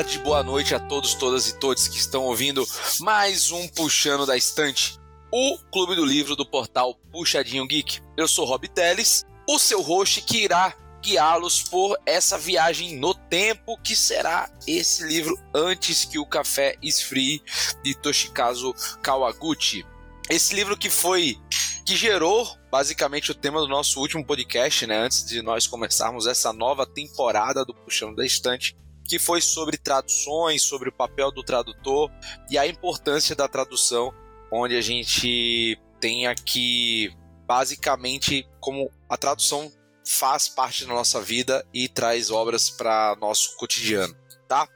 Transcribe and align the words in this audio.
Tarde, 0.00 0.18
boa 0.20 0.42
noite 0.42 0.74
a 0.74 0.80
todos, 0.80 1.12
todas 1.14 1.46
e 1.48 1.58
todos 1.58 1.86
que 1.86 1.98
estão 1.98 2.24
ouvindo 2.24 2.66
mais 3.00 3.50
um 3.50 3.68
Puxando 3.68 4.24
da 4.24 4.34
Estante, 4.34 4.98
o 5.30 5.58
clube 5.70 5.94
do 5.94 6.06
livro 6.06 6.34
do 6.34 6.46
portal 6.46 6.94
Puxadinho 7.12 7.66
Geek. 7.66 8.00
Eu 8.16 8.26
sou 8.26 8.46
Rob 8.46 8.66
Teles, 8.66 9.26
o 9.46 9.58
seu 9.58 9.82
host 9.82 10.22
que 10.22 10.44
irá 10.44 10.74
guiá-los 11.02 11.64
por 11.64 11.98
essa 12.06 12.38
viagem 12.38 12.96
no 12.96 13.12
tempo 13.12 13.76
que 13.82 13.94
será 13.94 14.50
esse 14.66 15.04
livro 15.04 15.38
antes 15.54 16.06
que 16.06 16.18
o 16.18 16.24
café 16.24 16.76
esfrie 16.80 17.42
de 17.84 17.94
Toshikazu 17.94 18.72
Kawaguchi. 19.02 19.84
Esse 20.30 20.54
livro 20.54 20.78
que 20.78 20.88
foi 20.88 21.36
que 21.84 21.94
gerou 21.94 22.48
basicamente 22.70 23.32
o 23.32 23.34
tema 23.34 23.60
do 23.60 23.68
nosso 23.68 24.00
último 24.00 24.24
podcast, 24.24 24.86
né, 24.86 24.96
antes 24.96 25.26
de 25.26 25.42
nós 25.42 25.66
começarmos 25.66 26.26
essa 26.26 26.54
nova 26.54 26.86
temporada 26.86 27.66
do 27.66 27.74
Puxando 27.74 28.16
da 28.16 28.24
Estante, 28.24 28.74
que 29.10 29.18
foi 29.18 29.40
sobre 29.40 29.76
traduções, 29.76 30.62
sobre 30.62 30.88
o 30.88 30.92
papel 30.92 31.32
do 31.32 31.42
tradutor 31.42 32.08
e 32.48 32.56
a 32.56 32.64
importância 32.64 33.34
da 33.34 33.48
tradução, 33.48 34.14
onde 34.52 34.76
a 34.76 34.80
gente 34.80 35.76
tem 35.98 36.28
aqui 36.28 37.12
basicamente 37.44 38.48
como 38.60 38.88
a 39.08 39.16
tradução 39.16 39.70
faz 40.06 40.48
parte 40.48 40.84
da 40.84 40.94
nossa 40.94 41.20
vida 41.20 41.66
e 41.74 41.88
traz 41.88 42.30
obras 42.30 42.70
para 42.70 43.16
nosso 43.20 43.56
cotidiano, 43.56 44.14
tá? 44.48 44.68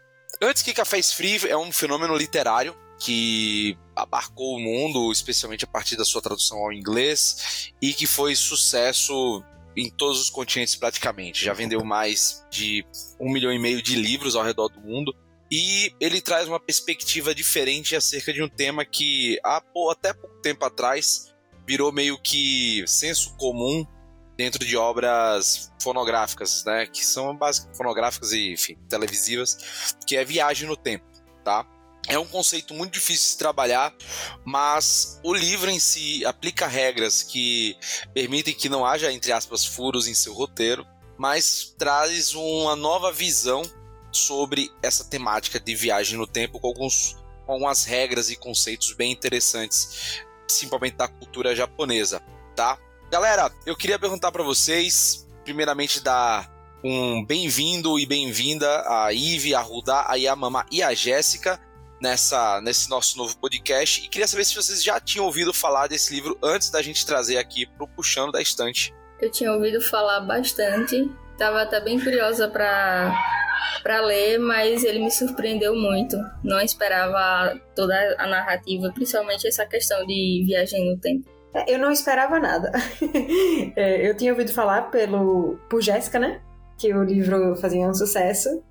Antes 0.43 0.65
que 0.65 0.75
Café 0.75 0.99
Esfrio 0.99 1.47
é 1.47 1.57
um 1.57 1.71
fenômeno 1.71 2.17
literário 2.17 2.77
que 2.99 3.79
abarcou 3.95 4.57
o 4.57 4.61
mundo, 4.61 5.13
especialmente 5.13 5.65
a 5.65 5.69
partir 5.69 5.95
da 5.95 6.05
sua 6.05 6.21
tradução 6.21 6.59
ao 6.59 6.73
inglês, 6.73 7.73
e 7.81 7.95
que 7.95 8.07
foi 8.07 8.35
sucesso 8.35 9.45
em 9.77 9.91
todos 9.91 10.21
os 10.21 10.31
continentes 10.31 10.77
praticamente. 10.77 11.45
Já 11.45 11.53
vendeu 11.53 11.85
mais 11.85 12.45
de 12.51 12.85
um 13.21 13.31
milhão 13.31 13.53
e 13.53 13.59
meio 13.59 13.83
de 13.83 13.97
livros 13.97 14.37
ao 14.37 14.45
redor 14.45 14.69
do 14.69 14.81
mundo. 14.81 15.15
E 15.51 15.93
ele 16.01 16.21
traz 16.21 16.49
uma 16.49 16.59
perspectiva 16.59 17.35
diferente 17.35 17.95
acerca 17.95 18.33
de 18.33 18.43
um 18.43 18.49
tema 18.49 18.85
que 18.85 19.39
há 19.45 19.63
até 19.91 20.13
pouco 20.13 20.41
tempo 20.41 20.65
atrás 20.65 21.35
virou 21.67 21.93
meio 21.93 22.19
que 22.19 22.85
senso 22.87 23.37
comum 23.37 23.87
dentro 24.37 24.65
de 24.65 24.77
obras 24.77 25.73
fonográficas, 25.81 26.65
né, 26.65 26.87
que 26.87 27.05
são 27.05 27.37
basicamente 27.37 27.77
fonográficas 27.77 28.33
e 28.33 28.53
enfim, 28.53 28.77
televisivas, 28.89 29.97
que 30.07 30.17
é 30.17 30.25
viagem 30.25 30.69
no 30.69 30.77
tempo, 30.77 31.05
tá? 31.45 31.65
É 32.07 32.19
um 32.19 32.27
conceito 32.27 32.75
muito 32.75 32.95
difícil 32.95 33.33
de 33.33 33.39
trabalhar, 33.39 33.95
mas 34.45 35.19
o 35.23 35.33
livro 35.33 35.71
em 35.71 35.79
si 35.79 36.25
aplica 36.27 36.67
regras 36.67 37.23
que 37.23 37.77
permitem 38.13 38.55
que 38.55 38.69
não 38.69 38.85
haja, 38.85 39.11
entre 39.11 39.33
aspas, 39.33 39.65
furos 39.65 40.07
em 40.07 40.15
seu 40.15 40.35
roteiro, 40.35 40.87
mas 41.17 41.75
traz 41.79 42.35
uma 42.35 42.77
nova 42.77 43.11
visão 43.11 43.63
sobre 44.13 44.71
essa 44.83 45.05
temática 45.05 45.59
de 45.59 45.75
viagem 45.75 46.19
no 46.19 46.27
tempo 46.27 46.61
com 46.61 46.69
alguns 46.69 47.17
com 47.47 47.53
algumas 47.53 47.85
regras 47.85 48.31
e 48.31 48.37
conceitos 48.37 48.93
bem 48.95 49.13
interessantes, 49.13 50.23
simplesmente 50.49 50.97
da 50.97 51.09
cultura 51.09 51.55
japonesa, 51.55 52.23
tá? 52.57 52.79
Galera, 53.11 53.53
eu 53.67 53.77
queria 53.77 53.99
perguntar 53.99 54.33
para 54.33 54.43
vocês, 54.43 55.27
primeiramente 55.45 56.01
dar 56.01 56.51
um 56.83 57.25
bem-vindo 57.25 57.99
e 57.99 58.07
bem-vinda 58.07 58.83
a 58.89 59.13
Ive, 59.13 59.55
a 59.55 59.61
Rudá, 59.61 60.07
a 60.09 60.15
Yamama 60.15 60.65
e 60.71 60.83
a 60.83 60.95
Jéssica 60.95 61.61
nessa, 62.01 62.61
nesse 62.61 62.89
nosso 62.91 63.17
novo 63.17 63.37
podcast 63.39 64.05
e 64.05 64.09
queria 64.09 64.27
saber 64.27 64.45
se 64.45 64.55
vocês 64.55 64.83
já 64.83 65.01
tinham 65.01 65.27
ouvido 65.27 65.53
falar 65.53 65.87
desse 65.87 66.15
livro 66.15 66.39
antes 66.43 66.71
da 66.71 66.83
gente 66.83 67.07
trazer 67.07 67.39
aqui 67.39 67.67
pro 67.67 67.89
Puxando 67.89 68.33
da 68.33 68.43
Estante. 68.43 68.95
Eu 69.21 69.31
tinha 69.31 69.53
ouvido 69.53 69.81
falar 69.81 70.21
bastante, 70.21 71.11
tava 71.39 71.63
até 71.63 71.81
bem 71.81 72.01
curiosa 72.01 72.49
para 72.49 73.13
para 73.83 74.01
ler, 74.01 74.39
mas 74.39 74.83
ele 74.83 74.99
me 74.99 75.11
surpreendeu 75.11 75.77
muito. 75.77 76.17
Não 76.43 76.59
esperava 76.61 77.59
toda 77.77 77.95
a 78.19 78.27
narrativa, 78.27 78.91
principalmente 78.95 79.47
essa 79.47 79.67
questão 79.67 80.07
de 80.07 80.43
viagem 80.47 80.91
no 80.91 80.99
tempo. 80.99 81.29
É, 81.53 81.75
eu 81.75 81.79
não 81.79 81.91
esperava 81.91 82.41
nada. 82.41 82.73
É, 83.77 84.09
eu 84.09 84.17
tinha 84.17 84.33
ouvido 84.33 84.53
falar 84.53 84.83
pelo 84.91 85.59
por 85.69 85.83
Jéssica, 85.83 86.19
né? 86.19 86.41
Que 86.79 86.93
o 86.93 87.03
livro 87.03 87.57
fazia 87.57 87.87
um 87.87 87.95
sucesso 87.95 88.63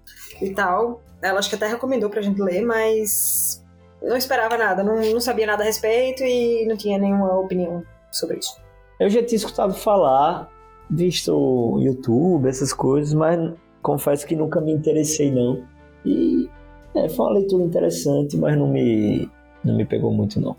e 0.41 0.53
tal. 0.53 1.01
Ela 1.23 1.39
acho 1.39 1.50
que 1.50 1.56
até 1.56 1.67
recomendou 1.67 2.09
pra 2.09 2.22
gente 2.22 2.39
ler, 2.41 2.61
mas 2.66 3.63
não 4.01 4.17
esperava 4.17 4.57
nada, 4.57 4.84
não, 4.84 4.97
não 5.01 5.22
sabia 5.22 5.47
nada 5.47 5.63
a 5.63 5.66
respeito 5.66 6.22
e 6.23 6.66
não 6.67 6.75
tinha 6.75 7.00
nenhuma 7.00 7.39
opinião 7.39 7.81
sobre 8.11 8.38
isso. 8.39 8.57
Eu 9.00 9.09
já 9.09 9.23
tinha 9.23 9.38
escutado 9.38 9.73
falar, 9.73 10.50
visto 10.89 11.79
YouTube, 11.79 12.47
essas 12.50 12.73
coisas, 12.73 13.13
mas 13.13 13.39
confesso 13.81 14.25
que 14.28 14.35
nunca 14.35 14.59
me 14.59 14.73
interessei 14.73 15.31
não. 15.31 15.63
E 16.06 16.50
é, 16.95 17.07
foi 17.09 17.25
uma 17.25 17.33
leitura 17.39 17.63
interessante, 17.63 18.35
mas 18.38 18.57
não 18.57 18.67
me, 18.67 19.29
não 19.63 19.75
me 19.78 19.85
pegou 19.85 20.12
muito 20.12 20.39
não. 20.41 20.56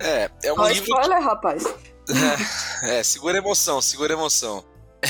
É, 0.00 0.30
é 0.44 0.52
um 0.52 0.58
Olha 0.58 0.72
livro. 0.72 0.88
Spoiler, 0.90 1.22
rapaz. 1.22 1.64
É, 2.82 2.96
é, 2.98 3.02
segura 3.02 3.36
a 3.36 3.42
emoção, 3.42 3.80
segura 3.82 4.14
a 4.14 4.16
emoção. 4.16 4.64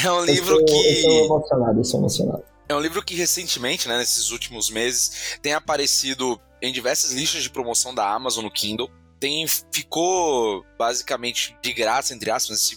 É 0.05 0.11
um 0.11 0.19
Eu 0.19 0.25
livro 0.25 0.57
sou- 0.57 0.65
que. 0.65 0.73
Eu 0.75 1.03
sou 1.03 1.25
emocionado, 1.25 1.81
eu 1.81 1.85
sou 1.85 2.01
emocionado. 2.01 2.45
É 2.69 2.75
um 2.75 2.81
livro 2.81 3.03
que 3.03 3.15
recentemente, 3.15 3.87
né, 3.87 3.99
nesses 3.99 4.31
últimos 4.31 4.71
meses, 4.71 5.39
tem 5.41 5.53
aparecido 5.53 6.41
em 6.61 6.73
diversas 6.73 7.13
listas 7.13 7.43
de 7.43 7.51
promoção 7.51 7.95
da 7.95 8.11
Amazon 8.11 8.45
no 8.45 8.51
Kindle. 8.51 8.91
Tem, 9.21 9.47
ficou 9.73 10.65
basicamente 10.77 11.57
de 11.63 11.73
graça, 11.73 12.13
entre 12.13 12.31
aspas, 12.31 12.73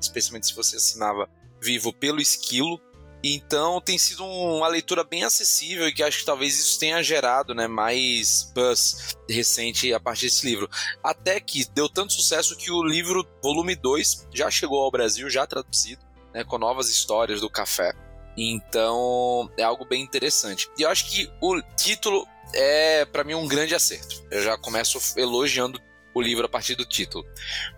especialmente 0.00 0.46
se 0.46 0.54
você 0.54 0.76
assinava 0.76 1.28
vivo 1.60 1.92
pelo 1.92 2.20
esquilo. 2.20 2.80
Então 3.22 3.80
tem 3.80 3.96
sido 3.96 4.24
uma 4.24 4.68
leitura 4.68 5.02
bem 5.02 5.24
acessível 5.24 5.88
e 5.88 5.94
que 5.94 6.02
acho 6.02 6.18
que 6.18 6.26
talvez 6.26 6.58
isso 6.58 6.78
tenha 6.78 7.02
gerado 7.02 7.54
né, 7.54 7.66
mais 7.66 8.50
buzz 8.54 9.16
recente 9.28 9.92
a 9.94 10.00
partir 10.00 10.26
desse 10.26 10.46
livro. 10.46 10.68
Até 11.02 11.40
que 11.40 11.64
deu 11.70 11.88
tanto 11.88 12.12
sucesso 12.12 12.56
que 12.56 12.70
o 12.70 12.82
livro 12.82 13.26
volume 13.42 13.74
2 13.76 14.28
já 14.32 14.50
chegou 14.50 14.82
ao 14.82 14.90
Brasil, 14.90 15.30
já 15.30 15.46
traduzido, 15.46 16.04
né, 16.34 16.44
com 16.44 16.58
novas 16.58 16.90
histórias 16.90 17.40
do 17.40 17.48
café. 17.48 17.94
Então 18.36 19.50
é 19.56 19.62
algo 19.62 19.84
bem 19.84 20.02
interessante. 20.02 20.68
E 20.78 20.82
eu 20.82 20.88
acho 20.88 21.10
que 21.10 21.30
o 21.40 21.60
título 21.76 22.26
é 22.52 23.04
para 23.04 23.24
mim 23.24 23.34
um 23.34 23.46
grande 23.46 23.74
acerto. 23.74 24.24
Eu 24.30 24.42
já 24.42 24.56
começo 24.56 24.98
elogiando 25.18 25.80
o 26.14 26.20
livro 26.20 26.46
a 26.46 26.48
partir 26.48 26.76
do 26.76 26.86
título, 26.86 27.26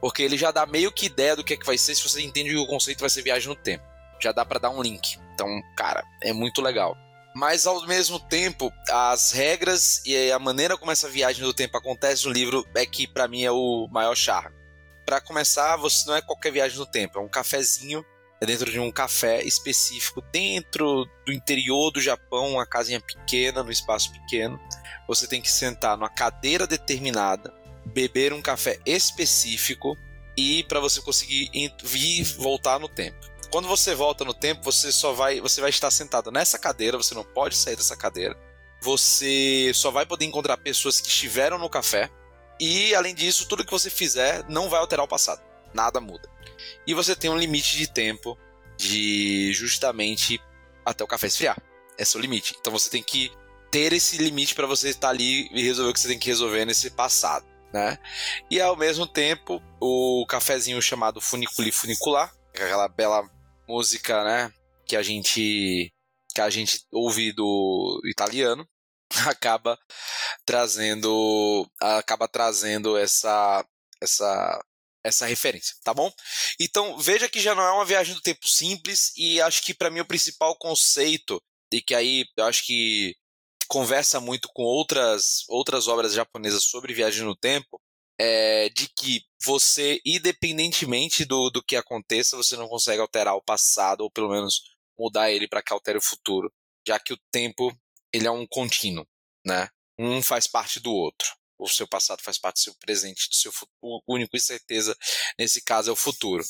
porque 0.01 0.23
ele 0.23 0.37
já 0.37 0.51
dá 0.51 0.67
meio 0.67 0.93
que 0.93 1.07
ideia 1.07 1.35
do 1.35 1.43
que 1.43 1.55
é 1.55 1.57
que 1.57 1.65
vai 1.65 1.79
ser 1.79 1.95
se 1.95 2.07
você 2.07 2.21
entende 2.21 2.51
que 2.51 2.57
o 2.57 2.67
conceito 2.67 3.01
vai 3.01 3.09
ser 3.09 3.23
viagem 3.23 3.49
no 3.49 3.57
tempo. 3.57 3.85
Já 4.21 4.31
dá 4.31 4.45
para 4.45 4.61
dar 4.61 4.71
um 4.71 4.83
link. 4.83 5.19
Então, 5.35 5.49
cara, 5.75 6.05
é 6.23 6.33
muito 6.33 6.61
legal. 6.61 6.97
Mas 7.35 7.67
ao 7.67 7.87
mesmo 7.87 8.19
tempo, 8.19 8.73
as 8.91 9.31
regras 9.31 10.03
e 10.07 10.33
a 10.33 10.39
maneira 10.39 10.77
como 10.77 10.91
essa 10.91 11.09
viagem 11.09 11.43
do 11.43 11.53
tempo 11.53 11.77
acontece 11.77 12.27
no 12.27 12.33
livro 12.33 12.67
é 12.75 12.87
que 12.87 13.07
para 13.07 13.29
mim 13.29 13.45
é 13.45 13.51
o 13.51 13.89
maior 13.91 14.15
charme. 14.15 14.57
Para 15.05 15.21
começar, 15.21 15.77
você 15.77 16.09
não 16.09 16.17
é 16.17 16.23
qualquer 16.23 16.51
viagem 16.51 16.79
no 16.79 16.87
tempo, 16.87 17.19
é 17.19 17.23
um 17.23 17.29
cafezinho 17.29 18.05
dentro 18.41 18.71
de 18.71 18.79
um 18.79 18.91
café 18.91 19.43
específico 19.43 20.23
dentro 20.33 21.07
do 21.25 21.33
interior 21.33 21.91
do 21.91 22.01
Japão, 22.01 22.53
uma 22.53 22.67
casinha 22.67 23.01
pequena, 23.01 23.63
no 23.63 23.71
espaço 23.71 24.13
pequeno. 24.13 24.61
Você 25.09 25.27
tem 25.27 25.41
que 25.41 25.51
sentar 25.51 25.97
numa 25.97 26.09
cadeira 26.09 26.67
determinada, 26.67 27.53
beber 27.87 28.33
um 28.33 28.43
café 28.43 28.79
específico 28.85 29.97
e 30.37 30.63
para 30.65 30.81
você 30.81 31.01
conseguir 31.01 31.51
vir 31.83 32.25
voltar 32.37 32.79
no 32.79 32.89
tempo. 32.89 33.19
Quando 33.51 33.69
você 33.69 33.95
volta 33.95 34.25
no 34.25 34.35
tempo, 34.35 34.63
você 34.63 34.93
só 34.93 35.13
vai, 35.13 35.41
você 35.41 35.61
vai 35.61 35.71
estar 35.71 35.91
sentado 35.91 36.31
nessa 36.31 36.59
cadeira, 36.59 36.97
você 36.99 37.15
não 37.15 37.25
pode 37.25 37.57
sair 37.57 37.77
dessa 37.77 37.97
cadeira. 37.97 38.37
Você 38.83 39.73
só 39.75 39.91
vai 39.91 40.05
poder 40.05 40.27
encontrar 40.27 40.59
pessoas 40.59 41.01
que 41.01 41.09
estiveram 41.09 41.59
no 41.59 41.71
café 41.71 42.11
e 42.59 42.95
além 42.95 43.15
disso, 43.15 43.47
tudo 43.47 43.65
que 43.65 43.71
você 43.71 43.91
fizer 43.91 44.45
não 44.49 44.69
vai 44.69 44.81
alterar 44.81 45.05
o 45.05 45.09
passado. 45.09 45.43
Nada 45.77 46.01
muda. 46.01 46.27
E 46.87 46.95
você 46.95 47.15
tem 47.15 47.29
um 47.29 47.37
limite 47.37 47.77
de 47.77 47.87
tempo 47.87 48.39
de 48.79 49.53
justamente 49.53 50.41
até 50.85 51.05
o 51.05 51.07
café 51.07 51.27
esfriar. 51.27 51.61
Esse 51.99 52.17
é 52.17 52.19
o 52.19 52.23
limite. 52.23 52.57
Então 52.59 52.73
você 52.73 52.89
tem 52.89 53.03
que 53.03 53.31
ter 53.71 53.93
esse 53.93 54.17
limite 54.17 54.55
para 54.55 54.67
você 54.67 54.89
estar 54.89 55.11
ali 55.11 55.49
e 55.53 55.63
resolver 55.63 55.91
o 55.91 55.93
que 55.93 56.01
você 56.01 56.09
tem 56.09 56.19
que 56.19 56.29
resolver 56.29 56.65
nesse 56.65 56.91
passado, 56.91 57.45
né? 57.73 57.99
E 58.51 58.59
ao 58.59 58.75
mesmo 58.75 59.07
tempo, 59.07 59.63
o 59.79 60.25
cafezinho 60.27 60.81
chamado 60.81 61.21
funiculi 61.21 61.71
funicular, 61.71 62.33
é 62.55 62.65
aquela 62.65 62.89
bela 62.89 63.29
música, 63.69 64.25
né, 64.25 64.51
que 64.87 64.97
a 64.97 65.03
gente 65.03 65.93
que 66.35 66.41
a 66.41 66.49
gente 66.49 66.81
ouve 66.91 67.33
do 67.33 68.01
italiano, 68.05 68.67
acaba 69.27 69.79
trazendo 70.47 71.69
acaba 71.79 72.27
trazendo 72.27 72.97
essa 72.97 73.63
essa 74.01 74.65
essa 75.07 75.27
referência, 75.27 75.77
tá 75.83 75.93
bom? 75.95 76.13
Então 76.61 76.99
veja 76.99 77.29
que 77.29 77.41
já 77.41 77.55
não 77.55 77.63
é 77.63 77.73
uma 77.73 77.85
viagem 77.85 78.15
do 78.15 78.21
tempo 78.21 78.49
simples 78.49 79.13
e 79.17 79.41
acho 79.41 79.63
que 79.63 79.75
para 79.75 79.91
mim 79.91 80.01
o 80.01 80.07
principal 80.07 80.57
conceito 80.57 81.43
e 81.73 81.81
que 81.81 81.95
aí 81.95 82.25
eu 82.37 82.45
acho 82.45 82.65
que 82.65 83.15
conversa 83.69 84.21
muito 84.21 84.49
com 84.55 84.63
outras 84.63 85.45
outras 85.49 85.89
obras 85.89 86.13
japonesas 86.13 86.65
sobre 86.65 86.95
viagem 86.95 87.25
no 87.25 87.37
tempo 87.37 87.81
é 88.19 88.69
de 88.71 88.89
que 88.89 89.23
você 89.45 90.01
independentemente 90.05 91.25
do, 91.25 91.51
do 91.51 91.63
que 91.63 91.77
aconteça 91.77 92.37
você 92.37 92.57
não 92.57 92.69
consegue 92.69 93.01
alterar 93.01 93.35
o 93.35 93.43
passado 93.43 94.03
ou 94.03 94.11
pelo 94.11 94.31
menos 94.31 94.77
mudar 94.99 95.31
ele 95.31 95.49
para 95.49 95.63
que 95.63 95.73
altere 95.73 95.99
o 95.99 96.03
futuro, 96.03 96.53
já 96.87 96.99
que 96.99 97.13
o 97.13 97.19
tempo 97.31 97.77
ele 98.13 98.27
é 98.27 98.31
um 98.31 98.47
contínuo, 98.47 99.07
né? 99.45 99.69
Um 99.99 100.23
faz 100.23 100.47
parte 100.47 100.81
do 100.81 100.93
outro. 100.93 101.29
O 101.59 101.69
seu 101.69 101.87
passado 101.89 102.23
faz 102.23 102.39
parte 102.39 102.57
do 102.57 102.65
seu 102.65 102.75
presente, 102.75 103.29
do 103.29 103.35
seu 103.35 103.51
futuro. 103.51 103.77
O 103.83 104.03
único 104.07 104.37
e 104.37 104.41
certeza 104.41 104.97
nesse 105.39 105.63
caso 105.63 105.91
é 105.91 105.93
o 105.93 105.97
futuro. 105.97 106.45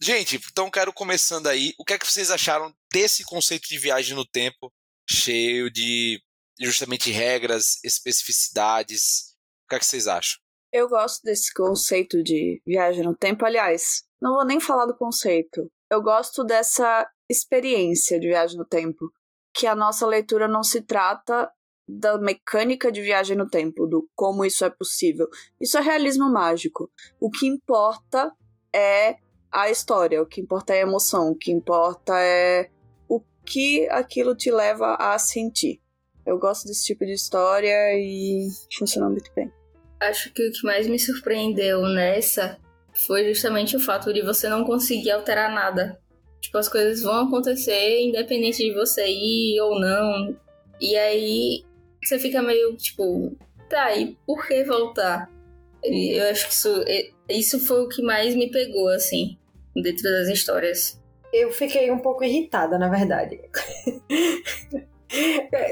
Gente, 0.00 0.36
então 0.36 0.70
quero 0.70 0.92
começando 0.92 1.46
aí. 1.46 1.74
O 1.78 1.84
que 1.84 1.94
é 1.94 1.98
que 1.98 2.06
vocês 2.06 2.30
acharam 2.30 2.74
desse 2.92 3.24
conceito 3.24 3.68
de 3.68 3.78
viagem 3.78 4.14
no 4.14 4.26
tempo, 4.26 4.72
cheio 5.08 5.70
de 5.70 6.22
justamente 6.60 7.10
regras, 7.10 7.82
especificidades? 7.82 9.34
O 9.64 9.68
que 9.70 9.76
é 9.76 9.78
que 9.78 9.86
vocês 9.86 10.06
acham? 10.06 10.38
Eu 10.72 10.88
gosto 10.88 11.22
desse 11.22 11.52
conceito 11.52 12.22
de 12.22 12.62
viagem 12.66 13.04
no 13.04 13.16
tempo. 13.16 13.44
Aliás, 13.44 14.04
não 14.20 14.34
vou 14.34 14.44
nem 14.44 14.60
falar 14.60 14.86
do 14.86 14.96
conceito. 14.96 15.70
Eu 15.90 16.02
gosto 16.02 16.44
dessa 16.44 17.06
experiência 17.28 18.18
de 18.18 18.28
viagem 18.28 18.56
no 18.56 18.66
tempo. 18.66 19.10
Que 19.54 19.66
a 19.66 19.74
nossa 19.74 20.06
leitura 20.06 20.48
não 20.48 20.62
se 20.62 20.80
trata 20.80 21.50
da 21.98 22.18
mecânica 22.18 22.90
de 22.90 23.02
viagem 23.02 23.36
no 23.36 23.48
tempo, 23.48 23.86
do 23.86 24.08
como 24.14 24.44
isso 24.44 24.64
é 24.64 24.70
possível. 24.70 25.28
Isso 25.60 25.76
é 25.76 25.80
realismo 25.80 26.30
mágico. 26.30 26.90
O 27.20 27.30
que 27.30 27.46
importa 27.46 28.32
é 28.74 29.16
a 29.50 29.70
história, 29.70 30.22
o 30.22 30.26
que 30.26 30.40
importa 30.40 30.74
é 30.74 30.78
a 30.78 30.86
emoção, 30.86 31.30
o 31.30 31.36
que 31.36 31.52
importa 31.52 32.14
é 32.18 32.70
o 33.08 33.20
que 33.44 33.86
aquilo 33.90 34.34
te 34.34 34.50
leva 34.50 34.96
a 34.98 35.18
sentir. 35.18 35.80
Eu 36.24 36.38
gosto 36.38 36.66
desse 36.66 36.84
tipo 36.84 37.04
de 37.04 37.12
história 37.12 37.94
e 37.94 38.48
funciona 38.78 39.10
muito 39.10 39.30
bem. 39.34 39.52
Acho 40.00 40.32
que 40.32 40.48
o 40.48 40.52
que 40.52 40.64
mais 40.64 40.86
me 40.86 40.98
surpreendeu 40.98 41.82
nessa 41.82 42.58
foi 43.06 43.26
justamente 43.28 43.76
o 43.76 43.80
fato 43.80 44.12
de 44.12 44.22
você 44.22 44.48
não 44.48 44.64
conseguir 44.64 45.10
alterar 45.10 45.52
nada. 45.52 46.00
Tipo, 46.40 46.58
as 46.58 46.68
coisas 46.68 47.02
vão 47.02 47.26
acontecer 47.26 48.00
independente 48.00 48.58
de 48.58 48.72
você 48.72 49.06
ir 49.06 49.60
ou 49.60 49.80
não. 49.80 50.36
E 50.80 50.96
aí 50.96 51.64
você 52.02 52.18
fica 52.18 52.42
meio 52.42 52.76
tipo, 52.76 53.36
tá, 53.68 53.94
e 53.94 54.16
por 54.26 54.46
que 54.46 54.64
voltar? 54.64 55.30
Eu 55.82 56.30
acho 56.30 56.46
que 56.46 56.52
isso, 56.52 56.84
isso 57.28 57.66
foi 57.66 57.82
o 57.82 57.88
que 57.88 58.02
mais 58.02 58.34
me 58.34 58.50
pegou, 58.50 58.88
assim, 58.88 59.36
dentro 59.74 60.04
das 60.04 60.28
histórias. 60.28 61.00
Eu 61.32 61.50
fiquei 61.50 61.90
um 61.90 61.98
pouco 61.98 62.22
irritada, 62.22 62.78
na 62.78 62.88
verdade. 62.88 63.40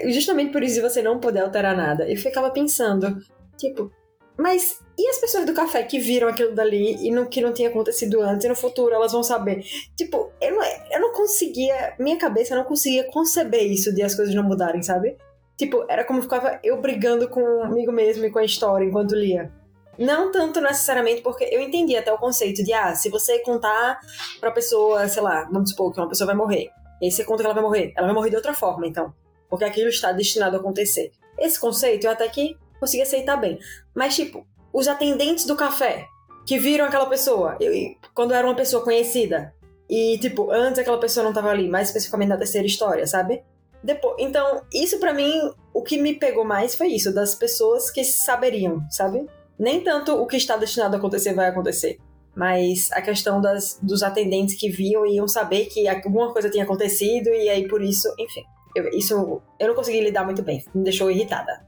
Justamente 0.09 0.53
por 0.53 0.63
isso 0.63 0.81
você 0.81 1.03
não 1.03 1.21
poder 1.21 1.41
alterar 1.41 1.77
nada. 1.77 2.11
Eu 2.11 2.17
ficava 2.17 2.51
pensando, 2.51 3.19
tipo, 3.57 3.93
mas 4.37 4.81
e 4.99 5.09
as 5.09 5.19
pessoas 5.19 5.47
do 5.47 5.55
café 5.55 5.83
que 5.83 5.99
viram 5.99 6.29
aquilo 6.29 6.55
dali 6.55 7.07
e 7.07 7.11
no, 7.11 7.27
que 7.27 7.41
não 7.41 7.53
tinha 7.53 7.69
acontecido 7.69 8.21
antes 8.23 8.45
e 8.45 8.49
no 8.49 8.57
futuro 8.57 8.95
elas 8.95 9.13
vão 9.13 9.23
saber? 9.23 9.63
Tipo, 9.97 10.33
eu 10.41 10.55
não, 10.55 10.63
eu 10.93 11.01
não 11.01 11.13
conseguia, 11.13 11.95
minha 11.99 12.19
cabeça 12.19 12.57
não 12.57 12.65
conseguia 12.65 13.05
conceber 13.05 13.71
isso 13.71 13.95
de 13.95 14.03
as 14.03 14.15
coisas 14.15 14.35
não 14.35 14.43
mudarem, 14.43 14.83
sabe? 14.83 15.17
Tipo, 15.61 15.85
era 15.91 16.05
como 16.05 16.23
ficava 16.23 16.59
eu 16.65 16.81
brigando 16.81 17.29
comigo 17.29 17.93
mesmo 17.93 18.25
e 18.25 18.31
com 18.31 18.39
a 18.39 18.45
história 18.47 18.83
enquanto 18.83 19.15
lia. 19.15 19.53
Não 19.99 20.33
tanto 20.33 20.59
necessariamente 20.59 21.21
porque 21.21 21.45
eu 21.53 21.61
entendi 21.61 21.95
até 21.95 22.11
o 22.11 22.17
conceito 22.17 22.65
de, 22.65 22.73
ah, 22.73 22.95
se 22.95 23.11
você 23.11 23.41
contar 23.41 24.01
pra 24.41 24.51
pessoa, 24.51 25.07
sei 25.07 25.23
lá, 25.23 25.47
vamos 25.53 25.69
supor 25.69 25.93
que 25.93 26.01
uma 26.01 26.09
pessoa 26.09 26.29
vai 26.29 26.35
morrer. 26.35 26.71
E 26.99 27.05
aí 27.05 27.11
você 27.11 27.23
conta 27.25 27.43
que 27.43 27.47
ela 27.47 27.53
vai 27.53 27.63
morrer. 27.63 27.93
Ela 27.95 28.07
vai 28.07 28.17
morrer 28.17 28.31
de 28.31 28.37
outra 28.37 28.55
forma, 28.55 28.87
então. 28.87 29.13
Porque 29.51 29.63
aquilo 29.63 29.91
está 29.91 30.13
destinado 30.13 30.57
a 30.57 30.61
acontecer. 30.61 31.13
Esse 31.39 31.61
conceito 31.61 32.07
eu 32.07 32.11
até 32.11 32.27
que 32.27 32.57
consegui 32.81 33.03
aceitar 33.03 33.37
bem. 33.37 33.59
Mas, 33.95 34.17
tipo, 34.17 34.47
os 34.73 34.89
atendentes 34.89 35.45
do 35.45 35.57
café 35.57 36.07
que 36.47 36.59
viram 36.59 36.87
aquela 36.87 37.05
pessoa, 37.05 37.59
eu, 37.61 37.71
quando 38.15 38.33
era 38.33 38.47
uma 38.47 38.57
pessoa 38.57 38.83
conhecida, 38.83 39.55
e, 39.91 40.17
tipo, 40.21 40.51
antes 40.51 40.79
aquela 40.79 40.99
pessoa 40.99 41.23
não 41.23 41.35
tava 41.35 41.51
ali, 41.51 41.69
mais 41.69 41.89
especificamente 41.89 42.31
na 42.31 42.39
terceira 42.39 42.67
história, 42.67 43.07
sabe? 43.07 43.43
Depois, 43.83 44.15
então, 44.19 44.63
isso 44.73 44.99
para 44.99 45.15
mim, 45.15 45.33
o 45.73 45.83
que 45.83 46.01
me 46.01 46.15
pegou 46.15 46.45
mais 46.45 46.75
foi 46.75 46.89
isso, 46.89 47.15
das 47.15 47.35
pessoas 47.35 47.91
que 47.91 48.05
saberiam, 48.05 48.83
sabe? 48.91 49.27
Nem 49.59 49.83
tanto 49.83 50.13
o 50.13 50.27
que 50.27 50.37
está 50.37 50.57
destinado 50.57 50.95
a 50.95 50.99
acontecer 50.99 51.35
vai 51.35 51.49
acontecer, 51.49 51.99
mas 52.35 52.91
a 52.93 53.03
questão 53.03 53.41
das, 53.41 53.79
dos 53.83 54.03
atendentes 54.03 54.55
que 54.55 54.71
viam 54.71 55.05
e 55.07 55.17
iam 55.17 55.27
saber 55.27 55.67
que 55.67 55.89
alguma 55.89 56.33
coisa 56.33 56.51
tinha 56.51 56.65
acontecido 56.65 57.29
e 57.29 57.49
aí 57.49 57.67
por 57.69 57.83
isso, 57.83 58.09
enfim. 58.19 58.43
Eu, 58.75 58.89
isso 58.91 59.43
eu 59.59 59.69
não 59.69 59.75
consegui 59.75 60.01
lidar 60.01 60.25
muito 60.25 60.43
bem, 60.43 60.63
me 60.75 60.85
deixou 60.85 61.11
irritada. 61.11 61.65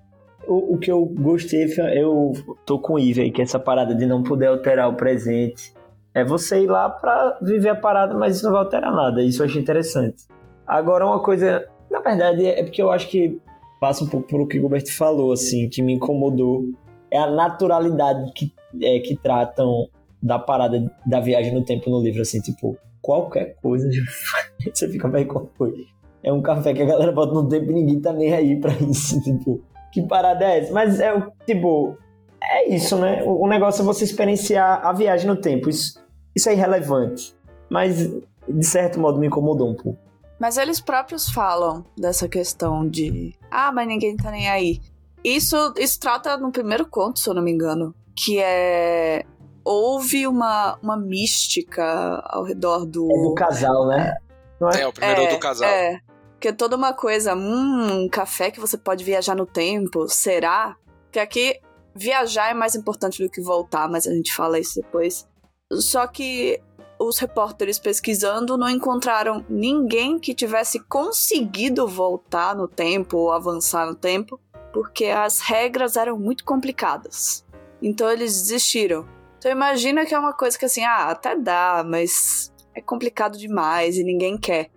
O, 0.47 0.75
o 0.75 0.79
que 0.79 0.91
eu 0.91 1.05
gostei, 1.05 1.67
eu 1.95 2.33
tô 2.67 2.79
com 2.79 2.95
o 2.95 2.99
Ive 2.99 3.23
aí, 3.23 3.31
que 3.31 3.41
é 3.41 3.45
essa 3.45 3.59
parada 3.59 3.95
de 3.95 4.07
não 4.07 4.23
poder 4.23 4.47
alterar 4.47 4.89
o 4.89 4.97
presente. 4.97 5.73
É 6.15 6.25
você 6.25 6.63
ir 6.63 6.67
lá 6.67 6.91
pra 6.91 7.39
viver 7.41 7.71
a 7.71 7.75
parada, 7.75 8.15
mas 8.15 8.37
isso 8.37 8.45
não 8.45 8.53
vai 8.53 8.63
alterar 8.63 8.93
nada. 8.93 9.23
Isso 9.23 9.43
eu 9.43 9.47
achei 9.47 9.63
interessante. 9.63 10.25
Agora, 10.67 11.07
uma 11.07 11.23
coisa 11.23 11.67
na 11.93 12.01
verdade, 12.01 12.47
é 12.47 12.63
porque 12.63 12.83
eu 12.83 12.91
acho 12.91 13.09
que 13.09 13.39
passa 13.79 14.03
um 14.05 14.09
pouco 14.09 14.27
por 14.27 14.41
o 14.41 14.47
que 14.47 14.59
o 14.59 14.61
Gilbert 14.63 14.91
falou, 14.91 15.33
assim, 15.33 15.69
que 15.69 15.83
me 15.83 15.93
incomodou. 15.93 16.65
É 17.11 17.19
a 17.19 17.31
naturalidade 17.31 18.33
que, 18.33 18.53
é, 18.81 18.99
que 19.01 19.15
tratam 19.17 19.89
da 20.23 20.39
parada 20.39 20.91
da 21.05 21.21
viagem 21.21 21.53
no 21.53 21.65
tempo 21.65 21.91
no 21.91 22.01
livro, 22.01 22.23
assim, 22.23 22.41
tipo, 22.41 22.77
qualquer 23.03 23.57
coisa. 23.63 23.89
Você 24.73 24.89
fica 24.89 25.11
com 25.27 25.49
foi. 25.59 25.87
É 26.23 26.33
um 26.33 26.41
café 26.41 26.73
que 26.73 26.81
a 26.81 26.87
galera 26.87 27.13
bota 27.13 27.35
no 27.35 27.49
tempo 27.49 27.71
e 27.71 27.75
ninguém 27.75 28.01
tá 28.01 28.13
nem 28.13 28.33
aí 28.33 28.57
pra 28.57 28.73
isso, 28.73 29.21
tipo, 29.23 29.61
que 29.93 30.01
parada 30.03 30.45
é 30.45 30.61
essa? 30.61 30.73
Mas 30.73 31.01
é, 31.01 31.13
tipo, 31.45 31.99
é 32.41 32.69
isso, 32.75 32.97
né? 32.97 33.23
O, 33.25 33.47
negócio 33.47 33.83
é 33.83 33.85
você 33.85 34.05
experienciar 34.05 34.87
a 34.87 34.93
viagem 34.93 35.27
no 35.27 35.37
tempo. 35.37 35.69
Isso, 35.69 36.01
isso 36.35 36.49
é 36.49 36.53
irrelevante. 36.53 37.35
Mas, 37.69 38.09
de 38.49 38.67
certo 38.67 39.01
modo, 39.01 39.19
me 39.19 39.27
incomodou 39.27 39.71
um 39.71 39.75
pouco. 39.75 39.99
Mas 40.39 40.57
eles 40.57 40.81
próprios 40.81 41.29
falam 41.31 41.85
dessa 41.97 42.29
questão 42.29 42.89
de. 42.89 43.35
Ah, 43.51 43.71
mas 43.73 43.87
ninguém 43.87 44.17
tá 44.17 44.31
nem 44.31 44.49
aí. 44.49 44.81
Isso, 45.25 45.73
isso 45.77 46.01
trata 46.01 46.37
no 46.37 46.51
primeiro 46.51 46.87
conto, 46.87 47.21
se 47.21 47.29
eu 47.29 47.35
não 47.35 47.43
me 47.43 47.53
engano. 47.53 47.95
Que 48.17 48.39
é. 48.41 49.25
Houve 49.65 50.27
uma, 50.27 50.77
uma 50.83 50.97
mística 50.97 52.21
ao 52.25 52.43
redor 52.43 52.85
do. 52.85 53.09
É 53.11 53.23
do 53.23 53.35
casal, 53.35 53.87
né? 53.87 54.17
Não 54.61 54.69
é? 54.69 54.83
é, 54.83 54.87
o 54.87 54.93
primeiro 54.93 55.23
é, 55.23 55.29
do 55.29 55.39
casal. 55.39 55.69
É. 55.69 56.01
Que 56.41 56.49
é 56.49 56.53
toda 56.53 56.77
uma 56.77 56.93
coisa. 56.93 57.35
Hum, 57.35 58.05
um 58.05 58.09
café 58.09 58.51
que 58.51 58.59
você 58.59 58.77
pode 58.77 59.05
viajar 59.05 59.37
no 59.37 59.47
tempo. 59.47 60.09
Será? 60.09 60.77
Que 61.13 61.21
aqui 61.21 61.61
viajar 61.95 62.51
é 62.51 62.55
mais 62.55 62.75
importante 62.75 63.23
do 63.23 63.31
que 63.31 63.41
voltar, 63.41 63.89
mas 63.89 64.07
a 64.07 64.13
gente 64.13 64.35
fala 64.35 64.59
isso 64.59 64.81
depois. 64.81 65.27
Só 65.73 66.07
que 66.07 66.61
os 67.07 67.19
repórteres 67.19 67.79
pesquisando 67.79 68.57
não 68.57 68.69
encontraram 68.69 69.45
ninguém 69.49 70.19
que 70.19 70.35
tivesse 70.35 70.81
conseguido 70.81 71.87
voltar 71.87 72.55
no 72.55 72.69
tempo 72.69 73.17
ou 73.17 73.33
avançar 73.33 73.87
no 73.87 73.95
tempo, 73.95 74.41
porque 74.73 75.07
as 75.07 75.41
regras 75.41 75.97
eram 75.97 76.19
muito 76.19 76.45
complicadas. 76.45 77.45
Então 77.81 78.11
eles 78.11 78.43
desistiram. 78.43 79.07
Então 79.39 79.51
imagina 79.51 80.07
que 80.07 80.15
é 80.15 80.19
uma 80.19 80.33
coisa 80.33 80.59
que 80.59 80.65
assim, 80.65 80.85
ah, 80.85 81.11
até 81.11 81.37
dá, 81.37 81.85
mas 81.87 82.53
é 82.75 82.81
complicado 82.81 83.37
demais 83.37 83.97
e 83.97 84.05
ninguém 84.05 84.39
quer 84.39 84.71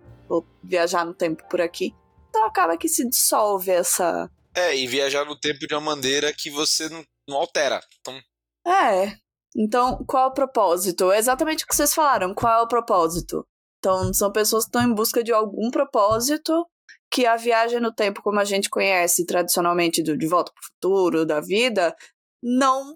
viajar 0.62 1.04
no 1.04 1.14
tempo 1.14 1.44
por 1.48 1.60
aqui. 1.60 1.94
Então 2.28 2.44
acaba 2.44 2.76
que 2.76 2.88
se 2.88 3.08
dissolve 3.08 3.70
essa. 3.70 4.30
É, 4.54 4.76
e 4.76 4.86
viajar 4.86 5.24
no 5.24 5.38
tempo 5.38 5.66
de 5.66 5.74
uma 5.74 5.80
maneira 5.80 6.32
que 6.32 6.50
você 6.50 6.88
não, 6.88 7.04
não 7.28 7.36
altera. 7.36 7.80
Então... 8.00 8.18
É, 8.66 9.16
Então, 9.56 10.04
qual 10.06 10.24
é 10.24 10.26
o 10.26 10.34
propósito? 10.34 11.10
É 11.10 11.18
exatamente 11.18 11.64
o 11.64 11.66
que 11.66 11.74
vocês 11.74 11.94
falaram. 11.94 12.34
Qual 12.34 12.60
é 12.60 12.62
o 12.62 12.68
propósito? 12.68 13.46
Então, 13.78 14.12
são 14.12 14.30
pessoas 14.30 14.64
que 14.64 14.68
estão 14.68 14.82
em 14.82 14.94
busca 14.94 15.24
de 15.24 15.32
algum 15.32 15.70
propósito 15.70 16.66
que 17.10 17.24
a 17.24 17.36
viagem 17.36 17.80
no 17.80 17.92
tempo, 17.92 18.20
como 18.22 18.38
a 18.38 18.44
gente 18.44 18.68
conhece 18.68 19.24
tradicionalmente 19.24 20.02
do 20.02 20.16
De 20.16 20.26
Volta 20.26 20.52
para 20.52 20.60
o 20.60 20.66
Futuro, 20.74 21.24
da 21.24 21.40
vida, 21.40 21.94
não. 22.42 22.94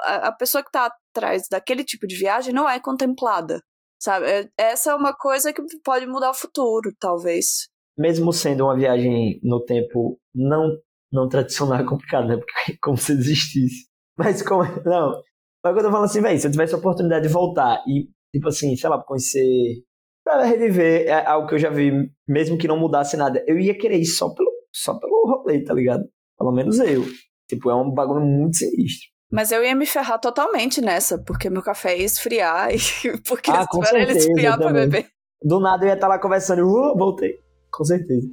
A 0.00 0.32
pessoa 0.32 0.62
que 0.62 0.68
está 0.68 0.90
atrás 1.12 1.48
daquele 1.50 1.84
tipo 1.84 2.06
de 2.06 2.16
viagem 2.16 2.54
não 2.54 2.68
é 2.68 2.78
contemplada. 2.78 3.60
Sabe? 4.00 4.26
É, 4.26 4.48
essa 4.56 4.92
é 4.92 4.94
uma 4.94 5.12
coisa 5.12 5.52
que 5.52 5.62
pode 5.82 6.06
mudar 6.06 6.30
o 6.30 6.34
futuro, 6.34 6.92
talvez. 7.00 7.68
Mesmo 7.96 8.32
sendo 8.32 8.64
uma 8.64 8.76
viagem 8.76 9.40
no 9.42 9.64
tempo 9.64 10.20
não, 10.32 10.76
não 11.12 11.28
tradicional, 11.28 11.80
é 11.80 11.84
complicado, 11.84 12.28
né? 12.28 12.36
Porque 12.36 12.72
é 12.72 12.76
como 12.80 12.96
se 12.96 13.12
existisse. 13.12 13.88
Mas 14.16 14.42
como. 14.42 14.62
Não. 14.84 15.20
Mas 15.64 15.74
quando 15.74 15.86
eu 15.86 15.92
falo 15.92 16.04
assim, 16.04 16.20
velho, 16.20 16.38
se 16.38 16.46
eu 16.46 16.50
tivesse 16.50 16.74
a 16.74 16.78
oportunidade 16.78 17.26
de 17.26 17.32
voltar 17.32 17.82
e, 17.86 18.08
tipo 18.32 18.48
assim, 18.48 18.76
sei 18.76 18.88
lá, 18.90 19.02
conhecer. 19.02 19.82
Pra 20.24 20.44
reviver 20.44 21.06
é 21.06 21.26
algo 21.26 21.48
que 21.48 21.54
eu 21.54 21.58
já 21.58 21.70
vi, 21.70 21.90
mesmo 22.28 22.58
que 22.58 22.68
não 22.68 22.78
mudasse 22.78 23.16
nada, 23.16 23.42
eu 23.46 23.58
ia 23.58 23.76
querer 23.76 23.96
ir 23.96 24.04
só 24.04 24.28
pelo, 24.34 24.50
só 24.72 24.98
pelo 24.98 25.26
rolê, 25.26 25.64
tá 25.64 25.72
ligado? 25.72 26.04
Pelo 26.36 26.52
menos 26.52 26.78
eu. 26.80 27.02
Tipo, 27.48 27.70
é 27.70 27.74
um 27.74 27.90
bagulho 27.90 28.20
muito 28.20 28.58
sinistro. 28.58 29.08
Mas 29.30 29.52
eu 29.52 29.62
ia 29.64 29.74
me 29.74 29.86
ferrar 29.86 30.18
totalmente 30.18 30.80
nessa, 30.80 31.18
porque 31.18 31.50
meu 31.50 31.62
café 31.62 31.96
ia 31.96 32.04
esfriar 32.04 32.70
e 32.72 32.78
porque 33.26 33.50
ah, 33.50 33.66
com 33.66 33.82
ele 33.84 34.12
esfriar 34.12 34.58
pra 34.58 34.72
beber. 34.72 35.06
Do 35.42 35.60
nada 35.60 35.84
eu 35.84 35.88
ia 35.88 35.94
estar 35.94 36.08
lá 36.08 36.18
conversando 36.18 36.62
uh, 36.66 36.96
voltei. 36.96 37.38
Com 37.70 37.84
certeza. 37.84 38.26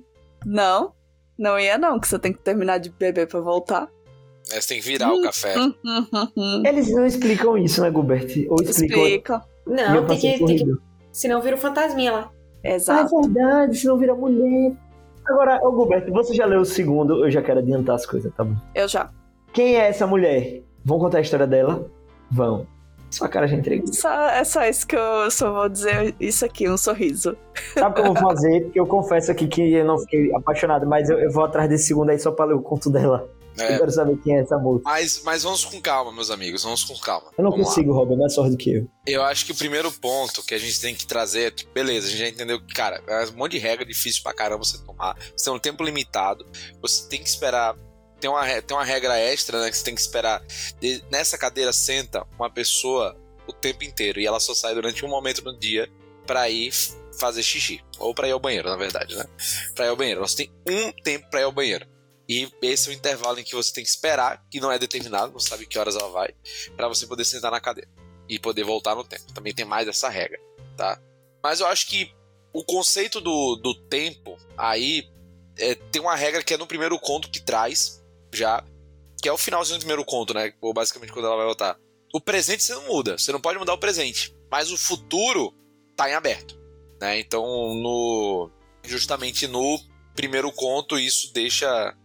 Não, 0.46 0.94
não 1.38 1.60
ia 1.60 1.77
não, 1.77 2.00
que 2.00 2.08
você 2.08 2.17
tem 2.17 2.32
que 2.34 2.39
terminar 2.39 2.77
de 2.77 2.89
beber 2.89 3.27
pra 3.27 3.39
voltar. 3.41 3.89
É, 4.51 4.61
você 4.61 4.67
tem 4.67 4.79
que 4.79 4.87
virar 4.87 5.13
o 5.13 5.21
café. 5.21 5.55
Eles 6.67 6.91
não 6.91 7.05
explicam 7.05 7.57
isso, 7.57 7.81
né, 7.81 7.91
Gilbert? 7.91 8.45
Ou 8.49 8.61
explicam. 8.61 8.99
Explica. 8.99 9.41
Não, 9.65 10.05
tem 10.05 10.19
que, 10.19 10.45
tem 10.45 10.57
que. 10.57 10.77
Senão 11.11 11.41
vira 11.41 11.55
o 11.55 11.59
fantasminha 11.59 12.11
lá. 12.11 12.31
Exato. 12.63 13.15
Ah, 13.15 13.19
é 13.19 13.21
verdade, 13.21 13.77
senão 13.77 13.97
vira 13.97 14.13
mulher. 14.13 14.73
Agora, 15.25 15.59
ô 15.63 15.71
Gilbert, 15.71 16.11
você 16.11 16.33
já 16.33 16.45
leu 16.45 16.61
o 16.61 16.65
segundo? 16.65 17.25
Eu 17.25 17.31
já 17.31 17.41
quero 17.41 17.59
adiantar 17.59 17.95
as 17.95 18.05
coisas, 18.05 18.31
tá 18.35 18.43
bom? 18.43 18.55
Eu 18.75 18.87
já. 18.87 19.09
Quem 19.53 19.75
é 19.75 19.87
essa 19.87 20.05
mulher? 20.05 20.61
Vão 20.83 20.99
contar 20.99 21.19
a 21.19 21.21
história 21.21 21.47
dela? 21.47 21.89
Vão. 22.29 22.67
Sua 23.09 23.29
cara 23.29 23.47
já 23.47 23.55
entreguei. 23.55 23.87
Só, 23.93 24.27
é 24.29 24.43
só 24.43 24.63
isso 24.65 24.85
que 24.85 24.95
eu 24.95 25.31
só 25.31 25.51
vou 25.51 25.69
dizer 25.69 26.13
isso 26.19 26.43
aqui, 26.43 26.69
um 26.69 26.77
sorriso. 26.77 27.37
Sabe 27.73 27.91
o 27.91 27.93
que 27.93 28.09
eu 28.09 28.13
vou 28.13 28.15
fazer? 28.17 28.61
Porque 28.65 28.79
eu 28.79 28.85
confesso 28.85 29.31
aqui 29.31 29.47
que 29.47 29.73
eu 29.73 29.85
não 29.85 29.97
fiquei 29.99 30.33
apaixonado, 30.33 30.85
mas 30.85 31.09
eu, 31.09 31.17
eu 31.17 31.31
vou 31.31 31.45
atrás 31.45 31.69
desse 31.69 31.85
segundo 31.85 32.09
aí 32.09 32.19
só 32.19 32.31
pra 32.31 32.45
ler 32.45 32.55
o 32.55 32.61
conto 32.61 32.89
dela. 32.89 33.29
É. 33.57 33.74
Eu 33.74 33.79
quero 33.79 33.91
saber 33.91 34.17
quem 34.17 34.38
é 34.38 34.41
essa 34.41 34.57
moça. 34.57 34.81
Mas, 34.83 35.21
mas 35.24 35.43
vamos 35.43 35.63
com 35.63 35.79
calma, 35.81 36.12
meus 36.12 36.29
amigos, 36.29 36.63
vamos 36.63 36.83
com 36.83 36.95
calma. 36.97 37.31
Eu 37.38 37.43
não 37.43 37.51
Vamos 37.51 37.67
consigo, 37.67 37.93
Robin, 37.93 38.15
é 38.15 38.17
mais 38.17 38.33
sorte 38.33 38.51
do 38.51 38.57
que 38.57 38.71
eu. 38.74 38.88
Eu 39.05 39.24
acho 39.24 39.45
que 39.45 39.51
o 39.51 39.55
primeiro 39.55 39.91
ponto 39.91 40.43
que 40.43 40.53
a 40.53 40.57
gente 40.57 40.79
tem 40.79 40.93
que 40.93 41.05
trazer 41.05 41.47
é 41.47 41.51
que, 41.51 41.65
beleza, 41.67 42.07
a 42.07 42.09
gente 42.09 42.19
já 42.19 42.27
entendeu 42.27 42.59
que, 42.59 42.74
cara, 42.74 43.01
é 43.07 43.25
um 43.27 43.38
monte 43.38 43.53
de 43.53 43.59
regra 43.59 43.85
difícil 43.85 44.21
pra 44.24 44.33
caramba 44.33 44.63
você 44.63 44.77
tomar. 44.83 45.15
Você 45.35 45.45
tem 45.45 45.53
um 45.53 45.59
tempo 45.59 45.83
limitado, 45.83 46.45
você 46.81 47.07
tem 47.07 47.21
que 47.21 47.29
esperar. 47.29 47.75
Tem 48.19 48.29
uma, 48.29 48.43
tem 48.62 48.75
uma 48.75 48.83
regra 48.83 49.17
extra, 49.17 49.62
né? 49.62 49.69
Que 49.69 49.77
você 49.77 49.83
tem 49.83 49.95
que 49.95 50.01
esperar. 50.01 50.41
Nessa 51.12 51.38
cadeira 51.38 51.71
senta 51.71 52.25
uma 52.38 52.50
pessoa 52.50 53.15
o 53.47 53.53
tempo 53.53 53.83
inteiro 53.83 54.19
e 54.19 54.25
ela 54.25 54.39
só 54.39 54.55
sai 54.55 54.74
durante 54.74 55.05
um 55.05 55.09
momento 55.09 55.43
no 55.43 55.57
dia 55.57 55.88
pra 56.25 56.50
ir 56.50 56.71
fazer 57.19 57.43
xixi. 57.43 57.81
Ou 58.00 58.13
pra 58.13 58.27
ir 58.27 58.31
ao 58.31 58.39
banheiro, 58.39 58.69
na 58.69 58.75
verdade, 58.75 59.15
né? 59.15 59.25
Pra 59.75 59.85
ir 59.85 59.89
ao 59.89 59.95
banheiro. 59.95 60.21
Você 60.21 60.38
tem 60.38 60.51
um 60.67 60.91
tempo 61.03 61.29
pra 61.29 61.41
ir 61.41 61.43
ao 61.43 61.51
banheiro. 61.51 61.85
E 62.27 62.50
esse 62.62 62.89
é 62.89 62.91
o 62.91 62.96
intervalo 62.96 63.39
em 63.39 63.44
que 63.44 63.55
você 63.55 63.72
tem 63.72 63.84
que 63.84 63.89
esperar, 63.89 64.44
que 64.50 64.60
não 64.60 64.72
é 64.72 64.79
determinado, 64.79 65.32
não 65.32 65.39
sabe 65.39 65.65
que 65.65 65.77
horas 65.77 65.96
ela 65.96 66.10
vai, 66.10 66.34
pra 66.75 66.88
você 66.88 67.05
poder 67.05 67.24
sentar 67.24 67.51
na 67.51 67.62
cadeira 67.62 67.89
e 68.27 68.39
poder 68.39 68.63
voltar 68.63 68.96
no 68.96 69.03
tempo. 69.03 69.32
Também 69.34 69.53
tem 69.53 69.65
mais 69.65 69.88
essa 69.88 70.10
regra, 70.10 70.39
tá? 70.75 71.00
Mas 71.44 71.60
eu 71.60 71.67
acho 71.67 71.88
que 71.88 72.12
o 72.51 72.63
conceito 72.63 73.22
do, 73.22 73.55
do 73.58 73.75
tempo 73.88 74.38
aí 74.58 75.08
é, 75.58 75.75
tem 75.75 76.01
uma 76.01 76.15
regra 76.15 76.44
que 76.44 76.53
é 76.53 76.58
no 76.58 76.67
primeiro 76.67 76.98
conto 77.00 77.29
que 77.29 77.41
traz 77.41 78.03
já, 78.34 78.63
que 79.22 79.29
é 79.29 79.32
o 79.32 79.38
finalzinho 79.38 79.77
do 79.77 79.82
primeiro 79.82 80.03
conto, 80.03 80.34
né? 80.34 80.53
Ou 80.62 80.74
basicamente 80.74 81.12
quando 81.12 81.25
ela 81.25 81.36
vai 81.36 81.46
voltar. 81.46 81.77
O 82.13 82.22
presente 82.22 82.63
você 82.63 82.74
não 82.74 82.88
muda, 82.88 83.17
você 83.17 83.32
não 83.32 83.41
pode 83.41 83.60
mudar 83.60 83.74
o 83.74 83.77
presente, 83.77 84.36
mas 84.50 84.72
o 84.72 84.77
futuro 84.77 85.53
tá 85.96 86.10
em 86.10 86.13
aberto, 86.13 86.58
né? 87.00 87.20
Então, 87.20 87.44
no 87.75 88.50
justamente 88.84 89.48
no 89.48 89.79
primeiro 90.15 90.51
conto 90.51 90.98
isso 90.98 91.34
deixa 91.34 91.96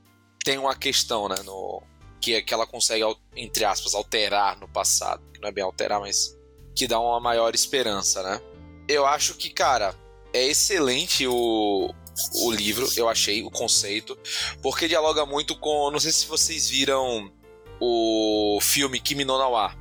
tem 0.45 0.59
uma 0.59 0.75
questão, 0.75 1.29
né, 1.29 1.37
no 1.45 1.83
que 2.21 2.35
é 2.35 2.43
que 2.43 2.53
ela 2.53 2.67
consegue 2.67 3.05
entre 3.35 3.65
aspas 3.65 3.95
alterar 3.95 4.59
no 4.61 4.69
passado, 4.69 5.23
que 5.33 5.41
não 5.41 5.49
é 5.49 5.53
bem 5.53 5.65
alterar, 5.65 6.01
mas 6.01 6.37
que 6.75 6.87
dá 6.87 7.01
uma 7.01 7.19
maior 7.19 7.55
esperança, 7.55 8.23
né? 8.23 8.41
Eu 8.87 9.07
acho 9.07 9.35
que, 9.35 9.51
cara, 9.51 9.95
é 10.33 10.47
excelente 10.47 11.27
o, 11.27 11.95
o 12.43 12.51
livro, 12.51 12.89
eu 12.97 13.09
achei, 13.09 13.43
o 13.43 13.51
conceito, 13.51 14.19
porque 14.63 14.89
dialoga 14.89 15.25
muito 15.25 15.57
com. 15.57 15.91
Não 15.91 16.01
sei 16.01 16.13
se 16.13 16.27
vocês 16.27 16.69
viram 16.69 17.33
o 17.81 18.59
filme 18.61 19.01
Kimi 19.01 19.25
no 19.25 19.39
Nawa, 19.39 19.75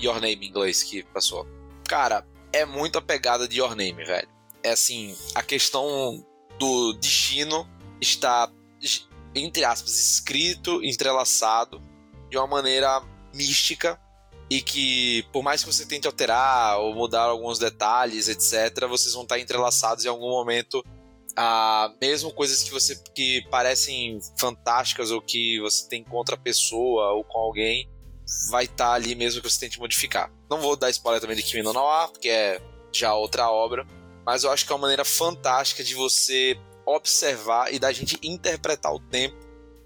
Your 0.00 0.20
Name 0.20 0.46
em 0.46 0.48
inglês, 0.48 0.82
que 0.82 1.02
passou. 1.02 1.46
Cara, 1.88 2.26
é 2.52 2.64
muito 2.64 2.98
a 2.98 3.02
pegada 3.02 3.48
de 3.48 3.58
Your 3.58 3.74
Name, 3.74 4.04
velho. 4.04 4.28
É 4.62 4.70
assim, 4.70 5.16
a 5.34 5.42
questão 5.42 6.24
do 6.58 6.92
destino 6.94 7.68
está, 8.00 8.50
entre 9.34 9.64
aspas, 9.64 9.98
escrito, 9.98 10.82
entrelaçado 10.84 11.80
de 12.28 12.36
uma 12.36 12.46
maneira 12.46 13.02
mística 13.34 14.00
e 14.48 14.60
que 14.60 15.24
por 15.32 15.42
mais 15.42 15.62
que 15.62 15.72
você 15.72 15.86
tente 15.86 16.06
alterar 16.06 16.78
ou 16.80 16.94
mudar 16.94 17.22
alguns 17.22 17.58
detalhes, 17.58 18.28
etc, 18.28 18.86
vocês 18.88 19.14
vão 19.14 19.22
estar 19.22 19.38
entrelaçados 19.38 20.04
em 20.04 20.08
algum 20.08 20.30
momento 20.30 20.84
a 21.36 21.92
mesmo 22.00 22.32
coisas 22.32 22.62
que 22.62 22.70
você 22.72 23.00
que 23.14 23.46
parecem 23.50 24.18
fantásticas 24.36 25.12
ou 25.12 25.22
que 25.22 25.60
você 25.60 25.88
tem 25.88 26.02
com 26.02 26.16
outra 26.16 26.36
pessoa 26.36 27.12
ou 27.12 27.22
com 27.22 27.38
alguém 27.38 27.88
vai 28.50 28.64
estar 28.64 28.92
ali 28.92 29.14
mesmo 29.14 29.40
que 29.40 29.48
você 29.48 29.60
tente 29.60 29.78
modificar. 29.78 30.32
Não 30.48 30.60
vou 30.60 30.76
dar 30.76 30.90
spoiler 30.90 31.20
também 31.20 31.36
de 31.36 31.42
Kimi 31.42 31.62
no 31.62 31.72
Nawa, 31.72 32.08
porque 32.08 32.28
é 32.28 32.60
já 32.92 33.14
outra 33.14 33.48
obra, 33.50 33.86
mas 34.26 34.42
eu 34.42 34.50
acho 34.50 34.66
que 34.66 34.72
é 34.72 34.74
uma 34.74 34.82
maneira 34.82 35.04
fantástica 35.04 35.84
de 35.84 35.94
você 35.94 36.58
observar 36.94 37.72
e 37.72 37.78
da 37.78 37.92
gente 37.92 38.18
interpretar 38.22 38.92
o 38.92 39.00
tempo 39.00 39.36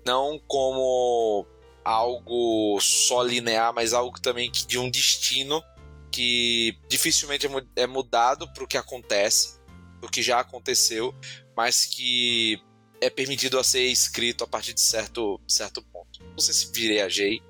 não 0.04 0.38
como 0.46 1.46
algo 1.84 2.78
só 2.80 3.22
linear, 3.22 3.72
mas 3.74 3.92
algo 3.92 4.20
também 4.20 4.50
que 4.50 4.66
de 4.66 4.78
um 4.78 4.90
destino 4.90 5.62
que 6.10 6.78
dificilmente 6.88 7.46
é 7.46 7.50
é 7.76 7.86
mudado 7.86 8.50
para 8.52 8.64
o 8.64 8.66
que 8.66 8.76
acontece, 8.76 9.58
o 10.02 10.08
que 10.08 10.22
já 10.22 10.40
aconteceu, 10.40 11.14
mas 11.56 11.86
que 11.86 12.62
é 13.00 13.10
permitido 13.10 13.58
a 13.58 13.64
ser 13.64 13.84
escrito 13.86 14.44
a 14.44 14.46
partir 14.46 14.72
de 14.72 14.80
certo, 14.80 15.40
certo 15.46 15.82
ponto. 15.82 16.22
Não 16.22 16.38
sei 16.38 16.54
se 16.54 16.72
virejei, 16.72 17.42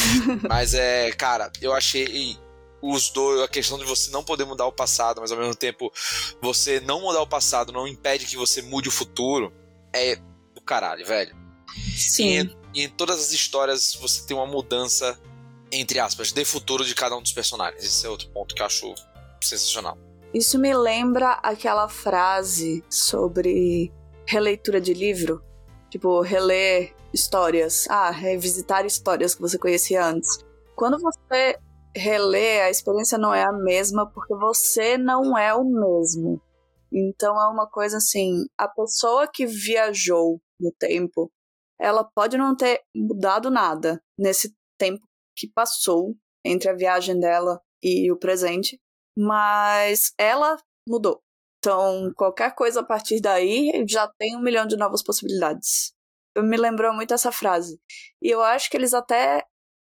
mas 0.48 0.74
é, 0.74 1.10
cara, 1.12 1.50
eu 1.60 1.72
achei 1.72 2.38
os 2.82 3.10
dois, 3.10 3.40
a 3.40 3.48
questão 3.48 3.78
de 3.78 3.84
você 3.84 4.10
não 4.10 4.24
poder 4.24 4.44
mudar 4.44 4.66
o 4.66 4.72
passado, 4.72 5.20
mas 5.20 5.30
ao 5.30 5.38
mesmo 5.38 5.54
tempo 5.54 5.90
você 6.40 6.80
não 6.80 7.00
mudar 7.00 7.22
o 7.22 7.26
passado 7.26 7.72
não 7.72 7.86
impede 7.86 8.26
que 8.26 8.36
você 8.36 8.60
mude 8.60 8.88
o 8.88 8.92
futuro, 8.92 9.52
é 9.92 10.16
do 10.52 10.60
caralho, 10.60 11.06
velho. 11.06 11.34
Sim. 11.96 12.52
E, 12.74 12.80
e 12.80 12.84
em 12.84 12.88
todas 12.88 13.20
as 13.20 13.32
histórias 13.32 13.94
você 13.94 14.26
tem 14.26 14.36
uma 14.36 14.46
mudança, 14.46 15.18
entre 15.70 16.00
aspas, 16.00 16.32
de 16.32 16.44
futuro 16.44 16.84
de 16.84 16.94
cada 16.94 17.16
um 17.16 17.22
dos 17.22 17.32
personagens. 17.32 17.84
Esse 17.84 18.04
é 18.04 18.10
outro 18.10 18.28
ponto 18.30 18.54
que 18.54 18.60
eu 18.60 18.66
acho 18.66 18.92
sensacional. 19.40 19.96
Isso 20.34 20.58
me 20.58 20.74
lembra 20.74 21.32
aquela 21.42 21.88
frase 21.88 22.82
sobre 22.88 23.92
releitura 24.26 24.80
de 24.80 24.94
livro. 24.94 25.44
Tipo, 25.90 26.20
reler 26.22 26.94
histórias. 27.12 27.86
Ah, 27.88 28.10
revisitar 28.10 28.86
histórias 28.86 29.34
que 29.34 29.42
você 29.42 29.58
conhecia 29.58 30.04
antes. 30.04 30.38
Quando 30.74 30.98
você 30.98 31.58
relê, 31.94 32.62
a 32.62 32.70
experiência 32.70 33.18
não 33.18 33.34
é 33.34 33.42
a 33.42 33.52
mesma 33.52 34.10
porque 34.10 34.34
você 34.34 34.96
não 34.96 35.36
é 35.36 35.54
o 35.54 35.64
mesmo. 35.64 36.40
Então 36.92 37.40
é 37.40 37.48
uma 37.48 37.68
coisa 37.68 37.96
assim, 37.96 38.46
a 38.58 38.68
pessoa 38.68 39.26
que 39.26 39.46
viajou 39.46 40.40
no 40.60 40.72
tempo, 40.78 41.30
ela 41.80 42.04
pode 42.04 42.36
não 42.36 42.54
ter 42.54 42.80
mudado 42.94 43.50
nada 43.50 44.02
nesse 44.18 44.54
tempo 44.78 45.02
que 45.36 45.48
passou 45.48 46.14
entre 46.44 46.68
a 46.68 46.74
viagem 46.74 47.18
dela 47.18 47.60
e 47.82 48.12
o 48.12 48.18
presente, 48.18 48.80
mas 49.16 50.12
ela 50.18 50.56
mudou. 50.86 51.20
Então, 51.58 52.12
qualquer 52.16 52.54
coisa 52.54 52.80
a 52.80 52.84
partir 52.84 53.20
daí 53.20 53.84
já 53.88 54.08
tem 54.18 54.36
um 54.36 54.42
milhão 54.42 54.66
de 54.66 54.76
novas 54.76 55.02
possibilidades. 55.02 55.92
Me 56.36 56.56
lembrou 56.56 56.92
muito 56.92 57.14
essa 57.14 57.30
frase. 57.30 57.80
E 58.20 58.28
eu 58.28 58.42
acho 58.42 58.68
que 58.68 58.76
eles 58.76 58.92
até. 58.92 59.44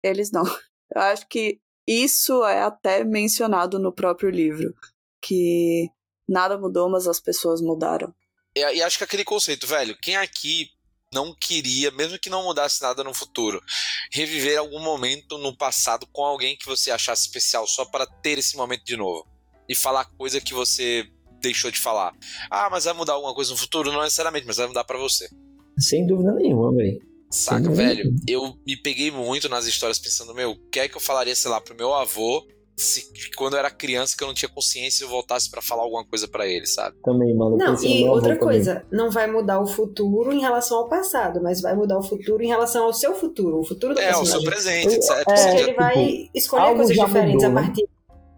Eles 0.04 0.32
não. 0.32 0.44
Eu 0.96 1.02
acho 1.02 1.28
que 1.28 1.60
isso 1.88 2.44
é 2.46 2.62
até 2.62 3.04
mencionado 3.04 3.80
no 3.80 3.92
próprio 3.92 4.30
livro. 4.30 4.74
Que 5.22 5.90
nada 6.28 6.58
mudou, 6.58 6.90
mas 6.90 7.08
as 7.08 7.20
pessoas 7.20 7.62
mudaram. 7.62 8.14
E, 8.56 8.60
e 8.60 8.82
acho 8.82 8.98
que 8.98 9.04
aquele 9.04 9.24
conceito, 9.24 9.68
velho, 9.68 9.98
quem 10.02 10.16
aqui 10.16 10.70
não 11.14 11.34
queria, 11.34 11.92
mesmo 11.92 12.20
que 12.20 12.30
não 12.30 12.44
mudasse 12.44 12.82
nada 12.82 13.04
no 13.04 13.14
futuro, 13.14 13.62
reviver 14.12 14.58
algum 14.58 14.80
momento 14.80 15.38
no 15.38 15.56
passado 15.56 16.08
com 16.12 16.24
alguém 16.24 16.58
que 16.58 16.66
você 16.66 16.92
achasse 16.92 17.24
especial 17.24 17.66
só 17.68 17.86
para 17.86 18.06
ter 18.06 18.38
esse 18.38 18.58
momento 18.58 18.84
de 18.84 18.98
novo 18.98 19.26
e 19.68 19.76
falar 19.76 20.06
coisa 20.18 20.42
que 20.42 20.54
você 20.54 21.08
deixou 21.42 21.72
de 21.72 21.80
falar. 21.80 22.14
Ah, 22.50 22.70
mas 22.70 22.86
vai 22.86 22.94
mudar 22.94 23.14
alguma 23.14 23.34
coisa 23.34 23.52
no 23.52 23.58
futuro? 23.58 23.92
Não 23.92 24.02
necessariamente, 24.02 24.46
mas 24.46 24.58
vai 24.58 24.68
mudar 24.68 24.84
para 24.84 24.98
você. 24.98 25.30
Sem 25.78 26.06
dúvida 26.06 26.34
nenhuma, 26.34 26.74
velho. 26.74 27.15
Saca, 27.36 27.70
velho? 27.70 28.14
Eu 28.28 28.56
me 28.66 28.78
peguei 28.78 29.12
muito 29.12 29.50
nas 29.50 29.66
histórias 29.66 30.00
pensando, 30.00 30.34
meu, 30.34 30.52
o 30.52 30.70
que 30.72 30.80
é 30.80 30.88
que 30.88 30.96
eu 30.96 31.02
falaria, 31.02 31.36
sei 31.36 31.52
lá, 31.52 31.60
pro 31.60 31.76
meu 31.76 31.94
avô 31.94 32.46
se 32.78 33.10
quando 33.38 33.54
eu 33.54 33.60
era 33.60 33.72
criança 33.72 34.16
que 34.18 34.24
eu 34.24 34.28
não 34.28 34.34
tinha 34.34 34.50
consciência 34.50 35.06
eu 35.06 35.10
voltasse 35.10 35.50
para 35.50 35.62
falar 35.62 35.84
alguma 35.84 36.06
coisa 36.06 36.28
para 36.28 36.46
ele, 36.46 36.66
sabe? 36.66 36.94
Também, 37.06 37.34
mano. 37.34 37.56
Não, 37.56 37.74
e 37.82 38.04
outra 38.04 38.36
também. 38.36 38.40
coisa, 38.40 38.86
não 38.92 39.10
vai 39.10 39.32
mudar 39.32 39.62
o 39.62 39.66
futuro 39.66 40.34
em 40.34 40.42
relação 40.42 40.80
ao 40.80 40.90
passado, 40.90 41.42
mas 41.42 41.62
vai 41.62 41.74
mudar 41.74 41.98
o 41.98 42.04
futuro 42.04 42.44
em 42.44 42.48
relação 42.48 42.84
ao 42.84 42.94
seu 42.94 43.16
futuro, 43.16 43.60
o 43.60 43.64
futuro 43.64 43.94
do 43.94 44.00
É, 44.02 44.12
o 44.12 44.26
seu 44.26 44.42
personagem. 44.42 44.50
presente, 44.50 44.96
etc. 44.96 45.26
É, 45.30 45.60
ele 45.60 45.68
já- 45.68 45.74
vai 45.74 46.30
escolher 46.36 46.64
algo 46.64 46.78
coisas 46.78 46.98
diferentes 46.98 47.44
mudou, 47.44 47.50
a 47.50 47.54
né? 47.54 47.62
partir 47.62 47.88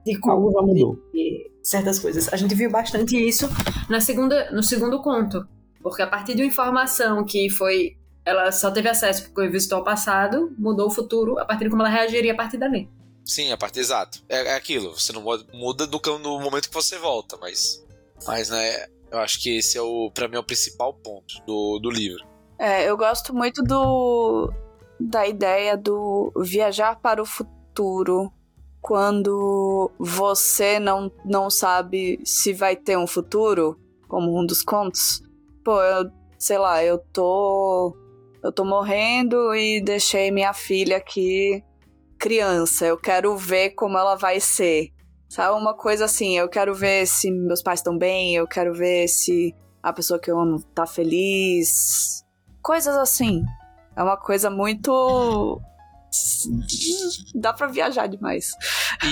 de 0.05 0.19
Algo 0.29 0.51
já 0.51 0.57
como 0.59 0.67
mudou. 0.67 0.99
de 1.11 1.51
certas 1.63 1.97
coisas. 1.97 2.31
A 2.31 2.37
gente 2.37 2.53
viu 2.53 2.69
bastante 2.69 3.17
isso 3.17 3.49
na 3.89 3.99
segunda, 3.99 4.51
no 4.51 4.61
segundo 4.61 5.01
conto, 5.01 5.47
porque 5.81 6.03
a 6.03 6.07
partir 6.07 6.35
de 6.35 6.43
uma 6.43 6.47
informação 6.47 7.25
que 7.25 7.49
foi 7.49 7.96
ela 8.27 8.51
só 8.51 8.69
teve 8.69 8.89
acesso 8.89 9.23
porque 9.23 9.47
visitou 9.47 9.79
o 9.79 9.83
passado, 9.85 10.53
mudou 10.57 10.87
o 10.87 10.91
futuro 10.91 11.39
a 11.39 11.45
partir 11.45 11.63
de 11.63 11.69
como 11.69 11.81
ela 11.81 11.89
reagiria 11.89 12.33
a 12.33 12.35
partir 12.35 12.57
dali. 12.57 12.89
Sim, 13.23 13.53
a 13.53 13.57
parte 13.57 13.79
exato. 13.79 14.21
É, 14.27 14.47
é 14.47 14.55
aquilo, 14.55 14.91
você 14.91 15.13
não 15.13 15.21
muda, 15.21 15.45
muda 15.53 15.87
do, 15.87 15.99
no 16.19 16.39
momento 16.41 16.67
que 16.67 16.73
você 16.73 16.97
volta, 16.97 17.37
mas. 17.37 17.81
Mas, 18.25 18.49
né, 18.49 18.87
eu 19.09 19.19
acho 19.19 19.41
que 19.41 19.57
esse 19.57 19.77
é 19.77 19.81
o, 19.81 20.11
para 20.13 20.27
mim, 20.27 20.35
é 20.35 20.39
o 20.39 20.43
principal 20.43 20.93
ponto 20.93 21.35
do, 21.45 21.79
do 21.79 21.89
livro. 21.89 22.25
É, 22.59 22.89
eu 22.89 22.97
gosto 22.97 23.33
muito 23.33 23.63
do 23.63 24.51
da 24.99 25.25
ideia 25.27 25.77
do 25.77 26.33
viajar 26.37 26.99
para 26.99 27.21
o 27.21 27.25
futuro 27.25 28.33
quando 28.81 29.89
você 29.97 30.79
não, 30.79 31.11
não 31.23 31.49
sabe 31.49 32.19
se 32.25 32.51
vai 32.51 32.75
ter 32.75 32.97
um 32.97 33.07
futuro, 33.07 33.79
como 34.07 34.37
um 34.37 34.45
dos 34.45 34.63
contos. 34.63 35.21
Pô, 35.63 35.81
eu, 35.81 36.11
sei 36.37 36.57
lá, 36.57 36.83
eu 36.83 36.97
tô 37.13 37.95
eu 38.47 38.51
tô 38.51 38.63
morrendo 38.63 39.53
e 39.53 39.81
deixei 39.81 40.31
minha 40.31 40.53
filha 40.53 40.97
aqui 40.97 41.61
criança. 42.17 42.85
Eu 42.85 42.97
quero 42.97 43.35
ver 43.37 43.71
como 43.71 43.97
ela 43.97 44.15
vai 44.15 44.39
ser. 44.39 44.93
Sabe, 45.29 45.59
uma 45.59 45.75
coisa 45.75 46.05
assim, 46.05 46.37
eu 46.37 46.47
quero 46.47 46.73
ver 46.73 47.05
se 47.05 47.29
meus 47.29 47.61
pais 47.61 47.81
estão 47.81 47.97
bem, 47.97 48.35
eu 48.35 48.47
quero 48.47 48.73
ver 48.73 49.09
se 49.09 49.53
a 49.83 49.91
pessoa 49.91 50.17
que 50.17 50.31
eu 50.31 50.39
amo 50.39 50.63
tá 50.73 50.87
feliz. 50.87 52.23
Coisas 52.61 52.95
assim. 52.95 53.43
É 53.95 54.01
uma 54.01 54.15
coisa 54.15 54.49
muito. 54.49 55.61
Dá 57.35 57.51
pra 57.51 57.67
viajar 57.67 58.07
demais. 58.07 58.53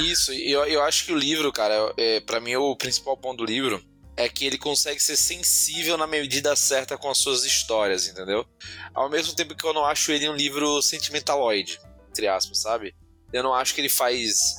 Isso, 0.09 0.31
eu, 0.31 0.63
eu 0.65 0.81
acho 0.81 1.05
que 1.05 1.11
o 1.11 1.17
livro, 1.17 1.51
cara, 1.51 1.93
é, 1.97 2.21
para 2.21 2.39
mim 2.39 2.55
o 2.55 2.73
principal 2.77 3.17
ponto 3.17 3.39
do 3.39 3.45
livro 3.45 3.83
é 4.17 4.29
que 4.29 4.45
ele 4.45 4.57
consegue 4.57 4.99
ser 4.99 5.17
sensível 5.17 5.97
na 5.97 6.07
medida 6.07 6.55
certa 6.55 6.97
com 6.97 7.09
as 7.09 7.17
suas 7.17 7.43
histórias, 7.43 8.07
entendeu? 8.07 8.45
Ao 8.93 9.09
mesmo 9.09 9.35
tempo 9.35 9.55
que 9.55 9.65
eu 9.65 9.73
não 9.73 9.85
acho 9.85 10.11
ele 10.11 10.29
um 10.29 10.35
livro 10.35 10.81
sentimentaloide, 10.81 11.79
entre 12.09 12.27
aspas, 12.27 12.59
sabe? 12.59 12.95
Eu 13.33 13.43
não 13.43 13.53
acho 13.53 13.73
que 13.73 13.81
ele 13.81 13.89
faz 13.89 14.55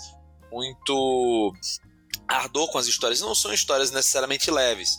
muito 0.53 1.55
ardor 2.29 2.71
com 2.71 2.79
as 2.79 2.87
histórias. 2.87 3.21
Não 3.21 3.35
são 3.35 3.53
histórias 3.53 3.91
necessariamente 3.91 4.51
leves. 4.51 4.99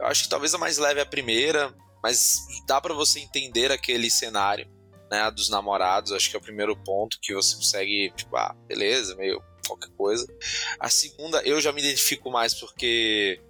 Eu 0.00 0.06
acho 0.06 0.24
que 0.24 0.28
talvez 0.28 0.52
a 0.54 0.58
mais 0.58 0.78
leve 0.78 0.98
é 0.98 1.02
a 1.02 1.06
primeira, 1.06 1.72
mas 2.02 2.38
dá 2.66 2.80
pra 2.80 2.94
você 2.94 3.20
entender 3.20 3.70
aquele 3.70 4.10
cenário, 4.10 4.68
né, 5.08 5.30
dos 5.30 5.48
namorados. 5.48 6.10
Acho 6.10 6.28
que 6.28 6.36
é 6.36 6.38
o 6.38 6.42
primeiro 6.42 6.76
ponto 6.76 7.18
que 7.20 7.32
você 7.32 7.54
consegue, 7.54 8.12
tipo, 8.16 8.36
ah, 8.36 8.56
beleza, 8.66 9.14
meio 9.14 9.40
qualquer 9.66 9.90
coisa. 9.90 10.26
A 10.78 10.88
segunda, 10.88 11.40
eu 11.42 11.60
já 11.60 11.72
me 11.72 11.80
identifico 11.80 12.30
mais 12.30 12.54
porque 12.54 13.40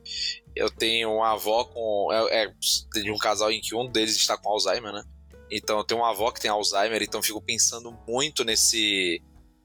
eu 0.55 0.71
tenho 0.71 1.13
uma 1.15 1.33
avó 1.33 1.65
com. 1.65 2.09
É, 2.13 2.45
é 2.45 2.55
de 3.01 3.11
um 3.11 3.19
casal 3.19 3.51
em 3.51 3.61
que 3.61 3.75
um 3.75 3.91
deles 3.91 4.17
está 4.17 4.37
com 4.37 4.49
Alzheimer, 4.51 4.93
né? 4.93 5.05
Então 5.51 5.79
eu 5.79 5.85
tenho 5.85 6.01
uma 6.01 6.11
avó 6.11 6.31
que 6.31 6.41
tem 6.41 6.51
Alzheimer, 6.51 7.03
então 7.03 7.23
fico 7.23 7.41
pensando 7.41 7.93
muito 8.09 8.45
nesse 8.45 9.21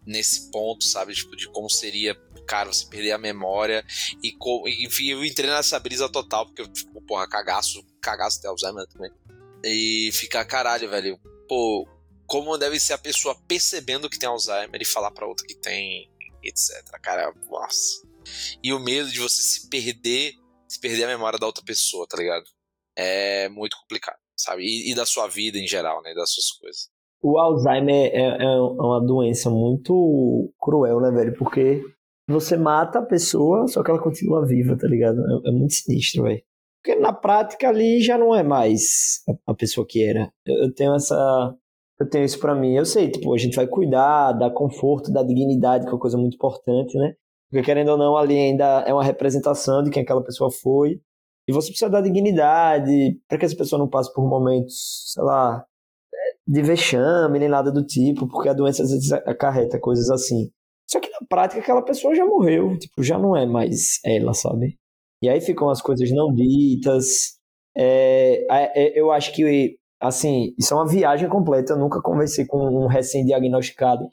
nesse 0.06 0.50
ponto, 0.52 0.86
sabe? 0.86 1.14
Tipo, 1.14 1.36
de 1.36 1.50
como 1.50 1.70
seria, 1.70 2.16
cara, 2.48 2.72
você 2.72 2.86
perder 2.86 3.12
a 3.12 3.18
memória 3.18 3.86
e, 4.24 4.32
co- 4.32 4.64
enfim, 4.66 5.08
eu 5.10 5.26
entrei 5.26 5.50
nessa 5.50 5.78
brisa 5.80 6.08
total, 6.08 6.46
porque 6.46 6.62
eu 6.62 6.70
fico, 6.74 7.02
porra, 7.02 7.28
cagaço, 7.28 7.84
cagaço 8.02 8.42
ter 8.42 8.48
Alzheimer 8.48 8.88
também. 8.88 9.12
E 9.66 10.10
ficar, 10.14 10.46
caralho, 10.46 10.90
velho, 10.90 11.20
pô, 11.50 11.86
como 12.26 12.58
deve 12.58 12.80
ser 12.80 12.94
a 12.94 12.98
pessoa 12.98 13.36
percebendo 13.50 14.10
que 14.10 14.18
tem 14.18 14.30
Alzheimer 14.30 14.82
e 14.82 14.86
falar 14.86 15.12
pra 15.12 15.28
outra 15.28 15.46
que 15.46 15.56
tem, 15.56 16.10
etc. 16.42 16.72
Cara, 17.02 17.34
nossa. 17.50 18.02
E 18.64 18.72
o 18.72 18.80
medo 18.80 19.12
de 19.12 19.20
você 19.20 19.44
se 19.44 19.68
perder, 19.70 20.36
perder 20.88 21.04
a 21.06 21.08
memória 21.08 21.40
da 21.40 21.46
outra 21.46 21.64
pessoa, 21.64 22.08
tá 22.08 22.18
ligado? 22.18 22.46
É 22.96 23.50
muito 23.50 23.78
complicado, 23.82 24.18
sabe? 24.36 24.64
E, 24.64 24.92
e 24.92 24.96
da 24.96 25.06
sua 25.06 25.28
vida 25.28 25.58
em 25.58 25.68
geral, 25.68 26.02
né? 26.02 26.14
Das 26.14 26.32
suas 26.32 26.52
coisas. 26.52 26.90
O 27.22 27.38
Alzheimer 27.38 28.12
é, 28.14 28.44
é 28.44 28.60
uma 28.60 29.00
doença 29.06 29.50
muito 29.50 30.54
cruel, 30.60 31.02
né, 31.02 31.12
velho? 31.12 31.36
Porque 31.38 31.82
você 32.30 32.56
mata 32.58 33.00
a 33.00 33.06
pessoa, 33.06 33.68
só 33.68 33.84
que 33.84 33.90
ela 33.90 34.02
continua 34.02 34.46
viva, 34.46 34.78
tá 34.78 34.88
ligado? 34.88 35.20
É, 35.20 35.50
é 35.50 35.52
muito 35.52 35.74
sinistro, 35.74 36.24
velho. 36.24 36.42
Porque 36.84 37.00
na 37.00 37.12
prática 37.12 37.70
ali 37.70 38.02
já 38.02 38.18
não 38.18 38.36
é 38.36 38.44
mais 38.44 39.22
a, 39.46 39.54
pessoa 39.54 39.86
que 39.88 40.04
era. 40.04 40.32
Eu, 40.46 40.64
eu 40.64 40.74
tenho 40.74 40.96
essa. 40.96 41.56
Eu 42.00 42.08
tenho 42.08 42.24
isso 42.24 42.40
pra 42.40 42.56
mim. 42.56 42.76
Eu 42.76 42.86
sei, 42.86 43.10
tipo, 43.10 43.34
a 43.34 43.38
gente 43.38 43.56
vai 43.56 43.68
cuidar, 43.68 44.34
dar 44.34 44.52
conforto, 44.52 45.12
da 45.12 45.24
dignidade, 45.24 45.86
que 45.86 45.90
é 45.90 45.94
uma 45.94 46.00
coisa 46.00 46.18
muito 46.18 46.36
importante, 46.36 46.96
né? 46.98 47.16
Porque 47.50 47.64
querendo 47.64 47.90
ou 47.90 47.98
não, 47.98 48.18
ali 48.18 48.38
ainda 48.38 48.82
é 48.82 48.94
uma 48.94 49.04
representação 49.04 49.84
de 49.84 49.90
quem 49.90 50.04
aquela 50.04 50.24
pessoa 50.24 50.52
foi. 50.52 51.02
E 51.48 51.54
você 51.54 51.70
precisa 51.70 51.90
dar 51.90 52.02
dignidade 52.02 53.18
para 53.28 53.38
que 53.38 53.46
essa 53.46 53.56
pessoa 53.56 53.80
não 53.80 53.88
passe 53.88 54.14
por 54.14 54.28
momentos, 54.28 55.12
sei 55.14 55.24
lá, 55.24 55.66
de 56.46 56.62
vexame, 56.62 57.40
nem 57.40 57.50
nada 57.50 57.72
do 57.72 57.86
tipo, 57.86 58.28
porque 58.28 58.50
a 58.50 58.54
doença 58.54 58.84
às 58.84 58.92
vezes 58.92 59.12
acarreta 59.12 59.80
coisas 59.80 60.10
assim. 60.10 60.50
Só 60.90 61.00
que 61.00 61.10
na 61.10 61.26
prática 61.28 61.62
aquela 61.62 61.82
pessoa 61.82 62.16
já 62.16 62.26
morreu, 62.26 62.78
tipo, 62.78 63.04
já 63.04 63.18
não 63.18 63.36
é 63.36 63.46
mais 63.46 64.00
ela, 64.06 64.34
sabe? 64.34 64.78
E 65.22 65.28
aí 65.28 65.42
ficam 65.42 65.70
as 65.70 65.82
coisas 65.82 66.10
não 66.12 66.34
ditas. 66.34 67.38
É, 67.76 68.46
é, 68.50 69.00
eu 69.00 69.12
acho 69.12 69.34
que, 69.34 69.78
assim, 70.00 70.54
isso 70.58 70.74
é 70.74 70.78
uma 70.78 70.88
viagem 70.88 71.28
completa. 71.28 71.74
Eu 71.74 71.80
nunca 71.80 72.02
conversei 72.02 72.46
com 72.46 72.60
um 72.60 72.88
recém-diagnosticado, 72.88 74.10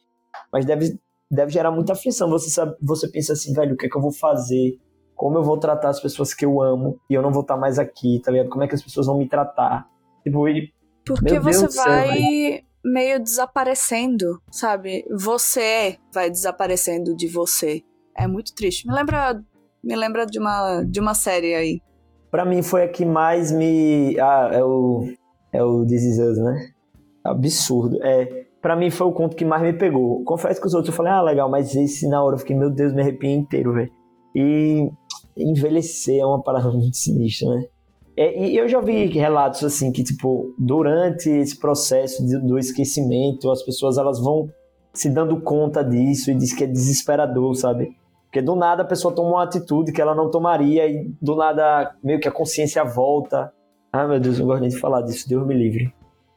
mas 0.52 0.64
deve, 0.64 0.98
deve 1.30 1.52
gerar 1.52 1.70
muita 1.70 1.92
aflição. 1.92 2.28
Você, 2.30 2.50
sabe, 2.50 2.74
você 2.80 3.08
pensa 3.08 3.32
assim, 3.32 3.52
velho, 3.52 3.74
o 3.74 3.76
que 3.76 3.86
é 3.86 3.88
que 3.88 3.96
eu 3.96 4.02
vou 4.02 4.12
fazer? 4.12 4.78
Como 5.14 5.38
eu 5.38 5.42
vou 5.42 5.58
tratar 5.58 5.90
as 5.90 6.00
pessoas 6.00 6.34
que 6.34 6.44
eu 6.44 6.60
amo 6.60 6.98
e 7.08 7.14
eu 7.14 7.22
não 7.22 7.32
vou 7.32 7.42
estar 7.42 7.56
mais 7.56 7.78
aqui, 7.78 8.20
tá 8.24 8.30
ligado? 8.30 8.48
Como 8.48 8.64
é 8.64 8.68
que 8.68 8.74
as 8.74 8.82
pessoas 8.82 9.06
vão 9.06 9.18
me 9.18 9.28
tratar? 9.28 9.86
Tipo, 10.22 10.48
e 10.48 10.72
Porque 11.06 11.34
Meu 11.34 11.42
Deus 11.42 11.56
você 11.56 11.70
céu, 11.70 11.84
vai 11.84 12.64
meio 12.84 13.18
desaparecendo, 13.20 14.40
sabe? 14.50 15.04
Você 15.10 15.98
vai 16.12 16.30
desaparecendo 16.30 17.16
de 17.16 17.28
você. 17.28 17.82
É 18.16 18.26
muito 18.26 18.54
triste. 18.54 18.86
Me 18.86 18.94
lembra, 18.94 19.42
me 19.82 19.96
lembra 19.96 20.26
de 20.26 20.38
uma 20.38 20.82
de 20.82 21.00
uma 21.00 21.14
série 21.14 21.54
aí. 21.54 21.80
Pra 22.30 22.44
mim 22.44 22.62
foi 22.62 22.82
a 22.82 22.88
que 22.88 23.04
mais 23.04 23.50
me. 23.50 24.18
Ah, 24.18 24.50
é 24.52 24.62
o. 24.62 25.08
É 25.52 25.62
o 25.62 25.86
This 25.86 26.02
Is 26.02 26.18
Us, 26.18 26.38
né? 26.38 26.70
Absurdo. 27.24 27.96
É. 28.02 28.46
Pra 28.64 28.74
mim 28.74 28.88
foi 28.88 29.06
o 29.06 29.12
conto 29.12 29.36
que 29.36 29.44
mais 29.44 29.60
me 29.60 29.74
pegou. 29.74 30.24
Confesso 30.24 30.58
que 30.58 30.66
os 30.66 30.72
outros 30.72 30.90
eu 30.90 30.96
falei, 30.96 31.12
ah, 31.12 31.20
legal, 31.20 31.50
mas 31.50 31.76
esse 31.76 32.08
na 32.08 32.24
hora 32.24 32.36
eu 32.36 32.38
fiquei, 32.38 32.56
meu 32.56 32.70
Deus, 32.70 32.94
me 32.94 33.02
arrepiei 33.02 33.34
inteiro, 33.34 33.74
velho. 33.74 33.90
E 34.34 34.88
envelhecer 35.36 36.18
é 36.18 36.24
uma 36.24 36.42
parada 36.42 36.70
muito 36.70 36.96
sinistra, 36.96 37.46
né? 37.54 37.66
É, 38.16 38.42
e 38.42 38.56
eu 38.56 38.66
já 38.66 38.80
vi 38.80 39.04
relatos 39.08 39.62
assim 39.64 39.92
que, 39.92 40.02
tipo, 40.02 40.54
durante 40.58 41.28
esse 41.28 41.60
processo 41.60 42.24
de- 42.24 42.38
do 42.38 42.58
esquecimento, 42.58 43.50
as 43.50 43.62
pessoas 43.62 43.98
elas 43.98 44.18
vão 44.18 44.48
se 44.94 45.10
dando 45.10 45.42
conta 45.42 45.84
disso 45.84 46.30
e 46.30 46.34
diz 46.34 46.54
que 46.54 46.64
é 46.64 46.66
desesperador, 46.66 47.54
sabe? 47.56 47.94
Porque 48.24 48.40
do 48.40 48.56
nada 48.56 48.80
a 48.82 48.86
pessoa 48.86 49.14
toma 49.14 49.28
uma 49.28 49.44
atitude 49.44 49.92
que 49.92 50.00
ela 50.00 50.14
não 50.14 50.30
tomaria 50.30 50.88
e 50.88 51.12
do 51.20 51.36
nada 51.36 51.94
meio 52.02 52.18
que 52.18 52.28
a 52.28 52.32
consciência 52.32 52.82
volta. 52.82 53.52
Ah, 53.92 54.08
meu 54.08 54.18
Deus, 54.18 54.38
não 54.38 54.46
gosto 54.46 54.62
nem 54.62 54.70
de 54.70 54.78
falar 54.78 55.02
disso, 55.02 55.28
Deus 55.28 55.46
me 55.46 55.54
livre. 55.54 55.92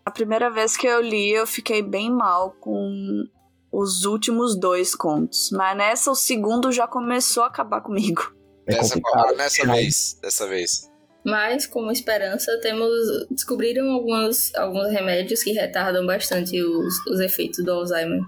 A 0.08 0.12
primeira 0.12 0.50
vez 0.50 0.78
que 0.78 0.88
eu 0.88 1.02
li, 1.02 1.32
eu 1.34 1.46
fiquei 1.46 1.82
bem 1.82 2.10
mal 2.10 2.52
com 2.62 3.26
os 3.70 4.06
últimos 4.06 4.58
dois 4.58 4.96
contos. 4.96 5.50
Mas 5.52 5.76
nessa, 5.76 6.10
o 6.10 6.16
segundo 6.16 6.72
já 6.72 6.88
começou 6.88 7.44
a 7.44 7.48
acabar 7.48 7.82
comigo. 7.82 8.22
É 8.66 8.76
Dessa, 8.76 8.94
complicado. 8.96 9.36
nessa 9.36 9.66
Mas- 9.66 9.78
vez, 9.82 10.20
dessa 10.22 10.48
vez. 10.48 10.92
Mas, 11.26 11.68
como 11.68 11.92
esperança, 11.92 12.58
temos 12.62 12.90
descobriram 13.30 13.92
alguns, 13.92 14.56
alguns 14.56 14.88
remédios 14.94 15.44
que 15.44 15.52
retardam 15.52 16.06
bastante 16.06 16.58
os, 16.64 17.06
os 17.08 17.20
efeitos 17.20 17.62
do 17.66 17.70
Alzheimer. 17.74 18.22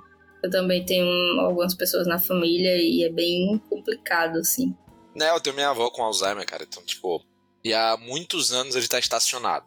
Eu 0.43 0.49
também 0.49 0.85
tenho 0.85 1.07
algumas 1.39 1.73
pessoas 1.73 2.05
na 2.07 2.19
família 2.19 2.75
e 2.75 3.05
é 3.05 3.09
bem 3.09 3.57
complicado, 3.69 4.39
assim. 4.39 4.75
Né, 5.15 5.29
eu 5.29 5.39
tenho 5.39 5.55
minha 5.55 5.69
avó 5.69 5.89
com 5.89 6.03
Alzheimer, 6.03 6.45
cara. 6.45 6.63
Então, 6.63 6.83
tipo, 6.83 7.23
e 7.63 7.73
há 7.73 7.95
muitos 7.95 8.51
anos 8.51 8.75
ele 8.75 8.87
tá 8.89 8.99
estacionado. 8.99 9.65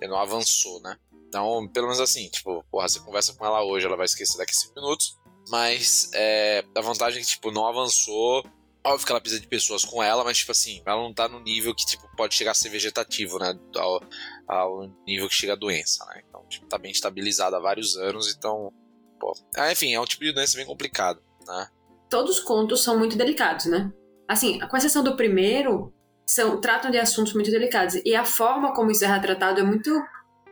Ele 0.00 0.12
não 0.12 0.18
avançou, 0.20 0.80
né? 0.80 0.96
Então, 1.30 1.68
pelo 1.68 1.86
menos 1.86 2.00
assim, 2.00 2.28
tipo, 2.28 2.64
porra, 2.72 2.88
você 2.88 2.98
conversa 2.98 3.32
com 3.34 3.46
ela 3.46 3.62
hoje, 3.62 3.86
ela 3.86 3.96
vai 3.96 4.04
esquecer 4.04 4.36
daqui 4.36 4.50
a 4.50 4.54
5 4.54 4.74
minutos. 4.74 5.16
Mas 5.48 6.10
é, 6.12 6.64
a 6.76 6.80
vantagem 6.80 7.20
é 7.20 7.24
que, 7.24 7.30
tipo, 7.30 7.52
não 7.52 7.66
avançou. 7.66 8.44
Óbvio 8.82 9.06
que 9.06 9.12
ela 9.12 9.20
precisa 9.20 9.40
de 9.40 9.46
pessoas 9.46 9.84
com 9.84 10.02
ela, 10.02 10.24
mas, 10.24 10.38
tipo 10.38 10.50
assim, 10.50 10.82
ela 10.84 11.00
não 11.00 11.14
tá 11.14 11.28
no 11.28 11.38
nível 11.38 11.72
que, 11.72 11.86
tipo, 11.86 12.04
pode 12.16 12.34
chegar 12.34 12.50
a 12.50 12.54
ser 12.54 12.68
vegetativo, 12.68 13.38
né? 13.38 13.56
Ao, 13.76 14.00
ao 14.48 14.90
nível 15.06 15.28
que 15.28 15.34
chega 15.34 15.52
a 15.52 15.56
doença, 15.56 16.04
né? 16.06 16.22
Então, 16.28 16.44
tipo, 16.48 16.66
tá 16.66 16.76
bem 16.76 16.90
estabilizada 16.90 17.56
há 17.56 17.60
vários 17.60 17.96
anos, 17.96 18.34
então. 18.34 18.72
Pô. 19.20 19.32
Ah, 19.56 19.70
enfim, 19.70 19.94
é 19.94 20.00
um 20.00 20.04
tipo 20.04 20.24
de 20.24 20.32
doença 20.32 20.56
bem 20.56 20.66
complicado, 20.66 21.22
né? 21.46 21.68
Todos 22.08 22.38
os 22.38 22.44
contos 22.44 22.82
são 22.82 22.98
muito 22.98 23.16
delicados, 23.16 23.66
né? 23.66 23.92
Assim, 24.26 24.58
com 24.58 24.76
exceção 24.76 25.04
do 25.04 25.16
primeiro, 25.16 25.92
são, 26.26 26.60
tratam 26.60 26.90
de 26.90 26.98
assuntos 26.98 27.34
muito 27.34 27.50
delicados. 27.52 28.00
E 28.04 28.16
a 28.16 28.24
forma 28.24 28.74
como 28.74 28.90
isso 28.90 29.04
é 29.04 29.08
retratado 29.08 29.60
é 29.60 29.62
muito 29.62 29.90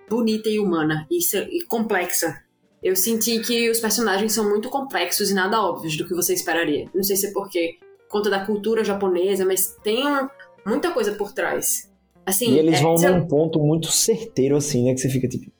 bonita 0.08 0.48
e 0.48 0.58
humana 0.58 1.06
e, 1.10 1.18
e 1.18 1.64
complexa. 1.64 2.42
Eu 2.82 2.94
senti 2.94 3.40
que 3.40 3.68
os 3.68 3.80
personagens 3.80 4.32
são 4.32 4.48
muito 4.48 4.68
complexos 4.68 5.30
e 5.30 5.34
nada 5.34 5.60
óbvios 5.60 5.96
do 5.96 6.06
que 6.06 6.14
você 6.14 6.32
esperaria. 6.32 6.88
Não 6.94 7.02
sei 7.02 7.16
se 7.16 7.26
é 7.26 7.32
porque 7.32 7.78
conta 8.08 8.30
da 8.30 8.44
cultura 8.44 8.84
japonesa, 8.84 9.44
mas 9.44 9.76
tem 9.82 10.04
muita 10.64 10.92
coisa 10.92 11.12
por 11.12 11.32
trás. 11.32 11.90
Assim, 12.24 12.52
e 12.52 12.58
eles 12.58 12.78
é, 12.78 12.82
vão 12.82 12.94
num 12.94 13.26
ponto 13.26 13.58
muito 13.58 13.90
certeiro, 13.90 14.56
assim, 14.56 14.84
né? 14.84 14.94
Que 14.94 15.00
você 15.00 15.08
fica 15.08 15.26
tipo. 15.26 15.50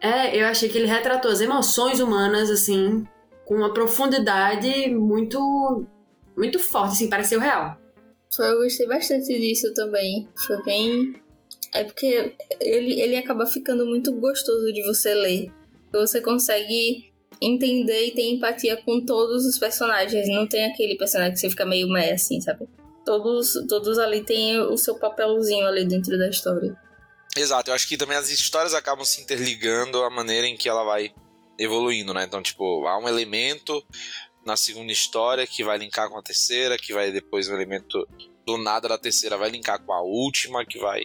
É, 0.00 0.40
eu 0.40 0.46
achei 0.46 0.68
que 0.68 0.78
ele 0.78 0.86
retratou 0.86 1.30
as 1.30 1.40
emoções 1.40 2.00
humanas, 2.00 2.50
assim, 2.50 3.04
com 3.44 3.54
uma 3.56 3.72
profundidade 3.72 4.94
muito. 4.94 5.84
muito 6.36 6.58
forte, 6.58 6.92
assim, 6.92 7.08
pareceu 7.08 7.40
real. 7.40 7.76
Eu 8.38 8.58
gostei 8.58 8.86
bastante 8.86 9.26
disso 9.26 9.72
também. 9.74 10.28
Foi 10.46 10.62
bem. 10.62 11.14
É 11.72 11.84
porque 11.84 12.34
ele, 12.60 13.00
ele 13.00 13.16
acaba 13.16 13.46
ficando 13.46 13.86
muito 13.86 14.12
gostoso 14.12 14.72
de 14.72 14.82
você 14.82 15.14
ler. 15.14 15.52
Você 15.92 16.20
consegue 16.20 17.12
entender 17.40 18.06
e 18.06 18.10
ter 18.12 18.30
empatia 18.30 18.76
com 18.76 19.04
todos 19.04 19.44
os 19.44 19.58
personagens. 19.58 20.28
Não 20.28 20.46
tem 20.46 20.64
aquele 20.64 20.96
personagem 20.96 21.34
que 21.34 21.40
você 21.40 21.50
fica 21.50 21.64
meio 21.64 21.88
meh, 21.88 22.12
assim, 22.12 22.40
sabe? 22.40 22.68
Todos, 23.04 23.54
todos 23.68 23.98
ali 23.98 24.24
têm 24.24 24.60
o 24.60 24.76
seu 24.76 24.98
papelzinho 24.98 25.66
ali 25.66 25.86
dentro 25.86 26.18
da 26.18 26.28
história. 26.28 26.76
Exato, 27.36 27.70
eu 27.70 27.74
acho 27.74 27.86
que 27.86 27.96
também 27.96 28.16
as 28.16 28.30
histórias 28.30 28.74
acabam 28.74 29.04
se 29.04 29.20
interligando 29.20 30.02
a 30.02 30.10
maneira 30.10 30.46
em 30.46 30.56
que 30.56 30.68
ela 30.68 30.82
vai 30.82 31.12
evoluindo, 31.58 32.12
né? 32.12 32.24
Então, 32.24 32.42
tipo, 32.42 32.86
há 32.86 32.98
um 32.98 33.08
elemento 33.08 33.82
na 34.44 34.56
segunda 34.56 34.90
história 34.90 35.46
que 35.46 35.62
vai 35.62 35.78
linkar 35.78 36.08
com 36.08 36.18
a 36.18 36.22
terceira, 36.22 36.78
que 36.78 36.92
vai 36.92 37.12
depois 37.12 37.48
um 37.48 37.54
elemento 37.54 38.06
do 38.46 38.56
nada 38.56 38.88
da 38.88 38.96
terceira 38.96 39.36
vai 39.36 39.50
linkar 39.50 39.78
com 39.84 39.92
a 39.92 40.00
última, 40.00 40.64
que 40.64 40.78
vai 40.78 41.04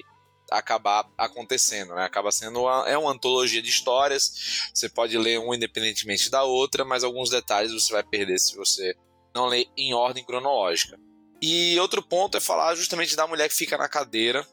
acabar 0.57 1.09
acontecendo, 1.17 1.95
né? 1.95 2.03
Acaba 2.03 2.31
sendo 2.31 2.61
uma, 2.61 2.87
é 2.87 2.97
uma 2.97 3.11
antologia 3.11 3.61
de 3.61 3.69
histórias. 3.69 4.69
Você 4.73 4.87
pode 4.87 5.17
ler 5.17 5.39
um 5.39 5.53
independentemente 5.53 6.29
da 6.29 6.43
outra, 6.43 6.85
mas 6.85 7.03
alguns 7.03 7.29
detalhes 7.29 7.71
você 7.71 7.91
vai 7.91 8.03
perder 8.03 8.39
se 8.39 8.55
você 8.55 8.95
não 9.33 9.47
ler 9.47 9.67
em 9.75 9.93
ordem 9.93 10.23
cronológica. 10.23 10.97
E 11.41 11.77
outro 11.79 12.01
ponto 12.01 12.37
é 12.37 12.39
falar 12.39 12.75
justamente 12.75 13.15
da 13.15 13.27
mulher 13.27 13.49
que 13.49 13.55
fica 13.55 13.77
na 13.77 13.89
cadeira, 13.89 14.47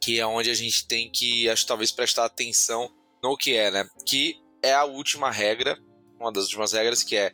que 0.00 0.18
é 0.18 0.26
onde 0.26 0.50
a 0.50 0.54
gente 0.54 0.86
tem 0.86 1.10
que, 1.10 1.48
acho 1.48 1.66
talvez 1.66 1.90
prestar 1.90 2.24
atenção 2.24 2.90
no 3.22 3.36
que 3.36 3.56
é, 3.56 3.70
né? 3.70 3.88
Que 4.04 4.36
é 4.62 4.74
a 4.74 4.84
última 4.84 5.30
regra, 5.30 5.78
uma 6.18 6.32
das 6.32 6.44
últimas 6.44 6.72
regras 6.72 7.02
que 7.02 7.16
é 7.16 7.32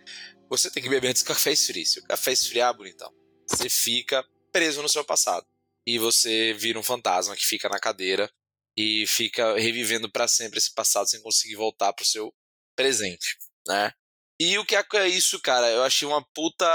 você 0.49 0.71
tem 0.71 0.83
que 0.83 0.89
beber 0.89 1.09
antes 1.09 1.23
do 1.23 1.27
café 1.27 1.53
esfriar. 1.53 1.87
Se 1.87 2.01
o 2.01 2.05
café 2.05 2.33
esfriar, 2.33 2.77
bonitão, 2.77 3.13
você 3.49 3.69
fica 3.69 4.25
preso 4.53 4.83
no 4.83 4.89
seu 4.89 5.05
passado 5.05 5.47
e 5.87 5.99
você 5.99 6.53
vira 6.55 6.79
um 6.79 6.83
fantasma 6.83 7.37
que 7.37 7.45
fica 7.45 7.69
na 7.69 7.79
cadeira 7.79 8.31
e 8.77 9.07
fica 9.07 9.59
revivendo 9.59 10.11
para 10.11 10.29
sempre 10.29 10.59
esse 10.59 10.73
passado 10.73 11.09
sem 11.09 11.23
conseguir 11.23 11.57
voltar 11.57 11.93
pro 11.93 12.05
seu 12.05 12.33
presente, 12.77 13.37
né? 13.67 13.93
E 14.41 14.57
o 14.59 14.65
que 14.65 14.75
é 14.75 15.09
isso, 15.09 15.39
cara? 15.41 15.69
Eu 15.69 15.83
achei 15.83 16.09
uma 16.09 16.25
puta 16.33 16.67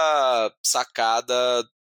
sacada 0.63 1.33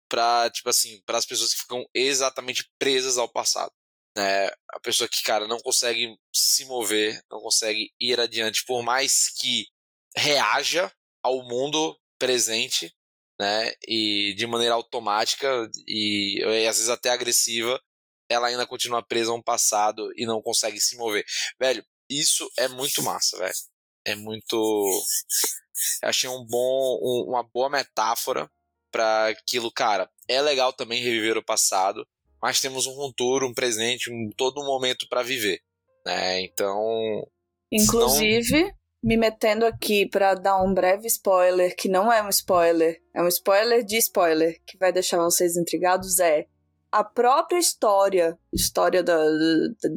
pra, 0.07 0.51
tipo 0.51 0.69
assim, 0.69 1.01
para 1.07 1.17
as 1.17 1.25
pessoas 1.25 1.55
que 1.55 1.61
ficam 1.61 1.89
exatamente 1.95 2.71
presas 2.79 3.17
ao 3.17 3.27
passado. 3.27 3.73
Né? 4.15 4.49
A 4.71 4.79
pessoa 4.83 5.09
que, 5.09 5.23
cara, 5.23 5.49
não 5.49 5.59
consegue 5.59 6.15
se 6.35 6.67
mover, 6.67 7.23
não 7.31 7.41
consegue 7.41 7.91
ir 7.99 8.21
adiante, 8.21 8.67
por 8.67 8.83
mais 8.83 9.31
que 9.31 9.67
reaja 10.15 10.93
ao 11.23 11.43
mundo 11.43 11.99
presente, 12.19 12.95
né? 13.39 13.73
E 13.87 14.35
de 14.37 14.47
maneira 14.47 14.75
automática 14.75 15.49
e, 15.87 16.41
e 16.41 16.67
às 16.67 16.77
vezes 16.77 16.89
até 16.89 17.11
agressiva, 17.11 17.81
ela 18.29 18.49
ainda 18.49 18.67
continua 18.67 19.03
presa 19.03 19.31
a 19.31 19.35
um 19.35 19.43
passado 19.43 20.11
e 20.17 20.25
não 20.27 20.43
consegue 20.43 20.81
se 20.81 20.97
mover. 20.97 21.25
Velho, 21.61 21.85
isso 22.09 22.51
é 22.59 22.69
muito 22.69 23.03
massa, 23.03 23.39
velho. 23.39 23.55
É 24.05 24.15
muito. 24.15 25.05
Achei 26.03 26.29
um 26.29 26.45
bom, 26.45 26.99
um, 27.03 27.31
uma 27.31 27.43
boa 27.43 27.71
metáfora 27.71 28.51
para 28.91 29.29
aquilo, 29.29 29.73
cara. 29.73 30.09
É 30.29 30.41
legal 30.41 30.73
também 30.73 31.03
reviver 31.03 31.37
o 31.37 31.45
passado, 31.45 32.07
mas 32.41 32.61
temos 32.61 32.87
um 32.87 32.95
futuro, 32.95 33.47
um 33.47 33.55
presente, 33.55 34.11
um, 34.11 34.31
todo 34.37 34.61
um 34.61 34.67
momento 34.67 35.07
para 35.09 35.23
viver, 35.23 35.61
né? 36.05 36.41
Então. 36.43 37.27
Inclusive, 37.71 38.71
me 39.03 39.17
metendo 39.17 39.67
aqui 39.67 40.07
para 40.07 40.35
dar 40.35 40.63
um 40.63 40.73
breve 40.73 41.09
spoiler, 41.09 41.75
que 41.75 41.89
não 41.89 42.13
é 42.13 42.23
um 42.23 42.29
spoiler, 42.29 43.03
é 43.13 43.21
um 43.21 43.29
spoiler 43.29 43.85
de 43.85 43.97
spoiler, 43.97 44.61
que 44.65 44.79
vai 44.79 44.93
deixar 44.93 45.19
vocês 45.19 45.57
intrigados, 45.57 46.21
é 46.21 46.47
a 46.91 47.03
própria 47.03 47.59
história, 47.59 48.39
história 48.53 49.03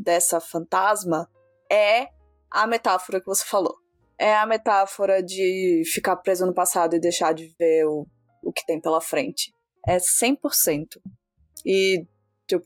dessa 0.01 0.39
fantasma, 0.39 1.29
é 1.71 2.07
a 2.49 2.65
metáfora 2.65 3.19
que 3.19 3.27
você 3.27 3.45
falou. 3.45 3.75
É 4.17 4.33
a 4.33 4.45
metáfora 4.45 5.21
de 5.21 5.83
ficar 5.85 6.15
preso 6.15 6.45
no 6.45 6.53
passado 6.53 6.95
e 6.95 6.99
deixar 6.99 7.33
de 7.33 7.53
ver 7.59 7.85
o, 7.85 8.07
o 8.41 8.53
que 8.53 8.65
tem 8.65 8.79
pela 8.79 9.01
frente. 9.01 9.53
É 9.85 9.97
100%. 9.97 11.01
E, 11.65 12.07
tipo, 12.47 12.65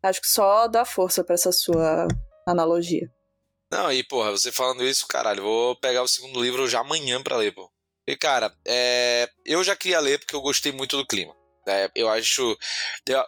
acho 0.00 0.20
que 0.20 0.28
só 0.28 0.68
dá 0.68 0.84
força 0.84 1.24
para 1.24 1.34
essa 1.34 1.50
sua 1.50 2.06
analogia. 2.46 3.10
Não, 3.70 3.92
e 3.92 4.02
porra, 4.04 4.30
você 4.30 4.52
falando 4.52 4.84
isso, 4.84 5.06
caralho, 5.06 5.42
vou 5.42 5.76
pegar 5.76 6.02
o 6.02 6.08
segundo 6.08 6.42
livro 6.42 6.68
já 6.68 6.80
amanhã 6.80 7.22
pra 7.22 7.36
ler, 7.36 7.52
pô. 7.52 7.70
E 8.06 8.16
cara, 8.16 8.56
é... 8.64 9.28
eu 9.44 9.64
já 9.64 9.74
queria 9.74 9.98
ler 9.98 10.18
porque 10.18 10.34
eu 10.34 10.40
gostei 10.40 10.70
muito 10.70 10.96
do 10.96 11.06
clima. 11.06 11.34
É, 11.68 11.90
eu 11.96 12.08
acho. 12.08 12.56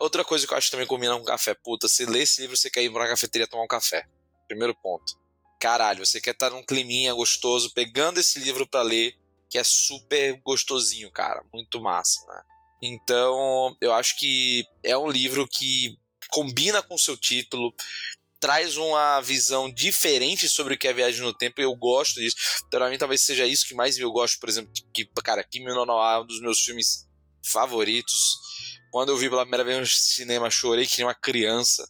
Outra 0.01 0.25
coisa 0.25 0.47
que 0.47 0.53
eu 0.53 0.59
acho 0.59 0.71
também 0.71 0.87
combina 0.87 1.19
com 1.19 1.25
café. 1.25 1.55
Puta, 1.55 1.89
você 1.89 2.07
lê 2.07 2.23
esse 2.23 2.41
livro, 2.41 2.57
você 2.57 2.71
quer 2.71 2.83
ir 2.83 2.91
pra 2.91 3.03
uma 3.03 3.09
cafeteria 3.09 3.49
tomar 3.49 3.65
um 3.65 3.69
café. 3.69 4.07
Primeiro 4.47 4.75
ponto. 4.77 5.13
Caralho, 5.61 6.07
você 6.07 6.21
quer 6.21 6.31
estar 6.31 6.51
num 6.51 6.65
climinha 6.65 7.13
gostoso, 7.13 7.75
pegando 7.75 8.21
esse 8.21 8.39
livro 8.39 8.65
para 8.65 8.83
ler, 8.83 9.13
que 9.51 9.59
é 9.59 9.65
super 9.65 10.41
gostosinho, 10.43 11.11
cara. 11.11 11.43
Muito 11.53 11.81
massa, 11.81 12.25
né? 12.29 12.43
Então, 12.81 13.77
eu 13.81 13.93
acho 13.93 14.17
que 14.17 14.65
é 14.85 14.97
um 14.97 15.11
livro 15.11 15.49
que 15.49 15.99
combina 16.31 16.81
com 16.81 16.95
o 16.95 16.99
seu 16.99 17.17
título, 17.17 17.75
traz 18.41 18.77
uma 18.77 19.21
visão 19.21 19.71
diferente 19.71 20.49
sobre 20.49 20.75
o 20.75 20.79
que 20.79 20.89
é 20.89 20.93
viagem 20.93 21.21
no 21.23 21.35
tempo 21.35 21.61
e 21.61 21.65
eu 21.65 21.75
gosto 21.75 22.21
disso. 22.21 22.37
Pra 22.71 22.89
mim, 22.89 22.99
talvez 22.99 23.23
seja 23.23 23.47
isso 23.47 23.67
que 23.67 23.75
mais 23.75 23.99
eu 23.99 24.11
gosto, 24.11 24.39
por 24.39 24.49
exemplo, 24.49 24.73
que, 24.95 25.05
cara, 25.23 25.45
Kimi 25.45 25.67
no 25.67 25.85
Nawa 25.85 26.15
é 26.15 26.19
um 26.21 26.27
dos 26.27 26.41
meus 26.41 26.61
filmes 26.61 27.07
favoritos. 27.45 28.39
Quando 28.91 29.11
eu 29.11 29.17
vi 29.17 29.29
pela 29.29 29.43
primeira 29.43 29.65
vez 29.65 29.79
no 29.79 29.87
cinema, 29.87 30.51
chorei 30.51 30.87
que 30.87 30.99
nem 30.99 31.07
uma 31.07 31.15
criança, 31.15 31.87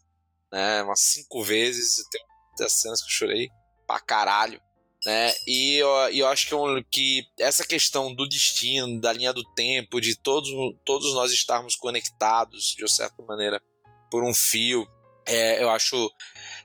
né? 0.52 0.82
Umas 0.82 1.00
cinco 1.00 1.42
vezes. 1.42 1.96
Tem 2.10 2.20
muitas 2.48 2.72
cenas 2.80 3.00
que 3.00 3.08
eu 3.08 3.12
chorei 3.12 3.48
pra 3.86 4.00
caralho. 4.00 4.60
Né? 5.04 5.32
E 5.46 5.76
eu, 5.76 5.88
eu 6.12 6.26
acho 6.26 6.48
que, 6.48 6.54
eu, 6.54 6.84
que 6.90 7.24
essa 7.38 7.64
questão 7.64 8.12
do 8.12 8.28
destino, 8.28 9.00
da 9.00 9.12
linha 9.12 9.32
do 9.32 9.44
tempo, 9.54 10.00
de 10.00 10.16
todos, 10.16 10.50
todos 10.84 11.14
nós 11.14 11.30
estarmos 11.32 11.76
conectados 11.76 12.74
de 12.76 12.90
certa 12.90 13.22
maneira 13.22 13.62
por 14.10 14.24
um 14.24 14.34
fio, 14.34 14.88
é, 15.24 15.62
eu 15.62 15.70
acho 15.70 16.10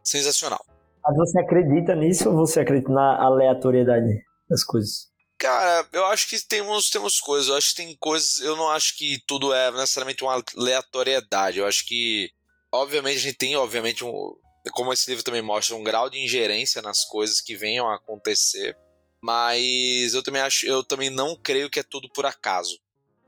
sensacional. 0.03 0.63
Mas 1.03 1.17
você 1.17 1.39
acredita 1.39 1.95
nisso 1.95 2.29
ou 2.29 2.35
você 2.35 2.61
acredita 2.61 2.91
na 2.91 3.21
aleatoriedade 3.23 4.23
das 4.49 4.63
coisas? 4.63 5.11
Cara, 5.37 5.85
eu 5.91 6.05
acho 6.05 6.29
que 6.29 6.39
temos, 6.47 6.89
temos 6.89 7.19
coisas. 7.19 7.49
Eu 7.49 7.55
acho 7.55 7.71
que 7.71 7.75
tem 7.75 7.95
coisas. 7.97 8.39
Eu 8.39 8.55
não 8.55 8.69
acho 8.69 8.97
que 8.97 9.21
tudo 9.27 9.53
é 9.53 9.71
necessariamente 9.71 10.23
uma 10.23 10.41
aleatoriedade. 10.55 11.59
Eu 11.59 11.65
acho 11.65 11.85
que, 11.85 12.31
obviamente, 12.71 13.17
a 13.17 13.21
gente 13.21 13.37
tem, 13.37 13.55
obviamente, 13.57 14.05
um, 14.05 14.35
como 14.71 14.93
esse 14.93 15.09
livro 15.09 15.23
também 15.23 15.41
mostra, 15.41 15.75
um 15.75 15.83
grau 15.83 16.09
de 16.09 16.23
ingerência 16.23 16.81
nas 16.81 17.03
coisas 17.03 17.41
que 17.41 17.55
venham 17.57 17.89
a 17.89 17.95
acontecer. 17.95 18.77
Mas 19.21 20.13
eu 20.13 20.23
também 20.23 20.41
acho, 20.41 20.65
eu 20.65 20.83
também 20.83 21.09
não 21.09 21.35
creio 21.35 21.69
que 21.69 21.79
é 21.79 21.83
tudo 21.83 22.09
por 22.09 22.25
acaso. 22.25 22.79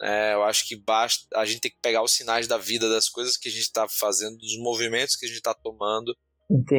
É, 0.02 0.34
eu 0.34 0.44
acho 0.44 0.68
que 0.68 0.76
basta, 0.76 1.26
a 1.38 1.46
gente 1.46 1.62
tem 1.62 1.72
que 1.72 1.80
pegar 1.82 2.04
os 2.04 2.12
sinais 2.12 2.48
da 2.48 2.58
vida, 2.58 2.90
das 2.90 3.08
coisas 3.08 3.38
que 3.38 3.48
a 3.48 3.52
gente 3.52 3.62
está 3.62 3.88
fazendo, 3.88 4.38
dos 4.38 4.58
movimentos 4.58 5.16
que 5.16 5.26
a 5.26 5.28
gente 5.28 5.38
está 5.38 5.54
tomando 5.54 6.16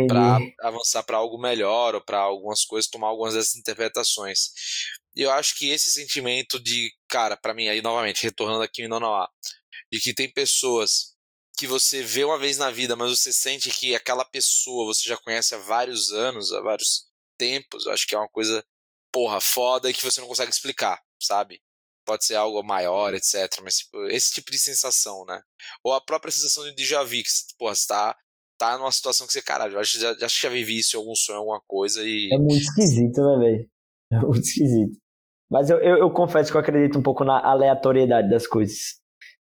para 0.07 0.39
avançar 0.61 1.03
para 1.03 1.17
algo 1.17 1.39
melhor 1.39 1.95
ou 1.95 2.01
para 2.01 2.19
algumas 2.19 2.65
coisas, 2.65 2.91
tomar 2.91 3.09
algumas 3.09 3.35
dessas 3.35 3.57
interpretações. 3.57 4.51
E 5.15 5.23
eu 5.23 5.31
acho 5.33 5.57
que 5.57 5.71
esse 5.71 5.91
sentimento 5.91 6.61
de, 6.61 6.93
cara, 7.09 7.37
para 7.37 7.55
mim, 7.55 7.69
aí 7.69 7.83
novamente, 7.83 8.23
retornando 8.23 8.63
aqui 8.63 8.83
em 8.83 8.89
Nonoá, 8.89 9.29
de 9.91 10.01
que 10.01 10.15
tem 10.15 10.31
pessoas 10.31 11.17
que 11.57 11.67
você 11.67 12.03
vê 12.03 12.23
uma 12.23 12.39
vez 12.39 12.59
na 12.59 12.71
vida, 12.71 12.95
mas 12.95 13.11
você 13.11 13.33
sente 13.33 13.71
que 13.71 13.95
aquela 13.95 14.25
pessoa 14.25 14.93
você 14.93 15.09
já 15.09 15.17
conhece 15.17 15.55
há 15.55 15.59
vários 15.59 16.13
anos, 16.13 16.53
há 16.53 16.61
vários 16.61 17.07
tempos, 17.39 17.87
eu 17.87 17.93
acho 17.93 18.07
que 18.07 18.15
é 18.15 18.19
uma 18.19 18.29
coisa, 18.29 18.65
porra, 19.11 19.41
foda 19.41 19.91
e 19.91 19.95
que 19.95 20.05
você 20.05 20.21
não 20.21 20.29
consegue 20.29 20.53
explicar, 20.53 21.03
sabe? 21.21 21.63
Pode 22.05 22.25
ser 22.25 22.35
algo 22.35 22.63
maior, 22.63 23.15
etc. 23.15 23.61
Mas 23.63 23.79
tipo, 23.79 24.05
esse 24.09 24.33
tipo 24.33 24.51
de 24.51 24.59
sensação, 24.59 25.25
né? 25.25 25.41
Ou 25.83 25.95
a 25.95 26.01
própria 26.01 26.31
sensação 26.31 26.63
de 26.65 26.75
déjà 26.75 27.03
vu, 27.03 27.11
que 27.11 27.31
porra, 27.59 27.75
você 27.75 27.87
tá, 27.87 28.17
tá 28.59 28.79
numa 28.79 28.91
situação 28.91 29.27
que 29.27 29.33
você, 29.33 29.43
caralho, 29.43 29.79
acho 29.79 29.99
já, 29.99 30.11
acho 30.11 30.41
que 30.41 30.47
já 30.47 30.49
vivi 30.49 30.79
isso 30.79 30.97
em 30.97 31.01
algum 31.01 31.15
sonho, 31.15 31.39
alguma 31.39 31.61
coisa 31.67 32.03
e. 32.03 32.31
É 32.33 32.39
muito 32.39 32.57
esquisito, 32.57 33.21
né, 33.23 33.39
velho? 33.39 33.69
É 34.13 34.21
muito 34.21 34.43
esquisito. 34.43 34.97
Mas 35.51 35.69
eu, 35.69 35.79
eu, 35.79 35.99
eu, 35.99 36.11
confesso 36.11 36.49
que 36.49 36.57
eu 36.57 36.61
acredito 36.61 36.97
um 36.97 37.03
pouco 37.03 37.25
na 37.25 37.45
aleatoriedade 37.45 38.31
das 38.31 38.47
coisas. 38.47 39.01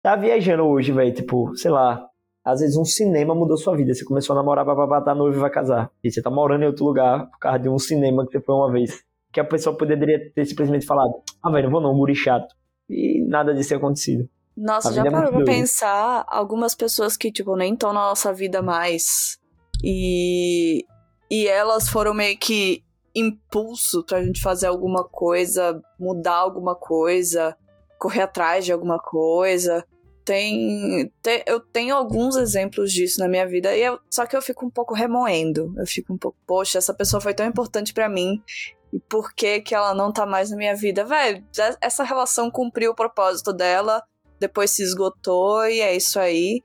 Tá 0.03 0.16
viajando 0.16 0.64
hoje, 0.64 0.90
velho, 0.90 1.14
tipo, 1.14 1.55
sei 1.57 1.71
lá, 1.71 2.09
às 2.44 2.61
vezes 2.61 2.77
um 2.77 2.85
cinema 2.85 3.35
mudou 3.35 3.57
sua 3.57 3.77
vida. 3.77 3.92
Você 3.94 4.05
começou 4.05 4.35
a 4.35 4.38
namorar, 4.38 4.64
bababá, 4.64 5.01
tá 5.01 5.14
noivo 5.14 5.37
e 5.37 5.40
vai 5.40 5.51
casar. 5.51 5.90
E 6.03 6.11
você 6.11 6.23
tá 6.23 6.31
morando 6.31 6.62
em 6.62 6.66
outro 6.66 6.85
lugar 6.85 7.31
por 7.31 7.38
causa 7.38 7.59
de 7.59 7.68
um 7.68 7.79
cinema 7.79 8.27
que 8.27 8.33
você 8.33 8.40
foi 8.40 8.55
uma 8.55 8.73
vez. 8.73 9.03
Que 9.33 9.38
a 9.38 9.44
pessoa 9.44 9.77
poderia 9.77 10.33
ter 10.33 10.47
simplesmente 10.47 10.87
falado, 10.87 11.12
ah, 11.42 11.51
velho, 11.51 11.64
não 11.64 11.73
vou 11.73 11.81
não, 11.81 11.97
guri 11.97 12.14
chato. 12.14 12.53
E 12.88 13.23
nada 13.29 13.55
disso 13.55 13.68
ter 13.68 13.75
acontecido. 13.75 14.29
Nossa, 14.61 14.92
já 14.92 15.05
é 15.05 15.11
parou 15.11 15.33
pra 15.33 15.44
pensar 15.44 16.25
algumas 16.27 16.75
pessoas 16.75 17.16
que, 17.16 17.31
tipo, 17.31 17.55
nem 17.55 17.75
estão 17.75 17.92
na 17.92 18.01
nossa 18.01 18.33
vida 18.33 18.61
mais. 18.61 19.38
E. 19.83 20.85
E 21.31 21.47
elas 21.47 21.88
foram 21.88 22.14
meio 22.14 22.37
que 22.38 22.83
impulso 23.14 24.03
pra 24.05 24.23
gente 24.23 24.40
fazer 24.40 24.66
alguma 24.66 25.05
coisa, 25.05 25.81
mudar 25.99 26.37
alguma 26.37 26.75
coisa, 26.75 27.57
correr 27.99 28.23
atrás 28.23 28.64
de 28.64 28.73
alguma 28.73 28.99
coisa. 28.99 29.85
Tem, 30.25 31.11
tem, 31.23 31.42
eu 31.47 31.61
tenho 31.61 31.94
alguns 31.94 32.37
exemplos 32.37 32.92
disso 32.92 33.21
na 33.21 33.29
minha 33.29 33.47
vida, 33.47 33.75
e 33.77 33.83
eu, 33.83 33.99
só 34.11 34.27
que 34.27 34.37
eu 34.37 34.42
fico 34.42 34.66
um 34.66 34.71
pouco 34.71 34.94
remoendo. 34.94 35.73
Eu 35.77 35.87
fico 35.87 36.12
um 36.12 36.18
pouco, 36.18 36.37
poxa, 36.47 36.79
essa 36.79 36.92
pessoa 36.92 37.21
foi 37.21 37.35
tão 37.35 37.47
importante 37.47 37.94
para 37.94 38.09
mim, 38.09 38.42
e 38.92 38.99
por 39.01 39.33
que 39.35 39.61
que 39.61 39.75
ela 39.75 39.94
não 39.94 40.12
tá 40.12 40.27
mais 40.27 40.51
na 40.51 40.57
minha 40.57 40.75
vida? 40.75 41.05
Velho, 41.05 41.44
essa 41.81 42.05
relação 42.05 42.51
cumpriu 42.51 42.92
o 42.92 42.94
propósito 42.94 43.53
dela, 43.53 44.03
depois 44.40 44.70
se 44.70 44.83
esgotou, 44.83 45.66
e 45.66 45.81
é 45.81 45.96
isso 45.96 46.18
aí. 46.18 46.62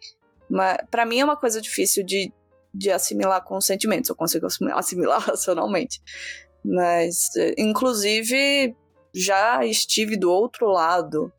Mas 0.50 0.78
para 0.92 1.06
mim 1.06 1.20
é 1.20 1.26
uma 1.26 1.38
coisa 1.38 1.62
difícil 1.62 2.06
de, 2.06 2.32
de 2.74 2.92
assimilar 2.92 3.44
com 3.44 3.58
os 3.58 3.66
sentimentos. 3.66 4.10
Eu 4.10 4.16
consigo 4.16 4.48
assimilar 4.74 5.20
racionalmente. 5.26 6.02
Mas, 6.64 7.30
inclusive, 7.58 8.76
já 9.14 9.66
estive 9.66 10.18
do 10.18 10.32
outro 10.32 10.68
lado, 10.68 11.32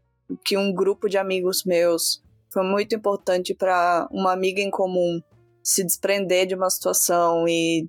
que 0.45 0.57
um 0.57 0.73
grupo 0.73 1.09
de 1.09 1.19
amigos 1.19 1.65
meus 1.65 2.23
foi 2.51 2.63
muito 2.63 2.95
importante 2.95 3.55
para 3.55 4.09
uma 4.11 4.33
amiga 4.33 4.61
em 4.61 4.71
comum 4.71 5.21
se 5.63 5.83
desprender 5.83 6.47
de 6.47 6.55
uma 6.55 6.71
situação 6.71 7.49
e, 7.49 7.89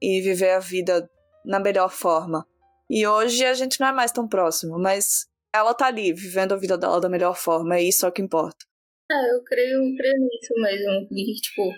e 0.00 0.20
viver 0.20 0.50
a 0.50 0.58
vida 0.58 1.08
na 1.44 1.58
melhor 1.58 1.90
forma. 1.90 2.46
E 2.90 3.06
hoje 3.06 3.44
a 3.44 3.54
gente 3.54 3.80
não 3.80 3.86
é 3.86 3.92
mais 3.92 4.12
tão 4.12 4.28
próximo, 4.28 4.78
mas 4.78 5.26
ela 5.54 5.74
tá 5.74 5.86
ali, 5.86 6.12
vivendo 6.12 6.52
a 6.52 6.56
vida 6.56 6.78
dela 6.78 7.00
da 7.00 7.08
melhor 7.08 7.36
forma, 7.36 7.78
e 7.80 7.88
isso 7.88 8.06
é 8.06 8.08
o 8.08 8.12
que 8.12 8.22
importa. 8.22 8.64
É, 9.10 9.34
eu 9.34 9.42
creio, 9.44 9.94
creio 9.96 10.18
nisso 10.18 10.54
mesmo. 10.56 11.08
E, 11.12 11.34
tipo, 11.34 11.72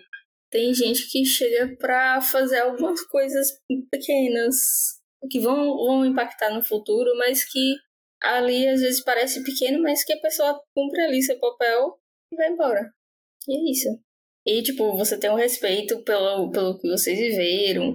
tem 0.50 0.72
gente 0.72 1.10
que 1.10 1.24
chega 1.24 1.76
pra 1.76 2.20
fazer 2.20 2.60
algumas 2.60 3.02
coisas 3.06 3.48
pequenas 3.90 5.00
que 5.30 5.40
vão, 5.40 5.76
vão 5.76 6.06
impactar 6.06 6.54
no 6.54 6.62
futuro, 6.62 7.16
mas 7.16 7.44
que 7.44 7.74
ali 8.22 8.68
às 8.68 8.80
vezes 8.80 9.02
parece 9.02 9.42
pequeno, 9.42 9.82
mas 9.82 10.04
que 10.04 10.12
a 10.12 10.20
pessoa 10.20 10.60
cumpre 10.74 11.02
ali 11.02 11.22
seu 11.22 11.38
papel 11.40 11.98
e 12.32 12.36
vai 12.36 12.50
embora. 12.50 12.88
E 13.48 13.56
é 13.56 13.70
isso. 13.72 13.88
E, 14.46 14.62
tipo, 14.62 14.96
você 14.96 15.18
tem 15.18 15.30
um 15.30 15.36
respeito 15.36 16.02
pelo, 16.04 16.50
pelo 16.50 16.78
que 16.78 16.88
vocês 16.88 17.18
viveram, 17.18 17.94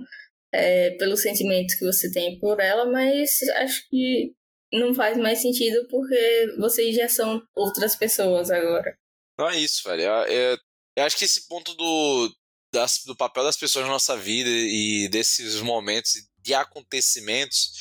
é, 0.51 0.91
pelos 0.97 1.21
sentimentos 1.21 1.75
que 1.75 1.85
você 1.85 2.11
tem 2.11 2.39
por 2.39 2.59
ela, 2.59 2.85
mas 2.91 3.41
acho 3.55 3.87
que 3.89 4.33
não 4.71 4.93
faz 4.93 5.17
mais 5.17 5.41
sentido 5.41 5.87
porque 5.89 6.55
vocês 6.57 6.95
já 6.95 7.09
são 7.09 7.41
outras 7.55 7.95
pessoas 7.95 8.49
agora. 8.51 8.97
Não 9.37 9.49
é 9.49 9.57
isso, 9.57 9.87
velho. 9.87 10.03
Eu, 10.03 10.23
eu, 10.25 10.57
eu 10.97 11.03
acho 11.03 11.17
que 11.17 11.25
esse 11.25 11.47
ponto 11.47 11.73
do, 11.75 12.35
das, 12.71 13.03
do 13.05 13.15
papel 13.15 13.43
das 13.43 13.57
pessoas 13.57 13.85
na 13.85 13.91
nossa 13.91 14.17
vida 14.17 14.49
e 14.49 15.07
desses 15.09 15.61
momentos 15.61 16.13
de 16.41 16.53
acontecimentos. 16.53 17.71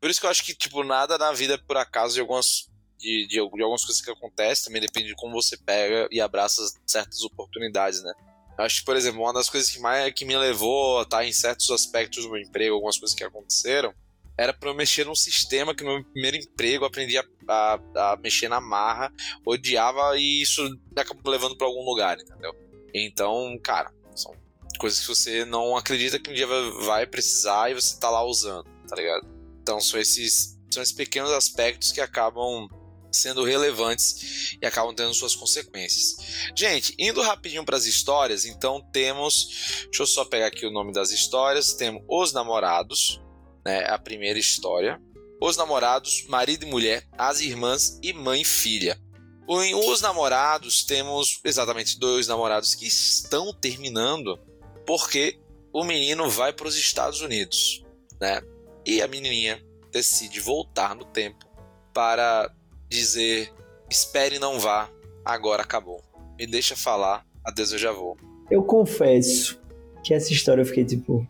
Por 0.00 0.10
isso 0.10 0.20
que 0.20 0.26
eu 0.26 0.30
acho 0.30 0.44
que, 0.44 0.54
tipo, 0.54 0.82
nada 0.84 1.18
na 1.18 1.32
vida 1.32 1.54
é 1.54 1.58
por 1.58 1.76
acaso 1.76 2.14
de 2.14 2.20
algumas, 2.20 2.68
de, 2.98 3.26
de, 3.26 3.34
de, 3.34 3.38
algumas 3.40 3.84
coisas 3.84 4.02
que 4.02 4.10
acontecem, 4.10 4.66
também 4.66 4.82
depende 4.82 5.08
de 5.08 5.16
como 5.16 5.32
você 5.32 5.56
pega 5.56 6.08
e 6.10 6.20
abraça 6.20 6.62
certas 6.86 7.22
oportunidades, 7.22 8.02
né? 8.02 8.12
Acho 8.58 8.80
que, 8.80 8.84
por 8.84 8.96
exemplo, 8.96 9.20
uma 9.20 9.32
das 9.32 9.48
coisas 9.48 9.70
que 9.70 9.78
mais 9.78 10.12
que 10.12 10.24
me 10.24 10.36
levou 10.36 10.98
a 10.98 11.02
estar 11.02 11.24
em 11.24 11.32
certos 11.32 11.70
aspectos 11.70 12.24
do 12.24 12.30
meu 12.30 12.42
emprego, 12.42 12.74
algumas 12.74 12.98
coisas 12.98 13.16
que 13.16 13.22
aconteceram, 13.22 13.94
era 14.38 14.54
para 14.54 14.70
eu 14.70 14.74
mexer 14.74 15.04
num 15.04 15.16
sistema 15.16 15.74
que 15.74 15.82
no 15.82 15.94
meu 15.94 16.04
primeiro 16.04 16.36
emprego 16.36 16.84
eu 16.84 16.88
aprendi 16.88 17.18
a, 17.18 17.24
a, 17.48 18.12
a 18.12 18.16
mexer 18.16 18.48
na 18.48 18.60
marra, 18.60 19.12
odiava 19.44 20.16
e 20.16 20.40
isso 20.40 20.62
acabou 20.96 21.32
levando 21.32 21.56
para 21.56 21.66
algum 21.66 21.84
lugar, 21.84 22.16
entendeu? 22.20 22.54
Então, 22.94 23.58
cara, 23.62 23.92
são 24.14 24.32
coisas 24.78 25.00
que 25.00 25.08
você 25.08 25.44
não 25.44 25.76
acredita 25.76 26.20
que 26.20 26.30
um 26.30 26.34
dia 26.34 26.46
vai 26.84 27.04
precisar 27.04 27.70
e 27.70 27.74
você 27.74 27.98
tá 27.98 28.08
lá 28.08 28.24
usando, 28.24 28.64
tá 28.88 28.94
ligado? 28.94 29.26
Então 29.60 29.80
são 29.80 29.98
esses, 29.98 30.56
são 30.70 30.82
esses 30.82 30.94
pequenos 30.94 31.32
aspectos 31.32 31.90
que 31.90 32.00
acabam 32.00 32.68
sendo 33.10 33.42
relevantes 33.42 34.56
e 34.62 34.66
acabam 34.66 34.94
tendo 34.94 35.12
suas 35.14 35.34
consequências. 35.34 36.16
Gente, 36.54 36.94
indo 36.96 37.22
rapidinho 37.22 37.64
para 37.64 37.76
as 37.76 37.86
histórias, 37.86 38.44
então 38.44 38.80
temos, 38.92 39.48
deixa 39.86 40.02
eu 40.02 40.06
só 40.06 40.24
pegar 40.24 40.46
aqui 40.46 40.64
o 40.64 40.70
nome 40.70 40.92
das 40.92 41.10
histórias, 41.10 41.72
temos 41.72 42.02
Os 42.08 42.32
Namorados, 42.32 43.20
né, 43.68 43.84
a 43.86 43.98
primeira 43.98 44.38
história. 44.38 44.98
Os 45.38 45.58
Namorados, 45.58 46.24
Marido 46.26 46.64
e 46.64 46.70
Mulher, 46.70 47.06
As 47.18 47.40
Irmãs 47.40 47.98
e 48.02 48.14
Mãe 48.14 48.40
e 48.40 48.44
Filha. 48.46 48.98
Em 49.46 49.74
Os 49.74 50.00
Namorados, 50.00 50.84
temos 50.84 51.38
exatamente 51.44 51.98
dois 51.98 52.26
namorados 52.26 52.74
que 52.74 52.86
estão 52.86 53.52
terminando 53.52 54.38
porque 54.86 55.38
o 55.70 55.84
menino 55.84 56.30
vai 56.30 56.52
para 56.52 56.66
os 56.66 56.76
Estados 56.76 57.20
Unidos, 57.20 57.84
né? 58.18 58.40
E 58.86 59.02
a 59.02 59.06
menininha 59.06 59.62
decide 59.92 60.40
voltar 60.40 60.94
no 60.94 61.04
tempo 61.04 61.46
para 61.92 62.50
dizer: 62.88 63.52
espere 63.90 64.38
não 64.38 64.58
vá, 64.58 64.90
agora 65.24 65.62
acabou. 65.62 66.02
Me 66.38 66.46
deixa 66.46 66.74
falar, 66.74 67.26
adeus 67.44 67.72
eu 67.72 67.78
já 67.78 67.92
vou. 67.92 68.16
Eu 68.50 68.62
confesso 68.62 69.60
que 70.02 70.14
essa 70.14 70.32
história 70.32 70.62
eu 70.62 70.66
fiquei 70.66 70.84
tipo, 70.86 71.26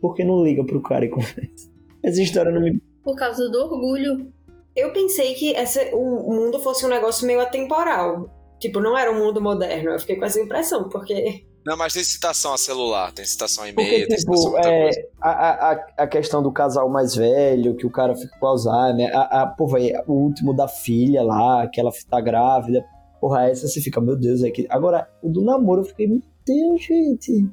por 0.00 0.14
que 0.14 0.24
não 0.24 0.44
liga 0.44 0.64
pro 0.64 0.80
cara 0.80 1.04
e 1.04 1.08
confessa? 1.08 1.70
Essa 2.02 2.22
história 2.22 2.50
não 2.50 2.60
me. 2.60 2.80
Por 3.02 3.16
causa 3.16 3.48
do 3.48 3.58
orgulho. 3.58 4.32
Eu 4.74 4.92
pensei 4.92 5.34
que 5.34 5.54
essa, 5.54 5.82
o 5.94 6.32
mundo 6.32 6.60
fosse 6.60 6.86
um 6.86 6.88
negócio 6.88 7.26
meio 7.26 7.40
atemporal. 7.40 8.30
Tipo, 8.60 8.78
não 8.78 8.96
era 8.96 9.10
um 9.10 9.18
mundo 9.18 9.40
moderno. 9.40 9.90
Eu 9.90 9.98
fiquei 9.98 10.16
com 10.16 10.24
essa 10.24 10.40
impressão, 10.40 10.88
porque. 10.88 11.44
Não, 11.64 11.76
mas 11.76 11.92
tem 11.92 12.04
citação 12.04 12.54
a 12.54 12.58
celular, 12.58 13.12
tem 13.12 13.24
citação 13.24 13.64
a 13.64 13.68
e-mail, 13.68 14.06
tem 14.08 14.18
citação 14.18 14.56
a 14.56 14.60
é, 14.60 14.82
coisa. 14.82 15.00
A, 15.20 15.30
a, 15.70 15.72
a 15.98 16.06
questão 16.06 16.42
do 16.42 16.52
casal 16.52 16.88
mais 16.88 17.14
velho, 17.14 17.74
que 17.74 17.86
o 17.86 17.90
cara 17.90 18.14
fica 18.14 18.34
com 18.38 18.46
Alzheimer, 18.46 19.14
a, 19.14 19.42
a, 19.42 19.56
véio, 19.66 20.02
o 20.06 20.12
último 20.12 20.54
da 20.54 20.68
filha 20.68 21.22
lá, 21.22 21.66
que 21.68 21.80
ela 21.80 21.90
tá 22.08 22.20
grávida. 22.20 22.84
Porra, 23.20 23.48
essa 23.48 23.66
você 23.66 23.80
fica, 23.80 24.00
meu 24.00 24.16
Deus, 24.16 24.42
é 24.42 24.50
que. 24.50 24.66
Agora, 24.70 25.08
o 25.22 25.28
do 25.28 25.42
namoro, 25.42 25.82
eu 25.82 25.86
fiquei, 25.86 26.06
meu 26.06 26.22
Deus, 26.46 26.82
gente. 26.82 27.46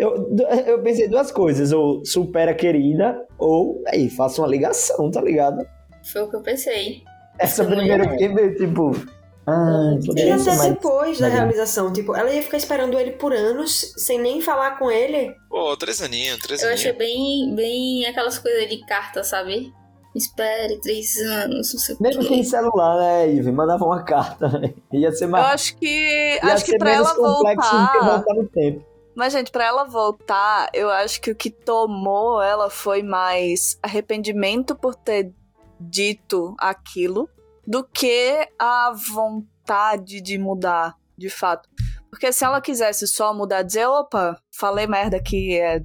Eu, 0.00 0.36
eu 0.66 0.82
pensei 0.82 1.08
duas 1.08 1.30
coisas, 1.30 1.72
ou 1.72 2.04
supera 2.04 2.52
a 2.52 2.54
querida, 2.54 3.26
ou 3.38 3.82
aí, 3.86 4.08
faça 4.08 4.40
uma 4.40 4.48
ligação, 4.48 5.10
tá 5.10 5.20
ligado? 5.20 5.64
Foi 6.12 6.22
o 6.22 6.30
que 6.30 6.36
eu 6.36 6.42
pensei. 6.42 7.02
Essa 7.38 7.64
primeira 7.64 8.04
eu 8.04 8.10
fiquei 8.10 8.28
meio 8.28 8.54
tipo. 8.56 8.92
Ah, 9.46 9.94
e 10.16 10.30
até 10.30 10.44
mais... 10.56 10.68
depois 10.74 11.18
da 11.18 11.28
realização, 11.28 11.92
tipo, 11.92 12.14
ela 12.14 12.30
ia 12.30 12.42
ficar 12.42 12.56
esperando 12.56 12.98
ele 12.98 13.12
por 13.12 13.32
anos, 13.32 13.94
sem 13.96 14.20
nem 14.20 14.40
falar 14.40 14.78
com 14.78 14.90
ele. 14.90 15.34
Pô, 15.48 15.76
três 15.76 16.00
aninhos, 16.00 16.38
três 16.38 16.62
Eu 16.62 16.68
aninhos. 16.68 16.80
achei 16.80 16.92
bem, 16.92 17.54
bem 17.54 18.06
aquelas 18.06 18.38
coisas 18.38 18.68
de 18.68 18.84
carta, 18.86 19.24
sabe? 19.24 19.72
Espere 20.14 20.80
três 20.80 21.16
anos, 21.18 21.72
não 21.72 21.80
sei 21.80 21.94
o 21.94 22.02
Mesmo 22.02 22.22
quê. 22.22 22.28
sem 22.28 22.44
celular, 22.44 22.98
né, 22.98 23.32
Ive? 23.32 23.52
Mandava 23.52 23.84
uma 23.84 24.02
carta, 24.02 24.48
né? 24.48 24.74
Ia 24.92 25.12
ser 25.12 25.26
mais. 25.26 25.44
Eu 25.46 25.52
acho 25.52 25.76
que. 25.76 25.86
ia 26.34 26.52
acho 26.52 26.64
que 26.64 26.78
pra 26.78 26.90
menos 26.90 27.08
ela 27.08 27.16
complexo 27.16 27.70
do 27.70 27.86
que 27.92 27.98
voltar. 27.98 28.16
voltar 28.16 28.34
no 28.34 28.48
tempo. 28.48 28.89
Mas, 29.14 29.32
gente, 29.32 29.50
pra 29.50 29.64
ela 29.64 29.84
voltar, 29.84 30.70
eu 30.72 30.88
acho 30.90 31.20
que 31.20 31.30
o 31.30 31.36
que 31.36 31.50
tomou 31.50 32.40
ela 32.40 32.70
foi 32.70 33.02
mais 33.02 33.78
arrependimento 33.82 34.74
por 34.74 34.94
ter 34.94 35.32
dito 35.80 36.54
aquilo 36.58 37.28
do 37.66 37.84
que 37.84 38.48
a 38.58 38.92
vontade 38.92 40.20
de 40.20 40.38
mudar, 40.38 40.96
de 41.16 41.28
fato. 41.28 41.68
Porque 42.10 42.32
se 42.32 42.44
ela 42.44 42.60
quisesse 42.60 43.06
só 43.06 43.32
mudar, 43.32 43.62
dizer, 43.62 43.86
opa, 43.86 44.40
falei 44.54 44.86
merda 44.86 45.16
aqui, 45.16 45.58
é... 45.58 45.82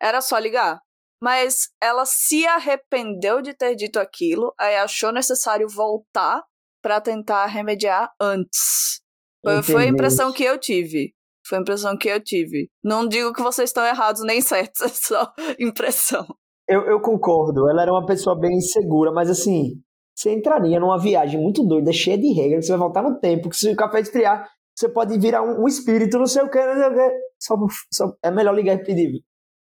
era 0.00 0.20
só 0.20 0.38
ligar. 0.38 0.80
Mas 1.22 1.68
ela 1.80 2.06
se 2.06 2.46
arrependeu 2.46 3.42
de 3.42 3.52
ter 3.52 3.74
dito 3.74 4.00
aquilo, 4.00 4.54
aí 4.58 4.76
achou 4.76 5.12
necessário 5.12 5.68
voltar 5.68 6.42
pra 6.82 7.00
tentar 7.00 7.46
remediar 7.46 8.10
antes. 8.18 9.02
Foi, 9.44 9.62
foi 9.62 9.84
a 9.84 9.88
impressão 9.88 10.32
que 10.32 10.42
eu 10.42 10.58
tive. 10.58 11.14
Foi 11.50 11.58
a 11.58 11.60
impressão 11.62 11.98
que 11.98 12.08
eu 12.08 12.22
tive. 12.22 12.70
Não 12.82 13.08
digo 13.08 13.32
que 13.32 13.42
vocês 13.42 13.70
estão 13.70 13.84
errados 13.84 14.22
nem 14.22 14.40
certos, 14.40 14.80
é 14.86 14.88
só 14.88 15.32
impressão. 15.58 16.24
eu, 16.68 16.82
eu 16.82 17.00
concordo. 17.00 17.68
Ela 17.68 17.82
era 17.82 17.92
uma 17.92 18.06
pessoa 18.06 18.38
bem 18.38 18.56
insegura, 18.56 19.10
mas 19.10 19.28
assim, 19.28 19.72
você 20.16 20.32
entraria 20.32 20.78
numa 20.78 20.96
viagem 20.96 21.40
muito 21.40 21.66
doida, 21.66 21.92
cheia 21.92 22.16
de 22.16 22.32
regras, 22.32 22.60
que 22.60 22.66
você 22.66 22.72
vai 22.72 22.78
voltar 22.78 23.02
no 23.02 23.18
tempo, 23.18 23.50
que 23.50 23.56
se 23.56 23.72
o 23.72 23.74
café 23.74 23.98
esfriar, 23.98 24.48
você 24.78 24.88
pode 24.88 25.18
virar 25.18 25.42
um, 25.42 25.64
um 25.64 25.66
espírito, 25.66 26.18
não 26.18 26.26
sei 26.26 26.42
o 26.42 26.48
que, 26.48 26.64
não 26.64 26.74
sei 26.74 26.86
o 26.86 26.94
que. 26.94 27.16
Só, 27.40 27.56
só, 27.92 28.14
é 28.22 28.30
melhor 28.30 28.54
ligar 28.54 28.74
e 28.76 28.84
pedir. 28.84 29.20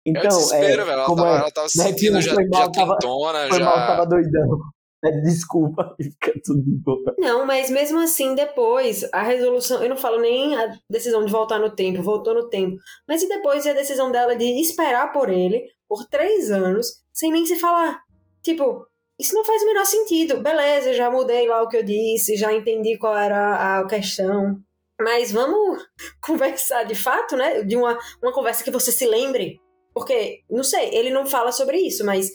Então, 0.07 0.31
é 0.53 0.57
é, 0.57 0.61
velho. 0.61 0.90
Ela, 0.90 1.05
como 1.05 1.23
tava, 1.23 1.37
é, 1.37 1.40
ela 1.40 1.51
tava 1.51 1.66
né, 1.66 1.85
sentindo 1.85 2.16
que 2.16 2.23
já, 2.23 2.35
já 2.35 2.70
tava- 2.70 2.97
quintona, 2.97 3.49
Foi 3.49 3.59
já. 3.59 3.64
mal, 3.64 3.75
tava 3.87 4.07
doidão. 4.07 4.59
Pede 5.05 5.21
desculpa 5.21 5.95
e 6.01 6.05
fica 6.05 6.33
tudo 6.43 6.62
de 6.62 6.83
boa. 6.83 7.14
Não, 7.19 7.45
mas 7.45 7.69
mesmo 7.69 8.01
assim, 8.01 8.35
depois, 8.35 9.07
a 9.12 9.23
resolução. 9.23 9.83
Eu 9.83 9.90
não 9.90 9.99
falo 9.99 10.19
nem 10.19 10.57
a 10.57 10.79
decisão 10.88 11.23
de 11.27 11.31
voltar 11.31 11.59
no 11.59 11.75
tempo, 11.77 12.03
voltou 12.03 12.33
no 12.33 12.49
tempo. 12.49 12.79
Mas 13.07 13.23
e 13.23 13.29
depois 13.29 13.67
a 13.67 13.75
decisão 13.75 14.11
dela 14.11 14.35
de 14.35 14.47
esperar 14.59 15.12
por 15.12 15.29
ele 15.29 15.62
por 15.87 16.07
três 16.07 16.51
anos, 16.51 17.03
sem 17.12 17.31
nem 17.31 17.45
se 17.45 17.57
falar? 17.57 18.01
Tipo, 18.43 18.87
isso 19.21 19.35
não 19.35 19.45
faz 19.45 19.62
o 19.62 19.67
menor 19.67 19.85
sentido. 19.85 20.40
Beleza, 20.40 20.95
já 20.95 21.11
mudei 21.11 21.47
lá 21.47 21.62
o 21.62 21.69
que 21.69 21.77
eu 21.77 21.85
disse, 21.85 22.38
já 22.38 22.51
entendi 22.55 22.97
qual 22.97 23.14
era 23.14 23.81
a 23.81 23.87
questão. 23.87 24.59
Mas 24.99 25.31
vamos 25.31 25.85
conversar 26.25 26.85
de 26.85 26.95
fato, 26.95 27.37
né? 27.37 27.62
De 27.62 27.77
uma, 27.77 27.99
uma 28.23 28.33
conversa 28.33 28.64
que 28.64 28.71
você 28.71 28.90
se 28.90 29.07
lembre. 29.07 29.61
Porque, 29.93 30.40
não 30.51 30.64
sei, 30.64 30.95
ele 30.95 31.11
não 31.11 31.27
fala 31.27 31.53
sobre 31.53 31.77
isso, 31.77 32.07
mas 32.07 32.31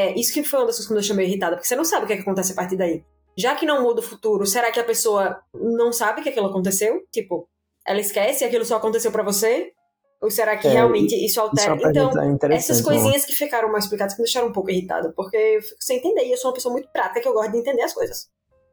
é 0.00 0.18
isso 0.18 0.32
que 0.32 0.42
foi 0.42 0.60
uma 0.60 0.66
das 0.66 0.76
coisas 0.76 0.86
que 0.86 0.92
me 0.92 1.00
deixou 1.00 1.16
meio 1.16 1.28
irritada, 1.28 1.56
porque 1.56 1.68
você 1.68 1.76
não 1.76 1.84
sabe 1.84 2.04
o 2.04 2.06
que, 2.06 2.14
é 2.14 2.16
que 2.16 2.22
acontece 2.22 2.52
a 2.52 2.54
partir 2.54 2.76
daí. 2.76 3.04
Já 3.36 3.54
que 3.54 3.64
não 3.64 3.82
muda 3.82 4.00
o 4.00 4.02
futuro, 4.02 4.46
será 4.46 4.70
que 4.70 4.80
a 4.80 4.84
pessoa 4.84 5.40
não 5.54 5.92
sabe 5.92 6.22
que 6.22 6.28
aquilo 6.28 6.46
aconteceu? 6.46 7.02
Tipo, 7.12 7.48
ela 7.86 8.00
esquece 8.00 8.44
e 8.44 8.46
aquilo 8.46 8.64
só 8.64 8.76
aconteceu 8.76 9.10
pra 9.12 9.22
você? 9.22 9.72
Ou 10.20 10.30
será 10.30 10.56
que 10.56 10.68
É, 10.68 10.72
realmente 10.72 11.14
isso 11.14 11.24
Isso 11.24 11.40
altera? 11.40 11.74
uma 11.74 11.88
então, 11.88 12.50
essas 12.50 12.82
coisinhas 12.82 13.24
que 13.24 13.32
ficaram 13.32 13.68
mal 13.68 13.78
explicadas 13.78 14.14
que 14.14 14.20
me 14.20 14.26
deixaram 14.26 14.48
um 14.48 14.52
pouco 14.52 14.70
irritada, 14.70 15.12
porque 15.16 15.36
eu 15.36 15.62
fico 15.62 15.82
sem 15.82 15.96
entender. 15.96 16.26
E 16.26 16.32
eu 16.32 16.36
sou 16.36 16.50
uma 16.50 16.54
pessoa 16.54 16.72
muito 16.72 16.88
prática 16.92 17.20
que 17.20 17.28
eu 17.28 17.32
gosto 17.32 17.52
de 17.52 17.58
entender 17.58 17.82
as 17.82 17.94
coisas. 17.94 18.28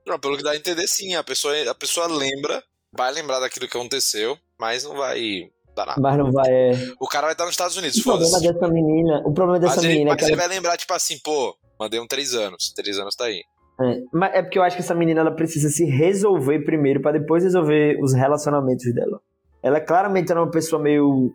Não, 0.06 0.20
pelo 0.20 0.36
que 0.36 0.44
dá 0.44 0.52
a 0.52 0.58
entender, 0.58 0.88
sim. 0.88 1.16
A 1.16 1.24
pessoa, 1.24 1.54
a 1.70 1.76
pessoa 1.76 2.08
lembra, 2.08 2.62
vai 2.92 3.12
lembrar 3.14 3.40
daquilo 3.40 3.68
que 3.68 3.78
aconteceu, 3.78 4.38
mas 4.60 4.84
não 4.84 4.96
vai 4.96 5.50
dar 5.78 5.86
nada. 5.86 6.02
Mas 6.02 6.18
não 6.18 6.32
vai. 6.32 6.50
É... 6.50 6.72
O 7.00 7.08
cara 7.08 7.28
vai 7.28 7.34
estar 7.34 7.46
nos 7.46 7.54
Estados 7.54 7.78
Unidos, 7.78 7.98
O 7.98 8.04
problema 8.04 8.40
dessa 8.40 8.68
menina. 8.68 9.20
O 9.26 9.34
problema 9.34 9.60
dessa 9.60 9.76
Mas, 9.76 9.84
ele, 9.86 9.94
menina 9.94 10.10
é 10.10 10.14
mas 10.14 10.22
que 10.22 10.30
ele 10.30 10.36
vai 10.36 10.48
lembrar, 10.48 10.78
tipo 10.78 10.94
assim, 10.94 11.18
pô, 11.24 11.56
mandei 11.80 12.00
um 12.00 12.08
três 12.08 12.34
anos. 12.34 12.74
Três 12.76 12.98
anos 13.00 13.16
tá 13.16 13.26
aí. 13.26 13.42
É, 13.80 14.02
mas 14.12 14.34
é 14.34 14.42
porque 14.42 14.58
eu 14.58 14.64
acho 14.64 14.76
que 14.76 14.82
essa 14.82 14.96
menina 14.96 15.22
ela 15.22 15.32
precisa 15.32 15.70
se 15.70 15.86
resolver 15.86 16.66
primeiro 16.66 17.02
pra 17.02 17.12
depois 17.12 17.44
resolver 17.44 18.00
os 18.02 18.14
relacionamentos 18.14 18.92
dela. 18.94 19.22
Ela 19.62 19.80
claramente 19.80 20.32
era 20.32 20.42
uma 20.42 20.50
pessoa 20.52 20.82
meio 20.82 21.32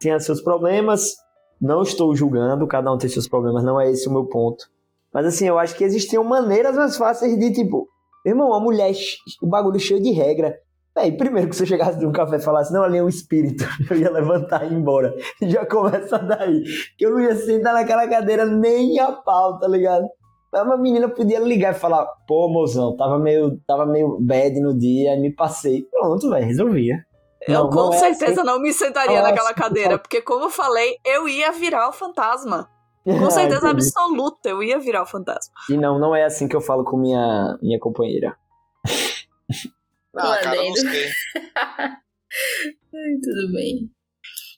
tinha 0.00 0.18
seus 0.20 0.40
problemas. 0.40 1.14
Não 1.60 1.82
estou 1.82 2.14
julgando, 2.14 2.66
cada 2.66 2.92
um 2.92 2.98
tem 2.98 3.08
seus 3.08 3.26
problemas, 3.26 3.64
não 3.64 3.80
é 3.80 3.90
esse 3.90 4.06
o 4.08 4.12
meu 4.12 4.26
ponto. 4.26 4.66
Mas 5.12 5.26
assim, 5.26 5.48
eu 5.48 5.58
acho 5.58 5.74
que 5.74 5.84
existiam 5.84 6.22
maneiras 6.22 6.76
mais 6.76 6.96
fáceis 6.96 7.38
de 7.38 7.50
tipo, 7.50 7.88
irmão, 8.24 8.48
uma 8.48 8.60
mulher, 8.60 8.92
o 9.42 9.46
bagulho 9.46 9.80
cheio 9.80 10.02
de 10.02 10.10
regra. 10.10 10.58
Véi, 10.96 11.12
primeiro 11.12 11.50
que 11.50 11.54
você 11.54 11.66
chegasse 11.66 11.98
de 11.98 12.06
um 12.06 12.12
café 12.12 12.36
e 12.36 12.40
falasse, 12.40 12.72
não, 12.72 12.82
ali 12.82 12.96
é 12.96 13.02
um 13.04 13.08
espírito, 13.08 13.64
eu 13.90 13.98
ia 13.98 14.10
levantar 14.10 14.64
e 14.64 14.72
ir 14.72 14.76
embora. 14.78 15.14
Já 15.42 15.66
começa 15.66 16.18
daí. 16.18 16.64
Que 16.96 17.04
eu 17.04 17.10
não 17.10 17.20
ia 17.20 17.36
sentar 17.36 17.74
naquela 17.74 18.08
cadeira 18.08 18.46
nem 18.46 18.98
a 18.98 19.12
pau, 19.12 19.58
tá 19.58 19.68
ligado? 19.68 20.06
Mas 20.50 20.62
uma 20.62 20.78
menina 20.78 21.06
podia 21.06 21.38
ligar 21.38 21.74
e 21.74 21.78
falar, 21.78 22.06
pô, 22.26 22.48
mozão, 22.48 22.96
tava 22.96 23.18
meio, 23.18 23.60
tava 23.66 23.84
meio 23.84 24.16
bad 24.20 24.58
no 24.58 24.76
dia, 24.76 25.20
me 25.20 25.30
passei. 25.30 25.82
Pronto, 25.90 26.30
velho, 26.30 26.46
resolvia. 26.46 27.04
Eu 27.46 27.64
Não, 27.64 27.70
com 27.70 27.76
não 27.76 27.92
é 27.92 27.98
certeza 27.98 28.40
assim. 28.40 28.50
não 28.50 28.58
me 28.58 28.72
sentaria 28.72 29.18
é 29.18 29.22
naquela 29.22 29.52
cadeira, 29.52 29.98
porque 29.98 30.22
como 30.22 30.44
eu 30.46 30.50
falei, 30.50 30.96
eu 31.04 31.28
ia 31.28 31.52
virar 31.52 31.90
o 31.90 31.92
fantasma. 31.92 32.68
Com 33.06 33.30
certeza 33.30 33.70
absoluta, 33.70 34.48
eu 34.48 34.60
ia 34.64 34.80
virar 34.80 35.02
o 35.02 35.06
fantasma. 35.06 35.54
E 35.70 35.76
não, 35.76 35.96
não 35.96 36.12
é 36.12 36.24
assim 36.24 36.48
que 36.48 36.56
eu 36.56 36.60
falo 36.60 36.82
com 36.82 36.96
minha, 36.96 37.56
minha 37.62 37.78
companheira. 37.78 38.36
Ah, 40.16 40.28
Lá 40.28 40.38
cara, 40.40 40.56
eu 40.56 40.64
não 40.64 40.76
sei. 40.76 41.10
Tudo 43.22 43.52
bem. 43.52 43.90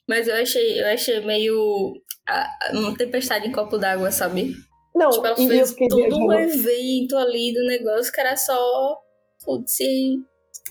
Mas 0.07 0.27
eu 0.27 0.35
achei, 0.35 0.81
eu 0.81 0.87
achei 0.87 1.25
meio 1.25 1.93
ah, 2.27 2.47
uma 2.73 2.95
tempestade 2.97 3.47
em 3.47 3.51
copo 3.51 3.77
d'água, 3.77 4.11
sabe? 4.11 4.53
Não, 4.95 5.09
Tipo, 5.11 5.27
ela 5.27 5.39
eu 5.39 5.47
fez 5.47 5.75
todo 5.75 5.95
um 6.15 6.27
viajando. 6.27 6.33
evento 6.33 7.17
ali 7.17 7.53
do 7.53 7.65
negócio 7.67 8.11
que 8.11 8.19
era 8.19 8.35
só. 8.35 8.97
Putz, 9.45 9.77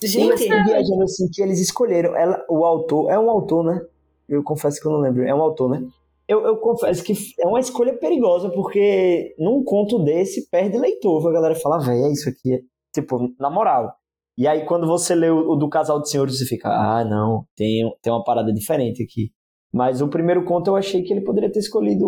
Gente, 0.02 0.36
fiquei 0.38 0.62
viajando 0.64 1.02
assim 1.02 1.28
que 1.32 1.42
eles 1.42 1.60
escolheram. 1.60 2.14
Ela, 2.16 2.44
o 2.48 2.64
autor, 2.64 3.10
é 3.10 3.18
um 3.18 3.30
autor, 3.30 3.64
né? 3.64 3.80
Eu 4.28 4.42
confesso 4.42 4.80
que 4.80 4.86
eu 4.86 4.92
não 4.92 5.00
lembro. 5.00 5.24
É 5.24 5.34
um 5.34 5.40
autor, 5.40 5.70
né? 5.70 5.86
Eu, 6.28 6.44
eu 6.44 6.56
confesso 6.58 7.02
que 7.02 7.14
é 7.40 7.46
uma 7.46 7.60
escolha 7.60 7.96
perigosa, 7.96 8.50
porque 8.50 9.34
num 9.38 9.64
conto 9.64 9.98
desse 10.04 10.50
perde 10.50 10.76
leitor. 10.78 11.26
A 11.26 11.32
galera 11.32 11.54
fala, 11.54 11.78
velho, 11.78 12.04
é 12.04 12.12
isso 12.12 12.28
aqui. 12.28 12.62
Tipo, 12.92 13.34
na 13.40 13.48
moral. 13.50 13.96
E 14.38 14.46
aí, 14.46 14.64
quando 14.64 14.86
você 14.86 15.16
lê 15.16 15.28
o, 15.28 15.50
o 15.50 15.56
do 15.56 15.68
Casal 15.68 16.00
de 16.00 16.08
Senhores, 16.08 16.38
você 16.38 16.46
fica, 16.46 16.68
ah, 16.68 17.04
não, 17.04 17.44
tem, 17.56 17.82
tem 18.00 18.12
uma 18.12 18.22
parada 18.22 18.52
diferente 18.52 19.02
aqui. 19.02 19.32
Mas 19.72 20.00
o 20.00 20.08
primeiro 20.08 20.44
conto 20.44 20.68
eu 20.68 20.76
achei 20.76 21.02
que 21.02 21.12
ele 21.12 21.24
poderia 21.24 21.50
ter 21.50 21.58
escolhido 21.58 22.06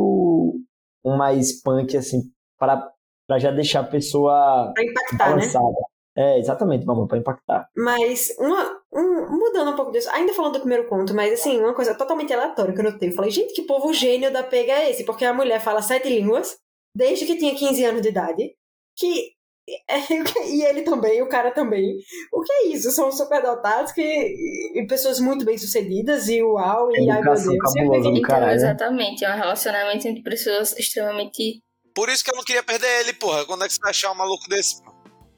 um 1.04 1.16
mais 1.16 1.60
punk, 1.60 1.96
assim, 1.96 2.20
para, 2.56 2.88
para 3.26 3.38
já 3.40 3.50
deixar 3.50 3.80
a 3.80 3.84
pessoa 3.88 4.72
pra 4.72 4.84
impactar, 4.84 5.28
né? 5.28 5.34
balançada. 5.34 5.76
É, 6.16 6.38
exatamente, 6.38 6.86
mamãe, 6.86 7.06
para 7.08 7.18
impactar. 7.18 7.68
Mas, 7.76 8.28
uma, 8.38 8.80
um- 8.92 9.36
mudando 9.36 9.72
um 9.72 9.76
pouco 9.76 9.90
disso, 9.90 10.08
ainda 10.10 10.32
falando 10.32 10.54
do 10.54 10.60
primeiro 10.60 10.88
conto, 10.88 11.12
mas 11.14 11.32
assim, 11.32 11.58
uma 11.58 11.74
coisa 11.74 11.94
totalmente 11.96 12.32
aleatória 12.32 12.72
que 12.72 12.80
eu 12.80 12.84
notei. 12.92 13.08
Eu 13.08 13.14
falei, 13.14 13.30
gente, 13.30 13.54
que 13.54 13.62
povo 13.62 13.92
gênio 13.92 14.32
da 14.32 14.42
pega 14.42 14.72
é 14.72 14.90
esse? 14.90 15.04
Porque 15.04 15.24
a 15.24 15.34
mulher 15.34 15.60
fala 15.60 15.82
sete 15.82 16.08
línguas, 16.08 16.56
desde 16.94 17.26
que 17.26 17.36
tinha 17.36 17.54
15 17.56 17.84
anos 17.84 18.02
de 18.02 18.08
idade, 18.08 18.54
que. 18.96 19.32
E 20.46 20.64
ele 20.64 20.82
também, 20.82 21.22
o 21.22 21.28
cara 21.28 21.50
também. 21.52 21.96
O 22.32 22.42
que 22.42 22.52
é 22.52 22.66
isso? 22.68 22.90
São 22.90 23.10
superdotados 23.12 23.92
que, 23.92 24.02
e 24.02 24.86
pessoas 24.88 25.20
muito 25.20 25.44
bem 25.44 25.56
sucedidas 25.56 26.28
e 26.28 26.42
uau, 26.42 26.90
e 26.90 27.08
ai 27.10 27.22
meu 27.22 27.34
Deus. 27.34 27.46
Então, 27.46 28.20
caralho. 28.22 28.46
né? 28.46 28.54
exatamente, 28.54 29.24
é 29.24 29.32
um 29.32 29.36
relacionamento 29.36 30.08
entre 30.08 30.22
pessoas 30.22 30.76
extremamente. 30.78 31.62
Por 31.94 32.08
isso 32.08 32.24
que 32.24 32.30
eu 32.30 32.36
não 32.36 32.44
queria 32.44 32.62
perder 32.62 33.00
ele, 33.00 33.12
porra. 33.12 33.44
Quando 33.44 33.64
é 33.64 33.68
que 33.68 33.74
você 33.74 33.80
vai 33.80 33.90
achar 33.90 34.12
um 34.12 34.16
maluco 34.16 34.48
desse? 34.48 34.82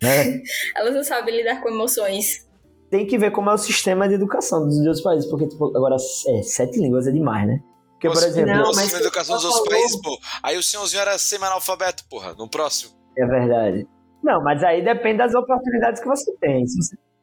É. 0.02 0.40
Elas 0.76 0.94
não 0.94 1.04
sabem 1.04 1.36
lidar 1.36 1.60
com 1.62 1.68
emoções. 1.68 2.46
Tem 2.90 3.06
que 3.06 3.16
ver 3.18 3.30
como 3.32 3.48
é 3.50 3.54
o 3.54 3.58
sistema 3.58 4.06
de 4.06 4.14
educação 4.14 4.66
dos 4.66 4.76
outros 4.78 5.00
países, 5.02 5.28
porque, 5.30 5.48
tipo, 5.48 5.74
agora, 5.76 5.96
é, 5.96 6.42
sete 6.42 6.78
línguas 6.78 7.06
é 7.06 7.10
demais, 7.10 7.46
né? 7.46 7.58
Porque, 7.92 8.08
por 8.08 8.22
exemplo, 8.22 8.50
Não, 8.52 8.72
mas 8.74 8.92
na 8.92 8.98
educação 8.98 9.36
dos 9.36 9.44
outros 9.44 9.64
falou- 9.64 9.80
países, 9.80 10.00
pô. 10.02 10.18
Aí 10.42 10.56
o 10.58 10.62
senhorzinho 10.62 11.00
era 11.00 11.16
semi-analfabeto, 11.18 12.04
porra. 12.10 12.34
No 12.34 12.48
próximo. 12.48 12.92
é 13.16 13.26
verdade. 13.26 13.86
Não, 14.22 14.42
mas 14.42 14.62
aí 14.62 14.82
depende 14.82 15.18
das 15.18 15.34
oportunidades 15.34 16.00
que 16.00 16.06
você 16.06 16.32
tem. 16.36 16.64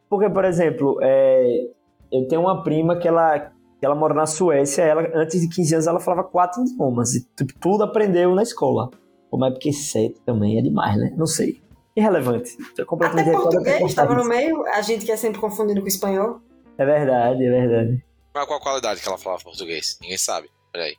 Porque, 0.09 0.29
por 0.29 0.43
exemplo, 0.43 0.97
é, 1.01 1.67
eu 2.12 2.27
tenho 2.27 2.41
uma 2.41 2.63
prima 2.63 2.97
que 2.97 3.07
ela, 3.07 3.39
que 3.39 3.85
ela 3.85 3.95
mora 3.95 4.13
na 4.13 4.25
Suécia, 4.25 4.81
ela, 4.83 5.07
antes 5.13 5.39
de 5.39 5.47
15 5.47 5.75
anos 5.75 5.88
ela 5.88 5.99
falava 5.99 6.27
quatro 6.27 6.62
idiomas, 6.63 7.13
e 7.15 7.25
tipo, 7.35 7.53
tudo 7.59 7.83
aprendeu 7.83 8.33
na 8.35 8.43
escola. 8.43 8.89
Pô, 9.29 9.38
Mas 9.38 9.53
porque 9.53 9.71
sete 9.71 10.19
também 10.25 10.57
é 10.57 10.62
demais, 10.62 10.97
né? 10.97 11.13
Não 11.15 11.27
sei. 11.27 11.62
Irrelevante. 11.95 12.49
Isso 12.49 12.81
é 12.81 12.85
completamente 12.85 13.29
Até 13.29 13.38
português 13.38 13.81
eu 13.81 13.88
estava 13.88 14.15
no 14.15 14.25
meio, 14.25 14.65
a 14.67 14.81
gente 14.81 15.05
que 15.05 15.12
é 15.12 15.17
sempre 15.17 15.39
confundindo 15.39 15.81
com 15.81 15.88
espanhol. 15.88 16.41
É 16.77 16.85
verdade, 16.85 17.45
é 17.45 17.49
verdade. 17.49 18.03
Mas 18.33 18.45
qual 18.45 18.59
a 18.59 18.62
qualidade 18.62 19.01
que 19.01 19.07
ela 19.07 19.17
falava 19.17 19.43
português? 19.43 19.97
Ninguém 20.01 20.17
sabe. 20.17 20.49
Peraí. 20.71 20.95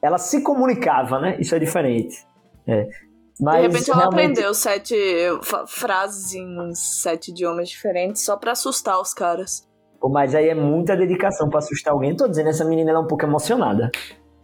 Ela 0.00 0.16
se 0.16 0.42
comunicava, 0.42 1.18
né? 1.20 1.36
Isso 1.40 1.54
é 1.54 1.58
diferente. 1.58 2.24
É. 2.66 2.88
Mas, 3.40 3.62
de 3.62 3.68
repente 3.68 3.90
ela 3.90 4.00
realmente- 4.00 4.20
aprendeu 4.32 4.54
sete 4.54 4.94
frases 5.66 6.34
em 6.34 6.74
sete 6.74 7.30
idiomas 7.30 7.68
diferentes 7.68 8.24
só 8.24 8.36
pra 8.36 8.52
assustar 8.52 9.00
os 9.00 9.14
caras. 9.14 9.66
Pô, 10.00 10.08
mas 10.08 10.34
aí 10.34 10.48
é 10.48 10.54
muita 10.54 10.96
dedicação 10.96 11.48
pra 11.48 11.58
assustar 11.58 11.92
alguém. 11.92 12.16
Tô 12.16 12.28
dizendo, 12.28 12.48
essa 12.48 12.64
menina 12.64 12.90
ela 12.90 13.00
é 13.00 13.02
um 13.02 13.06
pouco 13.06 13.24
emocionada. 13.24 13.90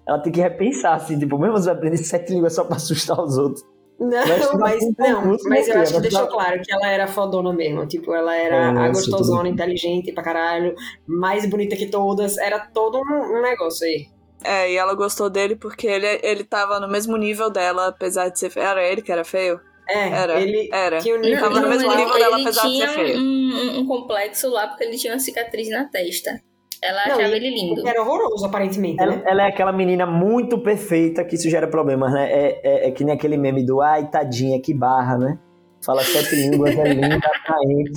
Ela 0.06 0.18
tem 0.18 0.32
que 0.32 0.40
repensar, 0.40 0.94
assim, 0.94 1.18
tipo, 1.18 1.38
mesmo 1.38 1.56
você 1.56 1.66
vai 1.66 1.74
aprender 1.76 1.96
sete 1.98 2.32
línguas 2.32 2.54
só 2.54 2.64
pra 2.64 2.76
assustar 2.76 3.18
os 3.20 3.38
outros. 3.38 3.64
Não, 3.98 4.10
mas, 4.58 4.80
não, 4.98 5.36
mas 5.48 5.68
eu 5.68 5.74
né, 5.76 5.80
acho 5.82 5.92
que 5.92 5.98
filha? 5.98 6.00
deixou 6.00 6.26
claro 6.26 6.60
que 6.60 6.72
ela 6.72 6.88
era 6.88 7.06
fodona 7.06 7.52
mesmo. 7.52 7.86
Tipo, 7.86 8.12
ela 8.12 8.34
era 8.34 8.56
É, 8.56 8.86
a 8.86 8.88
gostosona, 8.88 9.44
tudo. 9.44 9.48
inteligente 9.52 10.12
pra 10.12 10.22
caralho, 10.24 10.74
mais 11.06 11.48
bonita 11.48 11.76
que 11.76 11.86
todas. 11.86 12.36
Era 12.36 12.58
todo 12.58 12.98
um, 12.98 13.38
um 13.38 13.42
negócio 13.42 13.86
aí. 13.86 14.08
É, 14.44 14.70
e 14.70 14.76
ela 14.76 14.94
gostou 14.94 15.30
dele 15.30 15.56
porque 15.56 15.86
ele, 15.86 16.20
ele 16.22 16.44
tava 16.44 16.78
no 16.78 16.86
mesmo 16.88 17.16
nível 17.16 17.50
dela, 17.50 17.88
apesar 17.88 18.28
de 18.28 18.38
ser 18.38 18.50
feio. 18.50 18.66
Era 18.66 18.82
ele 18.84 19.00
que 19.02 19.10
era 19.10 19.24
feio? 19.24 19.58
É, 19.88 20.08
Era. 20.08 20.40
ele 20.40 20.68
Era. 20.72 20.98
tinha 20.98 21.14
o 21.14 21.18
Ele 21.18 21.30
nível 21.30 21.42
tava 21.48 21.60
no 21.60 21.68
mesmo 21.68 21.90
ele, 21.92 21.96
nível 22.04 22.18
dela, 22.18 22.34
ele 22.38 22.42
apesar 22.44 22.62
de 22.62 22.68
tinha 22.72 22.88
ser 22.88 22.94
feio. 22.94 23.18
um, 23.18 23.22
um- 23.22 23.78
um 23.80 23.86
complexo 23.86 24.48
lá 24.50 24.66
porque 24.68 24.84
ele 24.84 24.96
tinha 24.96 25.12
uma 25.12 25.18
cicatriz 25.18 25.68
na 25.70 25.84
testa. 25.86 26.40
Ela 26.82 27.06
Não, 27.06 27.14
achava 27.16 27.36
ele 27.36 27.48
lindo. 27.50 27.82
que 27.82 27.88
era 27.88 28.02
horroroso, 28.02 28.44
aparentemente, 28.44 29.02
Ela, 29.02 29.16
né? 29.16 29.22
ela 29.26 29.42
é 29.44 29.48
aquela 29.48 29.72
menina 29.72 30.04
muito 30.06 30.58
perfeita 30.58 31.24
que 31.24 31.34
isso 31.36 31.48
gera 31.48 31.66
problemas, 31.66 32.12
né? 32.12 32.30
É, 32.30 32.60
é, 32.62 32.88
é 32.88 32.90
que 32.90 33.02
nem 33.04 33.14
aquele 33.14 33.38
meme 33.38 33.64
do 33.64 33.80
ai, 33.80 34.06
tadinha, 34.10 34.60
que 34.60 34.74
barra, 34.74 35.16
né? 35.16 35.38
Fala 35.84 36.02
sete 36.02 36.34
línguas, 36.36 36.76
é 36.78 36.84
linda, 36.84 37.16
atraente. 37.26 37.92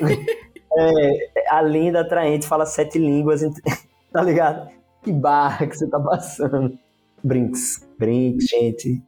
É, 0.78 1.30
a 1.48 1.62
linda, 1.62 2.00
atraente, 2.02 2.46
fala 2.46 2.66
sete 2.66 2.98
línguas, 2.98 3.40
tá 4.12 4.20
ligado? 4.22 4.68
Que 5.06 5.12
barra 5.12 5.66
que 5.68 5.76
você 5.78 5.88
tá 5.88 6.00
passando. 6.00 6.76
Brinks. 7.22 7.88
Brinks, 7.98 8.48
gente. 8.48 9.00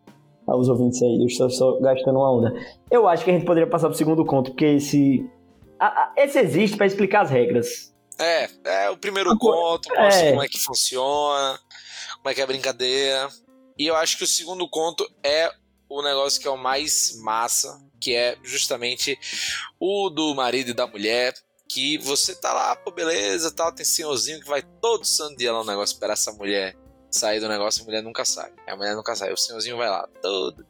Aos 0.46 0.68
ouvintes 0.68 1.02
aí, 1.02 1.18
eu 1.20 1.26
estou 1.26 1.50
só 1.50 1.78
gastando 1.80 2.18
uma 2.20 2.32
onda. 2.32 2.54
Eu 2.90 3.06
acho 3.08 3.24
que 3.24 3.30
a 3.30 3.34
gente 3.34 3.44
poderia 3.44 3.68
passar 3.68 3.88
pro 3.88 3.98
segundo 3.98 4.24
conto, 4.24 4.52
porque 4.52 4.64
esse. 4.64 5.28
a- 5.78 5.86
a- 6.04 6.12
esse 6.16 6.38
existe 6.38 6.76
para 6.76 6.86
explicar 6.86 7.22
as 7.22 7.30
regras. 7.30 7.92
É, 8.18 8.48
é 8.84 8.90
o 8.90 8.96
primeiro 8.96 9.30
Agora- 9.32 9.56
conto, 9.56 9.88
mostra 9.94 10.26
é. 10.26 10.30
como 10.30 10.42
é 10.42 10.48
que 10.48 10.58
funciona, 10.58 11.58
como 12.16 12.30
é 12.30 12.34
que 12.34 12.40
é 12.40 12.44
a 12.44 12.46
brincadeira. 12.46 13.28
E 13.78 13.86
eu 13.86 13.94
acho 13.96 14.16
que 14.18 14.24
o 14.24 14.26
segundo 14.26 14.68
conto 14.70 15.04
é 15.22 15.50
o 15.88 16.00
negócio 16.02 16.40
que 16.40 16.46
é 16.48 16.50
o 16.50 16.56
mais 16.56 17.18
massa, 17.22 17.78
que 18.00 18.14
é 18.14 18.36
justamente 18.42 19.18
o 19.80 20.08
do 20.10 20.34
marido 20.34 20.70
e 20.70 20.74
da 20.74 20.86
mulher, 20.86 21.34
que 21.68 21.98
você 21.98 22.34
tá 22.34 22.52
lá, 22.52 22.74
pô, 22.76 22.90
beleza, 22.90 23.50
tal, 23.50 23.70
tem 23.72 23.84
senhorzinho 23.84 24.40
que 24.40 24.48
vai 24.48 24.62
todo 24.62 25.04
santo 25.04 25.36
dia 25.36 25.52
lá 25.52 25.58
no 25.58 25.66
negócio 25.70 25.92
esperar 25.94 26.14
essa 26.14 26.32
mulher 26.32 26.76
sair 27.10 27.40
do 27.40 27.48
negócio, 27.48 27.82
a 27.82 27.84
mulher 27.84 28.02
nunca 28.02 28.24
sai. 28.24 28.52
A 28.66 28.76
mulher 28.76 28.94
nunca 28.94 29.14
sai, 29.14 29.32
o 29.32 29.36
senhorzinho 29.36 29.76
vai 29.76 29.88
lá, 29.88 30.08
todo, 30.22 30.66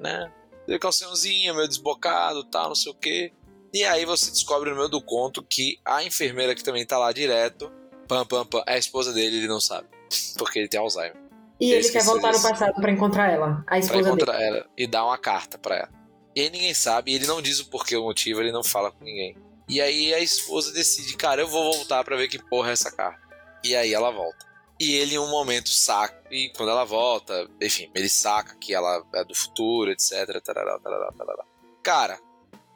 né? 0.00 0.32
Vê 0.66 0.78
que 0.78 0.86
é 0.86 0.88
o 0.88 0.92
senhorzinho, 0.92 1.54
meio 1.54 1.68
desbocado, 1.68 2.44
tal, 2.44 2.68
não 2.68 2.74
sei 2.74 2.92
o 2.92 2.94
quê. 2.94 3.32
E 3.72 3.84
aí 3.84 4.04
você 4.04 4.30
descobre 4.30 4.70
no 4.70 4.76
meio 4.76 4.88
do 4.88 5.00
conto 5.02 5.42
que 5.42 5.78
a 5.84 6.04
enfermeira 6.04 6.54
que 6.54 6.62
também 6.62 6.86
tá 6.86 6.98
lá 6.98 7.10
direto, 7.12 7.70
pam, 8.06 8.24
pam, 8.26 8.44
pam, 8.46 8.62
é 8.66 8.74
a 8.74 8.78
esposa 8.78 9.12
dele, 9.12 9.38
ele 9.38 9.48
não 9.48 9.60
sabe. 9.60 9.88
Porque 10.38 10.58
ele 10.58 10.68
tem 10.68 10.78
Alzheimer. 10.78 11.16
E 11.60 11.70
Eu 11.70 11.78
ele 11.78 11.88
quer 11.90 12.02
voltar 12.04 12.32
no 12.32 12.42
passado 12.42 12.74
pra 12.74 12.90
encontrar 12.92 13.30
ela, 13.30 13.60
a 13.60 13.64
Pra 13.64 13.78
esposa 13.78 14.02
dele. 14.02 14.14
encontrar 14.14 14.40
ela 14.42 14.66
e 14.76 14.86
dar 14.86 15.04
uma 15.04 15.18
carta 15.18 15.58
pra 15.58 15.76
ela. 15.76 15.88
E 16.34 16.40
aí 16.42 16.50
ninguém 16.50 16.74
sabe, 16.74 17.12
e 17.12 17.14
ele 17.14 17.26
não 17.26 17.42
diz 17.42 17.60
o 17.60 17.68
porquê, 17.70 17.96
o 17.96 18.04
motivo, 18.04 18.40
ele 18.40 18.52
não 18.52 18.62
fala 18.64 18.90
com 18.90 19.04
ninguém. 19.04 19.36
E 19.72 19.80
aí 19.80 20.12
a 20.12 20.20
esposa 20.20 20.70
decide, 20.70 21.16
cara, 21.16 21.40
eu 21.40 21.48
vou 21.48 21.72
voltar 21.72 22.04
pra 22.04 22.14
ver 22.14 22.28
que 22.28 22.38
porra 22.38 22.68
é 22.68 22.72
essa 22.74 22.90
carta. 22.90 23.18
E 23.64 23.74
aí 23.74 23.94
ela 23.94 24.10
volta. 24.10 24.44
E 24.78 24.96
ele 24.96 25.14
em 25.14 25.18
um 25.18 25.30
momento 25.30 25.70
saca, 25.70 26.22
e 26.30 26.50
quando 26.54 26.68
ela 26.68 26.84
volta, 26.84 27.48
enfim, 27.58 27.90
ele 27.94 28.10
saca 28.10 28.54
que 28.56 28.74
ela 28.74 29.02
é 29.14 29.24
do 29.24 29.34
futuro, 29.34 29.90
etc. 29.90 30.42
tarará, 30.44 30.78
tarará, 30.78 31.10
tarará. 31.12 31.44
Cara, 31.82 32.20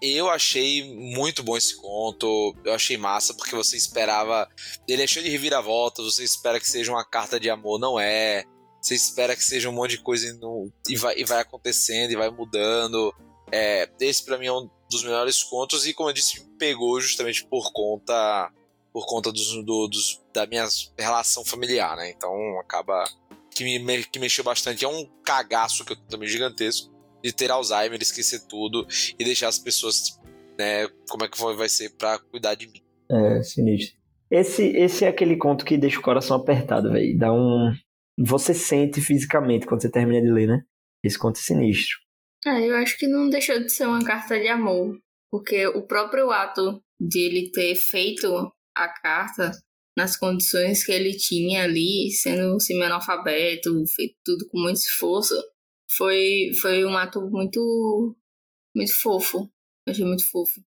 eu 0.00 0.30
achei 0.30 0.94
muito 0.94 1.42
bom 1.42 1.54
esse 1.54 1.76
conto, 1.76 2.56
eu 2.64 2.72
achei 2.72 2.96
massa, 2.96 3.34
porque 3.34 3.54
você 3.54 3.76
esperava. 3.76 4.48
Ele 4.88 5.02
é 5.02 5.06
cheio 5.06 5.26
de 5.26 5.30
reviravoltas, 5.30 6.02
você 6.14 6.24
espera 6.24 6.58
que 6.58 6.70
seja 6.70 6.90
uma 6.90 7.04
carta 7.04 7.38
de 7.38 7.50
amor, 7.50 7.78
não 7.78 8.00
é. 8.00 8.44
Você 8.80 8.94
espera 8.94 9.36
que 9.36 9.44
seja 9.44 9.68
um 9.68 9.72
monte 9.72 9.90
de 9.90 9.98
coisa 10.02 10.28
e, 10.28 10.32
não- 10.38 10.72
e 10.88 10.96
vai, 10.96 11.14
e 11.18 11.24
vai 11.24 11.42
acontecendo 11.42 12.10
e 12.10 12.16
vai 12.16 12.30
mudando. 12.30 13.14
É, 13.52 13.86
esse 14.00 14.24
pra 14.24 14.38
mim 14.38 14.46
é 14.46 14.52
um 14.52 14.70
dos 14.90 15.02
melhores 15.02 15.42
contos 15.42 15.86
e, 15.86 15.92
como 15.92 16.08
eu 16.08 16.14
disse, 16.14 16.45
pegou 16.56 17.00
justamente 17.00 17.44
por 17.46 17.72
conta 17.72 18.50
por 18.92 19.04
conta 19.06 19.30
dos, 19.30 19.52
do- 19.62 19.88
dos- 19.88 20.22
da 20.32 20.46
minha 20.46 20.66
relação 20.98 21.44
familiar, 21.44 21.96
né? 21.96 22.10
Então 22.10 22.58
acaba 22.60 23.04
que 23.54 23.62
me, 23.62 24.04
que 24.04 24.18
mexeu 24.18 24.42
bastante. 24.42 24.84
É 24.86 24.88
um 24.88 25.04
cagaço 25.22 25.84
que 25.84 25.92
eu 25.92 25.96
tenho 25.96 26.08
também 26.08 26.28
gigantesco 26.28 26.90
de 27.22 27.30
ter 27.32 27.50
Alzheimer, 27.50 28.00
esquecer 28.00 28.46
tudo 28.48 28.86
e 29.18 29.22
deixar 29.24 29.48
as 29.48 29.58
pessoas, 29.58 30.18
né? 30.58 30.88
Como 31.10 31.24
é 31.24 31.28
que 31.28 31.38
vai 31.38 31.68
ser 31.68 31.90
pra 31.96 32.18
cuidar 32.18 32.54
de 32.54 32.68
mim. 32.68 32.80
É, 33.10 33.42
sinistro. 33.42 33.98
Esse, 34.30 34.64
esse 34.76 35.04
é 35.04 35.08
aquele 35.08 35.36
conto 35.36 35.64
que 35.64 35.76
deixa 35.76 35.98
o 35.98 36.02
coração 36.02 36.36
apertado, 36.38 36.90
velho. 36.90 37.18
Dá 37.18 37.30
um. 37.32 37.72
Você 38.18 38.54
sente 38.54 39.00
fisicamente 39.02 39.66
quando 39.66 39.82
você 39.82 39.90
termina 39.90 40.22
de 40.22 40.32
ler, 40.32 40.48
né? 40.48 40.62
Esse 41.04 41.18
conto 41.18 41.38
é 41.38 41.42
sinistro. 41.42 41.98
Ah, 42.46 42.60
eu 42.60 42.74
acho 42.76 42.96
que 42.98 43.06
não 43.06 43.28
deixou 43.28 43.58
de 43.60 43.68
ser 43.70 43.86
uma 43.86 44.02
carta 44.02 44.40
de 44.40 44.48
amor, 44.48 44.96
porque 45.30 45.66
o 45.66 45.86
próprio 45.86 46.30
ato 46.30 46.82
de 47.00 47.20
ele 47.20 47.50
ter 47.50 47.74
feito 47.74 48.52
a 48.74 48.88
carta 48.88 49.52
nas 49.96 50.16
condições 50.16 50.84
que 50.84 50.92
ele 50.92 51.16
tinha 51.16 51.64
ali, 51.64 52.10
sendo 52.10 52.60
semi-analfabeto, 52.60 53.70
feito 53.94 54.14
tudo 54.22 54.46
com 54.48 54.60
muito 54.60 54.76
esforço, 54.76 55.34
foi, 55.90 56.50
foi 56.60 56.84
um 56.84 56.96
ato 56.96 57.22
muito, 57.30 58.14
muito 58.74 58.92
fofo. 59.00 59.50
Achei 59.88 60.04
muito 60.04 60.28
fofo. 60.28 60.60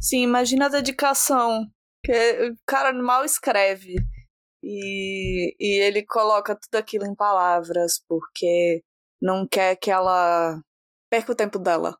Sim, 0.00 0.22
imagina 0.22 0.66
a 0.66 0.70
dedicação. 0.70 1.66
Que 2.04 2.50
o 2.50 2.56
cara 2.66 2.92
mal 2.92 3.24
escreve. 3.24 3.94
E, 4.62 5.54
e 5.58 5.82
ele 5.82 6.04
coloca 6.04 6.54
tudo 6.54 6.76
aquilo 6.76 7.06
em 7.06 7.14
palavras, 7.14 8.02
porque 8.06 8.82
não 9.22 9.46
quer 9.48 9.76
que 9.76 9.90
ela 9.90 10.60
perca 11.10 11.32
o 11.32 11.36
tempo 11.36 11.58
dela. 11.58 11.96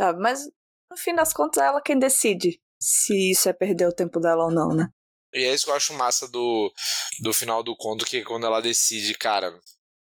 Sabe? 0.00 0.20
Mas 0.20 0.48
no 0.90 0.96
fim 0.96 1.14
das 1.14 1.32
contas 1.32 1.62
é 1.62 1.66
ela 1.66 1.80
quem 1.80 1.98
decide 1.98 2.60
se 2.78 3.30
isso 3.30 3.48
é 3.48 3.52
perder 3.52 3.88
o 3.88 3.92
tempo 3.92 4.20
dela 4.20 4.44
ou 4.44 4.50
não, 4.50 4.68
né? 4.68 4.88
E 5.34 5.44
é 5.44 5.52
isso 5.52 5.64
que 5.64 5.70
eu 5.70 5.74
acho 5.74 5.92
massa 5.94 6.28
do, 6.28 6.72
do 7.22 7.32
final 7.32 7.62
do 7.62 7.76
conto, 7.76 8.04
que 8.04 8.18
é 8.18 8.22
quando 8.22 8.46
ela 8.46 8.60
decide, 8.60 9.14
cara, 9.14 9.52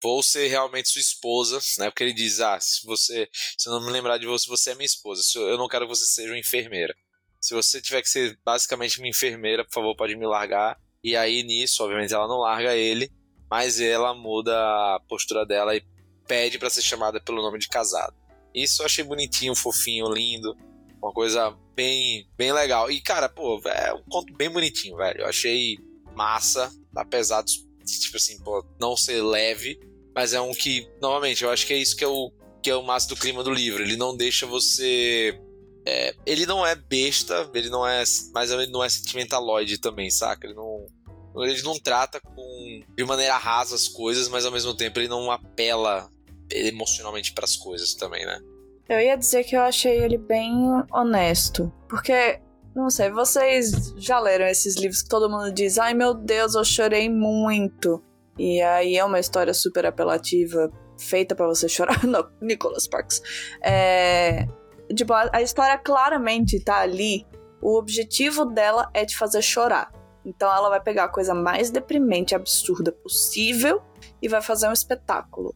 vou 0.02 0.22
ser 0.22 0.48
realmente 0.48 0.90
sua 0.90 1.00
esposa, 1.00 1.60
né? 1.80 1.90
Porque 1.90 2.04
ele 2.04 2.14
diz, 2.14 2.40
ah, 2.42 2.60
se 2.60 2.86
você, 2.86 3.28
se 3.58 3.70
eu 3.70 3.74
não 3.74 3.86
me 3.86 3.92
lembrar 3.92 4.18
de 4.18 4.28
você, 4.28 4.48
você 4.48 4.72
é 4.72 4.76
minha 4.76 4.86
esposa. 4.86 5.22
Eu, 5.36 5.58
não 5.58 5.68
quero 5.68 5.88
que 5.88 5.96
você 5.96 6.06
seja 6.06 6.30
uma 6.30 6.38
enfermeira. 6.38 6.94
Se 7.42 7.54
você 7.54 7.82
tiver 7.82 8.02
que 8.02 8.10
ser 8.10 8.38
basicamente 8.46 9.00
uma 9.00 9.08
enfermeira, 9.08 9.64
por 9.64 9.74
favor, 9.74 9.96
pode 9.96 10.16
me 10.16 10.26
largar. 10.26 10.78
E 11.04 11.16
aí 11.16 11.42
nisso, 11.42 11.84
obviamente, 11.84 12.14
ela 12.14 12.28
não 12.28 12.40
larga 12.40 12.76
ele, 12.76 13.12
mas 13.50 13.80
ela 13.80 14.14
muda 14.14 14.54
a 14.56 15.00
postura 15.08 15.46
dela 15.46 15.76
e 15.76 15.84
pede 16.28 16.60
pra 16.60 16.70
ser 16.70 16.82
chamada 16.82 17.20
pelo 17.20 17.42
nome 17.42 17.60
de 17.60 17.68
casado. 17.68 18.16
Isso 18.54 18.82
eu 18.82 18.86
achei 18.86 19.04
bonitinho, 19.04 19.56
fofinho, 19.56 20.08
lindo. 20.10 20.56
Uma 21.04 21.12
coisa 21.12 21.54
bem, 21.76 22.26
bem 22.38 22.54
legal. 22.54 22.90
E, 22.90 23.02
cara, 23.02 23.28
pô, 23.28 23.62
é 23.66 23.94
um 23.94 24.04
conto 24.04 24.34
bem 24.38 24.50
bonitinho, 24.50 24.96
velho. 24.96 25.20
Eu 25.20 25.28
achei 25.28 25.78
massa, 26.16 26.72
apesar 26.96 27.44
de, 27.44 27.56
tipo 28.00 28.16
assim, 28.16 28.40
pô, 28.40 28.66
não 28.80 28.96
ser 28.96 29.22
leve, 29.22 29.78
mas 30.16 30.34
é 30.34 30.40
um 30.40 30.54
que, 30.54 30.90
novamente, 31.02 31.44
eu 31.44 31.50
acho 31.50 31.68
que 31.68 31.74
é 31.74 31.78
isso 31.78 31.98
que 31.98 32.06
é 32.06 32.08
o, 32.08 32.32
que 32.62 32.70
é 32.70 32.76
o 32.76 32.82
massa 32.82 33.10
do 33.10 33.18
clima 33.18 33.44
do 33.44 33.52
livro. 33.52 33.84
Ele 33.84 33.98
não 33.98 34.16
deixa 34.16 34.46
você. 34.46 35.38
é, 35.86 36.16
ele 36.26 36.46
não 36.46 36.66
é 36.66 36.74
besta, 36.74 37.52
ele 37.54 37.70
não 37.70 37.86
é. 37.86 38.02
Mas 38.34 38.50
ele 38.50 38.68
não 38.68 38.82
é 38.82 38.88
sentimentaloide 38.88 39.80
também, 39.80 40.10
saca? 40.10 40.48
Ele 40.48 40.56
não. 40.56 40.88
Ele 41.36 41.62
não 41.64 41.78
trata 41.80 42.22
com 42.22 42.82
de 42.96 43.04
maneira 43.04 43.36
rasa 43.36 43.76
as 43.76 43.90
coisas, 43.90 44.30
mas 44.30 44.46
ao 44.46 44.52
mesmo 44.54 44.74
tempo 44.74 45.00
ele 45.00 45.10
não 45.10 45.30
apela 45.30 46.10
emocionalmente 46.50 47.34
pras 47.34 47.58
coisas 47.58 47.94
também, 47.96 48.26
né? 48.26 48.40
Eu 48.88 49.00
ia 49.00 49.18
dizer 49.18 49.44
que 49.44 49.56
eu 49.56 49.62
achei 49.62 50.04
ele 50.04 50.18
bem 50.18 50.54
honesto. 50.92 51.72
Porque, 51.88 52.40
não 52.76 52.90
sei, 52.90 53.10
vocês 53.10 53.94
já 53.98 54.20
leram 54.20 54.46
esses 54.46 54.76
livros 54.76 55.02
que 55.02 55.10
todo 55.10 55.30
mundo 55.30 55.52
diz: 55.52 55.78
ai 55.78 55.94
meu 55.94 56.14
Deus, 56.14 56.56
eu 56.56 56.64
chorei 56.64 57.10
muito. 57.10 58.04
E 58.38 58.62
aí 58.62 58.98
é 58.98 59.06
uma 59.06 59.20
história 59.20 59.54
super 59.54 59.86
apelativa, 59.86 60.72
feita 61.00 61.36
pra 61.36 61.46
você 61.46 61.70
chorar. 61.70 62.04
Não, 62.06 62.28
Nicholas 62.42 62.84
Sparks. 62.84 63.22
É. 63.62 64.48
Tipo, 64.94 65.14
a, 65.14 65.42
história 65.42 65.78
claramente 65.78 66.60
tá 66.60 66.80
ali. 66.80 67.26
O 67.62 67.78
objetivo 67.78 68.46
dela 68.46 68.90
é 68.94 69.06
te 69.06 69.18
fazer 69.18 69.42
chorar. 69.42 69.92
Então 70.26 70.54
ela 70.54 70.70
vai 70.70 70.82
pegar 70.82 71.06
a 71.06 71.10
coisa 71.10 71.34
mais 71.34 71.70
deprimente, 71.70 72.36
absurda 72.36 72.92
possível 72.92 73.82
e 74.22 74.28
vai 74.28 74.42
fazer 74.42 74.68
um 74.68 74.74
espetáculo. 74.74 75.56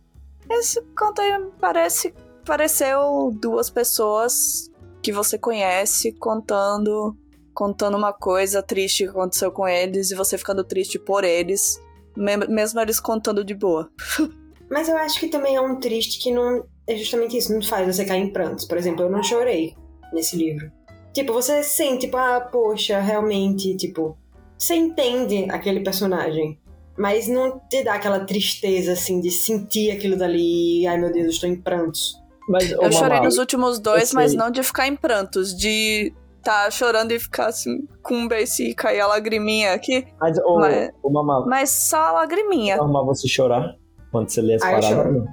Esse 0.50 0.82
conto 0.98 1.22
aí 1.22 1.32
parece 1.60 2.14
pareceu 2.48 3.32
duas 3.40 3.70
pessoas 3.70 4.72
que 5.04 5.12
você 5.12 5.38
conhece 5.38 6.12
contando 6.14 7.16
contando 7.54 7.98
uma 7.98 8.14
coisa 8.14 8.62
triste 8.62 9.04
que 9.04 9.10
aconteceu 9.10 9.52
com 9.52 9.68
eles 9.68 10.12
e 10.12 10.16
você 10.16 10.38
ficando 10.38 10.64
triste 10.64 11.00
por 11.00 11.24
eles, 11.24 11.82
me- 12.16 12.38
mesmo 12.48 12.80
eles 12.80 13.00
contando 13.00 13.44
de 13.44 13.56
boa. 13.56 13.90
Mas 14.70 14.88
eu 14.88 14.96
acho 14.98 15.20
que 15.20 15.28
também 15.28 15.56
é 15.56 15.62
um 15.62 15.80
triste 15.80 16.20
que 16.22 16.32
não. 16.32 16.66
É 16.86 16.96
justamente 16.96 17.36
isso, 17.36 17.52
não 17.52 17.62
faz 17.64 17.96
você 17.96 18.06
cair 18.06 18.22
em 18.22 18.32
prantos. 18.32 18.66
Por 18.66 18.78
exemplo, 18.78 19.04
eu 19.06 19.10
não 19.10 19.24
chorei 19.24 19.76
nesse 20.14 20.36
livro. 20.38 20.72
Tipo, 21.14 21.34
você 21.34 21.64
sente, 21.64 22.02
tipo, 22.06 22.16
ah, 22.18 22.40
poxa, 22.42 23.00
realmente, 23.00 23.76
tipo, 23.76 24.16
você 24.58 24.76
entende 24.76 25.48
aquele 25.50 25.80
personagem. 25.80 26.60
Mas 26.96 27.28
não 27.28 27.60
te 27.70 27.84
dá 27.84 27.96
aquela 27.96 28.20
tristeza, 28.20 28.92
assim, 28.94 29.20
de 29.20 29.32
sentir 29.32 29.90
aquilo 29.92 30.16
dali. 30.16 30.86
Ai 30.86 30.98
meu 31.00 31.12
Deus, 31.12 31.26
eu 31.26 31.32
estou 31.32 31.50
em 31.50 31.56
prantos. 31.60 32.22
Mas, 32.48 32.72
Eu 32.72 32.92
chorei 32.92 33.20
nos 33.22 33.38
últimos 33.38 33.80
dois, 33.80 34.14
mas 34.14 34.34
não 34.34 34.50
de 34.50 34.64
ficar 34.64 34.88
em 34.88 34.96
prantos, 34.96 35.56
de 35.56 36.14
tá 36.44 36.72
chorando 36.72 37.12
e 37.12 37.20
ficar 37.20 37.48
assim, 37.48 37.86
com 38.02 38.14
um 38.16 38.28
beijo 38.28 38.62
e 38.62 38.74
cair 38.74 39.02
a 39.02 39.08
lagriminha 39.08 39.74
aqui. 39.74 40.08
Mas, 40.20 40.38
ô, 40.40 40.56
Mas- 40.60 40.90
ô, 41.04 41.10
Mamá, 41.12 41.46
Mas 41.46 41.70
só 41.90 41.98
a 41.98 42.12
lagriminha. 42.14 42.76
é 42.76 42.78
normal 42.78 43.06
você 43.06 43.28
chorar 43.28 43.76
quando 44.12 44.30
você 44.30 44.42
lê 44.42 44.54
as 44.56 44.62
Ah, 44.62 44.72
paradas? 44.80 45.24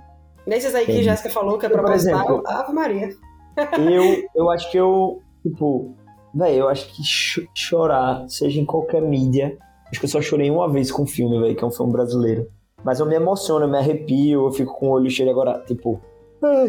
Nesses 0.46 0.74
aí 0.74 0.84
que 0.84 0.90
Entendi. 0.92 1.04
Jéssica 1.06 1.30
falou 1.30 1.56
que 1.56 1.66
é 1.66 1.70
Eu, 1.70 1.78
por 1.82 1.92
exemplo- 1.92 2.42
Ave 2.46 2.72
Maria. 2.72 3.08
Eu, 3.78 4.22
eu 4.34 4.50
acho 4.50 4.70
que 4.72 4.76
eu, 4.76 5.22
tipo, 5.42 5.94
velho, 6.34 6.54
eu 6.56 6.68
acho 6.68 6.86
que 6.92 7.02
cho- 7.04 7.46
chorar, 7.54 8.28
seja 8.28 8.60
em 8.60 8.64
qualquer 8.66 9.00
mídia, 9.00 9.56
acho 9.90 10.00
que 10.00 10.06
eu 10.06 10.10
só 10.10 10.20
chorei 10.20 10.50
uma 10.50 10.68
vez 10.68 10.90
com 10.90 11.04
um 11.04 11.06
filme, 11.06 11.40
velho, 11.40 11.54
que 11.54 11.62
é 11.62 11.66
um 11.66 11.70
filme 11.70 11.92
brasileiro. 11.92 12.48
Mas 12.82 12.98
eu 13.00 13.06
me 13.06 13.14
emociono, 13.14 13.64
eu 13.66 13.70
me 13.70 13.78
arrepio, 13.78 14.46
eu 14.48 14.52
fico 14.52 14.74
com 14.74 14.88
o 14.88 14.90
olho 14.90 15.08
cheio 15.08 15.30
agora, 15.30 15.62
tipo, 15.66 16.00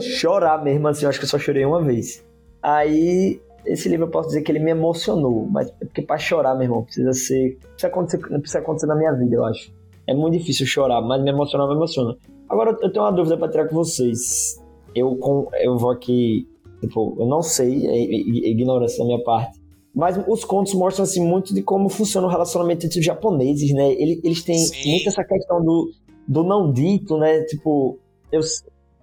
chorar 0.02 0.64
mesmo 0.64 0.88
assim, 0.88 1.06
eu 1.06 1.10
acho 1.10 1.20
que 1.20 1.26
eu 1.26 1.30
só 1.30 1.40
chorei 1.40 1.66
uma 1.66 1.82
vez. 1.82 2.26
Aí, 2.62 3.40
esse 3.66 3.90
livro 3.90 4.06
eu 4.06 4.12
posso 4.12 4.30
dizer 4.30 4.42
que 4.42 4.52
ele 4.52 4.60
me 4.60 4.72
emocionou, 4.72 5.48
mas 5.52 5.70
é 5.82 5.86
porque 5.86 6.02
pra 6.02 6.18
chorar, 6.18 6.56
meu 6.56 6.64
irmão, 6.64 6.84
precisa 6.84 7.14
ser. 7.14 7.58
Precisa 7.60 7.88
acontecer, 7.88 8.20
não 8.30 8.40
precisa 8.40 8.60
acontecer 8.60 8.88
na 8.88 8.96
minha 8.96 9.12
vida, 9.14 9.36
eu 9.36 9.46
acho. 9.46 9.74
É 10.08 10.14
muito 10.14 10.38
difícil 10.38 10.66
chorar, 10.66 11.02
mas 11.02 11.22
me 11.24 11.30
emocionar, 11.30 11.68
me 11.68 11.76
emociona. 11.76 12.16
Agora, 12.48 12.78
eu 12.82 12.92
tenho 12.92 13.04
uma 13.04 13.12
dúvida 13.12 13.38
pra 13.38 13.50
tirar 13.50 13.68
com 13.68 13.76
vocês. 13.76 14.62
Eu, 14.94 15.16
com, 15.18 15.50
eu 15.56 15.78
vou 15.78 15.90
aqui. 15.90 16.48
Tipo, 16.80 17.16
eu 17.20 17.26
não 17.26 17.42
sei, 17.42 17.88
é, 17.88 18.04
é, 18.04 18.48
é 18.48 18.52
ignorância 18.52 19.00
da 19.00 19.06
minha 19.06 19.24
parte. 19.24 19.60
Mas 19.96 20.20
os 20.28 20.44
contos 20.44 20.74
mostram 20.74 21.04
assim 21.04 21.26
muito 21.26 21.54
de 21.54 21.64
como 21.64 21.88
funciona 21.88 22.28
o 22.28 22.30
relacionamento 22.30 22.86
entre 22.86 23.00
os 23.00 23.06
japoneses, 23.06 23.74
né? 23.74 23.94
Eles, 23.94 24.20
eles 24.24 24.44
têm 24.44 24.58
Sim. 24.58 24.92
muito 24.92 25.08
essa 25.08 25.24
questão 25.24 25.64
do, 25.64 25.90
do 26.28 26.44
não 26.44 26.72
dito, 26.72 27.18
né? 27.18 27.42
Tipo, 27.44 27.98
eu, 28.30 28.42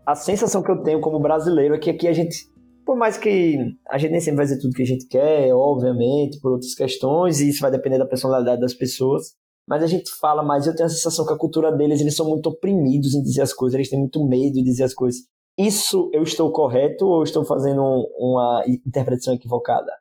a 0.07 0.15
sensação 0.15 0.63
que 0.63 0.71
eu 0.71 0.83
tenho 0.83 1.01
como 1.01 1.21
brasileiro 1.21 1.75
é 1.75 1.79
que 1.79 1.91
aqui 1.91 2.09
a 2.09 2.13
gente, 2.13 2.49
por 2.85 2.97
mais 2.97 3.17
que 3.17 3.59
a 3.89 3.99
gente 3.99 4.11
nem 4.11 4.21
sempre 4.21 4.39
vai 4.39 4.47
dizer 4.47 4.61
tudo 4.61 4.75
que 4.75 4.83
a 4.83 4.87
gente 4.87 5.07
quer, 5.07 5.53
obviamente, 5.55 6.41
por 6.41 6.53
outras 6.53 6.75
questões, 6.75 7.41
e 7.41 7.49
isso 7.49 7.61
vai 7.61 7.71
depender 7.71 7.99
da 7.99 8.07
personalidade 8.07 8.61
das 8.61 8.75
pessoas, 8.75 9.35
mas 9.69 9.83
a 9.83 9.87
gente 9.87 10.11
fala 10.21 10.43
mais, 10.43 10.67
eu 10.67 10.75
tenho 10.75 10.87
a 10.87 10.91
sensação 10.91 11.27
que 11.27 11.33
a 11.33 11.39
cultura 11.39 11.71
deles, 11.71 12.01
eles 12.01 12.17
são 12.17 12.29
muito 12.29 12.49
oprimidos 12.49 13.15
em 13.15 13.23
dizer 13.23 13.43
as 13.43 13.53
coisas, 13.53 13.75
eles 13.75 13.89
têm 13.89 13.99
muito 13.99 14.27
medo 14.27 14.55
de 14.55 14.63
dizer 14.63 14.85
as 14.85 14.95
coisas. 14.95 15.23
Isso 15.57 16.11
eu 16.13 16.23
estou 16.23 16.51
correto 16.51 17.07
ou 17.07 17.19
eu 17.19 17.25
estou 17.25 17.45
fazendo 17.45 17.83
uma 18.19 18.65
interpretação 18.67 19.35
equivocada? 19.35 19.93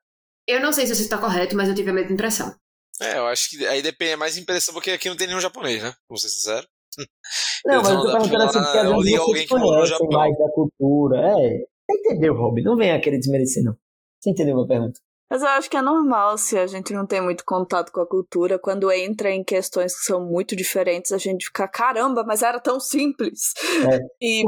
Eu 0.47 0.61
não 0.61 0.71
sei 0.71 0.87
se 0.87 0.93
isso 0.93 1.03
está 1.03 1.17
correto, 1.17 1.55
mas 1.55 1.69
eu 1.69 1.75
tive 1.75 1.91
a 1.91 1.93
mesma 1.93 2.13
impressão. 2.13 2.55
É, 2.99 3.17
eu 3.17 3.27
acho 3.27 3.49
que 3.49 3.65
aí 3.65 3.81
depende 3.81 4.11
é 4.11 4.15
mais 4.15 4.37
impressão, 4.37 4.73
porque 4.73 4.91
aqui 4.91 5.09
não 5.09 5.15
tem 5.15 5.27
nenhum 5.27 5.39
japonês, 5.39 5.81
né? 5.83 5.93
Vou 6.07 6.17
ser 6.17 6.29
sincero. 6.29 6.67
Não, 7.65 7.75
Eles 7.75 7.87
mas 7.87 7.93
eu 7.93 8.01
tô 8.01 8.11
perguntando 8.11 8.43
assim, 8.43 8.59
porque 8.59 8.77
às 8.77 8.85
eu 8.85 8.97
vezes 8.97 9.17
vocês 9.19 9.49
conhecem 9.49 9.85
Japão. 9.87 10.07
mais 10.11 10.37
da 10.37 10.49
cultura. 10.51 11.17
É, 11.17 11.57
você 11.59 11.99
entendeu, 11.99 12.35
Rob? 12.35 12.61
Não 12.61 12.75
venha 12.75 12.99
querer 12.99 13.19
desmerecer, 13.19 13.63
não. 13.63 13.75
Você 14.19 14.31
entendeu 14.31 14.53
a 14.53 14.57
minha 14.57 14.67
pergunta? 14.67 14.99
Mas 15.31 15.43
eu 15.43 15.47
acho 15.47 15.69
que 15.69 15.77
é 15.77 15.81
normal 15.81 16.37
se 16.37 16.57
a 16.57 16.67
gente 16.67 16.93
não 16.93 17.07
tem 17.07 17.21
muito 17.21 17.45
contato 17.45 17.89
com 17.93 18.01
a 18.01 18.05
cultura. 18.05 18.59
Quando 18.59 18.91
entra 18.91 19.31
em 19.31 19.45
questões 19.45 19.97
que 19.97 20.03
são 20.03 20.25
muito 20.25 20.57
diferentes, 20.57 21.13
a 21.13 21.17
gente 21.17 21.45
fica, 21.45 21.69
caramba, 21.69 22.25
mas 22.27 22.41
era 22.43 22.59
tão 22.59 22.81
simples. 22.81 23.53
É. 23.89 23.99
E 24.21 24.43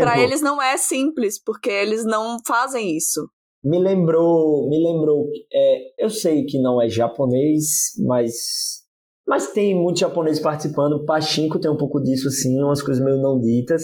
pra 0.00 0.20
eles 0.20 0.42
não 0.42 0.60
é 0.60 0.76
simples, 0.76 1.40
porque 1.40 1.70
eles 1.70 2.04
não 2.04 2.38
fazem 2.44 2.96
isso. 2.96 3.30
Me 3.62 3.78
lembrou, 3.78 4.68
me 4.68 4.82
lembrou, 4.82 5.28
é, 5.52 6.04
eu 6.04 6.10
sei 6.10 6.44
que 6.44 6.60
não 6.60 6.82
é 6.82 6.88
japonês, 6.88 7.92
mas 8.04 8.85
mas 9.26 9.52
tem 9.52 9.74
muito 9.74 10.00
japonês 10.00 10.38
participando. 10.38 11.04
Pachinko 11.04 11.58
tem 11.58 11.70
um 11.70 11.76
pouco 11.76 12.00
disso 12.00 12.30
sim, 12.30 12.62
umas 12.62 12.82
coisas 12.82 13.04
meio 13.04 13.20
não 13.20 13.40
ditas. 13.40 13.82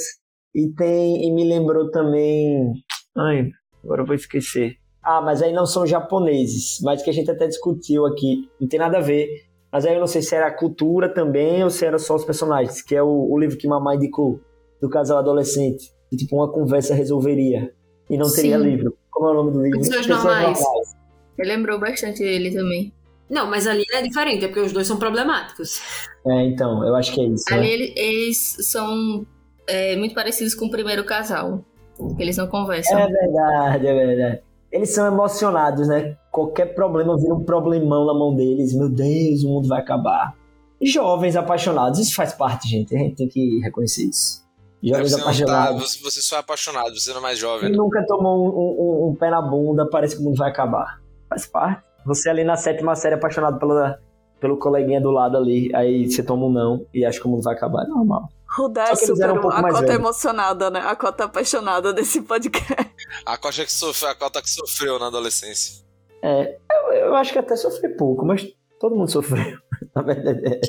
E 0.55 0.68
tem 0.74 1.26
e 1.26 1.32
me 1.32 1.45
lembrou 1.45 1.90
também, 1.90 2.72
ai, 3.16 3.49
agora 3.82 4.03
eu 4.03 4.07
vou 4.07 4.14
esquecer. 4.14 4.76
Ah, 5.03 5.20
mas 5.20 5.43
aí 5.43 5.53
não 5.53 5.66
são 5.66 5.86
japoneses, 5.86 6.78
mas 6.82 7.03
que 7.03 7.11
a 7.11 7.12
gente 7.12 7.30
até 7.30 7.49
discutiu 7.49 8.07
aqui, 8.07 8.49
não 8.61 8.68
tem 8.68 8.78
nada 8.78 8.99
a 8.99 9.01
ver. 9.01 9.28
Mas 9.72 9.86
aí 9.86 9.95
eu 9.95 10.01
não 10.01 10.07
sei 10.07 10.20
se 10.20 10.34
era 10.34 10.47
a 10.47 10.57
cultura 10.57 11.09
também 11.09 11.64
ou 11.64 11.70
se 11.70 11.84
era 11.84 11.99
só 11.99 12.14
os 12.14 12.24
personagens, 12.24 12.82
que 12.82 12.95
é 12.95 13.03
o, 13.03 13.09
o 13.09 13.38
livro 13.38 13.57
que 13.57 13.66
mamãe 13.66 13.97
indicou, 13.97 14.38
do 14.80 14.88
casal 14.90 15.18
adolescente, 15.18 15.90
que 16.11 16.16
tipo 16.16 16.36
uma 16.36 16.53
conversa 16.53 16.95
resolveria 16.95 17.72
e 18.11 18.18
não 18.18 18.30
teria 18.30 18.59
Sim. 18.59 18.64
livro. 18.64 18.95
Como 19.11 19.28
é 19.28 19.30
o 19.30 19.34
nome 19.34 19.53
do 19.53 19.62
livro? 19.62 19.78
Pessoas 19.78 20.07
normais. 20.07 20.61
Ele 21.38 21.49
lembrou 21.49 21.80
bastante 21.80 22.18
dele 22.18 22.53
também. 22.53 22.93
Não, 23.33 23.49
mas 23.49 23.66
ali 23.66 23.83
é 23.93 24.03
diferente, 24.03 24.45
é 24.45 24.49
porque 24.49 24.61
os 24.61 24.72
dois 24.72 24.87
são 24.87 24.99
problemáticos. 24.99 25.80
É, 26.26 26.45
então, 26.45 26.87
eu 26.87 26.95
acho 26.95 27.12
que 27.14 27.20
é 27.22 27.24
isso. 27.28 27.45
Ali 27.51 27.61
né? 27.62 27.68
ele- 27.70 27.95
eles 27.97 28.57
são 28.61 29.26
é, 29.66 29.97
muito 29.97 30.14
parecidos 30.14 30.55
com 30.55 30.66
o 30.66 30.70
primeiro 30.70 31.03
casal. 31.05 31.64
Eles 32.18 32.37
não 32.37 32.47
conversam. 32.47 32.99
É 32.99 33.07
verdade, 33.07 33.87
é 33.87 33.95
verdade. 34.07 34.43
Eles 34.70 34.91
são 34.91 35.07
emocionados, 35.07 35.89
né? 35.89 36.16
Qualquer 36.30 36.74
problema 36.74 37.16
vira 37.16 37.35
um 37.35 37.45
problemão 37.45 38.05
na 38.07 38.12
mão 38.14 38.35
deles. 38.35 38.74
Meu 38.74 38.89
Deus, 38.91 39.45
o 39.45 39.49
mundo 39.49 39.68
vai 39.68 39.80
acabar. 39.80 40.35
Jovens 40.83 41.37
apaixonados, 41.37 42.01
isso 42.01 42.14
faz 42.14 42.33
parte, 42.35 42.68
gente. 42.68 42.95
A 42.95 42.99
gente 42.99 43.16
tem 43.16 43.28
que 43.28 43.61
reconhecer 43.62 44.05
isso. 44.09 44.43
Jovens 44.83 45.11
você, 45.12 45.16
não 45.16 45.24
tá, 45.24 45.30
apaixonados. 45.30 45.91
você, 45.93 46.03
você 46.03 46.20
só 46.22 46.37
é 46.37 46.39
apaixonado, 46.41 46.99
você 46.99 47.11
não 47.12 47.18
é 47.18 47.22
mais 47.22 47.39
jovem. 47.39 47.70
Né? 47.70 47.76
nunca 47.76 48.05
tomou 48.07 48.47
um, 48.47 49.07
um- 49.09 49.11
um 49.11 49.14
pé 49.14 49.30
na 49.30 49.41
bunda, 49.41 49.89
parece 49.89 50.16
que 50.16 50.22
o 50.22 50.24
mundo 50.24 50.37
vai 50.37 50.51
acabar. 50.51 51.01
Faz 51.28 51.47
parte. 51.47 51.83
Você 52.07 52.28
ali 52.28 52.44
na 52.44 52.57
sétima 52.57 52.94
série 52.94 53.14
apaixonado 53.14 53.59
pela, 53.59 53.98
pelo 54.40 54.59
coleguinha 54.59 55.00
do 55.00 55.11
lado 55.11 55.36
ali, 55.36 55.74
aí 55.74 56.11
você 56.11 56.22
toma 56.22 56.46
um 56.46 56.50
não 56.50 56.86
e 56.92 57.05
acha 57.05 57.20
que 57.20 57.26
o 57.26 57.30
mundo 57.30 57.42
vai 57.42 57.55
acabar. 57.55 57.84
É 57.84 57.88
normal. 57.88 58.28
O 58.59 58.68
Dé 58.68 58.86
Só 58.86 58.92
é 58.92 58.96
que 58.96 59.05
eles 59.05 59.09
super 59.09 59.24
eram 59.24 59.36
um 59.36 59.40
pouco 59.40 59.57
a 59.57 59.62
mais 59.62 59.74
cota 59.74 59.86
velhos. 59.86 60.00
emocionada, 60.00 60.70
né? 60.70 60.80
A 60.80 60.94
cota 60.94 61.24
apaixonada 61.24 61.92
desse 61.92 62.20
podcast. 62.22 62.90
A 63.24 63.38
cota 63.38 63.64
que 63.64 63.72
sofreu, 63.72 64.11
a 64.11 64.14
cota 64.14 64.42
que 64.42 64.50
sofreu 64.50 64.98
na 64.98 65.07
adolescência. 65.07 65.82
É, 66.22 66.59
eu, 66.70 66.92
eu 66.92 67.14
acho 67.14 67.32
que 67.32 67.38
até 67.38 67.57
sofri 67.57 67.88
pouco, 67.96 68.26
mas 68.26 68.46
todo 68.78 68.94
mundo 68.94 69.11
sofreu. 69.11 69.59
Na 69.94 70.03
verdade, 70.03 70.40
é. 70.46 70.61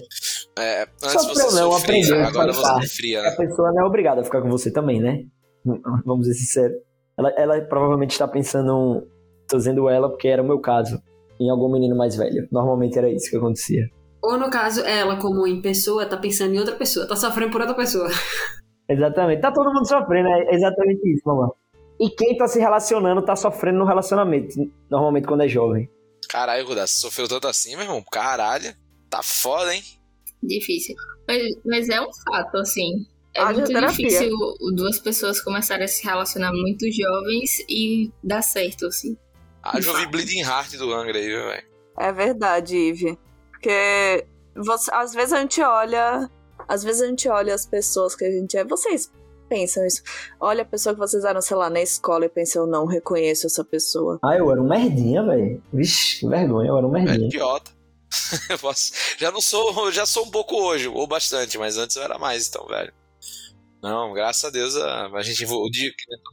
É, 0.58 0.82
antes 0.84 1.12
Sofreu 1.14 1.36
você 1.36 1.60
não, 1.60 1.72
sofria, 1.72 1.96
aprendeu, 1.96 2.28
agora 2.28 2.54
você 2.54 2.60
é 2.60 2.74
parte. 2.74 2.88
fria, 2.88 3.20
a 3.20 3.24
né? 3.24 3.36
pessoa 3.38 3.72
não 3.72 3.84
é 3.84 3.86
obrigada 3.86 4.22
a 4.22 4.24
ficar 4.24 4.42
com 4.42 4.50
você 4.50 4.72
também, 4.72 5.02
né? 5.02 5.24
Vamos 6.06 6.28
ser 6.28 6.34
sinceros. 6.34 6.78
Ela, 7.18 7.30
ela 7.32 7.62
provavelmente 7.62 8.12
está 8.12 8.28
pensando. 8.28 9.08
Tô 9.48 9.58
dizendo 9.58 9.90
ela 9.90 10.10
porque 10.10 10.28
era 10.28 10.42
o 10.42 10.46
meu 10.46 10.60
caso. 10.60 11.02
Em 11.40 11.50
algum 11.50 11.72
menino 11.72 11.96
mais 11.96 12.16
velho. 12.16 12.48
Normalmente 12.52 12.98
era 12.98 13.10
isso 13.12 13.30
que 13.30 13.38
acontecia. 13.38 13.88
Ou 14.22 14.38
no 14.38 14.50
caso, 14.50 14.82
ela, 14.82 15.18
como 15.18 15.46
em 15.46 15.62
pessoa, 15.62 16.06
tá 16.06 16.16
pensando 16.16 16.54
em 16.54 16.60
outra 16.60 16.76
pessoa, 16.76 17.08
tá 17.08 17.16
sofrendo 17.16 17.52
por 17.52 17.62
outra 17.62 17.76
pessoa. 17.76 18.10
Exatamente. 18.88 19.42
Tá 19.42 19.52
todo 19.52 19.74
mundo 19.74 19.88
sofrendo, 19.88 20.28
é 20.30 20.56
exatamente 20.56 21.02
isso, 21.12 21.24
mamãe. 21.26 21.50
E 22.00 22.10
quem 22.10 22.38
tá 22.38 22.48
se 22.48 22.60
relacionando 22.60 23.22
tá 23.24 23.36
sofrendo 23.36 23.80
no 23.80 23.86
relacionamento. 23.86 24.56
Normalmente 24.90 25.28
quando 25.28 25.42
é 25.42 25.48
jovem. 25.48 25.90
Caralho, 26.30 26.66
Rudá, 26.66 26.88
você 26.88 26.98
sofreu 27.00 27.28
tanto 27.28 27.48
assim, 27.48 27.76
meu 27.76 27.82
irmão? 27.86 28.04
Caralho. 28.12 28.74
Tá 29.10 29.22
foda, 29.22 29.76
hein? 29.76 29.82
Difícil. 30.42 30.96
Mas, 31.28 31.44
mas 31.66 31.90
é 31.90 32.02
um 32.02 32.10
fato, 32.26 32.58
assim. 32.58 33.06
É 33.36 33.42
Haja 33.42 33.54
muito 33.60 33.68
terapia. 33.72 34.08
difícil 34.08 34.32
duas 34.76 35.00
pessoas 35.00 35.42
começarem 35.42 35.86
a 35.86 35.88
se 35.88 36.04
relacionar 36.04 36.52
muito 36.52 36.86
jovens 36.92 37.60
e 37.70 38.12
dar 38.24 38.42
certo, 38.42 38.86
assim. 38.88 39.16
Ah, 39.64 39.80
eu 39.80 39.96
vi 39.96 40.06
Bleeding 40.08 40.42
Heart 40.42 40.74
do 40.76 40.94
Angra 40.94 41.18
aí, 41.18 41.26
viu, 41.28 41.44
velho? 41.46 41.64
É 41.98 42.12
verdade, 42.12 42.76
Ive. 42.76 43.18
Porque 43.52 44.26
você- 44.56 44.92
às 44.94 45.14
vezes 45.14 45.34
a 45.34 45.40
gente 45.40 45.62
olha. 45.62 46.30
Às 46.68 46.84
vezes 46.84 47.02
a 47.02 47.08
gente 47.08 47.28
olha 47.30 47.54
as 47.54 47.66
pessoas 47.66 48.16
que 48.16 48.26
a 48.26 48.32
gente 48.32 48.58
é. 48.58 48.64
Vocês 48.66 49.12
pensam 49.50 49.86
isso. 49.86 50.02
Olha 50.40 50.64
a 50.64 50.66
pessoa 50.66 50.94
que 50.94 51.00
vocês 51.00 51.24
eram, 51.24 51.42
sei 51.42 51.56
lá, 51.58 51.70
na 51.70 51.82
escola 51.82 52.26
e 52.26 52.30
pensam, 52.30 52.64
eu 52.64 52.68
não 52.68 52.86
reconheço 52.86 53.46
essa 53.48 53.64
pessoa. 53.64 54.20
Ah, 54.24 54.36
eu 54.36 54.52
era 54.52 54.62
um 54.62 54.68
merdinha, 54.68 55.24
velho. 55.24 55.62
Vixe, 55.72 56.20
que 56.22 56.28
vergonha, 56.28 56.70
eu 56.70 56.78
era 56.78 56.88
um 56.88 56.96
É 56.98 57.02
merdinha. 57.04 57.28
idiota. 57.28 57.72
Eu 58.50 58.58
posso- 58.60 58.92
Já 59.18 59.32
não 59.32 59.42
sou, 59.42 59.92
já 59.92 60.06
sou 60.06 60.26
um 60.26 60.32
pouco 60.32 60.56
hoje, 60.56 60.88
ou 60.88 61.08
bastante, 61.08 61.58
mas 61.58 61.78
antes 61.78 61.96
eu 61.96 62.04
era 62.04 62.18
mais, 62.18 62.48
então, 62.48 62.66
velho. 62.68 62.94
Não, 63.82 64.14
graças 64.14 64.44
a 64.46 64.50
Deus 64.50 64.76
a, 64.78 65.08
a 65.08 65.22
gente 65.22 65.46
o 65.46 65.70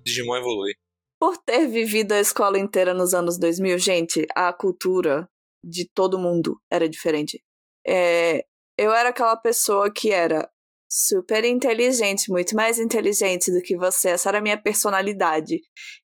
Digimon 0.05 0.37
evolui. 0.37 0.74
Por 1.21 1.37
ter 1.37 1.66
vivido 1.66 2.12
a 2.12 2.21
escola 2.21 2.59
inteira 2.59 2.95
nos 2.95 3.12
anos 3.12 3.39
2000, 3.39 3.79
gente, 3.79 4.27
a 4.35 4.53
cultura 4.53 5.29
de 5.62 5.87
todo 5.95 6.18
mundo 6.18 6.59
era 6.73 6.89
diferente. 6.89 7.43
É, 7.87 8.45
eu 8.79 8.93
era 8.93 9.11
aquela 9.11 9.37
pessoa 9.37 9.93
que 9.93 10.11
era 10.11 10.49
super 10.91 11.45
inteligente, 11.45 12.31
muito 12.31 12.57
mais 12.57 12.79
inteligente 12.79 13.53
do 13.53 13.61
que 13.61 13.77
você. 13.77 14.11
Essa 14.11 14.31
era 14.31 14.39
a 14.39 14.43
minha 14.43 14.61
personalidade. 14.61 15.61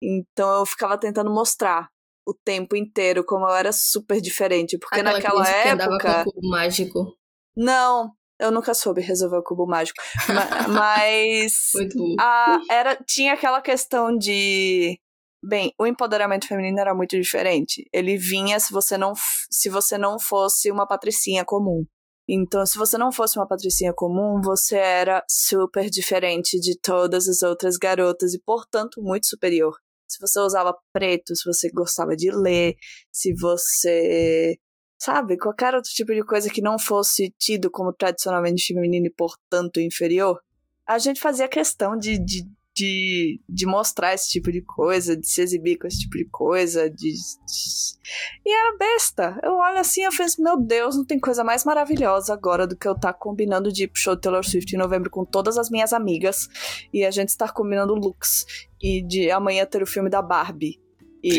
Então 0.03 0.61
eu 0.61 0.67
ficava 0.67 0.99
tentando 0.99 1.31
mostrar 1.31 1.89
o 2.27 2.35
tempo 2.35 2.75
inteiro 2.75 3.25
como 3.25 3.45
eu 3.47 3.55
era 3.55 3.73
super 3.73 4.21
diferente. 4.21 4.79
Porque 4.79 5.01
Aquela 5.01 5.13
naquela 5.13 5.45
criança 5.45 5.63
que 5.63 5.69
andava 5.69 5.95
época. 5.95 6.25
com 6.25 6.31
o 6.31 6.33
cubo 6.33 6.49
mágico. 6.49 7.19
Não, 7.57 8.13
eu 8.43 8.51
nunca 8.51 8.75
soube 8.75 9.01
resolver 9.01 9.37
o 9.39 9.43
cubo 9.43 9.67
mágico. 9.67 10.03
Ma- 10.29 10.69
Mas. 10.69 11.71
A, 12.19 12.61
era, 12.71 12.97
tinha 13.07 13.33
aquela 13.35 13.61
questão 13.61 14.17
de. 14.17 14.99
Bem, 15.45 15.73
o 15.79 15.87
empoderamento 15.87 16.47
feminino 16.47 16.79
era 16.79 16.95
muito 16.95 17.19
diferente. 17.21 17.89
Ele 17.93 18.17
vinha 18.17 18.61
se 18.61 18.73
você 18.73 18.97
não, 18.97 19.13
se 19.51 19.69
você 19.69 19.99
não 19.99 20.19
fosse 20.19 20.71
uma 20.71 20.87
patricinha 20.87 21.45
comum. 21.45 21.85
Então, 22.29 22.65
se 22.65 22.79
você 22.79 22.97
não 22.97 23.11
fosse 23.11 23.39
uma 23.39 23.49
patricinha 23.49 23.93
comum, 23.93 24.41
você 24.43 24.77
era 24.77 25.25
super 25.29 25.91
diferente 25.91 26.61
de 26.61 26.79
todas 26.81 27.29
as 27.29 27.43
outras 27.43 27.77
garotas 27.77 28.33
e, 28.35 28.41
portanto, 28.45 29.03
muito 29.03 29.27
superior. 29.27 29.75
Se 30.09 30.19
você 30.21 30.39
usava 30.41 30.77
preto, 30.93 31.35
se 31.35 31.45
você 31.45 31.69
gostava 31.71 32.15
de 32.15 32.31
ler, 32.31 32.75
se 33.13 33.35
você. 33.35 34.57
Sabe, 35.05 35.37
qualquer 35.37 35.75
outro 35.75 35.91
tipo 35.91 36.15
de 36.15 36.23
coisa 36.25 36.49
que 36.49 36.63
não 36.63 36.79
fosse 36.79 37.35
tido 37.37 37.69
como 37.69 37.93
tradicionalmente 37.93 38.67
feminino 38.73 39.07
e, 39.07 39.11
portanto, 39.11 39.81
inferior, 39.81 40.39
a 40.87 40.97
gente 40.97 41.21
fazia 41.21 41.49
questão 41.49 41.97
de, 41.97 42.21
de, 42.25 42.47
de, 42.73 43.41
de 43.49 43.67
mostrar 43.67 44.15
esse 44.15 44.31
tipo 44.31 44.53
de 44.53 44.63
coisa, 44.63 45.17
de 45.17 45.27
se 45.27 45.41
exibir 45.43 45.77
com 45.77 45.89
esse 45.89 45.99
tipo 46.03 46.17
de 46.17 46.29
coisa, 46.31 46.89
de, 46.89 47.15
de- 47.15 47.99
E 48.47 48.49
era 48.55 48.77
besta. 48.79 49.41
Eu 49.43 49.55
olho 49.55 49.79
assim 49.79 50.05
e 50.05 50.17
penso, 50.17 50.41
meu 50.41 50.57
Deus, 50.57 50.95
não 50.95 51.05
tem 51.05 51.19
coisa 51.19 51.43
mais 51.43 51.65
maravilhosa 51.65 52.33
agora 52.33 52.65
do 52.65 52.77
que 52.77 52.87
eu 52.87 52.93
estar 52.93 53.13
combinando 53.13 53.73
de 53.73 53.83
ir 53.83 53.89
pro 53.89 54.01
show 54.01 54.15
de 54.15 54.21
Taylor 54.21 54.45
Swift 54.45 54.73
em 54.73 54.79
novembro 54.79 55.11
com 55.11 55.25
todas 55.25 55.59
as 55.59 55.69
minhas 55.69 55.93
amigas 55.93 56.47
e 56.93 57.05
a 57.05 57.11
gente 57.11 57.31
estar 57.31 57.53
combinando 57.53 57.93
looks 57.97 58.45
e 58.81 59.03
de 59.05 59.33
amanhã 59.33 59.67
ter 59.67 59.83
o 59.83 59.87
filme 59.87 60.09
da 60.09 60.23
Barbie. 60.23 60.81
E 61.25 61.31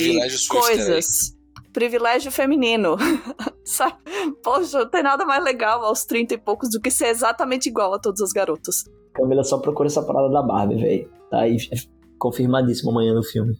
coisas. 0.49 1.33
Privilégio 1.73 2.31
feminino. 2.31 2.95
Sabe? 3.65 3.97
Poxa, 4.43 4.79
não 4.79 4.89
tem 4.89 5.03
nada 5.03 5.25
mais 5.25 5.43
legal 5.43 5.83
aos 5.83 6.05
30 6.05 6.35
e 6.35 6.37
poucos 6.37 6.69
do 6.69 6.79
que 6.79 6.91
ser 6.91 7.07
exatamente 7.07 7.67
igual 7.67 7.93
a 7.93 7.99
todas 7.99 8.21
as 8.21 8.31
garotas. 8.31 8.83
Camila 9.13 9.43
só 9.43 9.57
procura 9.57 9.87
essa 9.87 10.03
parada 10.03 10.29
da 10.29 10.41
Barbie, 10.41 10.81
velho. 10.81 11.11
Tá 11.29 11.41
aí 11.41 11.57
é 11.71 11.77
confirmadíssimo 12.17 12.91
amanhã 12.91 13.13
no 13.13 13.23
filme. 13.23 13.59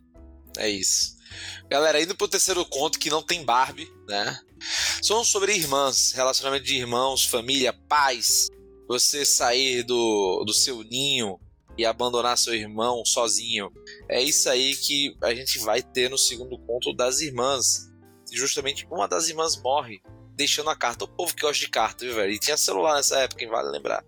É 0.58 0.70
isso. 0.70 1.16
Galera, 1.70 2.02
indo 2.02 2.16
pro 2.16 2.28
terceiro 2.28 2.64
conto 2.66 3.00
que 3.00 3.10
não 3.10 3.22
tem 3.22 3.44
Barbie, 3.44 3.90
né? 4.08 4.38
São 5.02 5.24
sobre 5.24 5.56
irmãs, 5.56 6.12
relacionamento 6.14 6.64
de 6.64 6.76
irmãos, 6.76 7.26
família, 7.26 7.74
pais. 7.88 8.48
Você 8.88 9.26
sair 9.26 9.84
do, 9.84 10.44
do 10.46 10.54
seu 10.54 10.84
ninho 10.84 11.40
e 11.78 11.86
abandonar 11.86 12.38
seu 12.38 12.54
irmão 12.54 13.04
sozinho. 13.06 13.72
É 14.08 14.22
isso 14.22 14.50
aí 14.50 14.76
que 14.76 15.16
a 15.22 15.34
gente 15.34 15.60
vai 15.60 15.82
ter 15.82 16.10
no 16.10 16.18
segundo 16.18 16.58
conto 16.60 16.94
das 16.94 17.22
irmãs. 17.22 17.92
Justamente 18.36 18.88
uma 18.92 19.08
das 19.08 19.30
irmãs 19.30 19.56
morre, 19.62 20.02
deixando 20.36 20.70
a 20.70 20.76
carta. 20.76 21.06
O 21.06 21.08
povo 21.08 21.36
que 21.36 21.42
gosta 21.44 21.64
de 21.64 21.70
carta, 21.70 22.06
viu, 22.06 22.16
velho? 22.16 22.32
E 22.32 22.40
tinha 22.40 22.58
celular 22.58 22.96
nessa 22.96 23.20
época, 23.20 23.40
quem 23.40 23.48
vale 23.50 23.70
lembrar. 23.70 24.04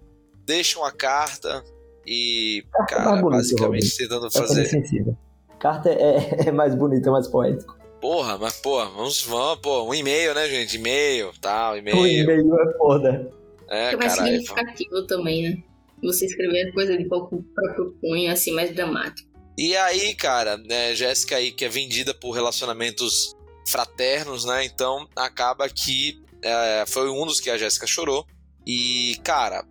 Deixam 0.46 0.84
a 0.84 0.92
carta 0.92 1.64
e, 2.06 2.64
Carta 2.72 2.94
é 2.94 2.98
cara, 2.98 3.22
basicamente 3.22 3.84
Robin. 3.86 3.98
tentando 3.98 4.28
É 4.28 4.32
fazer. 4.32 4.66
sensível. 4.66 5.18
Carta 5.60 5.90
é, 5.90 6.48
é 6.48 6.52
mais 6.52 6.76
bonito, 6.76 7.10
é 7.10 7.12
mais 7.12 7.28
poético. 7.28 7.76
Porra, 8.02 8.38
mas 8.38 8.54
porra, 8.58 8.86
vamos, 8.90 9.22
vamos, 9.24 9.60
pô, 9.62 9.84
um 9.90 9.94
e-mail, 9.96 10.36
né, 10.36 10.48
gente? 10.48 10.76
E-mail, 10.76 11.32
tal, 11.42 11.78
e-mail. 11.78 12.06
e-mail 12.06 12.56
é 12.60 12.78
foda. 12.78 13.32
É, 13.68 13.86
Fica 13.92 13.98
mais 13.98 14.14
caralho. 14.16 14.32
significativo 14.38 15.08
também, 15.08 15.50
né? 15.50 15.64
Você 16.04 16.26
escrever 16.26 16.72
coisa 16.74 16.96
de 16.96 17.06
pouco 17.06 17.42
próprio 17.56 17.96
punho, 18.00 18.32
assim, 18.32 18.52
mais 18.52 18.76
dramático. 18.76 19.28
E 19.58 19.76
aí, 19.76 20.14
cara, 20.14 20.58
né, 20.58 20.94
Jéssica 20.94 21.38
aí 21.38 21.52
que 21.52 21.66
é 21.66 21.70
vendida 21.70 22.14
por 22.14 22.32
relacionamentos 22.32 23.35
fraternos, 23.66 24.46
né? 24.46 24.64
Então 24.66 25.08
acaba 25.16 25.68
que 25.70 26.22
é, 26.42 26.86
foi 26.88 27.10
um 27.10 27.26
dos 27.26 27.40
que 27.40 27.50
a 27.50 27.58
Jéssica 27.58 27.88
chorou. 27.88 28.26
E, 28.66 29.20
cara, 29.24 29.66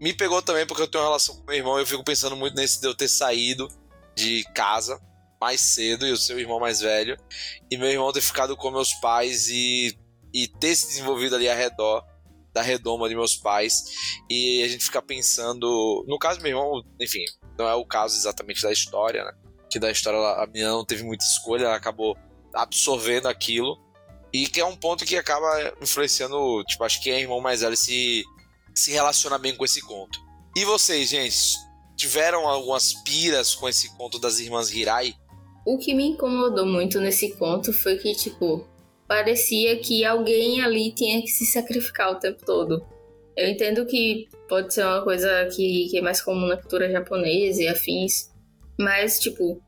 me 0.00 0.12
pegou 0.12 0.42
também 0.42 0.66
porque 0.66 0.82
eu 0.82 0.88
tenho 0.88 1.02
uma 1.02 1.10
relação 1.10 1.36
com 1.36 1.44
meu 1.44 1.56
irmão. 1.56 1.78
Eu 1.78 1.86
fico 1.86 2.04
pensando 2.04 2.36
muito 2.36 2.54
nesse 2.54 2.80
de 2.80 2.86
eu 2.86 2.94
ter 2.94 3.08
saído 3.08 3.68
de 4.14 4.44
casa 4.54 5.00
mais 5.40 5.60
cedo 5.60 6.06
e 6.06 6.12
o 6.12 6.16
seu 6.16 6.38
irmão 6.38 6.60
mais 6.60 6.80
velho. 6.80 7.16
E 7.70 7.76
meu 7.76 7.88
irmão 7.88 8.12
ter 8.12 8.20
ficado 8.20 8.56
com 8.56 8.70
meus 8.70 8.92
pais 8.94 9.48
e, 9.48 9.96
e 10.32 10.46
ter 10.46 10.74
se 10.74 10.88
desenvolvido 10.88 11.36
ali 11.36 11.48
ao 11.48 11.56
redor 11.56 12.04
da 12.52 12.62
redoma 12.62 13.08
de 13.08 13.14
meus 13.14 13.36
pais. 13.36 13.84
E 14.28 14.62
a 14.62 14.68
gente 14.68 14.84
fica 14.84 15.00
pensando. 15.00 16.04
No 16.06 16.18
caso 16.18 16.40
meu 16.40 16.50
irmão, 16.50 16.82
enfim, 17.00 17.24
não 17.58 17.68
é 17.68 17.74
o 17.74 17.84
caso 17.84 18.16
exatamente 18.16 18.62
da 18.62 18.72
história, 18.72 19.24
né? 19.24 19.32
Que 19.70 19.78
da 19.78 19.90
história 19.90 20.18
a 20.18 20.46
menina 20.46 20.70
não 20.70 20.84
teve 20.84 21.02
muita 21.02 21.24
escolha, 21.24 21.64
ela 21.64 21.76
acabou 21.76 22.16
absorvendo 22.62 23.26
aquilo. 23.26 23.78
E 24.32 24.46
que 24.46 24.60
é 24.60 24.64
um 24.64 24.76
ponto 24.76 25.06
que 25.06 25.16
acaba 25.16 25.74
influenciando, 25.80 26.62
tipo, 26.64 26.84
acho 26.84 27.02
que 27.02 27.10
é 27.10 27.20
irmão 27.20 27.40
mais 27.40 27.62
velho 27.62 27.76
se, 27.76 28.22
se 28.74 28.92
relaciona 28.92 29.38
bem 29.38 29.56
com 29.56 29.64
esse 29.64 29.80
conto. 29.80 30.18
E 30.54 30.64
vocês, 30.64 31.08
gente, 31.08 31.56
tiveram 31.96 32.46
algumas 32.46 32.92
piras 33.02 33.54
com 33.54 33.68
esse 33.68 33.96
conto 33.96 34.18
das 34.18 34.38
irmãs 34.38 34.70
Hirai? 34.70 35.14
O 35.66 35.78
que 35.78 35.94
me 35.94 36.08
incomodou 36.08 36.66
muito 36.66 37.00
nesse 37.00 37.34
conto 37.36 37.72
foi 37.72 37.96
que, 37.96 38.14
tipo, 38.14 38.66
parecia 39.06 39.78
que 39.78 40.04
alguém 40.04 40.60
ali 40.60 40.92
tinha 40.92 41.20
que 41.22 41.28
se 41.28 41.46
sacrificar 41.46 42.12
o 42.12 42.18
tempo 42.18 42.44
todo. 42.44 42.86
Eu 43.36 43.48
entendo 43.48 43.86
que 43.86 44.28
pode 44.48 44.74
ser 44.74 44.84
uma 44.84 45.02
coisa 45.02 45.46
que, 45.54 45.88
que 45.90 45.98
é 45.98 46.02
mais 46.02 46.20
comum 46.20 46.46
na 46.46 46.56
cultura 46.56 46.90
japonesa 46.90 47.62
e 47.62 47.68
afins, 47.68 48.30
mas, 48.78 49.18
tipo, 49.18 49.62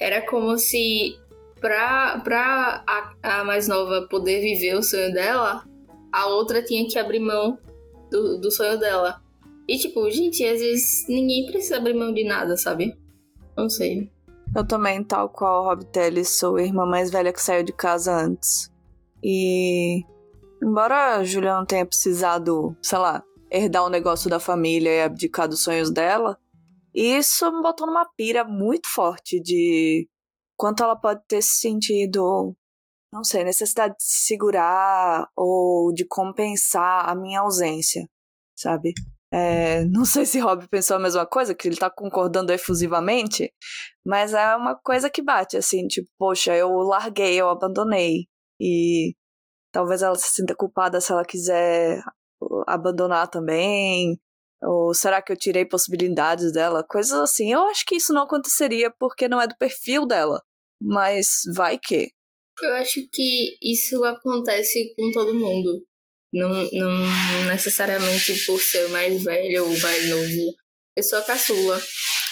era 0.00 0.24
como 0.24 0.56
se 0.56 1.18
pra, 1.60 2.20
pra 2.20 2.84
a, 2.86 3.40
a 3.40 3.44
mais 3.44 3.68
nova 3.68 4.06
poder 4.08 4.40
viver 4.40 4.74
o 4.74 4.82
sonho 4.82 5.12
dela, 5.12 5.64
a 6.12 6.26
outra 6.26 6.62
tinha 6.62 6.86
que 6.88 6.98
abrir 6.98 7.20
mão 7.20 7.58
do, 8.10 8.38
do 8.38 8.50
sonho 8.50 8.78
dela. 8.78 9.22
E, 9.68 9.76
tipo, 9.76 10.10
gente, 10.10 10.44
às 10.44 10.60
vezes 10.60 11.06
ninguém 11.08 11.46
precisa 11.46 11.76
abrir 11.76 11.94
mão 11.94 12.12
de 12.12 12.24
nada, 12.24 12.56
sabe? 12.56 12.96
Não 13.56 13.68
sei. 13.68 14.10
Eu 14.56 14.66
também, 14.66 15.04
tal 15.04 15.28
qual 15.28 15.64
Rob 15.64 15.84
Teles, 15.86 16.30
sou 16.30 16.56
a 16.56 16.62
irmã 16.62 16.86
mais 16.86 17.10
velha 17.10 17.32
que 17.32 17.42
saiu 17.42 17.62
de 17.62 17.72
casa 17.72 18.14
antes. 18.14 18.72
E 19.22 20.02
embora 20.62 21.16
a 21.16 21.24
Julia 21.24 21.54
não 21.54 21.66
tenha 21.66 21.84
precisado, 21.84 22.74
sei 22.82 22.98
lá, 22.98 23.22
herdar 23.50 23.84
o 23.84 23.90
negócio 23.90 24.30
da 24.30 24.40
família 24.40 24.90
e 24.90 25.02
abdicar 25.02 25.48
dos 25.48 25.62
sonhos 25.62 25.90
dela, 25.90 26.38
isso 26.94 27.50
me 27.52 27.62
botou 27.62 27.86
numa 27.86 28.06
pira 28.16 28.44
muito 28.44 28.88
forte 28.88 29.40
de 29.40 30.08
quanto 30.58 30.82
ela 30.82 30.96
pode 30.96 31.22
ter 31.28 31.40
se 31.40 31.60
sentido, 31.60 32.54
não 33.12 33.22
sei, 33.22 33.44
necessidade 33.44 33.94
de 33.96 34.02
se 34.02 34.26
segurar 34.26 35.28
ou 35.36 35.92
de 35.94 36.04
compensar 36.04 37.08
a 37.08 37.14
minha 37.14 37.40
ausência, 37.40 38.06
sabe? 38.58 38.92
É, 39.32 39.84
não 39.86 40.04
sei 40.04 40.26
se 40.26 40.40
Rob 40.40 40.66
pensou 40.68 40.96
a 40.96 41.00
mesma 41.00 41.24
coisa, 41.24 41.54
que 41.54 41.68
ele 41.68 41.76
tá 41.76 41.88
concordando 41.88 42.52
efusivamente, 42.52 43.52
mas 44.04 44.34
é 44.34 44.56
uma 44.56 44.74
coisa 44.74 45.08
que 45.08 45.22
bate, 45.22 45.56
assim, 45.56 45.86
tipo, 45.86 46.08
poxa, 46.18 46.54
eu 46.56 46.70
larguei, 46.78 47.40
eu 47.40 47.48
abandonei. 47.48 48.26
E 48.60 49.14
talvez 49.72 50.02
ela 50.02 50.16
se 50.16 50.28
sinta 50.34 50.54
culpada 50.56 51.00
se 51.00 51.12
ela 51.12 51.24
quiser 51.24 52.02
abandonar 52.66 53.28
também. 53.28 54.18
Ou 54.62 54.92
será 54.92 55.22
que 55.22 55.32
eu 55.32 55.36
tirei 55.36 55.64
possibilidades 55.64 56.52
dela? 56.52 56.84
Coisas 56.84 57.18
assim. 57.18 57.52
Eu 57.52 57.62
acho 57.68 57.84
que 57.86 57.96
isso 57.96 58.12
não 58.12 58.22
aconteceria 58.22 58.92
porque 58.98 59.28
não 59.28 59.40
é 59.40 59.46
do 59.46 59.56
perfil 59.56 60.06
dela. 60.06 60.42
Mas 60.80 61.42
vai 61.54 61.78
que. 61.78 62.10
Eu 62.60 62.74
acho 62.74 63.08
que 63.12 63.56
isso 63.62 64.02
acontece 64.04 64.94
com 64.96 65.10
todo 65.12 65.34
mundo. 65.34 65.84
Não, 66.32 66.48
não 66.72 67.44
necessariamente 67.46 68.44
por 68.44 68.60
ser 68.60 68.88
mais 68.88 69.22
velho 69.22 69.64
ou 69.64 69.78
mais 69.78 70.08
novo. 70.08 70.54
Eu 70.96 71.02
sou 71.02 71.18
a 71.18 71.22
caçula. 71.22 71.80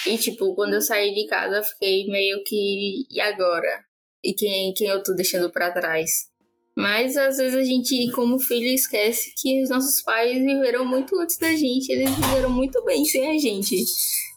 E, 0.07 0.19
tipo, 0.19 0.55
quando 0.55 0.75
eu 0.75 0.81
saí 0.81 1.15
de 1.15 1.27
casa, 1.27 1.63
fiquei 1.63 2.07
meio 2.09 2.43
que. 2.45 3.05
E 3.11 3.21
agora? 3.21 3.85
E 4.23 4.35
quem, 4.35 4.75
quem 4.75 4.89
eu 4.89 5.03
tô 5.03 5.15
deixando 5.15 5.51
pra 5.51 5.73
trás? 5.73 6.29
Mas 6.77 7.17
às 7.17 7.39
vezes 7.39 7.55
a 7.55 7.65
gente, 7.65 8.11
como 8.13 8.39
filho, 8.39 8.67
esquece 8.67 9.33
que 9.41 9.63
os 9.63 9.71
nossos 9.71 10.03
pais 10.03 10.37
viveram 10.37 10.85
muito 10.85 11.19
antes 11.19 11.39
da 11.39 11.51
gente. 11.53 11.91
Eles 11.91 12.11
viveram 12.11 12.51
muito 12.51 12.85
bem 12.85 13.03
sem 13.05 13.31
a 13.31 13.39
gente. 13.39 13.83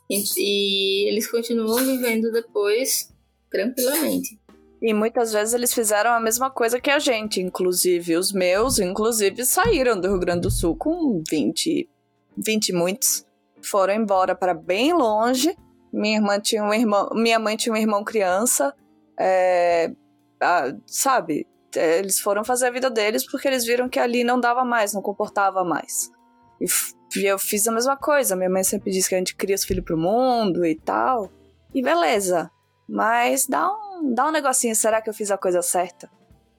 E, 0.09 1.09
eles 1.09 1.29
continuam 1.29 1.83
vivendo 1.85 2.31
depois 2.31 3.13
tranquilamente. 3.51 4.39
E 4.81 4.93
muitas 4.93 5.33
vezes 5.33 5.53
eles 5.53 5.73
fizeram 5.73 6.11
a 6.11 6.19
mesma 6.19 6.49
coisa 6.49 6.79
que 6.79 6.89
a 6.89 6.97
gente, 6.97 7.41
inclusive. 7.41 8.15
Os 8.15 8.31
meus, 8.31 8.79
inclusive, 8.79 9.45
saíram 9.45 9.99
do 9.99 10.07
Rio 10.07 10.19
Grande 10.19 10.41
do 10.41 10.51
Sul 10.51 10.77
com 10.77 11.21
20, 11.29 11.89
20 12.37 12.69
e 12.69 12.73
muitos. 12.73 13.25
Foram 13.61 13.93
embora 13.93 14.33
para 14.33 14.53
bem 14.53 14.93
longe. 14.93 15.53
Minha 15.91 16.17
irmã 16.17 16.39
tinha 16.39 16.63
um 16.63 16.73
irmão, 16.73 17.09
minha 17.13 17.37
mãe 17.37 17.57
tinha 17.57 17.73
um 17.73 17.77
irmão 17.77 18.01
criança. 18.01 18.73
É, 19.19 19.91
ah, 20.41 20.73
sabe? 20.85 21.45
É, 21.75 21.99
Eles 21.99 22.19
foram 22.19 22.43
fazer 22.43 22.67
a 22.67 22.71
vida 22.71 22.89
deles 22.89 23.29
porque 23.29 23.47
eles 23.47 23.65
viram 23.65 23.89
que 23.89 23.99
ali 23.99 24.23
não 24.23 24.39
dava 24.39 24.63
mais, 24.63 24.93
não 24.93 25.01
comportava 25.01 25.63
mais. 25.63 26.11
E 27.15 27.25
eu 27.25 27.39
fiz 27.39 27.67
a 27.67 27.71
mesma 27.71 27.97
coisa. 27.97 28.35
Minha 28.35 28.49
mãe 28.49 28.63
sempre 28.63 28.91
disse 28.91 29.09
que 29.09 29.15
a 29.15 29.17
gente 29.17 29.35
cria 29.35 29.55
os 29.55 29.63
filhos 29.63 29.85
pro 29.85 29.97
mundo 29.97 30.65
e 30.65 30.75
tal. 30.75 31.31
E 31.73 31.81
beleza. 31.81 32.51
Mas 32.87 33.47
dá 33.47 33.71
um, 33.71 34.13
dá 34.13 34.27
um 34.27 34.31
negocinho, 34.31 34.75
será 34.75 35.01
que 35.01 35.09
eu 35.09 35.13
fiz 35.13 35.29
a 35.29 35.37
coisa 35.37 35.61
certa? 35.61 36.09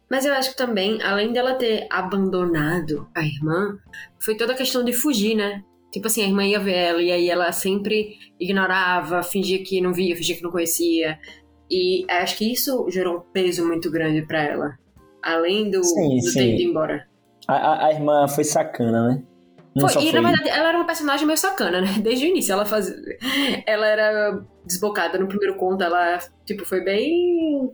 Mas 0.09 0.25
eu 0.25 0.33
acho 0.33 0.51
que 0.51 0.57
também, 0.57 1.01
além 1.03 1.33
dela 1.33 1.55
ter 1.55 1.87
abandonado 1.91 3.09
a 3.15 3.23
irmã, 3.23 3.79
foi 4.19 4.37
toda 4.37 4.53
a 4.53 4.57
questão 4.57 4.85
de 4.85 4.93
fugir, 4.93 5.37
né? 5.37 5.63
Tipo 5.93 6.07
assim, 6.07 6.23
a 6.23 6.27
irmã 6.27 6.45
ia 6.45 6.59
ver 6.59 6.75
ela 6.75 7.03
e 7.03 7.11
aí 7.11 7.29
ela 7.29 7.51
sempre 7.53 8.17
ignorava, 8.39 9.23
fingia 9.23 9.63
que 9.63 9.81
não 9.81 9.93
via, 9.93 10.17
fingia 10.17 10.37
que 10.37 10.43
não 10.43 10.51
conhecia. 10.51 11.19
E 11.71 12.05
acho 12.09 12.37
que 12.37 12.53
isso 12.53 12.87
gerou 12.91 13.19
um 13.19 13.33
peso 13.33 13.67
muito 13.67 13.91
grande 13.91 14.23
pra 14.23 14.43
ela. 14.43 14.79
Além 15.23 15.71
do, 15.71 15.83
Sim, 15.85 16.17
do 16.17 16.23
sim. 16.23 16.63
embora. 16.63 17.07
A, 17.47 17.55
a- 17.55 17.87
a 17.87 17.93
irmã 17.93 18.27
foi 18.29 18.45
sacana, 18.45 19.09
né? 19.09 19.23
Não 19.75 19.89
Foi, 19.89 20.03
e 20.03 20.13
na 20.13 20.21
verdade 20.21 20.49
ela 20.49 20.69
era 20.71 20.79
uma 20.79 20.87
personagem 20.87 21.27
meio 21.27 21.39
sacana, 21.39 21.81
né? 21.81 21.89
Desde 22.03 22.25
o 22.27 22.29
início. 22.29 22.53
Ela 22.53 22.65
fazia. 22.65 22.95
Ela 23.67 23.87
era 23.87 24.43
desbocada 24.65 25.19
no 25.19 25.29
primeiro 25.29 25.55
conto, 25.57 25.83
ela, 25.85 26.19
tipo, 26.45 26.65
foi 26.65 26.83
bem 26.83 27.71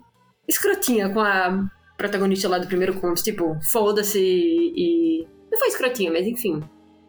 escrotinha 0.46 1.08
com 1.08 1.20
a 1.20 1.66
protagonista 1.96 2.48
lá 2.48 2.58
do 2.58 2.66
primeiro 2.66 3.00
conto. 3.00 3.22
Tipo, 3.22 3.56
foda-se 3.62 4.18
e. 4.20 5.26
Não 5.50 5.58
foi 5.58 5.68
escrotinha, 5.68 6.12
mas 6.12 6.26
enfim. 6.26 6.60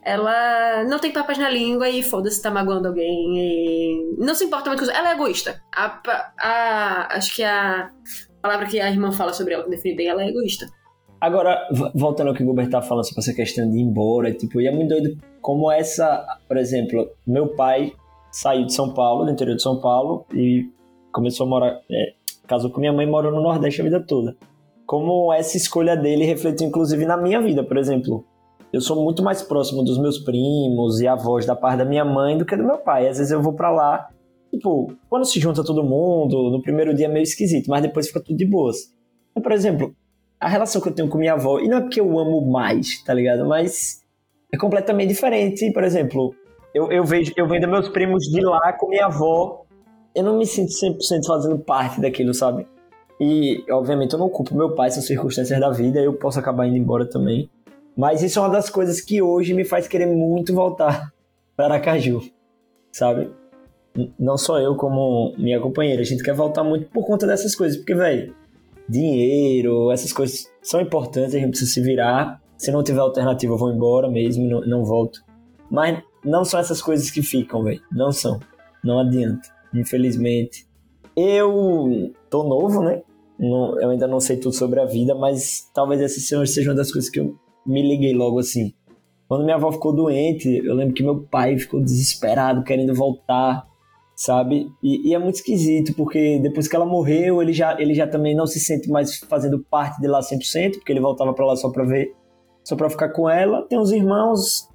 Ela 0.08 0.86
não 0.86 1.00
tem 1.00 1.12
papas 1.12 1.38
na 1.38 1.50
língua 1.50 1.90
e 1.90 2.02
foda-se 2.02 2.42
tá 2.42 2.50
magoando 2.50 2.88
alguém. 2.88 3.38
E 3.38 4.16
não 4.18 4.34
se 4.34 4.46
importa 4.46 4.70
muito 4.70 4.80
com 4.80 4.86
isso. 4.86 4.98
Ela 4.98 5.10
é 5.10 5.14
egoísta. 5.14 5.62
A, 5.76 6.02
a- 6.40 7.08
acho 7.18 7.36
que 7.36 7.44
a 7.44 7.92
palavra 8.42 8.66
que 8.68 8.80
a 8.80 8.90
irmã 8.90 9.12
fala 9.12 9.34
sobre 9.34 9.54
ela 9.54 9.64
que 9.66 9.70
define 9.70 9.96
bem, 9.98 10.08
ela 10.08 10.24
é 10.24 10.30
egoísta. 10.30 10.66
Agora, 11.20 11.60
voltando 11.96 12.28
ao 12.30 12.34
que 12.36 12.44
o 12.44 12.46
Gilbert 12.46 12.70
tá 12.70 12.82
falando 12.82 13.04
sobre 13.06 13.20
essa 13.22 13.34
questão 13.34 13.70
de 13.70 13.78
ir 13.78 13.82
embora, 13.82 14.32
tipo, 14.32 14.62
e 14.62 14.68
é 14.68 14.72
muito 14.72 14.90
doido 14.90 15.18
como 15.42 15.72
essa, 15.72 16.26
por 16.48 16.56
exemplo, 16.58 17.10
meu 17.26 17.48
pai 17.56 17.92
saiu 18.32 18.66
de 18.66 18.74
São 18.74 18.94
Paulo, 18.94 19.26
do 19.26 19.32
interior 19.32 19.56
de 19.56 19.62
São 19.64 19.82
Paulo, 19.82 20.26
e 20.34 20.70
começou 21.12 21.48
a 21.48 21.50
morar, 21.50 21.80
é, 21.92 22.14
casou 22.48 22.70
com 22.70 22.80
minha 22.80 22.94
mãe 22.94 23.06
e 23.08 23.10
morou 23.10 23.32
no 23.32 23.42
Nordeste 23.42 23.82
a 23.82 23.84
vida 23.84 24.00
toda. 24.00 24.38
como 24.86 25.34
essa 25.34 25.58
escolha 25.58 25.98
dele 25.98 26.24
refletiu 26.24 26.68
inclusive 26.68 27.04
na 27.06 27.18
minha 27.18 27.42
vida, 27.42 27.64
por 27.64 27.78
exemplo. 27.78 28.24
Eu 28.72 28.82
sou 28.82 29.02
muito 29.02 29.24
mais 29.24 29.42
próximo 29.42 29.84
dos 29.84 29.98
meus 29.98 30.20
primos 30.20 31.00
e 31.00 31.08
avós 31.08 31.46
da 31.46 31.56
parte 31.56 31.78
da 31.78 31.86
minha 31.86 32.04
mãe 32.04 32.38
do 32.38 32.46
que 32.46 32.56
do 32.56 32.64
meu 32.64 32.78
pai. 32.78 33.08
Às 33.08 33.18
vezes 33.18 33.32
eu 33.32 33.42
vou 33.42 33.54
para 33.54 33.72
lá, 33.72 34.10
tipo, 34.52 34.94
quando 35.10 35.26
se 35.26 35.40
junta 35.40 35.64
todo 35.64 35.84
mundo, 35.84 36.52
no 36.52 36.62
primeiro 36.62 36.94
dia 36.94 37.06
é 37.06 37.10
meio 37.10 37.24
esquisito, 37.24 37.70
mas 37.70 37.82
depois 37.82 38.08
fica 38.08 38.22
tudo 38.22 38.38
de 38.38 38.46
boas. 38.46 38.94
Então, 39.32 39.42
por 39.42 39.54
exemplo, 39.54 39.96
a 40.40 40.50
relação 40.50 40.82
que 40.82 40.90
eu 40.90 40.94
tenho 40.94 41.08
com 41.08 41.18
minha 41.18 41.34
avó, 41.34 41.60
e 41.60 41.68
não 41.68 41.78
é 41.78 41.82
porque 41.82 42.02
eu 42.02 42.20
amo 42.20 42.42
mais, 42.42 43.02
tá 43.04 43.14
ligado? 43.14 43.46
Mas 43.48 44.02
é 44.54 44.58
completamente 44.58 45.10
diferente. 45.10 45.72
Por 45.72 45.84
exemplo, 45.84 46.36
eu, 46.74 46.92
eu 46.92 47.04
vejo, 47.06 47.34
eu 47.38 47.48
vendo 47.48 47.68
meus 47.68 47.88
primos 47.90 48.24
de 48.26 48.42
lá 48.42 48.74
com 48.74 48.90
minha 48.90 49.06
avó, 49.06 49.64
eu 50.14 50.24
não 50.24 50.38
me 50.38 50.46
sinto 50.46 50.72
100% 50.72 51.26
fazendo 51.26 51.58
parte 51.60 52.02
daquilo, 52.02 52.34
sabe? 52.34 52.68
E, 53.20 53.64
obviamente, 53.72 54.14
eu 54.14 54.20
não 54.20 54.30
culpo 54.30 54.56
meu 54.56 54.76
pai, 54.76 54.92
são 54.92 55.02
circunstâncias 55.02 55.60
da 55.60 55.72
vida, 55.72 56.00
eu 56.00 56.14
posso 56.14 56.40
acabar 56.40 56.68
indo 56.68 56.78
embora 56.78 57.06
também. 57.06 57.50
Mas 57.98 58.22
isso 58.22 58.38
é 58.38 58.42
uma 58.44 58.52
das 58.52 58.70
coisas 58.70 59.02
que 59.02 59.20
hoje 59.24 59.56
me 59.56 59.66
faz 59.66 59.88
querer 59.88 60.06
muito 60.06 60.54
voltar 60.54 61.12
para 61.58 61.74
Aracaju, 61.74 62.22
sabe? 62.92 63.32
Não 64.20 64.38
só 64.38 64.60
eu, 64.60 64.76
como 64.76 65.34
minha 65.36 65.60
companheira. 65.60 66.04
A 66.04 66.06
gente 66.06 66.24
quer 66.24 66.36
voltar 66.36 66.64
muito 66.64 66.88
por 66.92 67.04
conta 67.04 67.26
dessas 67.26 67.56
coisas, 67.56 67.76
porque, 67.78 67.96
velho, 67.96 68.36
dinheiro, 68.88 69.92
essas 69.92 70.14
coisas 70.14 70.48
são 70.62 70.80
importantes, 70.80 71.34
a 71.34 71.40
gente 71.40 71.50
precisa 71.50 71.72
se 71.72 71.82
virar. 71.82 72.40
Se 72.56 72.72
não 72.72 72.84
tiver 72.84 73.00
alternativa, 73.00 73.54
eu 73.54 73.58
vou 73.58 73.74
embora 73.74 74.08
mesmo, 74.08 74.48
não, 74.48 74.62
não 74.62 74.86
volto. 74.86 75.24
Mas 75.70 76.04
não 76.24 76.46
são 76.46 76.60
essas 76.60 76.80
coisas 76.80 77.10
que 77.10 77.24
ficam, 77.24 77.64
velho. 77.64 77.82
Não 77.92 78.12
são. 78.12 78.40
Não 78.84 79.00
adianta. 79.00 79.50
Infelizmente. 79.74 80.68
Eu 81.16 82.14
tô 82.30 82.44
novo, 82.44 82.84
né? 82.84 83.02
Não, 83.40 83.80
eu 83.82 83.90
ainda 83.90 84.06
não 84.06 84.20
sei 84.20 84.38
tudo 84.38 84.54
sobre 84.54 84.80
a 84.80 84.86
vida, 84.86 85.16
mas 85.16 85.70
talvez 85.74 86.00
essa 86.02 86.46
seja 86.46 86.70
uma 86.70 86.76
das 86.76 86.92
coisas 86.92 87.10
que 87.10 87.20
eu 87.20 87.36
me 87.68 87.82
liguei 87.82 88.14
logo 88.14 88.40
assim. 88.40 88.74
Quando 89.28 89.44
minha 89.44 89.58
avó 89.58 89.72
ficou 89.72 89.94
doente, 89.94 90.48
eu 90.48 90.74
lembro 90.74 90.94
que 90.94 91.04
meu 91.04 91.24
pai 91.24 91.58
ficou 91.58 91.82
desesperado, 91.82 92.64
querendo 92.64 92.94
voltar, 92.94 93.68
sabe? 94.16 94.68
E, 94.82 95.10
e, 95.10 95.14
é 95.14 95.20
muito 95.20 95.36
esquisito, 95.36 95.94
porque 95.94 96.40
depois 96.40 96.68
que 96.68 96.76
ela 96.76 96.86
morreu, 96.86 97.42
ele 97.42 97.52
já, 97.52 97.80
ele 97.80 97.94
já 97.94 98.08
também 98.08 98.34
não 98.34 98.48
se 98.48 98.60
sente 98.60 98.90
mais 98.90 99.18
fazendo 99.18 99.60
parte 99.70 100.00
de 100.00 100.08
lá 100.08 100.22
100%, 100.22 100.76
porque 100.76 100.92
ele 100.92 101.02
voltava 101.02 101.34
para 101.34 101.46
lá 101.46 101.56
só 101.58 101.70
pra 101.70 101.84
ver, 101.84 102.16
só 102.64 102.76
pra 102.76 102.90
ficar 102.90 103.10
com 103.10 103.30
ela. 103.30 103.68
Tem 103.68 103.78
uns 103.78 103.92
irmãos, 103.92 104.70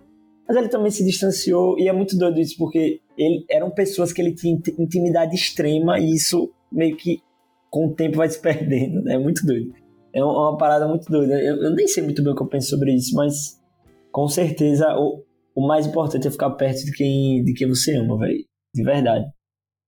mas 0.46 0.56
ele 0.56 0.68
também 0.68 0.90
se 0.90 1.04
distanciou, 1.04 1.78
e 1.78 1.88
é 1.88 1.92
muito 1.92 2.16
doido 2.16 2.38
isso, 2.38 2.56
porque 2.58 3.00
ele, 3.16 3.44
eram 3.50 3.70
pessoas 3.70 4.12
que 4.12 4.20
ele 4.20 4.34
tinha 4.34 4.54
intimidade 4.78 5.34
extrema, 5.34 5.98
e 5.98 6.14
isso 6.14 6.52
meio 6.70 6.94
que 6.96 7.20
com 7.70 7.86
o 7.86 7.94
tempo 7.94 8.18
vai 8.18 8.28
se 8.28 8.38
perdendo, 8.42 9.02
né? 9.02 9.14
É 9.14 9.18
muito 9.18 9.46
doido. 9.46 9.72
É 10.14 10.22
uma 10.22 10.56
parada 10.58 10.86
muito 10.86 11.10
doida. 11.10 11.34
Eu, 11.42 11.62
eu, 11.62 11.74
nem 11.74 11.86
sei 11.88 12.02
muito 12.02 12.22
bem 12.22 12.32
o 12.32 12.36
que 12.36 12.42
eu 12.42 12.48
penso 12.48 12.68
sobre 12.70 12.94
isso, 12.94 13.14
mas 13.14 13.60
com 14.10 14.28
certeza 14.28 14.94
o, 14.96 15.24
o 15.54 15.66
mais 15.66 15.86
importante 15.86 16.28
é 16.28 16.30
ficar 16.30 16.50
perto 16.50 16.84
de 16.84 16.92
quem, 16.92 17.42
de 17.42 17.54
quem 17.54 17.68
você 17.68 17.96
ama, 17.96 18.18
velho. 18.18 18.44
De 18.74 18.82
verdade. 18.82 19.24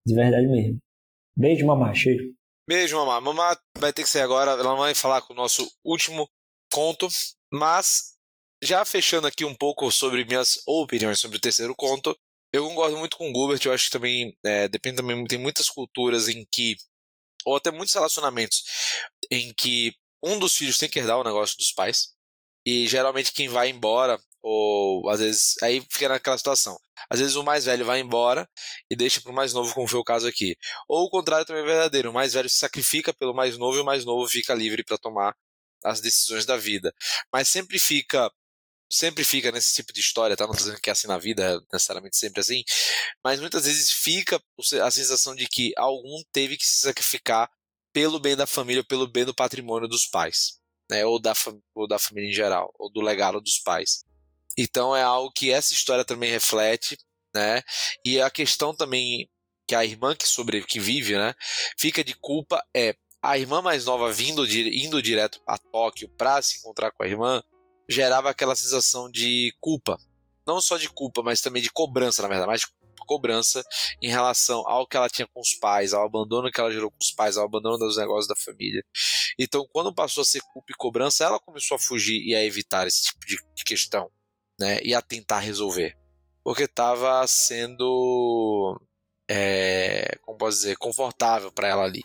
De 0.06 0.14
verdade 0.14 0.46
mesmo. 0.46 0.78
Beijo, 1.36 1.66
mamá. 1.66 1.92
Beijo, 2.68 2.96
mamá. 2.96 3.20
Mamá 3.20 3.58
vai 3.78 3.92
ter 3.92 4.02
que 4.02 4.08
ser 4.08 4.20
agora. 4.20 4.52
Ela 4.52 4.74
vai 4.74 4.94
falar 4.94 5.20
com 5.22 5.32
o 5.32 5.36
nosso 5.36 5.70
último 5.84 6.28
conto. 6.72 7.08
Mas, 7.52 8.14
já 8.62 8.84
fechando 8.84 9.26
aqui 9.26 9.44
um 9.44 9.54
pouco 9.54 9.90
sobre 9.90 10.24
minhas 10.24 10.62
opiniões 10.66 11.18
sobre 11.18 11.36
o 11.36 11.40
terceiro 11.40 11.74
conto, 11.74 12.16
eu 12.52 12.66
concordo 12.68 12.96
muito 12.96 13.16
com 13.16 13.30
o 13.30 13.34
Gilbert. 13.34 13.60
Eu 13.64 13.72
acho 13.72 13.86
que 13.86 13.92
também 13.92 14.36
é, 14.44 14.68
depende 14.68 14.96
também. 14.96 15.24
Tem 15.26 15.38
muitas 15.38 15.68
culturas 15.68 16.28
em 16.28 16.46
que. 16.50 16.76
Ou 17.44 17.56
até 17.56 17.70
muitos 17.70 17.94
relacionamentos 17.94 18.62
em 19.30 19.52
que 19.52 19.92
um 20.24 20.38
dos 20.38 20.56
filhos 20.56 20.78
tem 20.78 20.88
que 20.88 20.98
herdar 20.98 21.18
o 21.18 21.24
negócio 21.24 21.56
dos 21.58 21.72
pais. 21.72 22.14
E 22.66 22.86
geralmente 22.88 23.32
quem 23.32 23.48
vai 23.48 23.68
embora, 23.68 24.18
ou 24.42 25.08
às 25.10 25.20
vezes. 25.20 25.54
Aí 25.62 25.84
fica 25.90 26.08
naquela 26.08 26.38
situação. 26.38 26.78
Às 27.10 27.20
vezes 27.20 27.36
o 27.36 27.42
mais 27.42 27.66
velho 27.66 27.84
vai 27.84 28.00
embora 28.00 28.48
e 28.90 28.96
deixa 28.96 29.20
para 29.20 29.32
o 29.32 29.34
mais 29.34 29.52
novo, 29.52 29.74
como 29.74 29.88
foi 29.88 30.00
o 30.00 30.04
caso 30.04 30.26
aqui. 30.28 30.56
Ou 30.88 31.04
o 31.06 31.10
contrário 31.10 31.46
também 31.46 31.62
é 31.62 31.66
verdadeiro. 31.66 32.10
O 32.10 32.14
mais 32.14 32.34
velho 32.34 32.48
se 32.48 32.58
sacrifica 32.58 33.12
pelo 33.12 33.34
mais 33.34 33.58
novo 33.58 33.78
e 33.78 33.80
o 33.80 33.84
mais 33.84 34.04
novo 34.04 34.28
fica 34.28 34.54
livre 34.54 34.84
para 34.84 34.98
tomar 34.98 35.34
as 35.84 36.00
decisões 36.00 36.46
da 36.46 36.56
vida. 36.56 36.94
Mas 37.32 37.48
sempre 37.48 37.78
fica. 37.78 38.30
Sempre 38.90 39.24
fica 39.24 39.50
nesse 39.50 39.74
tipo 39.74 39.92
de 39.92 40.00
história, 40.00 40.36
tá? 40.36 40.46
Não 40.46 40.54
dizendo 40.54 40.80
que 40.80 40.88
é 40.90 40.92
assim 40.92 41.08
na 41.08 41.18
vida, 41.18 41.60
necessariamente 41.72 42.16
sempre 42.16 42.40
assim. 42.40 42.62
Mas 43.24 43.40
muitas 43.40 43.64
vezes 43.64 43.90
fica 43.90 44.40
a 44.82 44.90
sensação 44.90 45.34
de 45.34 45.48
que 45.48 45.72
algum 45.76 46.22
teve 46.32 46.56
que 46.56 46.66
se 46.66 46.80
sacrificar 46.80 47.50
pelo 47.94 48.18
bem 48.18 48.36
da 48.36 48.46
família, 48.46 48.84
pelo 48.84 49.06
bem 49.06 49.24
do 49.24 49.32
patrimônio 49.32 49.88
dos 49.88 50.04
pais, 50.04 50.58
né? 50.90 51.06
ou, 51.06 51.18
da, 51.20 51.32
ou 51.74 51.86
da 51.86 51.98
família 51.98 52.28
em 52.28 52.34
geral, 52.34 52.74
ou 52.76 52.92
do 52.92 53.00
legado 53.00 53.40
dos 53.40 53.60
pais. 53.60 54.04
Então 54.58 54.94
é 54.94 55.02
algo 55.02 55.32
que 55.32 55.50
essa 55.50 55.72
história 55.72 56.04
também 56.04 56.30
reflete, 56.30 56.98
né? 57.34 57.62
E 58.04 58.20
a 58.20 58.30
questão 58.30 58.74
também 58.74 59.28
que 59.66 59.74
a 59.74 59.84
irmã 59.84 60.14
que 60.14 60.28
sobrevive, 60.28 60.66
que 60.66 60.78
vive, 60.78 61.16
né, 61.16 61.34
fica 61.78 62.04
de 62.04 62.14
culpa 62.14 62.62
é 62.76 62.94
a 63.22 63.38
irmã 63.38 63.62
mais 63.62 63.86
nova 63.86 64.12
vindo 64.12 64.46
indo 64.46 65.00
direto 65.00 65.40
a 65.46 65.56
Tóquio 65.56 66.08
para 66.18 66.42
se 66.42 66.58
encontrar 66.58 66.90
com 66.92 67.02
a 67.02 67.06
irmã 67.08 67.42
gerava 67.88 68.28
aquela 68.28 68.54
sensação 68.54 69.10
de 69.10 69.54
culpa, 69.60 69.98
não 70.46 70.60
só 70.60 70.76
de 70.76 70.88
culpa, 70.90 71.22
mas 71.22 71.40
também 71.40 71.62
de 71.62 71.70
cobrança, 71.70 72.20
na 72.20 72.28
verdade, 72.28 72.46
mais 72.46 72.60
de 72.60 72.66
cobrança 73.04 73.64
em 74.02 74.08
relação 74.08 74.66
ao 74.66 74.86
que 74.86 74.96
ela 74.96 75.08
tinha 75.08 75.26
com 75.26 75.40
os 75.40 75.54
pais, 75.54 75.92
ao 75.92 76.04
abandono 76.04 76.50
que 76.50 76.60
ela 76.60 76.72
gerou 76.72 76.90
com 76.90 76.98
os 77.00 77.12
pais, 77.12 77.36
ao 77.36 77.44
abandono 77.44 77.78
dos 77.78 77.96
negócios 77.96 78.26
da 78.26 78.36
família. 78.36 78.84
Então, 79.38 79.66
quando 79.72 79.94
passou 79.94 80.22
a 80.22 80.24
ser 80.24 80.40
culpa 80.52 80.72
e 80.72 80.76
cobrança, 80.76 81.24
ela 81.24 81.40
começou 81.40 81.76
a 81.76 81.78
fugir 81.78 82.22
e 82.24 82.34
a 82.34 82.44
evitar 82.44 82.86
esse 82.86 83.04
tipo 83.04 83.26
de 83.26 83.64
questão, 83.64 84.10
né? 84.58 84.80
E 84.82 84.94
a 84.94 85.02
tentar 85.02 85.40
resolver. 85.40 85.96
Porque 86.42 86.64
estava 86.64 87.26
sendo, 87.26 88.80
é, 89.28 90.18
como 90.22 90.38
posso 90.38 90.58
dizer, 90.58 90.76
confortável 90.76 91.50
para 91.50 91.68
ela 91.68 91.84
ali. 91.84 92.02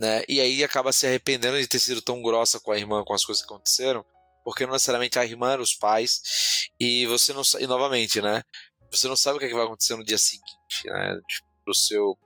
Né? 0.00 0.22
E 0.28 0.40
aí 0.40 0.62
acaba 0.62 0.92
se 0.92 1.06
arrependendo 1.06 1.58
de 1.58 1.66
ter 1.66 1.80
sido 1.80 2.00
tão 2.00 2.22
grossa 2.22 2.60
com 2.60 2.70
a 2.70 2.78
irmã, 2.78 3.02
com 3.04 3.14
as 3.14 3.24
coisas 3.24 3.44
que 3.44 3.52
aconteceram, 3.52 4.04
porque 4.44 4.64
não 4.64 4.72
necessariamente 4.72 5.18
a 5.18 5.24
irmã 5.24 5.52
era 5.52 5.62
os 5.62 5.74
pais, 5.74 6.70
e 6.78 7.04
você 7.06 7.32
não 7.32 7.42
e 7.58 7.66
novamente, 7.66 8.22
né? 8.22 8.42
Você 8.90 9.08
não 9.08 9.16
sabe 9.16 9.36
o 9.36 9.38
que, 9.38 9.46
é 9.46 9.48
que 9.48 9.54
vai 9.54 9.64
acontecer 9.64 9.96
no 9.96 10.04
dia 10.04 10.18
seguinte, 10.18 10.86
né? 10.86 11.20
Tipo, 11.28 11.48
pro 11.64 11.74
seu. 11.74 12.18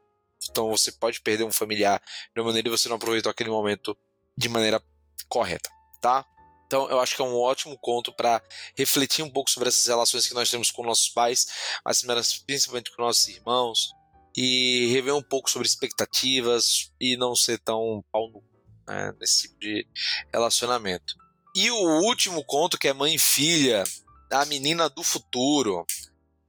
Então 0.51 0.69
você 0.71 0.91
pode 0.93 1.21
perder 1.21 1.45
um 1.45 1.53
familiar 1.53 2.03
de 2.35 2.41
uma 2.41 2.47
maneira 2.47 2.69
e 2.69 2.71
você 2.71 2.89
não 2.89 2.97
aproveitou 2.97 3.31
aquele 3.31 3.51
momento 3.51 3.97
de 4.37 4.49
maneira 4.49 4.83
correta, 5.29 5.71
tá? 6.01 6.25
Então 6.67 6.89
eu 6.91 7.01
acho 7.01 7.15
que 7.15 7.23
é 7.23 7.25
um 7.25 7.39
ótimo 7.39 7.79
conto 7.79 8.13
para 8.13 8.43
refletir 8.77 9.23
um 9.23 9.31
pouco 9.31 9.51
sobre 9.51 9.69
essas 9.69 9.87
relações 9.87 10.27
que 10.27 10.35
nós 10.35 10.51
temos 10.51 10.71
com 10.71 10.83
nossos 10.83 11.09
pais, 11.11 11.47
mas 11.85 12.03
principalmente 12.47 12.95
com 12.95 13.03
nossos 13.03 13.29
irmãos, 13.29 13.93
e 14.37 14.89
rever 14.91 15.15
um 15.15 15.23
pouco 15.23 15.51
sobre 15.51 15.69
expectativas 15.69 16.91
e 17.01 17.17
não 17.17 17.37
ser 17.37 17.59
tão 17.59 18.03
pau 18.11 18.31
no 18.31 18.43
né, 18.87 19.13
nesse 19.21 19.43
tipo 19.43 19.59
de 19.61 19.87
relacionamento. 20.33 21.15
E 21.55 21.71
o 21.71 22.01
último 22.07 22.45
conto, 22.45 22.79
que 22.79 22.89
é 22.89 22.93
Mãe 22.93 23.15
e 23.15 23.19
Filha, 23.19 23.85
a 24.31 24.45
menina 24.47 24.89
do 24.89 25.03
futuro. 25.03 25.85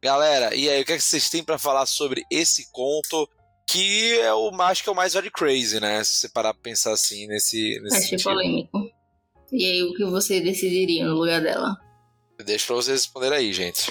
Galera, 0.04 0.54
e 0.54 0.70
aí, 0.70 0.82
o 0.82 0.86
que, 0.86 0.92
é 0.92 0.98
que 0.98 1.02
vocês 1.02 1.30
têm 1.30 1.42
para 1.42 1.58
falar 1.58 1.86
sobre 1.86 2.26
esse 2.30 2.70
conto? 2.74 3.26
Que 3.66 4.20
é 4.20 4.34
o 4.34 4.52
acho 4.64 4.84
que 4.84 4.90
é 4.90 4.92
o 4.92 4.96
mais 4.96 5.14
very 5.14 5.32
crazy, 5.32 5.80
né? 5.80 6.04
Se 6.04 6.16
você 6.16 6.30
parar 6.30 6.54
pra 6.54 6.62
pensar 6.62 6.92
assim 6.92 7.26
nesse. 7.26 7.80
nesse 7.82 7.96
Achei 7.96 8.10
sentido. 8.10 8.32
polêmico. 8.32 8.80
E 9.50 9.66
aí, 9.66 9.82
o 9.82 9.94
que 9.94 10.04
você 10.04 10.42
decidiria 10.42 11.06
no 11.06 11.16
lugar 11.16 11.42
dela? 11.42 11.78
Deixa 12.44 12.68
pra 12.68 12.76
vocês 12.76 13.00
responderem 13.00 13.38
aí, 13.38 13.54
gente. 13.54 13.90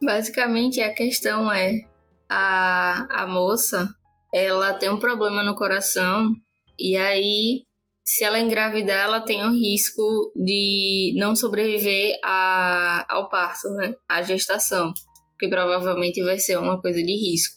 Basicamente, 0.00 0.80
a 0.80 0.94
questão 0.94 1.50
é: 1.50 1.80
a, 2.28 3.22
a 3.22 3.26
moça, 3.26 3.88
ela 4.32 4.74
tem 4.74 4.90
um 4.90 5.00
problema 5.00 5.42
no 5.42 5.56
coração, 5.56 6.30
e 6.78 6.96
aí, 6.96 7.64
se 8.04 8.22
ela 8.22 8.38
engravidar, 8.38 9.06
ela 9.06 9.20
tem 9.20 9.44
o 9.44 9.50
risco 9.50 10.32
de 10.36 11.14
não 11.16 11.34
sobreviver 11.34 12.16
a, 12.22 13.04
ao 13.12 13.28
parto, 13.28 13.68
né? 13.70 13.92
À 14.08 14.22
gestação 14.22 14.94
porque 15.38 15.48
provavelmente 15.48 16.20
vai 16.24 16.36
ser 16.36 16.58
uma 16.58 16.80
coisa 16.82 17.00
de 17.00 17.12
risco. 17.12 17.56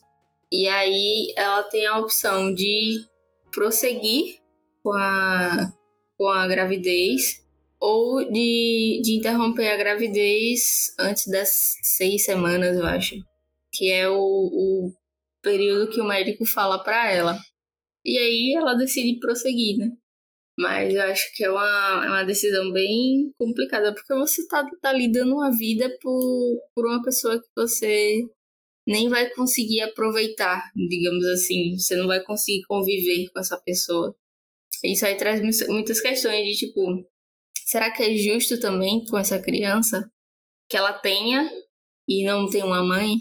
E 0.51 0.67
aí 0.67 1.33
ela 1.35 1.63
tem 1.63 1.87
a 1.87 1.97
opção 1.97 2.53
de 2.53 3.03
prosseguir 3.51 4.37
com 4.83 4.93
a, 4.93 5.73
com 6.15 6.27
a 6.27 6.47
gravidez 6.47 7.43
ou 7.79 8.23
de, 8.31 9.01
de 9.03 9.13
interromper 9.17 9.69
a 9.69 9.77
gravidez 9.77 10.93
antes 10.99 11.25
das 11.25 11.49
seis 11.81 12.23
semanas, 12.23 12.77
eu 12.77 12.85
acho. 12.85 13.15
Que 13.73 13.91
é 13.91 14.07
o, 14.07 14.15
o 14.15 14.93
período 15.41 15.89
que 15.89 15.99
o 15.99 16.07
médico 16.07 16.45
fala 16.45 16.83
para 16.83 17.11
ela. 17.11 17.39
E 18.05 18.15
aí 18.15 18.53
ela 18.55 18.75
decide 18.75 19.19
prosseguir, 19.19 19.77
né? 19.77 19.89
Mas 20.61 20.93
eu 20.93 21.01
acho 21.03 21.23
que 21.35 21.43
é 21.43 21.49
uma, 21.49 22.05
é 22.05 22.07
uma 22.09 22.23
decisão 22.23 22.71
bem 22.71 23.31
complicada, 23.37 23.93
porque 23.93 24.13
você 24.13 24.47
tá, 24.47 24.63
tá 24.81 24.93
lhe 24.93 25.11
dando 25.11 25.33
uma 25.33 25.49
vida 25.51 25.89
por, 26.01 26.59
por 26.75 26.85
uma 26.85 27.01
pessoa 27.03 27.41
que 27.41 27.47
você 27.55 28.21
nem 28.87 29.09
vai 29.09 29.29
conseguir 29.31 29.81
aproveitar, 29.81 30.61
digamos 30.75 31.25
assim. 31.25 31.77
Você 31.77 31.95
não 31.95 32.07
vai 32.07 32.21
conseguir 32.23 32.63
conviver 32.67 33.29
com 33.33 33.39
essa 33.39 33.59
pessoa. 33.59 34.15
Isso 34.83 35.05
aí 35.05 35.15
traz 35.15 35.41
mu- 35.41 35.73
muitas 35.73 35.99
questões 35.99 36.45
de 36.45 36.55
tipo, 36.67 36.81
será 37.65 37.91
que 37.91 38.03
é 38.03 38.15
justo 38.15 38.59
também 38.59 39.03
com 39.05 39.17
essa 39.17 39.41
criança 39.41 40.09
que 40.69 40.77
ela 40.77 40.93
tenha 40.93 41.49
e 42.07 42.25
não 42.25 42.49
tem 42.49 42.63
uma 42.63 42.83
mãe? 42.83 43.15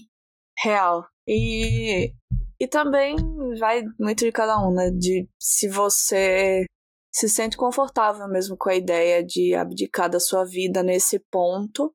Real. 0.62 1.06
E, 1.26 2.12
e 2.58 2.68
também 2.68 3.16
vai 3.58 3.82
muito 3.98 4.24
de 4.24 4.32
cada 4.32 4.58
um, 4.66 4.72
né? 4.74 4.90
De 4.90 5.28
se 5.38 5.68
você 5.68 6.64
se 7.12 7.28
sente 7.28 7.56
confortável 7.56 8.28
mesmo 8.28 8.56
com 8.56 8.68
a 8.70 8.74
ideia 8.74 9.22
de 9.24 9.54
abdicar 9.54 10.08
da 10.08 10.20
sua 10.20 10.44
vida 10.44 10.82
nesse 10.82 11.18
ponto 11.30 11.92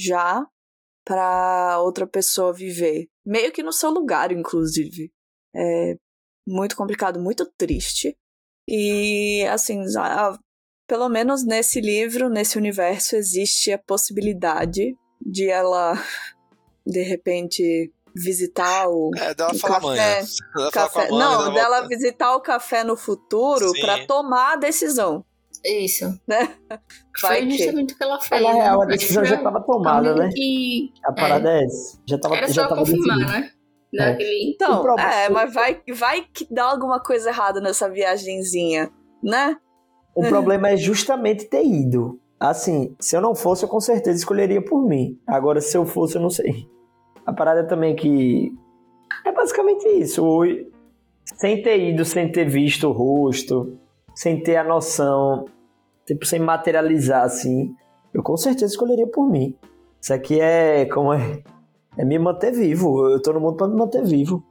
já 0.00 0.46
para 1.04 1.80
outra 1.80 2.06
pessoa 2.06 2.52
viver. 2.52 3.08
Meio 3.26 3.52
que 3.52 3.62
no 3.62 3.72
seu 3.72 3.90
lugar, 3.90 4.30
inclusive. 4.32 5.10
É 5.54 5.96
muito 6.46 6.76
complicado, 6.76 7.20
muito 7.20 7.44
triste. 7.56 8.16
E 8.68 9.44
assim, 9.50 9.82
a- 9.98 10.38
pelo 10.88 11.08
menos 11.08 11.44
nesse 11.44 11.80
livro, 11.80 12.28
nesse 12.28 12.56
universo, 12.58 13.16
existe 13.16 13.72
a 13.72 13.78
possibilidade 13.78 14.96
de 15.20 15.48
ela 15.48 15.94
de 16.86 17.02
repente 17.02 17.92
visitar 18.14 18.88
o 18.88 19.10
É, 19.16 19.34
dela 19.34 19.52
o 19.52 19.58
falar 19.58 19.74
café. 19.80 19.86
amanhã. 19.86 20.24
Dela 20.56 20.70
café. 20.70 21.10
mãe, 21.10 21.18
Não, 21.18 21.38
dela 21.38 21.50
dela 21.54 21.76
volta. 21.80 21.88
visitar 21.88 22.34
o 22.36 22.40
café 22.40 22.84
no 22.84 22.96
futuro 22.96 23.72
pra 23.80 24.06
tomar 24.06 24.52
a 24.52 24.56
decisão. 24.56 25.24
Isso. 25.64 26.06
Né? 26.26 26.48
Vai 27.22 27.40
Foi 27.42 27.50
justamente 27.50 27.94
o 27.94 27.96
que 27.96 28.02
ela 28.02 28.20
fez. 28.20 28.42
Na 28.42 28.52
real, 28.52 28.82
a 28.82 28.86
né? 28.86 28.96
decisão 28.96 29.24
já 29.24 29.36
estava 29.36 29.60
tomada, 29.60 30.14
né? 30.14 30.30
que 30.34 30.92
A 31.04 31.12
parada 31.12 31.50
é, 31.50 31.64
essa. 31.64 31.98
Já 32.08 32.18
tava, 32.18 32.36
era 32.36 32.48
já 32.48 32.62
só 32.62 32.68
tava 32.68 32.80
confirmar, 32.80 33.16
decidido. 33.18 33.32
né? 33.42 33.50
Daquele... 33.94 34.50
Então, 34.54 34.98
é, 34.98 35.28
mas 35.28 35.52
vai, 35.52 35.80
vai 35.94 36.24
que 36.32 36.46
dá 36.52 36.64
alguma 36.64 36.98
coisa 37.00 37.28
errada 37.28 37.60
nessa 37.60 37.88
viagenzinha, 37.90 38.90
né? 39.22 39.56
O 40.16 40.22
problema 40.26 40.70
é 40.70 40.76
justamente 40.76 41.44
ter 41.44 41.64
ido. 41.64 42.18
Assim, 42.40 42.96
se 42.98 43.14
eu 43.16 43.20
não 43.20 43.34
fosse, 43.34 43.64
eu 43.64 43.68
com 43.68 43.80
certeza 43.80 44.18
escolheria 44.18 44.64
por 44.64 44.82
mim. 44.84 45.16
Agora, 45.26 45.60
se 45.60 45.76
eu 45.76 45.86
fosse, 45.86 46.16
eu 46.16 46.22
não 46.22 46.30
sei. 46.30 46.66
A 47.26 47.32
parada 47.32 47.64
também 47.66 47.92
é 47.92 47.96
que. 47.96 48.52
É 49.24 49.32
basicamente 49.32 49.86
isso. 49.88 50.24
Sem 51.36 51.62
ter 51.62 51.90
ido, 51.90 52.04
sem 52.04 52.30
ter 52.30 52.48
visto 52.48 52.88
o 52.88 52.92
rosto, 52.92 53.78
sem 54.14 54.42
ter 54.42 54.56
a 54.56 54.64
noção, 54.64 55.46
tipo, 56.06 56.26
sem 56.26 56.40
materializar 56.40 57.24
assim, 57.24 57.74
eu 58.12 58.22
com 58.22 58.36
certeza 58.36 58.72
escolheria 58.72 59.06
por 59.06 59.28
mim. 59.28 59.56
Isso 60.00 60.12
aqui 60.12 60.40
é. 60.40 60.86
Como 60.86 61.12
é? 61.12 61.42
É 61.96 62.04
me 62.04 62.18
manter 62.18 62.52
vivo. 62.52 63.08
Eu 63.08 63.20
tô 63.20 63.32
no 63.32 63.40
mundo 63.40 63.56
pra 63.56 63.68
me 63.68 63.76
manter 63.76 64.04
vivo. 64.04 64.42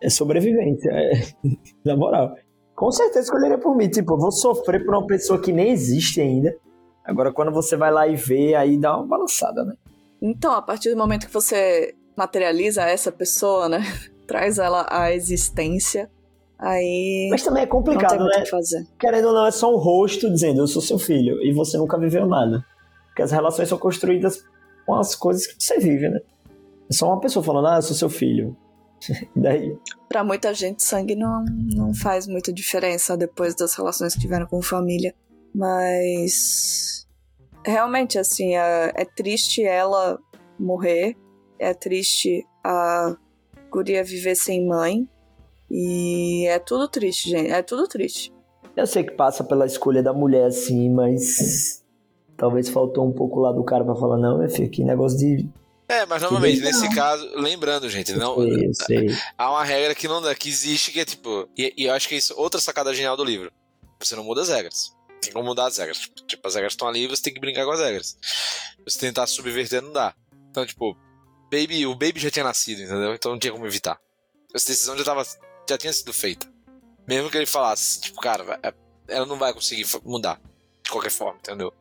É 0.00 0.08
sobrevivência. 0.08 0.90
É... 0.90 1.10
Na 1.84 1.96
moral. 1.96 2.34
Com 2.74 2.90
certeza 2.90 3.26
escolheria 3.26 3.58
por 3.58 3.76
mim. 3.76 3.88
Tipo, 3.88 4.14
eu 4.14 4.18
vou 4.18 4.32
sofrer 4.32 4.84
por 4.84 4.94
uma 4.94 5.06
pessoa 5.06 5.40
que 5.40 5.52
nem 5.52 5.70
existe 5.70 6.20
ainda. 6.20 6.54
Agora, 7.04 7.32
quando 7.32 7.52
você 7.52 7.76
vai 7.76 7.90
lá 7.90 8.06
e 8.06 8.14
vê, 8.14 8.54
aí 8.54 8.78
dá 8.78 8.96
uma 8.96 9.06
balançada, 9.06 9.64
né? 9.64 9.74
Então, 10.20 10.52
a 10.52 10.62
partir 10.62 10.90
do 10.90 10.96
momento 10.96 11.26
que 11.26 11.32
você 11.32 11.94
materializa 12.16 12.82
essa 12.82 13.10
pessoa, 13.10 13.68
né? 13.68 13.80
Traz 14.26 14.58
ela 14.58 14.86
à 14.90 15.12
existência, 15.12 16.10
aí 16.58 17.28
Mas 17.30 17.42
também 17.42 17.64
é 17.64 17.66
não 17.66 17.70
tem 17.70 17.78
complicado, 17.78 18.20
muito 18.20 18.34
o 18.34 18.38
né? 18.38 18.44
que 18.44 18.50
fazer. 18.50 18.86
Querendo 18.98 19.28
ou 19.28 19.34
não, 19.34 19.46
é 19.46 19.50
só 19.50 19.72
um 19.72 19.76
rosto 19.76 20.30
dizendo 20.30 20.60
eu 20.60 20.66
sou 20.66 20.80
seu 20.80 20.98
filho 20.98 21.42
e 21.42 21.52
você 21.52 21.76
nunca 21.76 21.98
viveu 21.98 22.26
nada. 22.26 22.64
Porque 23.08 23.22
as 23.22 23.30
relações 23.30 23.68
são 23.68 23.76
construídas 23.76 24.42
com 24.86 24.94
as 24.94 25.14
coisas 25.14 25.46
que 25.46 25.62
você 25.62 25.78
vive, 25.78 26.08
né? 26.08 26.20
É 26.90 26.94
só 26.94 27.06
uma 27.08 27.20
pessoa 27.20 27.44
falando, 27.44 27.68
ah, 27.68 27.76
eu 27.76 27.82
sou 27.82 27.96
seu 27.96 28.08
filho. 28.08 28.56
E 29.36 29.40
daí? 29.40 29.76
Pra 30.08 30.22
muita 30.22 30.54
gente, 30.54 30.82
sangue 30.82 31.16
não, 31.16 31.44
não 31.74 31.94
faz 31.94 32.28
muita 32.28 32.52
diferença 32.52 33.16
depois 33.16 33.54
das 33.54 33.74
relações 33.74 34.14
que 34.14 34.20
tiveram 34.20 34.46
com 34.46 34.62
família. 34.62 35.14
Mas. 35.54 37.06
Realmente, 37.64 38.18
assim, 38.18 38.56
é, 38.56 38.92
é 38.94 39.04
triste 39.04 39.62
ela 39.64 40.18
morrer. 40.58 41.16
É 41.62 41.72
triste 41.72 42.44
a 42.64 43.16
guria 43.70 44.02
viver 44.02 44.34
sem 44.34 44.66
mãe. 44.66 45.08
E 45.70 46.46
é 46.48 46.58
tudo 46.58 46.88
triste, 46.88 47.30
gente. 47.30 47.50
É 47.50 47.62
tudo 47.62 47.86
triste. 47.86 48.32
Eu 48.76 48.86
sei 48.86 49.04
que 49.04 49.12
passa 49.12 49.44
pela 49.44 49.64
escolha 49.64 50.02
da 50.02 50.12
mulher, 50.12 50.46
assim, 50.46 50.90
mas. 50.90 51.82
Talvez 52.36 52.68
faltou 52.68 53.06
um 53.06 53.12
pouco 53.12 53.38
lá 53.40 53.52
do 53.52 53.62
cara 53.62 53.84
pra 53.84 53.94
falar, 53.94 54.18
não, 54.18 54.38
meu 54.38 54.50
filho, 54.50 54.68
que 54.68 54.82
negócio 54.82 55.18
de. 55.18 55.48
É, 55.88 56.06
mas 56.06 56.22
novamente, 56.22 56.58
Não. 56.60 56.66
nesse 56.66 56.88
caso, 56.94 57.28
lembrando, 57.36 57.88
gente, 57.88 58.12
não, 58.14 58.36
sei, 58.36 58.66
eu 58.66 58.74
sei. 58.74 59.06
há 59.36 59.50
uma 59.50 59.62
regra 59.62 59.94
que 59.94 60.08
não 60.08 60.22
dá, 60.22 60.34
que 60.34 60.48
existe, 60.48 60.90
que 60.90 61.00
é 61.00 61.04
tipo. 61.04 61.48
E, 61.56 61.72
e 61.76 61.84
eu 61.84 61.92
acho 61.92 62.08
que 62.08 62.14
é 62.14 62.18
isso 62.18 62.34
outra 62.36 62.60
sacada 62.60 62.94
genial 62.94 63.16
do 63.16 63.24
livro. 63.24 63.52
Você 64.00 64.16
não 64.16 64.24
muda 64.24 64.40
as 64.40 64.48
regras. 64.48 64.92
Tem 65.20 65.32
como 65.32 65.44
mudar 65.44 65.66
as 65.66 65.76
regras. 65.76 65.98
Tipo, 65.98 66.22
tipo, 66.26 66.48
as 66.48 66.54
regras 66.54 66.72
estão 66.72 66.88
ali 66.88 67.06
você 67.06 67.22
tem 67.22 67.32
que 67.32 67.40
brincar 67.40 67.64
com 67.64 67.70
as 67.70 67.80
regras. 67.80 68.16
Você 68.84 68.98
tentar 68.98 69.26
subverter 69.26 69.80
não 69.82 69.92
dá. 69.92 70.14
Então, 70.50 70.66
tipo, 70.66 70.96
baby, 71.52 71.86
o 71.86 71.92
baby 71.94 72.18
já 72.18 72.30
tinha 72.30 72.44
nascido, 72.44 72.80
entendeu? 72.80 73.14
Então 73.14 73.32
não 73.32 73.38
tinha 73.38 73.52
como 73.52 73.66
evitar. 73.66 74.00
Essa 74.54 74.68
decisão 74.68 74.96
já, 74.96 75.04
tava, 75.04 75.22
já 75.68 75.76
tinha 75.76 75.92
sido 75.92 76.12
feita. 76.12 76.46
Mesmo 77.06 77.30
que 77.30 77.36
ele 77.36 77.46
falasse, 77.46 78.00
tipo, 78.00 78.20
cara, 78.20 78.58
é- 78.62 78.72
ela 79.08 79.26
não 79.26 79.36
vai 79.36 79.52
conseguir 79.52 79.84
mudar. 80.04 80.40
De 80.82 80.90
qualquer 80.90 81.10
forma, 81.10 81.38
entendeu? 81.38 81.72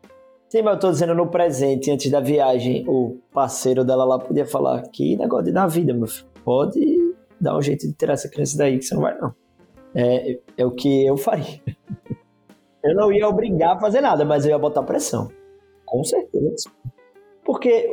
Sim, 0.49 0.61
mas 0.63 0.73
eu 0.73 0.79
tô 0.79 0.91
dizendo 0.91 1.15
no 1.15 1.27
presente, 1.27 1.89
antes 1.89 2.11
da 2.11 2.19
viagem, 2.19 2.85
o 2.87 3.17
parceiro 3.33 3.83
dela 3.85 4.03
lá 4.03 4.19
podia 4.19 4.45
falar: 4.45 4.81
que 4.89 5.15
negócio 5.15 5.45
de 5.45 5.51
dar 5.51 5.65
vida, 5.67 5.93
meu 5.93 6.07
filho. 6.07 6.27
Pode 6.43 7.15
dar 7.39 7.57
um 7.57 7.61
jeito 7.61 7.87
de 7.87 7.93
tirar 7.93 8.13
essa 8.13 8.29
criança 8.29 8.57
daí, 8.57 8.77
que 8.77 8.85
você 8.85 8.93
não 8.93 9.01
vai, 9.01 9.17
não. 9.17 9.33
É, 9.95 10.39
é 10.57 10.65
o 10.65 10.71
que 10.71 11.05
eu 11.05 11.17
faria. 11.17 11.61
Eu 12.83 12.95
não 12.95 13.11
ia 13.13 13.29
obrigar 13.29 13.77
a 13.77 13.79
fazer 13.79 14.01
nada, 14.01 14.25
mas 14.25 14.43
eu 14.43 14.49
ia 14.49 14.57
botar 14.57 14.81
pressão. 14.81 15.31
Com 15.85 16.03
certeza. 16.03 16.67
Porque 17.45 17.87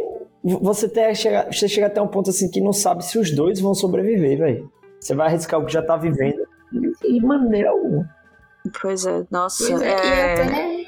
você, 0.49 0.87
até 0.87 1.15
chega, 1.15 1.49
você 1.51 1.69
chega 1.69 1.87
até 1.87 2.01
um 2.01 2.09
ponto 2.09 2.31
assim 2.31 2.51
que 2.51 2.61
não 2.61 2.73
sabe 2.73 3.05
se 3.05 3.19
os 3.19 3.31
dois 3.35 3.61
vão 3.61 3.75
sobreviver, 3.75 4.39
velho. 4.39 4.73
Você 5.01 5.15
vai 5.15 5.29
arriscar 5.29 5.61
o 5.61 5.67
que 5.67 5.73
já 5.73 5.83
tá 5.83 5.97
vivendo 5.97 6.47
de 6.73 7.21
maneira 7.21 7.71
alguma. 7.71 8.09
Pois 8.81 9.07
é, 9.07 9.27
nossa. 9.31 9.67
Pois 9.67 9.83
é, 9.83 9.87
e 9.87 9.91
é... 9.91 10.43
até, 10.43 10.85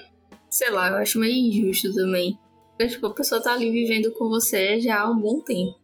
sei 0.48 0.70
lá, 0.70 0.90
eu 0.90 0.96
acho 0.96 1.18
meio 1.18 1.34
injusto 1.34 1.94
também. 1.94 2.38
Porque, 2.70 2.94
tipo, 2.94 3.06
a 3.06 3.14
pessoa 3.14 3.42
tá 3.42 3.52
ali 3.52 3.70
vivendo 3.70 4.12
com 4.12 4.28
você 4.28 4.80
já 4.80 5.00
há 5.00 5.11
um 5.11 5.20
bom 5.20 5.40
tempo. 5.40 5.78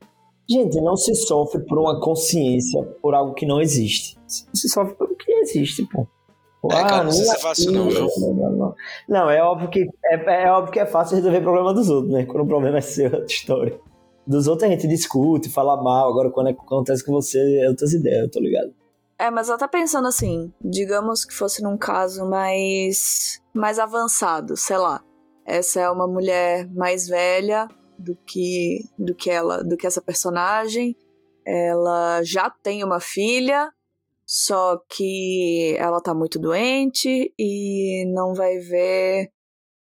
Gente, 0.48 0.80
não 0.80 0.96
se 0.96 1.14
sofre 1.14 1.60
por 1.64 1.78
uma 1.78 2.00
consciência, 2.00 2.82
por 3.02 3.14
algo 3.14 3.34
que 3.34 3.44
não 3.44 3.60
existe. 3.60 4.16
Se 4.26 4.68
sofre 4.68 4.94
por 4.94 5.10
o 5.10 5.16
que 5.16 5.32
existe, 5.32 5.84
pô. 5.86 6.06
Pô, 6.68 6.72
É, 6.72 6.82
cara, 6.82 7.04
não 7.04 7.12
sei 7.12 7.24
se 7.24 7.30
é 7.30 7.34
é 7.34 7.38
fácil 7.38 7.72
não, 7.72 7.88
viu? 7.88 8.08
Não, 8.18 8.74
não, 9.08 9.30
é 9.30 9.40
óbvio 9.42 9.70
que 9.70 9.88
é, 10.04 10.44
é 10.44 10.50
óbvio 10.50 10.72
que 10.72 10.80
é 10.80 10.86
fácil 10.86 11.16
resolver 11.16 11.38
o 11.38 11.42
problema 11.42 11.72
dos 11.72 11.88
outros, 11.88 12.12
né? 12.12 12.26
Quando 12.26 12.44
o 12.44 12.46
problema 12.48 12.78
é 12.78 12.80
seu, 12.80 13.06
é 13.08 13.12
outra 13.12 13.26
história. 13.26 13.80
Dos 14.26 14.48
outros 14.48 14.68
a 14.68 14.72
gente 14.72 14.88
discute, 14.88 15.48
fala 15.48 15.80
mal, 15.80 16.10
agora 16.10 16.30
quando 16.30 16.48
acontece 16.48 17.04
com 17.04 17.12
você 17.12 17.60
é 17.60 17.68
outras 17.68 17.92
ideias, 17.92 18.24
eu 18.24 18.30
tô 18.30 18.40
ligado. 18.40 18.74
É, 19.18 19.30
mas 19.30 19.48
ela 19.48 19.56
tá 19.56 19.68
pensando 19.68 20.08
assim, 20.08 20.52
digamos 20.60 21.24
que 21.24 21.32
fosse 21.32 21.62
num 21.62 21.76
caso 21.76 22.28
mais 22.28 23.40
mais 23.54 23.78
avançado, 23.78 24.56
sei 24.56 24.76
lá. 24.76 25.02
Essa 25.46 25.80
é 25.80 25.90
uma 25.90 26.08
mulher 26.08 26.68
mais 26.74 27.06
velha 27.06 27.68
do 27.96 28.16
que 28.26 28.80
do 28.98 29.14
que 29.14 29.30
ela, 29.30 29.62
do 29.62 29.76
que 29.76 29.86
essa 29.86 30.02
personagem. 30.02 30.96
Ela 31.46 32.22
já 32.24 32.50
tem 32.50 32.82
uma 32.82 32.98
filha, 32.98 33.72
só 34.26 34.78
que 34.90 35.76
ela 35.78 36.00
tá 36.00 36.14
muito 36.14 36.38
doente 36.38 37.32
e 37.38 38.04
não 38.12 38.34
vai 38.34 38.58
ver, 38.58 39.30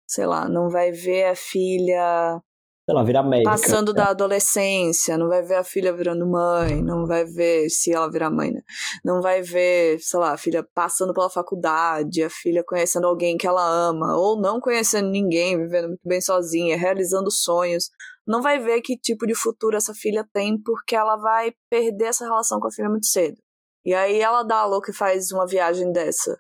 sei 0.07 0.26
lá, 0.26 0.49
não 0.49 0.68
vai 0.68 0.92
ver 0.92 1.24
a 1.24 1.34
filha 1.34 2.42
Sei 2.86 2.95
lá, 2.95 3.03
virar 3.03 3.22
médica. 3.22 3.51
passando 3.51 3.95
da 3.95 4.09
adolescência, 4.09 5.16
não 5.16 5.26
vai 5.26 5.42
ver 5.42 5.55
a 5.55 5.64
filha 5.64 5.90
virando 5.90 6.26
mãe, 6.26 6.82
não 6.82 7.07
vai 7.07 7.24
ver 7.24 7.70
se 7.70 7.90
ela 7.95 8.11
virar 8.11 8.30
mãe, 8.30 8.53
né? 8.53 8.61
Não 9.03 9.22
vai 9.22 9.40
ver, 9.40 9.99
sei 10.01 10.20
lá, 10.20 10.34
a 10.34 10.36
filha 10.36 10.62
passando 10.74 11.14
pela 11.14 11.30
faculdade, 11.30 12.22
a 12.22 12.28
filha 12.28 12.62
conhecendo 12.62 13.07
alguém 13.07 13.38
que 13.38 13.47
ela 13.47 13.66
ama, 13.66 14.14
ou 14.18 14.38
não 14.38 14.61
conhecendo 14.61 15.09
ninguém, 15.09 15.57
vivendo 15.57 15.88
muito 15.88 16.07
bem 16.07 16.20
sozinha, 16.20 16.76
realizando 16.76 17.30
sonhos. 17.30 17.88
Não 18.26 18.42
vai 18.42 18.59
ver 18.59 18.82
que 18.82 18.99
tipo 18.99 19.26
de 19.26 19.34
futuro 19.34 19.78
essa 19.78 19.95
filha 19.95 20.28
tem, 20.30 20.61
porque 20.62 20.95
ela 20.95 21.16
vai 21.16 21.55
perder 21.70 22.09
essa 22.09 22.24
relação 22.26 22.61
com 22.61 22.68
a 22.68 22.70
filha 22.70 22.90
muito 22.90 23.07
cedo. 23.07 23.36
E 23.85 23.93
aí 23.95 24.20
ela 24.20 24.43
dá 24.43 24.59
a 24.59 24.66
louca 24.66 24.91
e 24.91 24.95
faz 24.95 25.30
uma 25.30 25.47
viagem 25.47 25.93
dessa. 25.93 26.39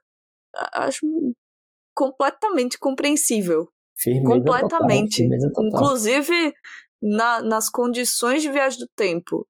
Acho 0.72 1.06
completamente 1.94 2.78
compreensível. 2.78 3.68
Firmeza 3.96 4.40
completamente. 4.44 5.28
Total, 5.28 5.50
total. 5.52 5.64
Inclusive, 5.66 6.54
na- 7.00 7.42
nas 7.42 7.68
condições 7.68 8.42
de 8.42 8.50
viagem 8.50 8.78
do 8.80 8.88
tempo 8.96 9.46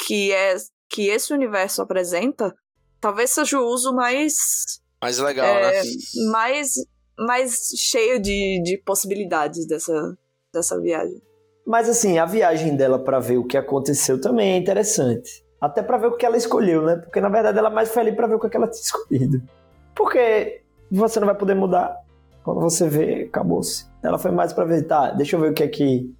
que, 0.00 0.32
é, 0.32 0.56
que 0.88 1.08
esse 1.08 1.32
universo 1.32 1.82
apresenta, 1.82 2.54
talvez 3.00 3.30
seja 3.30 3.58
o 3.58 3.66
uso 3.66 3.92
mais, 3.94 4.80
Mas 5.00 5.18
legal, 5.18 5.46
é, 5.46 5.82
né? 5.82 5.82
mais, 6.30 6.74
mais 7.18 7.70
cheio 7.76 8.20
de, 8.20 8.62
de 8.62 8.78
possibilidades 8.84 9.66
dessa, 9.66 10.16
dessa 10.52 10.80
viagem. 10.80 11.20
Mas 11.66 11.88
assim, 11.88 12.18
a 12.18 12.24
viagem 12.26 12.76
dela 12.76 12.98
pra 13.02 13.20
ver 13.20 13.38
o 13.38 13.46
que 13.46 13.56
aconteceu 13.56 14.20
também 14.20 14.52
é 14.54 14.56
interessante. 14.56 15.44
Até 15.62 15.80
pra 15.80 15.96
ver 15.96 16.08
o 16.08 16.16
que 16.16 16.26
ela 16.26 16.36
escolheu, 16.36 16.82
né? 16.82 16.96
Porque 16.96 17.20
na 17.20 17.28
verdade 17.28 17.56
ela 17.56 17.68
é 17.68 17.72
mais 17.72 17.94
feliz 17.94 18.16
pra 18.16 18.26
ver 18.26 18.34
o 18.34 18.40
que 18.40 18.56
ela 18.56 18.66
tinha 18.66 18.82
escolhido. 18.82 19.40
Porque 19.94 20.60
você 20.90 21.20
não 21.20 21.26
vai 21.26 21.36
poder 21.36 21.54
mudar. 21.54 22.02
Quando 22.42 22.60
você 22.60 22.88
vê, 22.88 23.26
acabou-se. 23.28 23.86
Ela 24.02 24.18
foi 24.18 24.32
mais 24.32 24.52
pra 24.52 24.64
ver, 24.64 24.82
tá, 24.82 25.12
deixa 25.12 25.36
eu 25.36 25.40
ver 25.40 25.52
o 25.52 25.54
que 25.54 25.62
é 25.62 25.68
que 25.68 26.12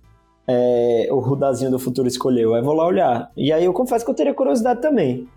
é, 0.46 1.08
o 1.10 1.18
Rudazinho 1.18 1.72
do 1.72 1.78
futuro 1.80 2.06
escolheu. 2.06 2.54
Aí 2.54 2.62
vou 2.62 2.72
lá 2.72 2.86
olhar. 2.86 3.32
E 3.36 3.52
aí 3.52 3.64
eu 3.64 3.72
confesso 3.72 4.04
que 4.04 4.10
eu 4.12 4.14
teria 4.14 4.32
curiosidade 4.32 4.80
também. 4.80 5.28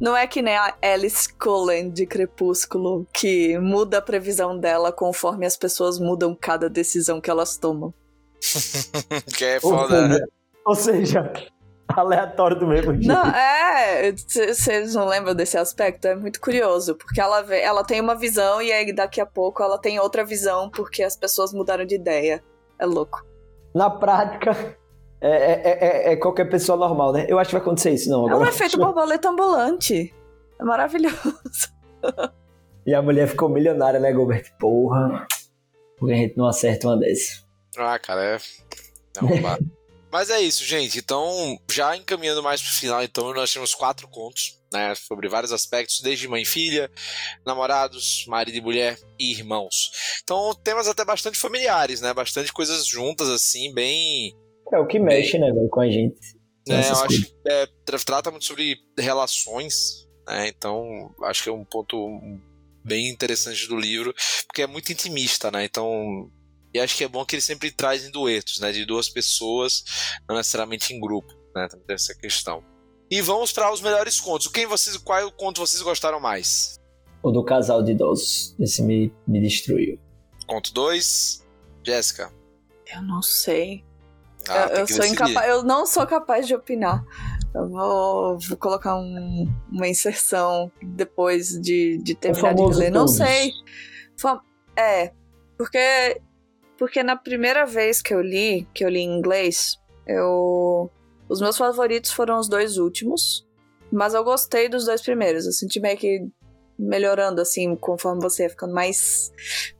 Não 0.00 0.16
é 0.16 0.26
que 0.26 0.42
nem 0.42 0.56
a 0.56 0.74
Alice 0.82 1.32
Cullen 1.32 1.88
de 1.88 2.04
Crepúsculo, 2.04 3.06
que 3.12 3.56
muda 3.60 3.98
a 3.98 4.02
previsão 4.02 4.58
dela 4.58 4.90
conforme 4.90 5.46
as 5.46 5.56
pessoas 5.56 6.00
mudam 6.00 6.34
cada 6.34 6.68
decisão 6.68 7.20
que 7.20 7.30
elas 7.30 7.56
tomam. 7.56 7.94
que 9.36 9.44
é 9.44 9.60
Ou 9.62 9.70
foda, 9.70 10.08
né? 10.08 10.18
ou 10.66 10.74
seja, 10.74 11.32
aleatório 11.96 12.58
do 12.58 12.66
mesmo 12.66 12.92
jeito. 12.92 13.06
Não, 13.08 13.24
é, 13.26 14.12
vocês 14.12 14.94
não 14.94 15.06
lembram 15.06 15.34
desse 15.34 15.56
aspecto? 15.56 16.06
É 16.06 16.14
muito 16.14 16.40
curioso, 16.40 16.94
porque 16.94 17.20
ela, 17.20 17.42
vê, 17.42 17.60
ela 17.60 17.84
tem 17.84 18.00
uma 18.00 18.14
visão 18.14 18.60
e 18.62 18.72
aí 18.72 18.92
daqui 18.92 19.20
a 19.20 19.26
pouco 19.26 19.62
ela 19.62 19.78
tem 19.78 19.98
outra 19.98 20.24
visão 20.24 20.70
porque 20.70 21.02
as 21.02 21.16
pessoas 21.16 21.52
mudaram 21.52 21.84
de 21.84 21.94
ideia. 21.94 22.42
É 22.78 22.86
louco. 22.86 23.24
Na 23.74 23.88
prática, 23.88 24.76
é, 25.20 25.30
é- 25.30 25.62
é- 26.10 26.12
é 26.12 26.16
qualquer 26.16 26.46
pessoa 26.46 26.76
normal, 26.76 27.12
né? 27.12 27.26
Eu 27.28 27.38
acho 27.38 27.50
que 27.50 27.54
vai 27.54 27.62
acontecer 27.62 27.90
isso, 27.90 28.10
não. 28.10 28.28
É 28.28 28.32
um 28.32 28.36
Agora, 28.36 28.50
efeito 28.50 28.76
borboleta 28.78 29.28
ambulante. 29.28 30.14
É 30.60 30.64
maravilhoso. 30.64 31.34
E 32.84 32.92
a 32.94 33.00
mulher 33.00 33.28
ficou 33.28 33.48
milionária, 33.48 34.00
né, 34.00 34.10
Gilbert? 34.10 34.52
Porra. 34.58 35.24
Porque 35.96 36.12
a 36.12 36.16
gente 36.16 36.36
não 36.36 36.46
acerta 36.48 36.88
uma 36.88 36.96
dessas. 36.96 37.46
Ah, 37.78 37.96
cara, 37.96 38.24
é. 38.24 38.34
é 38.36 38.38
arrombado. 39.20 39.64
Mas 40.12 40.28
é 40.28 40.40
isso, 40.40 40.62
gente. 40.64 40.98
Então, 40.98 41.58
já 41.70 41.96
encaminhando 41.96 42.42
mais 42.42 42.60
pro 42.60 42.70
final, 42.74 43.02
então, 43.02 43.32
nós 43.32 43.50
temos 43.52 43.74
quatro 43.74 44.06
contos, 44.08 44.60
né? 44.70 44.94
Sobre 44.94 45.26
vários 45.28 45.52
aspectos, 45.52 46.00
desde 46.02 46.28
mãe 46.28 46.42
e 46.42 46.46
filha, 46.46 46.90
namorados, 47.46 48.24
marido 48.28 48.58
e 48.58 48.60
mulher 48.60 48.98
e 49.18 49.30
irmãos. 49.32 49.90
Então, 50.22 50.54
temas 50.62 50.86
até 50.86 51.02
bastante 51.04 51.38
familiares, 51.38 52.00
né? 52.02 52.12
Bastante 52.12 52.52
coisas 52.52 52.86
juntas, 52.86 53.28
assim, 53.28 53.72
bem. 53.72 54.36
É 54.72 54.78
o 54.78 54.86
que 54.86 54.98
mexe, 54.98 55.38
né, 55.38 55.50
velho, 55.50 55.68
com 55.70 55.80
a 55.80 55.90
gente. 55.90 56.20
né, 56.68 56.78
Essas 56.80 57.00
eu 57.00 57.06
coisas. 57.06 57.24
acho 57.24 57.32
que 57.34 57.48
é, 57.48 57.66
tra- 57.84 57.98
trata 57.98 58.30
muito 58.30 58.44
sobre 58.44 58.76
relações, 58.98 60.06
né? 60.26 60.48
Então, 60.48 61.14
acho 61.24 61.42
que 61.42 61.48
é 61.48 61.52
um 61.52 61.64
ponto 61.64 61.96
bem 62.84 63.08
interessante 63.08 63.66
do 63.68 63.76
livro, 63.76 64.14
porque 64.46 64.62
é 64.62 64.66
muito 64.66 64.92
intimista, 64.92 65.50
né? 65.50 65.64
Então, 65.64 66.30
e 66.74 66.80
acho 66.80 66.96
que 66.96 67.04
é 67.04 67.08
bom 67.08 67.24
que 67.24 67.34
ele 67.36 67.42
sempre 67.42 67.70
traz 67.70 68.04
em 68.04 68.10
duetos, 68.10 68.60
né? 68.60 68.72
De 68.72 68.84
duas 68.84 69.08
pessoas, 69.08 69.84
não 70.28 70.36
necessariamente 70.36 70.92
em 70.94 71.00
grupo, 71.00 71.32
né? 71.54 71.68
Também 71.68 71.86
tem 71.86 71.94
essa 71.94 72.14
questão. 72.14 72.62
E 73.10 73.20
vamos 73.20 73.52
para 73.52 73.70
os 73.72 73.80
melhores 73.80 74.18
contos. 74.20 74.48
Quem 74.48 74.66
vocês, 74.66 74.96
qual 74.96 75.30
conto 75.32 75.60
vocês 75.60 75.82
gostaram 75.82 76.18
mais? 76.20 76.78
O 77.22 77.30
do 77.30 77.44
casal 77.44 77.82
de 77.82 77.92
idosos. 77.92 78.54
Esse 78.58 78.82
me, 78.82 79.12
me 79.26 79.40
destruiu. 79.40 79.98
Conto 80.46 80.72
2, 80.72 81.46
Jéssica. 81.84 82.32
Eu 82.92 83.02
não 83.02 83.22
sei. 83.22 83.84
Ah, 84.48 84.66
eu, 84.72 84.78
eu 84.78 84.88
sou 84.88 85.04
incapaz, 85.04 85.48
eu 85.48 85.62
não 85.62 85.86
sou 85.86 86.04
capaz 86.06 86.46
de 86.48 86.54
opinar. 86.54 87.04
Eu 87.54 87.68
vou, 87.68 88.38
vou 88.40 88.56
colocar 88.56 88.96
um- 88.96 89.46
uma 89.70 89.86
inserção 89.86 90.72
depois 90.82 91.50
de, 91.60 91.98
de 92.02 92.14
terminar 92.14 92.54
de 92.54 92.62
ler. 92.74 92.90
Não 92.90 93.06
sei. 93.06 93.52
Fa- 94.18 94.40
É, 94.76 95.12
porque 95.56 96.20
porque 96.82 97.00
na 97.04 97.14
primeira 97.14 97.64
vez 97.64 98.02
que 98.02 98.12
eu 98.12 98.20
li, 98.20 98.66
que 98.74 98.84
eu 98.84 98.88
li 98.88 99.02
em 99.02 99.16
inglês, 99.16 99.78
eu 100.04 100.90
os 101.28 101.40
meus 101.40 101.56
favoritos 101.56 102.10
foram 102.10 102.40
os 102.40 102.48
dois 102.48 102.76
últimos, 102.76 103.46
mas 103.92 104.14
eu 104.14 104.24
gostei 104.24 104.68
dos 104.68 104.84
dois 104.84 105.00
primeiros. 105.00 105.46
Eu 105.46 105.52
senti 105.52 105.78
meio 105.78 105.96
que 105.96 106.26
melhorando 106.76 107.40
assim 107.40 107.76
conforme 107.76 108.20
você 108.20 108.42
ia 108.42 108.50
ficando 108.50 108.74
mais 108.74 109.30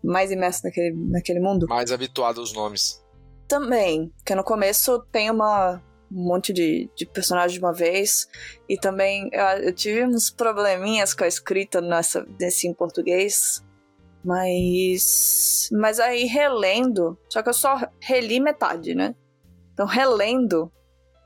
mais 0.00 0.30
imerso 0.30 0.60
naquele 0.62 0.94
naquele 1.10 1.40
mundo. 1.40 1.66
Mais 1.68 1.90
habituado 1.90 2.38
aos 2.38 2.52
nomes. 2.52 3.02
Também, 3.48 4.12
porque 4.18 4.36
no 4.36 4.44
começo 4.44 5.04
tem 5.10 5.28
uma, 5.28 5.82
um 6.08 6.28
monte 6.28 6.52
de, 6.52 6.88
de 6.96 7.04
personagens 7.04 7.54
de 7.54 7.58
uma 7.58 7.72
vez, 7.72 8.28
e 8.68 8.78
também 8.78 9.28
eu, 9.32 9.44
eu 9.64 9.72
tive 9.74 10.06
uns 10.06 10.30
probleminhas 10.30 11.14
com 11.14 11.24
a 11.24 11.26
escrita 11.26 11.80
nessa, 11.80 12.24
nesse 12.38 12.68
em 12.68 12.72
português, 12.72 13.60
mas. 14.24 15.68
Mas 15.72 15.98
aí 15.98 16.24
relendo, 16.24 17.18
só 17.28 17.42
que 17.42 17.48
eu 17.48 17.54
só 17.54 17.76
reli 18.00 18.40
metade, 18.40 18.94
né? 18.94 19.14
Então 19.72 19.86
relendo, 19.86 20.70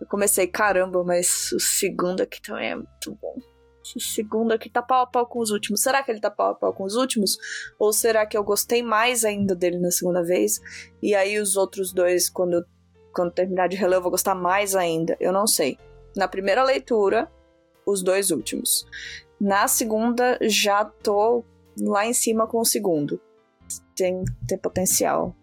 eu 0.01 0.07
comecei, 0.07 0.47
caramba, 0.47 1.03
mas 1.05 1.53
o 1.53 1.61
segundo 1.61 2.22
aqui 2.22 2.40
também 2.40 2.70
é 2.70 2.76
muito 2.76 3.18
bom. 3.20 3.36
Esse 3.84 4.01
segundo 4.01 4.53
aqui 4.53 4.68
tá 4.68 4.82
pau 4.82 5.03
a 5.03 5.07
pau 5.07 5.26
com 5.26 5.38
os 5.38 5.51
últimos. 5.51 5.80
Será 5.80 6.03
que 6.03 6.11
ele 6.11 6.20
tá 6.20 6.30
pau 6.30 6.51
a 6.51 6.55
pau 6.55 6.72
com 6.72 6.84
os 6.84 6.97
últimos? 6.97 7.38
Ou 7.78 7.92
será 7.92 8.26
que 8.26 8.36
eu 8.36 8.42
gostei 8.42 8.82
mais 8.82 9.24
ainda 9.24 9.55
dele 9.55 9.78
na 9.78 9.90
segunda 9.90 10.24
vez? 10.24 10.61
E 11.01 11.14
aí 11.14 11.38
os 11.38 11.57
outros 11.57 11.92
dois, 11.92 12.28
quando, 12.28 12.66
quando 13.14 13.32
terminar 13.32 13.68
de 13.68 13.76
reler, 13.76 13.99
eu 13.99 14.03
vou 14.03 14.11
gostar 14.11 14.34
mais 14.34 14.74
ainda. 14.74 15.16
Eu 15.20 15.32
não 15.32 15.47
sei. 15.47 15.78
Na 16.16 16.26
primeira 16.26 16.64
leitura, 16.64 17.30
os 17.86 18.03
dois 18.03 18.32
últimos. 18.32 18.86
Na 19.40 19.68
segunda, 19.68 20.36
já 20.42 20.84
tô 20.84 21.44
lá 21.81 22.07
em 22.07 22.12
cima 22.12 22.47
com 22.47 22.61
o 22.61 22.64
segundo. 22.64 23.20
Tem, 23.95 24.24
tem 24.47 24.59
potencial. 24.59 25.35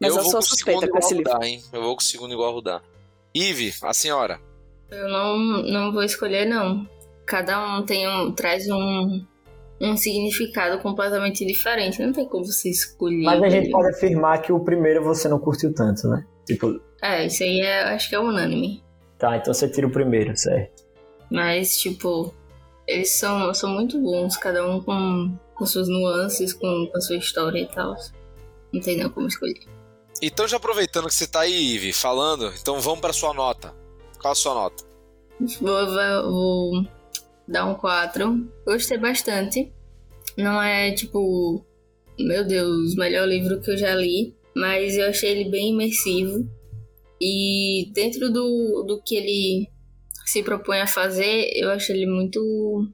Mas 0.00 0.14
eu, 0.14 0.22
vou 0.22 0.24
sou 0.24 0.32
com 0.32 0.38
o 0.38 0.42
suspeita 0.42 0.80
segundo 0.80 0.92
com 0.92 0.98
esse 0.98 1.14
livro. 1.14 1.42
Hein? 1.42 1.62
Eu 1.72 1.82
vou 1.82 1.96
com 1.96 2.02
o 2.02 2.04
segundo 2.04 2.32
igual 2.32 2.52
Rudá. 2.52 2.80
Ive, 3.34 3.74
a 3.82 3.92
senhora. 3.92 4.40
Eu 4.90 5.08
não, 5.08 5.36
não 5.62 5.92
vou 5.92 6.02
escolher, 6.02 6.46
não. 6.46 6.88
Cada 7.26 7.76
um 7.78 7.84
tem 7.84 8.08
um, 8.08 8.32
traz 8.32 8.68
um, 8.68 9.24
um 9.80 9.96
significado 9.96 10.80
completamente 10.80 11.44
diferente. 11.44 12.00
Não 12.00 12.12
tem 12.12 12.26
como 12.26 12.44
você 12.44 12.70
escolher. 12.70 13.24
Mas 13.24 13.42
a 13.42 13.48
gente 13.48 13.70
pode 13.70 13.88
afirmar 13.94 14.40
que 14.42 14.52
o 14.52 14.60
primeiro 14.60 15.02
você 15.02 15.28
não 15.28 15.38
curtiu 15.38 15.74
tanto, 15.74 16.08
né? 16.08 16.24
Tipo, 16.46 16.80
É, 17.02 17.26
isso 17.26 17.42
aí 17.42 17.60
é, 17.60 17.82
acho 17.94 18.08
que 18.08 18.14
é 18.14 18.20
unânime. 18.20 18.82
tá, 19.18 19.36
então 19.36 19.52
você 19.52 19.68
tira 19.68 19.86
o 19.86 19.90
primeiro, 19.90 20.36
certo? 20.36 20.84
Mas, 21.30 21.76
tipo, 21.78 22.32
eles 22.86 23.10
são, 23.10 23.52
são 23.52 23.70
muito 23.70 24.00
bons, 24.00 24.36
cada 24.36 24.64
um 24.64 24.80
com, 24.80 25.36
com 25.56 25.66
suas 25.66 25.88
nuances, 25.88 26.52
com, 26.52 26.86
com 26.90 26.96
a 26.96 27.00
sua 27.00 27.16
história 27.16 27.58
e 27.60 27.66
tal. 27.66 27.94
Não 28.72 28.80
tem 28.80 28.96
não 28.96 29.10
como 29.10 29.26
escolher. 29.26 29.58
Então, 30.22 30.46
já 30.48 30.56
aproveitando 30.56 31.06
que 31.08 31.14
você 31.14 31.26
tá 31.26 31.40
aí, 31.40 31.74
Ive, 31.74 31.92
falando, 31.92 32.52
então 32.60 32.80
vamos 32.80 33.00
pra 33.00 33.12
sua 33.12 33.34
nota. 33.34 33.74
Qual 34.20 34.32
a 34.32 34.34
sua 34.34 34.54
nota? 34.54 34.84
Vou, 35.60 35.86
vou- 35.86 36.30
vou 36.32 36.86
dar 37.46 37.66
um 37.66 37.74
4. 37.74 38.48
Gostei 38.66 38.96
bastante. 38.98 39.72
Não 40.36 40.60
é, 40.62 40.92
tipo, 40.92 41.64
meu 42.18 42.46
Deus, 42.46 42.94
o 42.94 42.98
melhor 42.98 43.26
livro 43.28 43.60
que 43.60 43.70
eu 43.70 43.76
já 43.76 43.94
li. 43.94 44.34
Mas 44.54 44.96
eu 44.96 45.06
achei 45.06 45.30
ele 45.30 45.50
bem 45.50 45.72
imersivo. 45.72 46.48
E 47.20 47.90
dentro 47.92 48.30
do, 48.32 48.84
do 48.86 49.02
que 49.02 49.16
ele 49.16 49.68
se 50.24 50.42
propõe 50.42 50.80
a 50.80 50.86
fazer, 50.86 51.50
eu 51.54 51.70
achei 51.70 51.94
ele 51.96 52.06
muito, 52.10 52.88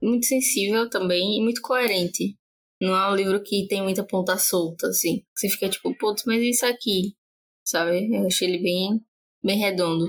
muito 0.00 0.26
sensível 0.26 0.88
também 0.88 1.38
e 1.38 1.42
muito 1.42 1.60
coerente. 1.60 2.36
Não 2.80 2.96
é 2.96 3.10
um 3.10 3.14
livro 3.14 3.42
que 3.42 3.66
tem 3.68 3.82
muita 3.82 4.04
ponta 4.04 4.38
solta, 4.38 4.86
assim. 4.88 5.24
Você 5.36 5.48
fica 5.48 5.68
tipo, 5.68 5.96
putz, 5.98 6.22
mas 6.24 6.40
isso 6.40 6.64
aqui, 6.64 7.16
sabe? 7.64 8.08
Eu 8.14 8.26
achei 8.26 8.48
ele 8.48 8.62
bem, 8.62 9.00
bem 9.42 9.58
redondo. 9.58 10.06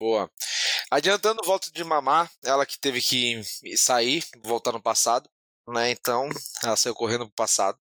Boa. 0.00 0.30
Adiantando 0.90 1.40
o 1.42 1.46
voto 1.46 1.72
de 1.72 1.84
Mamá, 1.84 2.28
ela 2.44 2.64
que 2.64 2.78
teve 2.78 3.00
que 3.00 3.40
sair, 3.76 4.24
voltar 4.42 4.72
no 4.72 4.82
passado, 4.82 5.28
né? 5.68 5.90
Então, 5.90 6.28
ela 6.62 6.76
saiu 6.76 6.94
correndo 6.94 7.26
pro 7.26 7.34
passado. 7.34 7.78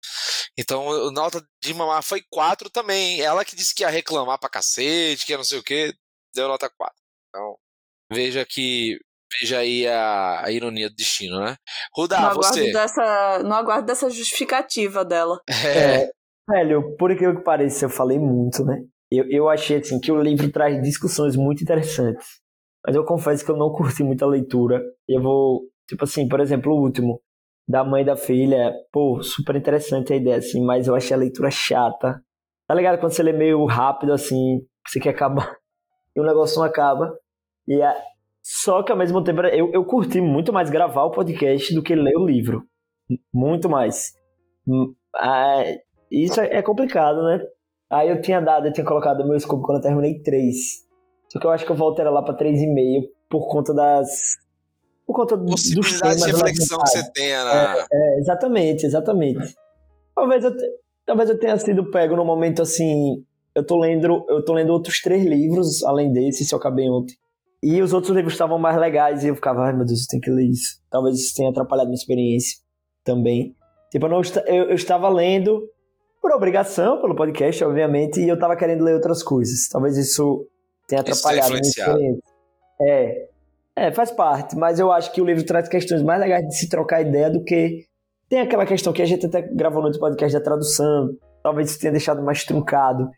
Então, 0.58 0.90
a 0.90 1.12
nota 1.12 1.46
de 1.62 1.72
Mamá 1.72 2.02
foi 2.02 2.22
4 2.30 2.68
também. 2.68 3.20
Ela 3.20 3.44
que 3.44 3.54
disse 3.54 3.74
que 3.74 3.82
ia 3.82 3.90
reclamar 3.90 4.38
pra 4.38 4.48
cacete, 4.48 5.24
que 5.24 5.32
ia 5.32 5.38
não 5.38 5.44
sei 5.44 5.58
o 5.58 5.62
que, 5.62 5.94
deu 6.34 6.48
nota 6.48 6.68
4. 6.68 6.94
Então, 7.28 7.58
veja 8.10 8.44
que. 8.44 8.98
Veja 9.40 9.58
aí 9.58 9.86
a, 9.86 10.44
a 10.44 10.50
ironia 10.50 10.88
do 10.88 10.94
destino, 10.94 11.40
né? 11.40 11.56
não, 11.56 12.02
Rudá, 12.02 12.18
aguardo 12.18 12.42
você. 12.42 12.72
dessa, 12.72 13.42
não 13.42 13.56
aguardo 13.56 13.86
dessa 13.86 14.08
justificativa 14.08 15.04
dela. 15.04 15.40
É, 15.48 16.08
Velho, 16.48 16.96
por 16.96 17.10
incrível 17.10 17.36
que 17.36 17.42
pareça, 17.42 17.86
eu 17.86 17.90
falei 17.90 18.18
muito, 18.18 18.64
né? 18.64 18.80
Eu, 19.10 19.24
eu 19.30 19.48
achei 19.48 19.78
assim 19.78 19.98
que 19.98 20.12
o 20.12 20.20
livro 20.20 20.50
traz 20.50 20.80
discussões 20.80 21.34
muito 21.36 21.62
interessantes. 21.62 22.40
Mas 22.86 22.94
eu 22.94 23.04
confesso 23.04 23.44
que 23.44 23.50
eu 23.50 23.56
não 23.56 23.72
curti 23.72 24.04
muita 24.04 24.26
leitura. 24.26 24.80
Eu 25.08 25.20
vou, 25.20 25.62
tipo 25.88 26.04
assim, 26.04 26.28
por 26.28 26.38
exemplo, 26.38 26.72
o 26.72 26.80
último, 26.80 27.20
da 27.68 27.82
mãe 27.82 28.02
e 28.02 28.06
da 28.06 28.16
filha, 28.16 28.72
pô, 28.92 29.20
super 29.22 29.56
interessante 29.56 30.12
a 30.12 30.16
ideia, 30.16 30.36
assim, 30.36 30.64
mas 30.64 30.86
eu 30.86 30.94
achei 30.94 31.14
a 31.16 31.18
leitura 31.18 31.50
chata. 31.50 32.22
Tá 32.68 32.74
ligado? 32.74 32.98
Quando 33.00 33.12
você 33.12 33.24
lê 33.24 33.32
meio 33.32 33.64
rápido, 33.64 34.12
assim, 34.12 34.60
você 34.86 35.00
quer 35.00 35.10
acabar, 35.10 35.56
e 36.14 36.20
o 36.20 36.24
negócio 36.24 36.58
não 36.58 36.64
acaba. 36.64 37.12
E 37.66 37.82
a... 37.82 37.96
Só 38.48 38.80
que 38.84 38.92
ao 38.92 38.98
mesmo 38.98 39.24
tempo, 39.24 39.40
eu, 39.40 39.72
eu 39.72 39.84
curti 39.84 40.20
muito 40.20 40.52
mais 40.52 40.70
gravar 40.70 41.02
o 41.02 41.10
podcast 41.10 41.74
do 41.74 41.82
que 41.82 41.96
ler 41.96 42.16
o 42.16 42.24
livro. 42.24 42.62
Muito 43.34 43.68
mais. 43.68 44.12
Hum, 44.68 44.94
ah, 45.16 45.64
isso 46.08 46.40
é 46.40 46.58
é 46.58 46.62
complicado, 46.62 47.24
né? 47.24 47.40
Aí 47.90 48.08
eu 48.08 48.20
tinha 48.20 48.40
dado, 48.40 48.68
eu 48.68 48.72
tinha 48.72 48.86
colocado 48.86 49.22
o 49.22 49.28
meu 49.28 49.38
scope 49.40 49.64
quando 49.64 49.78
eu 49.78 49.82
terminei 49.82 50.22
3. 50.22 50.54
Só 51.28 51.40
que 51.40 51.46
eu 51.46 51.50
acho 51.50 51.66
que 51.66 51.72
eu 51.72 51.76
voltei 51.76 52.04
lá 52.04 52.22
pra 52.22 52.36
3,5 52.36 53.08
por 53.28 53.48
conta 53.48 53.74
das. 53.74 54.36
Por 55.04 55.16
conta 55.16 55.36
dos 55.36 55.50
possibilidade 55.50 56.20
de 56.20 56.30
reflexão 56.30 56.78
que 56.78 56.88
você 56.88 57.12
tenha 57.12 57.42
na. 57.42 57.86
É, 57.92 58.18
exatamente, 58.20 58.86
exatamente. 58.86 59.56
Talvez 60.14 60.44
eu, 60.44 60.52
talvez 61.04 61.30
eu 61.30 61.38
tenha 61.40 61.58
sido 61.58 61.90
pego 61.90 62.14
no 62.14 62.24
momento 62.24 62.62
assim. 62.62 63.24
Eu 63.56 63.66
tô 63.66 63.76
lendo, 63.76 64.24
eu 64.28 64.44
tô 64.44 64.52
lendo 64.52 64.72
outros 64.72 65.00
três 65.00 65.24
livros 65.24 65.82
além 65.82 66.12
desse, 66.12 66.44
se 66.44 66.54
eu 66.54 66.58
acabei 66.60 66.88
ontem. 66.88 67.16
E 67.62 67.80
os 67.82 67.92
outros 67.92 68.14
livros 68.14 68.34
estavam 68.34 68.58
mais 68.58 68.78
legais 68.78 69.24
e 69.24 69.28
eu 69.28 69.34
ficava, 69.34 69.62
ai 69.64 69.72
meu 69.72 69.84
Deus, 69.84 70.02
eu 70.02 70.06
tenho 70.08 70.22
que 70.22 70.30
ler 70.30 70.46
isso. 70.46 70.80
Talvez 70.90 71.16
isso 71.16 71.34
tenha 71.34 71.50
atrapalhado 71.50 71.88
minha 71.88 71.98
experiência 71.98 72.58
também. 73.02 73.54
Tipo, 73.90 74.06
eu, 74.06 74.10
não, 74.10 74.20
eu, 74.46 74.64
eu 74.64 74.74
estava 74.74 75.08
lendo 75.08 75.68
por 76.20 76.32
obrigação, 76.32 77.00
pelo 77.00 77.14
podcast, 77.14 77.62
obviamente, 77.64 78.20
e 78.20 78.28
eu 78.28 78.34
estava 78.34 78.56
querendo 78.56 78.84
ler 78.84 78.94
outras 78.94 79.22
coisas. 79.22 79.68
Talvez 79.68 79.96
isso 79.96 80.46
tenha 80.88 81.02
tenha 81.02 81.14
atrapalhado 81.14 81.50
minha 81.50 81.60
experiência. 81.60 82.22
É, 82.80 83.28
é, 83.76 83.92
faz 83.92 84.10
parte, 84.10 84.56
mas 84.56 84.78
eu 84.78 84.90
acho 84.90 85.12
que 85.12 85.20
o 85.20 85.24
livro 85.24 85.44
traz 85.44 85.68
questões 85.68 86.02
mais 86.02 86.20
legais 86.20 86.46
de 86.46 86.56
se 86.56 86.68
trocar 86.68 87.02
ideia 87.02 87.30
do 87.30 87.44
que. 87.44 87.84
Tem 88.28 88.40
aquela 88.40 88.66
questão 88.66 88.92
que 88.92 89.02
a 89.02 89.06
gente 89.06 89.26
até 89.26 89.42
gravou 89.42 89.80
no 89.80 89.86
outro 89.86 90.00
podcast 90.00 90.36
da 90.36 90.42
tradução, 90.42 91.10
talvez 91.42 91.70
isso 91.70 91.78
tenha 91.78 91.92
deixado 91.92 92.22
mais 92.22 92.44
truncado. 92.44 93.08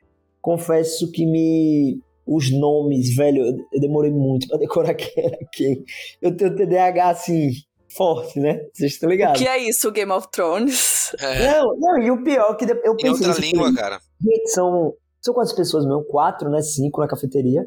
Confesso 0.42 1.10
que 1.10 1.24
me. 1.24 2.00
Os 2.30 2.50
nomes, 2.52 3.14
velho, 3.16 3.42
eu, 3.46 3.56
eu 3.72 3.80
demorei 3.80 4.10
muito 4.10 4.46
pra 4.48 4.58
decorar 4.58 4.94
quem 4.94 5.24
era 5.24 5.38
quem. 5.52 5.82
Eu 6.20 6.36
tenho 6.36 6.54
TDAH 6.54 7.08
assim, 7.08 7.50
forte, 7.96 8.38
né? 8.38 8.60
Vocês 8.72 8.92
estão 8.92 9.08
O 9.08 9.12
ligados? 9.12 9.40
que 9.40 9.48
é 9.48 9.56
isso, 9.58 9.90
Game 9.90 10.12
of 10.12 10.28
Thrones? 10.30 11.14
É, 11.18 11.50
Não, 11.52 11.74
não, 11.78 11.98
e 12.02 12.10
o 12.10 12.22
pior 12.22 12.52
é 12.52 12.54
que 12.56 12.64
eu 12.70 12.92
em 12.92 12.96
pensei. 12.96 13.10
outra 13.10 13.28
nisso, 13.28 13.40
língua, 13.40 13.74
cara. 13.74 13.98
Gente, 14.22 14.48
são. 14.50 14.92
São 15.20 15.34
quantas 15.34 15.52
pessoas 15.54 15.84
mesmo? 15.86 16.04
Quatro, 16.04 16.48
né? 16.50 16.60
Cinco 16.62 17.00
na 17.00 17.08
cafeteria. 17.08 17.66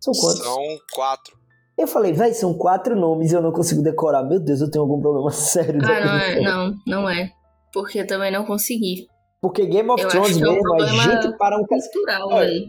São 0.00 0.12
quantos? 0.12 0.42
São 0.44 0.62
quatro. 0.92 1.36
Eu 1.78 1.86
falei, 1.86 2.12
véi, 2.12 2.34
são 2.34 2.52
quatro 2.52 2.94
nomes 2.94 3.32
e 3.32 3.34
eu 3.34 3.40
não 3.42 3.52
consigo 3.52 3.80
decorar. 3.82 4.22
Meu 4.22 4.38
Deus, 4.38 4.60
eu 4.60 4.70
tenho 4.70 4.82
algum 4.82 5.00
problema 5.00 5.30
sério. 5.32 5.80
Ah, 5.82 6.04
não 6.04 6.18
é, 6.18 6.40
não, 6.40 6.74
não 6.86 7.08
é. 7.08 7.30
Porque 7.72 8.00
eu 8.00 8.06
também 8.06 8.30
não 8.30 8.44
consegui. 8.44 9.06
Porque 9.40 9.66
Game 9.66 9.88
of 9.90 10.00
Eu 10.02 10.08
acho 10.08 10.16
Thrones 10.18 10.36
que 10.36 10.42
é 10.42 10.46
um 10.46 10.52
mesmo, 10.76 11.02
gente 11.02 11.36
para 11.38 11.56
um 11.58 11.64
Cultural, 11.66 12.28
Olha, 12.28 12.46
velho. 12.46 12.66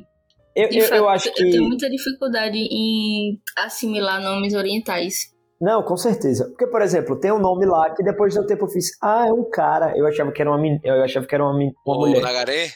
Eu, 0.56 0.70
eu, 0.70 0.82
fato, 0.84 0.94
eu 0.96 1.10
acho 1.10 1.28
eu 1.30 1.34
tenho 1.34 1.52
que. 1.52 1.60
muita 1.60 1.90
dificuldade 1.90 2.58
em 2.58 3.40
assimilar 3.58 4.22
nomes 4.22 4.54
orientais. 4.54 5.34
Não, 5.60 5.84
com 5.84 5.96
certeza. 5.98 6.46
Porque, 6.50 6.68
por 6.68 6.82
exemplo, 6.82 7.20
tem 7.20 7.32
um 7.32 7.40
nome 7.40 7.66
lá 7.66 7.90
que 7.94 8.04
depois 8.04 8.34
de 8.34 8.40
um 8.40 8.46
tempo 8.46 8.66
eu 8.66 8.70
fiz. 8.70 8.92
Ah, 9.02 9.26
é 9.28 9.32
um 9.34 9.50
cara. 9.50 9.94
Eu 9.98 10.06
achava 10.08 10.32
que 10.32 10.42
era 10.42 10.50
uma, 10.52 10.58
men- 10.58 10.80
eu 10.84 11.04
achava 11.04 11.26
que 11.26 11.34
era 11.36 11.44
uma, 11.44 11.54
uma 11.54 11.72
O 11.86 12.00
mulher. 12.00 12.22
Nagaré? 12.22 12.68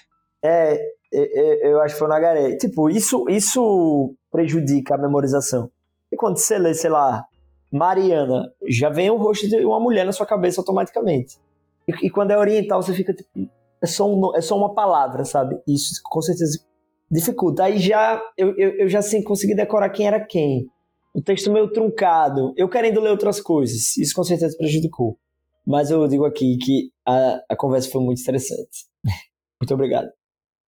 É, 0.44 0.74
é, 0.76 0.80
é, 1.14 1.72
eu 1.74 1.82
acho 1.82 1.96
que 1.96 2.00
foi 2.00 2.08
o 2.08 2.10
Nagaré. 2.10 2.56
Tipo, 2.58 2.90
isso, 2.90 3.26
isso 3.30 4.14
prejudica 4.32 4.96
a 4.96 4.98
memorização. 4.98 5.70
E 6.12 6.16
quando 6.16 6.38
você 6.38 6.58
lê, 6.58 6.74
sei 6.74 6.90
lá, 6.90 7.26
Mariana, 7.72 8.52
já 8.68 8.90
vem 8.90 9.10
o 9.10 9.18
rosto 9.18 9.48
de 9.48 9.58
uma 9.66 9.80
mulher 9.80 10.06
na 10.06 10.12
sua 10.12 10.26
cabeça 10.26 10.60
automaticamente. 10.62 11.38
E, 11.88 12.08
e 12.08 12.10
quando 12.10 12.32
é 12.32 12.38
oriental, 12.38 12.82
você 12.82 12.94
fica 12.94 13.14
tipo, 13.14 13.30
é 13.82 13.86
só, 13.88 14.08
um 14.10 14.36
é 14.36 14.42
só 14.42 14.58
uma 14.58 14.74
palavra, 14.74 15.24
sabe? 15.26 15.58
Isso 15.68 16.02
com 16.04 16.22
certeza 16.22 16.60
dificulta. 17.12 17.64
Aí 17.64 17.80
já, 17.80 18.22
eu, 18.38 18.56
eu, 18.58 18.70
eu 18.80 18.90
já 18.90 19.00
assim, 19.00 19.24
consegui 19.24 19.56
decorar 19.56 19.90
quem 19.90 20.08
era 20.08 20.24
quem. 20.24 20.68
O 21.14 21.22
texto 21.22 21.52
meio 21.52 21.72
truncado, 21.72 22.54
eu 22.56 22.70
querendo 22.70 23.00
ler 23.00 23.10
outras 23.10 23.42
coisas. 23.42 23.98
Isso 23.98 24.14
com 24.14 24.24
certeza 24.24 24.56
prejudicou. 24.58 25.18
Mas 25.66 25.92
eu 25.92 26.08
digo 26.08 26.26
aqui 26.26 26.58
que 26.58 26.92
a, 27.06 27.42
a 27.50 27.56
conversa 27.56 27.90
foi 27.90 28.02
muito 28.02 28.22
interessante. 28.22 28.88
Muito 29.62 29.74
obrigado. 29.74 30.08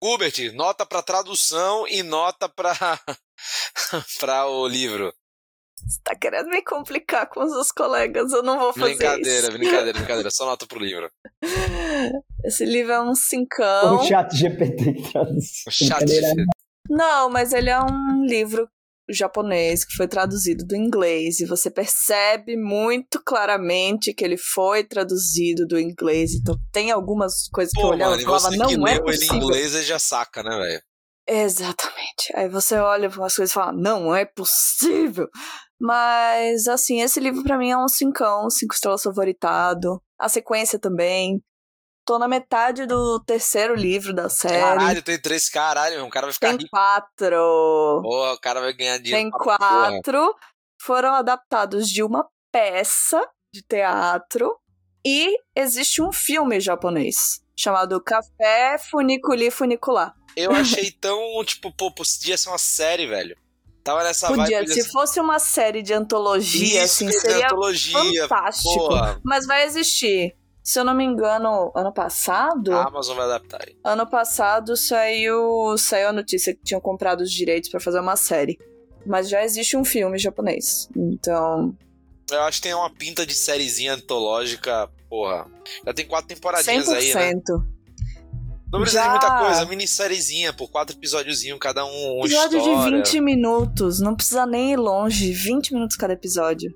Gubert, 0.04 0.54
nota 0.54 0.86
pra 0.86 1.02
tradução 1.02 1.88
e 1.88 2.04
nota 2.04 2.50
pra, 2.50 2.74
pra 4.20 4.48
o 4.48 4.68
livro. 4.68 5.14
Você 5.88 6.00
tá 6.04 6.16
querendo 6.16 6.48
me 6.50 6.62
complicar 6.64 7.28
com 7.28 7.44
os 7.44 7.52
seus 7.52 7.72
colegas, 7.72 8.32
eu 8.32 8.44
não 8.44 8.60
vou 8.60 8.74
fazer 8.74 8.96
Brincadeira, 8.96 9.48
isso. 9.48 9.52
brincadeira, 9.52 9.94
brincadeira. 10.00 10.32
Só 10.32 10.46
nota 10.46 10.66
pro 10.68 10.80
livro. 10.80 11.10
Esse 12.46 12.66
livro 12.66 12.92
é 12.92 13.02
um 13.02 13.16
cincão. 13.16 13.98
O 13.98 14.04
chat 14.04 14.36
GPT 14.36 15.12
traduz. 15.12 15.64
Chato. 15.70 16.00
Brincadeira. 16.06 16.46
Não, 16.90 17.30
mas 17.30 17.54
ele 17.54 17.70
é 17.70 17.80
um 17.80 18.26
livro 18.26 18.68
japonês 19.10 19.84
que 19.84 19.94
foi 19.96 20.08
traduzido 20.08 20.66
do 20.66 20.76
inglês 20.76 21.40
e 21.42 21.46
você 21.46 21.70
percebe 21.70 22.56
muito 22.56 23.22
claramente 23.24 24.14
que 24.14 24.24
ele 24.24 24.38
foi 24.38 24.84
traduzido 24.84 25.68
do 25.68 25.80
inglês. 25.80 26.34
Então 26.34 26.56
tem 26.72 26.92
algumas 26.92 27.48
coisas 27.50 27.74
que 27.74 27.80
eu 27.80 27.84
Pô, 27.88 27.90
olhava 27.90 28.12
mano, 28.12 28.22
e 28.22 28.26
falava, 28.26 28.56
não 28.56 28.68
que 28.68 28.76
é 28.76 28.78
leu 28.78 28.88
ele 28.88 29.00
em 29.00 29.04
possível. 29.04 29.36
inglês 29.36 29.76
e 29.76 29.84
já 29.84 30.00
saca, 30.00 30.42
né, 30.44 30.58
velho? 30.58 30.82
Exatamente. 31.28 32.32
Aí 32.36 32.50
você 32.50 32.76
olha 32.76 33.10
para 33.10 33.20
umas 33.20 33.36
coisas 33.36 33.52
e 33.52 33.54
fala, 33.54 33.72
não 33.72 34.16
é 34.16 34.26
possível. 34.26 35.28
Mas, 35.82 36.68
assim, 36.68 37.02
esse 37.02 37.20
livro 37.20 37.42
pra 37.42 37.58
mim 37.58 37.72
é 37.72 37.78
um 37.78 37.88
cincão, 37.88 38.48
cinco 38.52 38.76
estrelas 38.76 39.02
favoritado. 39.02 40.00
A 40.20 40.30
sequência 40.30 40.78
também. 40.78 41.42
Tô 42.06 42.20
na 42.20 42.28
metade 42.28 42.86
do 42.86 43.20
terceiro 43.24 43.74
livro 43.74 44.14
da 44.14 44.30
série. 44.30 44.62
Caralho, 44.62 45.02
tem 45.02 45.20
três 45.20 45.50
caralho. 45.50 46.06
O 46.06 46.10
cara 46.12 46.28
vai 46.28 46.34
ficar 46.34 46.50
Tem 46.50 46.58
rico. 46.58 46.70
quatro. 46.70 48.02
Porra, 48.04 48.34
o 48.34 48.40
cara 48.40 48.62
vai 48.62 48.74
ganhar 48.74 49.00
dinheiro. 49.00 49.18
Tem 49.24 49.32
pra 49.32 49.40
porra. 49.40 49.58
quatro. 49.58 50.36
Foram 50.80 51.16
adaptados 51.16 51.90
de 51.90 52.04
uma 52.04 52.30
peça 52.52 53.20
de 53.52 53.64
teatro. 53.64 54.56
E 55.04 55.36
existe 55.56 56.00
um 56.00 56.12
filme 56.12 56.60
japonês 56.60 57.42
chamado 57.58 58.00
Café 58.04 58.78
Funiculi 58.78 59.50
Funicular. 59.50 60.14
Eu 60.36 60.52
achei 60.54 60.92
tão, 60.92 61.44
tipo, 61.44 61.76
pô, 61.76 61.92
podia 61.92 62.38
ser 62.38 62.50
uma 62.50 62.60
série, 62.60 63.08
velho. 63.08 63.36
Tava 63.84 64.04
nessa 64.04 64.28
Podia, 64.28 64.60
vibe. 64.60 64.74
se 64.74 64.92
fosse 64.92 65.20
uma 65.20 65.40
série 65.40 65.82
de 65.82 65.94
antologia, 65.94 66.84
Isso, 66.84 67.04
assim, 67.06 67.12
seria 67.12 67.46
antologia. 67.48 68.22
fantástico. 68.28 68.74
Porra, 68.88 69.20
Mas 69.24 69.46
vai 69.48 69.66
existir. 69.66 70.36
Se 70.64 70.80
eu 70.80 70.84
não 70.86 70.94
me 70.94 71.04
engano, 71.04 71.72
ano 71.76 71.92
passado, 71.92 72.72
a 72.72 72.84
Amazon 72.88 73.16
vai 73.18 73.26
adaptar 73.26 73.62
aí. 73.68 73.76
ano 73.84 74.06
passado 74.08 74.78
saiu, 74.78 75.76
saiu 75.78 76.10
a 76.10 76.14
notícia 76.14 76.54
que 76.54 76.62
tinham 76.64 76.80
comprado 76.80 77.22
os 77.22 77.32
direitos 77.32 77.70
pra 77.70 77.80
fazer 77.80 78.00
uma 78.00 78.16
série. 78.16 78.60
Mas 79.04 79.28
já 79.28 79.44
existe 79.44 79.76
um 79.76 79.84
filme 79.84 80.20
japonês. 80.20 80.88
Então, 80.96 81.76
Eu 82.30 82.42
acho 82.44 82.58
que 82.62 82.68
tem 82.68 82.76
uma 82.76 82.90
pinta 82.92 83.26
de 83.26 83.34
sériezinha 83.34 83.96
antológica, 83.96 84.88
porra. 85.10 85.48
Já 85.84 85.94
tem 85.94 86.06
quatro 86.06 86.28
temporadinhas 86.28 86.86
100%. 86.88 86.94
aí, 86.96 87.14
né? 87.16 87.32
Não 88.72 88.80
precisa 88.80 89.02
Já- 89.04 89.08
de 89.08 89.10
muita 89.12 89.40
coisa, 89.40 89.66
minisériezinha, 89.66 90.54
por 90.54 90.70
quatro 90.70 90.96
episódiozinhos, 90.96 91.60
cada 91.60 91.86
um 91.86 92.16
uma 92.18 92.26
episódio 92.26 92.58
história. 92.60 92.92
de 92.92 92.98
20 92.98 93.22
minutos, 93.22 94.00
não 94.00 94.16
precisa 94.16 94.46
nem 94.46 94.72
ir 94.74 94.78
longe, 94.78 95.34
20 95.34 95.74
minutos 95.74 95.98
cada 95.98 96.14
episódio. 96.14 96.74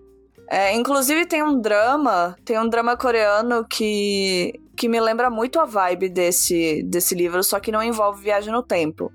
É, 0.49 0.73
inclusive 0.73 1.25
tem 1.25 1.41
um 1.41 1.59
drama, 1.59 2.35
tem 2.43 2.59
um 2.59 2.67
drama 2.67 2.95
coreano 2.97 3.65
que, 3.65 4.53
que 4.75 4.87
me 4.87 4.99
lembra 4.99 5.29
muito 5.29 5.59
a 5.59 5.65
vibe 5.65 6.09
desse, 6.09 6.83
desse 6.83 7.15
livro, 7.15 7.43
só 7.43 7.59
que 7.59 7.71
não 7.71 7.81
envolve 7.81 8.21
viagem 8.21 8.51
no 8.51 8.61
tempo. 8.61 9.11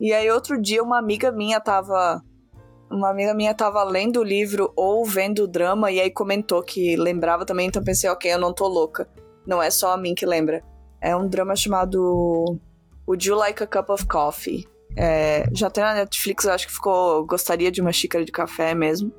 E 0.00 0.12
aí 0.12 0.30
outro 0.30 0.60
dia 0.60 0.82
uma 0.82 0.98
amiga 0.98 1.30
minha 1.30 1.60
tava 1.60 2.22
uma 2.90 3.10
amiga 3.10 3.34
minha 3.34 3.54
tava 3.54 3.84
lendo 3.84 4.20
o 4.20 4.24
livro 4.24 4.72
ou 4.74 5.04
vendo 5.04 5.44
o 5.44 5.46
drama 5.46 5.92
e 5.92 6.00
aí 6.00 6.10
comentou 6.10 6.62
que 6.62 6.96
lembrava 6.96 7.44
também, 7.44 7.68
então 7.68 7.84
pensei, 7.84 8.08
ok, 8.08 8.32
eu 8.32 8.38
não 8.38 8.52
tô 8.52 8.66
louca. 8.66 9.08
Não 9.46 9.62
é 9.62 9.70
só 9.70 9.92
a 9.92 9.96
mim 9.96 10.14
que 10.14 10.24
lembra. 10.26 10.62
É 11.00 11.16
um 11.16 11.26
drama 11.28 11.56
chamado 11.56 12.58
Would 13.08 13.28
You 13.28 13.36
Like 13.36 13.62
a 13.62 13.66
Cup 13.66 13.90
of 13.90 14.06
Coffee? 14.06 14.68
É, 14.96 15.44
já 15.52 15.70
tem 15.70 15.82
na 15.84 15.94
Netflix, 15.94 16.44
eu 16.44 16.52
acho 16.52 16.66
que 16.66 16.72
ficou. 16.72 17.24
Gostaria 17.24 17.70
de 17.70 17.80
uma 17.80 17.92
xícara 17.92 18.24
de 18.24 18.32
café 18.32 18.74
mesmo. 18.74 19.12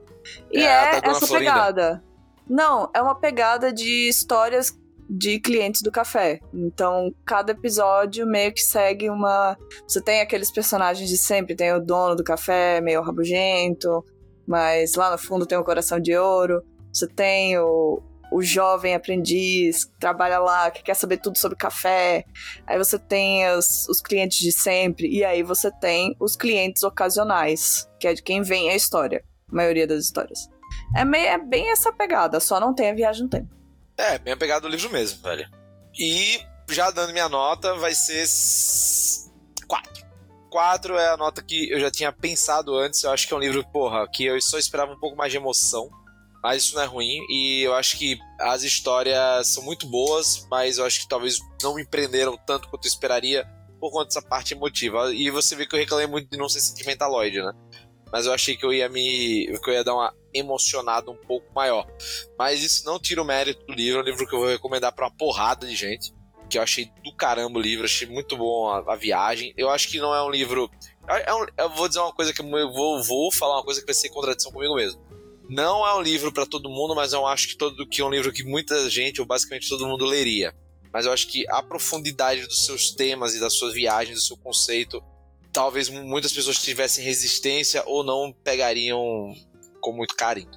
E 0.52 0.60
É, 0.60 0.98
é, 0.98 1.02
Dona 1.02 1.18
essa 1.18 1.28
Florinda. 1.28 1.52
pegada. 1.52 2.04
Não, 2.48 2.90
é 2.94 3.02
uma 3.02 3.16
pegada 3.16 3.72
de 3.72 4.10
histórias 4.10 4.78
de 5.10 5.40
clientes 5.40 5.82
do 5.82 5.92
café. 5.92 6.40
Então, 6.54 7.14
cada 7.26 7.52
episódio 7.54 8.26
meio 8.28 8.54
que 8.54 8.62
segue 8.62 9.10
uma. 9.10 9.58
Você 9.88 10.02
tem 10.02 10.22
aqueles 10.22 10.52
personagens 10.52 11.10
de 11.10 11.18
sempre, 11.18 11.56
tem 11.56 11.74
o 11.74 11.80
dono 11.80 12.16
do 12.16 12.24
café, 12.24 12.80
meio 12.82 13.02
rabugento, 13.02 14.06
mas 14.48 14.96
lá 14.96 15.12
no 15.12 15.18
fundo 15.18 15.46
tem 15.46 15.58
o 15.58 15.64
coração 15.64 16.00
de 16.00 16.16
ouro. 16.16 16.62
Você 16.94 17.08
tem 17.08 17.58
o, 17.58 18.02
o 18.32 18.42
jovem 18.42 18.96
aprendiz 18.96 19.84
que 19.84 19.92
trabalha 20.00 20.40
lá, 20.40 20.72
que 20.72 20.82
quer 20.82 20.94
saber 20.94 21.18
tudo 21.18 21.38
sobre 21.38 21.58
café. 21.58 22.24
Aí 22.66 22.78
você 22.78 22.98
tem 22.98 23.48
os, 23.52 23.88
os 23.90 24.02
clientes 24.02 24.40
de 24.40 24.54
sempre. 24.54 25.08
E 25.08 25.24
aí 25.26 25.44
você 25.44 25.70
tem 25.70 26.16
os 26.18 26.38
clientes 26.38 26.82
ocasionais, 26.82 27.90
que 28.00 28.08
é 28.08 28.14
de 28.14 28.24
quem 28.24 28.42
vem 28.42 28.70
a 28.70 28.76
história. 28.76 29.24
A 29.52 29.56
maioria 29.56 29.86
das 29.86 30.06
histórias. 30.06 30.50
É, 30.96 31.04
meio, 31.04 31.28
é 31.28 31.38
bem 31.38 31.72
essa 31.72 31.92
pegada, 31.92 32.40
só 32.40 32.60
não 32.60 32.74
tem 32.74 32.90
a 32.90 32.96
viagem 32.96 33.24
no 33.24 33.30
tempo. 33.30 33.50
É, 33.98 34.18
bem 34.18 34.34
a 34.34 34.38
pegada 34.38 34.62
do 34.62 34.70
livro 34.70 34.90
mesmo, 34.90 35.22
velho. 35.22 35.46
E 36.00 36.40
já 36.70 36.90
dando 36.90 37.12
minha 37.12 37.28
nota, 37.28 37.76
vai 37.76 37.94
ser 37.94 38.26
4. 39.68 40.06
4 40.50 40.98
é 40.98 41.10
a 41.10 41.18
nota 41.18 41.44
que 41.44 41.70
eu 41.70 41.80
já 41.80 41.92
tinha 41.92 42.14
pensado 42.14 42.76
antes. 42.78 43.04
Eu 43.04 43.12
acho 43.12 43.28
que 43.28 43.34
é 43.34 43.38
um 43.38 43.42
livro, 43.42 43.66
porra, 43.72 44.08
que 44.08 44.26
eu 44.26 44.42
só 44.42 44.58
esperava 44.58 44.94
um 44.94 45.00
pouco 45.00 45.18
mais 45.18 45.32
de 45.32 45.38
emoção. 45.38 45.90
Mas 46.42 46.64
isso 46.64 46.76
não 46.76 46.82
é 46.82 46.86
ruim. 46.86 47.26
E 47.30 47.62
eu 47.64 47.74
acho 47.76 47.98
que 47.98 48.18
as 48.40 48.64
histórias 48.64 49.48
são 49.48 49.64
muito 49.64 49.86
boas, 49.88 50.48
mas 50.50 50.78
eu 50.78 50.86
acho 50.86 51.02
que 51.02 51.08
talvez 51.08 51.40
não 51.62 51.76
me 51.76 51.86
prenderam 51.86 52.38
tanto 52.46 52.68
quanto 52.70 52.86
eu 52.86 52.90
esperaria 52.90 53.48
por 53.80 53.92
conta 53.92 54.06
dessa 54.06 54.22
parte 54.22 54.54
emotiva. 54.54 55.14
E 55.14 55.30
você 55.30 55.56
vê 55.56 55.66
que 55.66 55.76
eu 55.76 55.80
reclamei 55.80 56.08
muito 56.08 56.30
de 56.30 56.38
não 56.38 56.50
ser 56.50 56.62
sentimentaloide, 56.62 57.42
né? 57.42 57.54
Mas 58.12 58.26
eu 58.26 58.34
achei 58.34 58.58
que 58.58 58.66
eu 58.66 58.74
ia 58.74 58.90
me. 58.90 59.48
que 59.64 59.70
eu 59.70 59.74
ia 59.74 59.84
dar 59.84 59.94
uma 59.96 60.14
emocionada 60.34 61.10
um 61.10 61.16
pouco 61.16 61.52
maior. 61.54 61.88
Mas 62.38 62.62
isso 62.62 62.86
não 62.86 63.00
tira 63.00 63.22
o 63.22 63.26
mérito 63.26 63.66
do 63.66 63.74
livro, 63.74 64.00
é 64.00 64.04
um 64.04 64.06
livro 64.06 64.28
que 64.28 64.36
eu 64.36 64.40
vou 64.40 64.50
recomendar 64.50 64.92
pra 64.92 65.06
uma 65.06 65.16
porrada 65.16 65.66
de 65.66 65.76
gente. 65.76 66.14
que 66.50 66.58
eu 66.58 66.62
achei 66.62 66.92
do 67.04 67.16
caramba 67.16 67.58
o 67.58 67.62
livro, 67.62 67.86
achei 67.86 68.08
muito 68.08 68.36
bom 68.36 68.70
a, 68.70 68.94
a 68.94 68.96
viagem. 68.96 69.54
Eu 69.56 69.70
acho 69.70 69.88
que 69.88 70.00
não 70.00 70.14
é 70.14 70.22
um 70.22 70.30
livro. 70.30 70.70
É 71.08 71.34
um, 71.34 71.46
eu 71.58 71.70
vou 71.70 71.88
dizer 71.88 72.02
uma 72.02 72.14
coisa 72.14 72.34
que 72.34 72.42
eu 72.42 72.74
vou, 72.74 73.02
vou 73.02 73.32
falar 73.32 73.58
uma 73.58 73.64
coisa 73.64 73.80
que 73.80 73.86
vai 73.86 73.96
ser 73.96 74.10
contradição 74.10 74.52
comigo 74.52 74.76
mesmo. 74.76 75.02
Não 75.52 75.86
é 75.86 75.94
um 75.96 76.02
livro 76.02 76.32
para 76.32 76.46
todo 76.46 76.70
mundo, 76.70 76.96
mas 76.96 77.12
eu 77.12 77.28
acho 77.28 77.50
que 77.50 77.58
todo 77.58 77.86
que 77.86 78.00
é 78.00 78.06
um 78.06 78.10
livro 78.10 78.32
que 78.32 78.42
muita 78.42 78.90
gente, 78.90 79.20
ou 79.20 79.28
basicamente 79.28 79.68
todo 79.68 79.86
mundo 79.86 80.06
leria. 80.06 80.56
Mas 80.94 81.06
eu 81.06 81.12
acho 81.12 81.28
que 81.28 81.46
a 81.50 81.62
profundidade 81.62 82.48
dos 82.48 82.64
seus 82.64 82.92
temas 82.92 83.36
e 83.36 83.40
das 83.40 83.56
suas 83.56 83.74
viagens, 83.74 84.16
do 84.16 84.24
seu 84.24 84.38
conceito, 84.38 85.04
talvez 85.52 85.90
muitas 85.90 86.32
pessoas 86.32 86.58
tivessem 86.62 87.04
resistência 87.04 87.84
ou 87.86 88.02
não 88.02 88.32
pegariam 88.32 89.36
com 89.82 89.92
muito 89.92 90.16
carinho. 90.16 90.52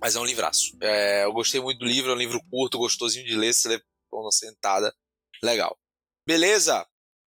Mas 0.00 0.16
é 0.16 0.18
um 0.18 0.24
livraço. 0.24 0.76
É, 0.82 1.22
eu 1.22 1.32
gostei 1.32 1.60
muito 1.60 1.78
do 1.78 1.86
livro, 1.86 2.10
é 2.10 2.14
um 2.16 2.18
livro 2.18 2.40
curto, 2.50 2.78
gostosinho 2.78 3.24
de 3.24 3.36
ler, 3.36 3.54
você 3.54 3.68
lê 3.68 3.80
uma 4.12 4.32
sentada. 4.32 4.92
Legal. 5.40 5.78
Beleza? 6.26 6.84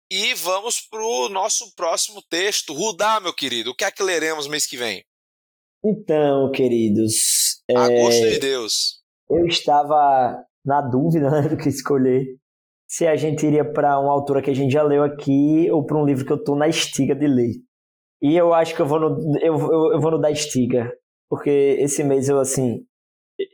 E 0.09 0.33
vamos 0.35 0.79
pro 0.79 1.27
nosso 1.27 1.75
próximo 1.75 2.21
texto. 2.29 2.71
Rudá, 2.71 3.19
meu 3.19 3.33
querido, 3.33 3.71
o 3.71 3.75
que 3.75 3.83
é 3.83 3.91
que 3.91 4.01
leremos 4.01 4.47
mês 4.47 4.65
que 4.65 4.77
vem? 4.77 5.05
Então, 5.83 6.51
queridos. 6.51 7.61
A 7.75 7.91
é, 7.91 8.01
gosto 8.01 8.29
de 8.29 8.39
Deus. 8.39 9.01
Eu 9.29 9.45
estava 9.47 10.43
na 10.65 10.81
dúvida 10.81 11.29
né, 11.29 11.49
do 11.49 11.57
que 11.57 11.69
escolher. 11.69 12.25
Se 12.87 13.07
a 13.07 13.15
gente 13.15 13.45
iria 13.45 13.63
para 13.63 13.99
uma 13.99 14.11
autora 14.11 14.41
que 14.41 14.49
a 14.49 14.53
gente 14.53 14.71
já 14.71 14.83
leu 14.83 15.03
aqui 15.03 15.71
ou 15.71 15.85
para 15.85 15.97
um 15.97 16.05
livro 16.05 16.25
que 16.25 16.31
eu 16.31 16.37
estou 16.37 16.55
na 16.55 16.67
estiga 16.67 17.15
de 17.15 17.25
ler. 17.25 17.53
E 18.21 18.35
eu 18.35 18.53
acho 18.53 18.75
que 18.75 18.81
eu 18.81 18.85
vou 18.85 18.99
no, 18.99 19.39
eu, 19.39 19.57
eu, 19.57 19.93
eu 19.93 20.01
vou 20.01 20.11
no 20.11 20.19
da 20.19 20.29
estiga. 20.29 20.91
Porque 21.29 21.77
esse 21.79 22.03
mês 22.03 22.29
eu, 22.29 22.39
assim. 22.39 22.85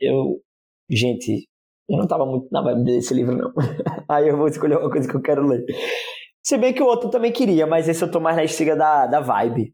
Eu. 0.00 0.40
Gente, 0.90 1.48
eu 1.88 1.96
não 1.96 2.04
estava 2.04 2.26
muito 2.26 2.48
na 2.50 2.60
vibe 2.60 2.84
desse 2.84 3.14
livro, 3.14 3.36
não. 3.36 3.52
Aí 4.08 4.28
eu 4.28 4.36
vou 4.36 4.48
escolher 4.48 4.76
uma 4.76 4.90
coisa 4.90 5.08
que 5.08 5.14
eu 5.14 5.22
quero 5.22 5.46
ler. 5.46 5.64
Se 6.42 6.58
bem 6.58 6.74
que 6.74 6.82
o 6.82 6.86
outro 6.86 7.08
também 7.08 7.32
queria, 7.32 7.66
mas 7.66 7.88
esse 7.88 8.02
eu 8.02 8.10
tô 8.10 8.20
mais 8.20 8.36
na 8.36 8.44
estiga 8.44 8.74
da, 8.74 9.06
da 9.06 9.20
vibe. 9.20 9.72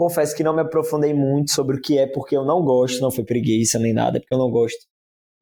Confesso 0.00 0.34
que 0.34 0.42
não 0.42 0.54
me 0.54 0.62
aprofundei 0.62 1.12
muito 1.12 1.50
sobre 1.50 1.76
o 1.76 1.78
que 1.78 1.98
é, 1.98 2.06
porque 2.06 2.34
eu 2.34 2.42
não 2.42 2.64
gosto, 2.64 3.02
não 3.02 3.10
foi 3.10 3.22
preguiça 3.22 3.78
nem 3.78 3.92
nada, 3.92 4.18
porque 4.18 4.32
eu 4.32 4.38
não 4.38 4.50
gosto. 4.50 4.78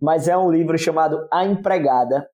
Mas 0.02 0.26
é 0.26 0.36
um 0.36 0.51
livro 0.51 0.76
chamado 0.76 1.28
A 1.32 1.47
Empregada, 1.47 2.28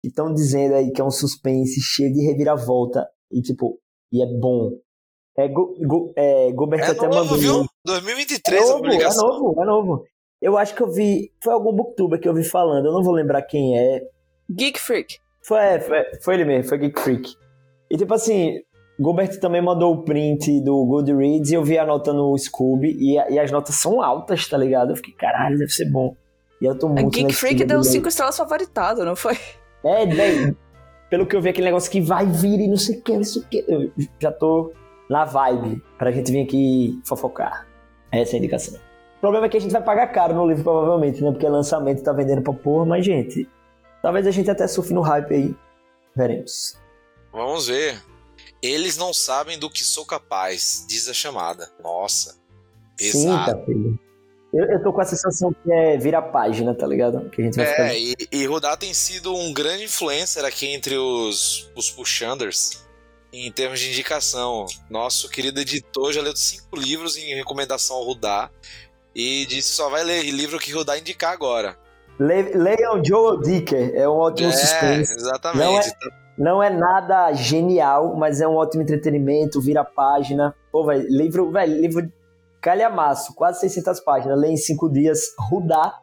que 0.00 0.08
estão 0.08 0.32
dizendo 0.32 0.74
aí 0.74 0.90
que 0.90 1.02
é 1.02 1.04
um 1.04 1.10
suspense 1.10 1.78
cheio 1.82 2.10
de 2.14 2.24
reviravolta, 2.24 3.06
e 3.30 3.42
tipo, 3.42 3.78
e 4.10 4.22
é 4.22 4.26
bom. 4.40 4.70
É, 5.36 5.48
Gu, 5.48 5.76
Gu, 5.86 6.14
é 6.16 6.48
Gilbert 6.48 6.80
É 6.80 6.86
até 6.92 7.08
novo, 7.08 7.24
mandou. 7.24 7.36
viu? 7.36 7.66
2023 7.84 8.62
É 8.62 8.66
novo, 8.72 8.86
é 8.86 9.14
novo, 9.14 9.62
é 9.62 9.66
novo. 9.66 10.04
Eu 10.40 10.56
acho 10.56 10.74
que 10.74 10.82
eu 10.82 10.90
vi. 10.90 11.30
Foi 11.44 11.52
algum 11.52 11.76
booktuber 11.76 12.18
que 12.18 12.26
eu 12.26 12.32
vi 12.32 12.42
falando, 12.42 12.86
eu 12.86 12.92
não 12.94 13.02
vou 13.02 13.12
lembrar 13.12 13.42
quem 13.42 13.78
é. 13.78 14.00
Geek 14.50 14.80
Freak. 14.80 15.18
Foi, 15.42 15.58
é, 15.58 15.78
foi, 15.78 15.98
foi 16.22 16.34
ele 16.36 16.46
mesmo, 16.46 16.70
foi 16.70 16.78
Geek 16.78 16.98
Freak. 16.98 17.34
E 17.90 17.98
tipo 17.98 18.14
assim, 18.14 18.62
Gilbert 18.98 19.38
também 19.40 19.60
mandou 19.60 19.94
o 19.94 20.02
print 20.02 20.60
do 20.62 20.84
Goodreads 20.86 21.50
e 21.50 21.54
eu 21.54 21.62
vi 21.62 21.78
a 21.78 21.84
nota 21.84 22.12
no 22.12 22.36
Scooby 22.38 22.96
e, 22.98 23.18
a- 23.18 23.30
e 23.30 23.38
as 23.38 23.50
notas 23.50 23.74
são 23.74 24.00
altas, 24.00 24.48
tá 24.48 24.56
ligado? 24.56 24.90
Eu 24.92 24.96
fiquei, 24.96 25.12
caralho, 25.14 25.58
deve 25.58 25.70
ser 25.70 25.90
bom. 25.90 26.14
E 26.60 26.64
eu 26.64 26.74
tô 26.78 26.86
A 26.86 26.90
muito 26.90 27.04
na 27.04 27.10
Geek 27.28 27.34
Freak 27.34 27.64
deu 27.64 27.80
de 27.80 27.86
ler. 27.86 27.92
5 27.92 28.08
estrelas 28.08 28.36
favoritado, 28.36 29.04
não 29.04 29.14
foi? 29.14 29.36
É, 29.84 30.06
velho. 30.06 30.56
Pelo 31.10 31.26
que 31.26 31.36
eu 31.36 31.42
vi, 31.42 31.50
aquele 31.50 31.66
negócio 31.66 31.90
que 31.90 32.00
vai 32.00 32.26
vir 32.26 32.58
e 32.60 32.68
não 32.68 32.76
sei 32.76 32.96
o 32.98 33.02
que, 33.02 33.12
não 33.16 33.22
sei 33.24 33.42
o 33.42 33.44
que. 33.46 33.64
Eu 33.68 33.92
já 34.18 34.32
tô 34.32 34.72
na 35.08 35.24
vibe 35.24 35.80
pra 35.98 36.10
gente 36.10 36.32
vir 36.32 36.42
aqui 36.42 36.98
fofocar. 37.06 37.66
Essa 38.10 38.32
é 38.32 38.36
a 38.36 38.38
indicação. 38.38 38.74
O 39.18 39.20
problema 39.20 39.46
é 39.46 39.48
que 39.48 39.56
a 39.56 39.60
gente 39.60 39.70
vai 39.72 39.82
pagar 39.82 40.06
caro 40.08 40.34
no 40.34 40.46
livro, 40.48 40.64
provavelmente, 40.64 41.22
né? 41.22 41.30
Porque 41.30 41.46
lançamento 41.48 42.02
tá 42.02 42.12
vendendo 42.12 42.42
pra 42.42 42.52
porra, 42.52 42.86
mas, 42.86 43.04
gente, 43.04 43.48
talvez 44.02 44.26
a 44.26 44.30
gente 44.30 44.50
até 44.50 44.66
surfe 44.66 44.92
no 44.94 45.00
hype 45.02 45.32
aí. 45.34 45.54
Veremos. 46.14 46.76
Vamos 47.32 47.68
ver. 47.68 47.96
Eles 48.66 48.96
não 48.96 49.12
sabem 49.14 49.58
do 49.58 49.70
que 49.70 49.82
sou 49.84 50.04
capaz, 50.04 50.84
diz 50.88 51.08
a 51.08 51.14
chamada. 51.14 51.70
Nossa. 51.82 52.34
Sim, 52.98 53.12
Pesado. 53.28 53.52
tá, 53.60 53.64
filho. 53.64 53.98
Eu, 54.54 54.64
eu 54.70 54.82
tô 54.82 54.92
com 54.92 55.00
a 55.00 55.04
sensação 55.04 55.52
que 55.52 55.70
é 55.70 55.98
vira 55.98 56.22
página, 56.22 56.74
tá 56.74 56.86
ligado? 56.86 57.28
Que 57.30 57.42
a 57.42 57.44
gente 57.44 57.56
vai 57.56 57.66
ficar. 57.66 57.88
É, 57.94 57.98
e, 57.98 58.14
e 58.32 58.46
Rudá 58.46 58.76
tem 58.76 58.94
sido 58.94 59.34
um 59.34 59.52
grande 59.52 59.84
influencer 59.84 60.44
aqui 60.44 60.66
entre 60.68 60.96
os, 60.96 61.70
os 61.76 61.90
puxanders 61.90 62.86
em 63.32 63.50
termos 63.52 63.80
de 63.80 63.90
indicação. 63.90 64.64
Nosso 64.88 65.28
querido 65.28 65.60
editor 65.60 66.12
já 66.12 66.22
leu 66.22 66.34
cinco 66.34 66.74
livros 66.76 67.16
em 67.18 67.34
recomendação 67.34 67.96
ao 67.96 68.04
Rudá 68.04 68.50
e 69.14 69.44
disse 69.46 69.70
só 69.74 69.90
vai 69.90 70.02
ler 70.04 70.22
livro 70.30 70.58
que 70.58 70.72
Rudá 70.72 70.96
indicar 70.98 71.32
agora. 71.32 71.76
Le- 72.18 72.54
Leiam 72.54 73.04
Joel 73.04 73.40
Dicker, 73.42 73.92
é 73.94 74.08
um 74.08 74.12
ótimo 74.12 74.48
é, 74.48 74.52
suspense. 74.52 75.12
exatamente. 75.12 75.62
Não 75.66 75.78
é 75.78 75.82
nada 76.38 77.32
genial, 77.32 78.14
mas 78.16 78.40
é 78.40 78.46
um 78.48 78.54
ótimo 78.56 78.82
entretenimento, 78.82 79.60
vira 79.60 79.84
página. 79.84 80.54
Pô, 80.70 80.84
velho, 80.84 81.06
livro, 81.08 81.50
velho, 81.50 81.80
livro 81.80 82.12
calhamaço, 82.60 83.34
quase 83.34 83.60
600 83.60 84.00
páginas. 84.00 84.38
Lê 84.38 84.48
em 84.48 84.56
5 84.56 84.88
dias, 84.90 85.20
Rudá. 85.50 85.94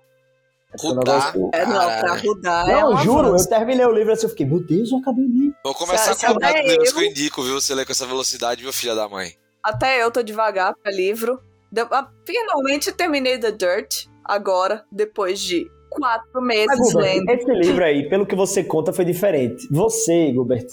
É 0.74 0.88
Rudá. 0.88 1.14
negócio- 1.14 1.50
É, 1.54 1.66
não, 1.66 2.00
pra 2.00 2.16
Rudar 2.16 2.70
é 2.70 2.82
Não, 2.82 2.98
juro, 2.98 3.28
avanço. 3.28 3.46
eu 3.46 3.50
terminei 3.50 3.86
o 3.86 3.92
livro 3.92 4.12
assim, 4.14 4.26
eu 4.26 4.30
fiquei, 4.30 4.46
meu 4.46 4.60
Deus, 4.66 4.92
eu 4.92 4.98
acabei 4.98 5.28
de 5.28 5.40
ler. 5.48 5.54
Vou 5.64 5.76
começar 5.76 6.16
contar 6.34 6.50
até 6.50 6.62
os 6.64 6.70
livros 6.72 6.92
que 6.94 7.00
eu 7.00 7.04
indico, 7.06 7.44
viu? 7.44 7.62
Você 7.62 7.76
lê 7.76 7.86
com 7.86 7.92
essa 7.92 8.08
velocidade, 8.08 8.64
meu 8.64 8.74
filho 8.74 8.96
da 8.96 9.08
mãe. 9.08 9.34
Até 9.62 10.02
eu 10.02 10.10
tô 10.10 10.24
devagar 10.24 10.74
pra 10.82 10.92
livro. 10.92 11.40
Ah, 11.92 12.08
finalmente 12.26 12.92
terminei 12.92 13.38
The 13.38 13.52
Dirt, 13.52 14.06
agora, 14.24 14.84
depois 14.92 15.40
de 15.40 15.68
quatro 15.94 16.41
meses 16.41 16.68
Mas, 16.68 16.90
Gilbert, 16.90 17.15
lendo. 17.15 17.30
esse 17.30 17.52
livro 17.52 17.84
aí, 17.84 18.10
pelo 18.10 18.26
que 18.26 18.36
você 18.36 18.64
conta, 18.64 18.91
foi 18.94 19.06
diferente. 19.06 19.68
Você, 19.72 20.32
Gilbert, 20.32 20.65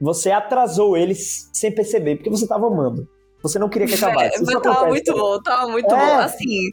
você 0.00 0.30
atrasou 0.30 0.96
eles 0.96 1.48
sem 1.52 1.74
perceber, 1.74 2.16
porque 2.16 2.30
você 2.30 2.46
tava 2.46 2.66
amando. 2.66 3.08
Você 3.42 3.58
não 3.58 3.70
queria 3.70 3.86
que 3.88 3.94
acabasse. 3.94 4.38
Mas 4.38 4.48
Isso 4.48 4.60
tava 4.60 4.86
muito 4.86 5.14
bom, 5.14 5.40
tava 5.42 5.68
muito 5.70 5.94
É. 5.94 5.98
bom. 5.98 6.18
Assim, 6.20 6.70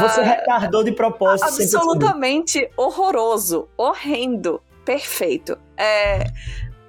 Você 0.00 0.20
Ah, 0.20 0.24
retardou 0.24 0.84
de 0.84 0.92
propósito 0.92 1.48
absolutamente 1.48 2.70
horroroso, 2.76 3.68
horrendo, 3.76 4.60
perfeito. 4.84 5.58
É, 5.76 6.24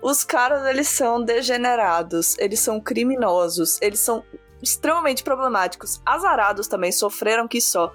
os 0.04 0.24
caras, 0.24 0.68
eles 0.68 0.88
são 0.88 1.24
degenerados, 1.24 2.38
eles 2.38 2.60
são 2.60 2.80
criminosos, 2.80 3.80
eles 3.82 4.00
são 4.00 4.24
extremamente 4.62 5.24
problemáticos. 5.24 6.00
Azarados 6.06 6.68
também, 6.68 6.92
sofreram 6.92 7.48
que 7.48 7.60
só. 7.60 7.92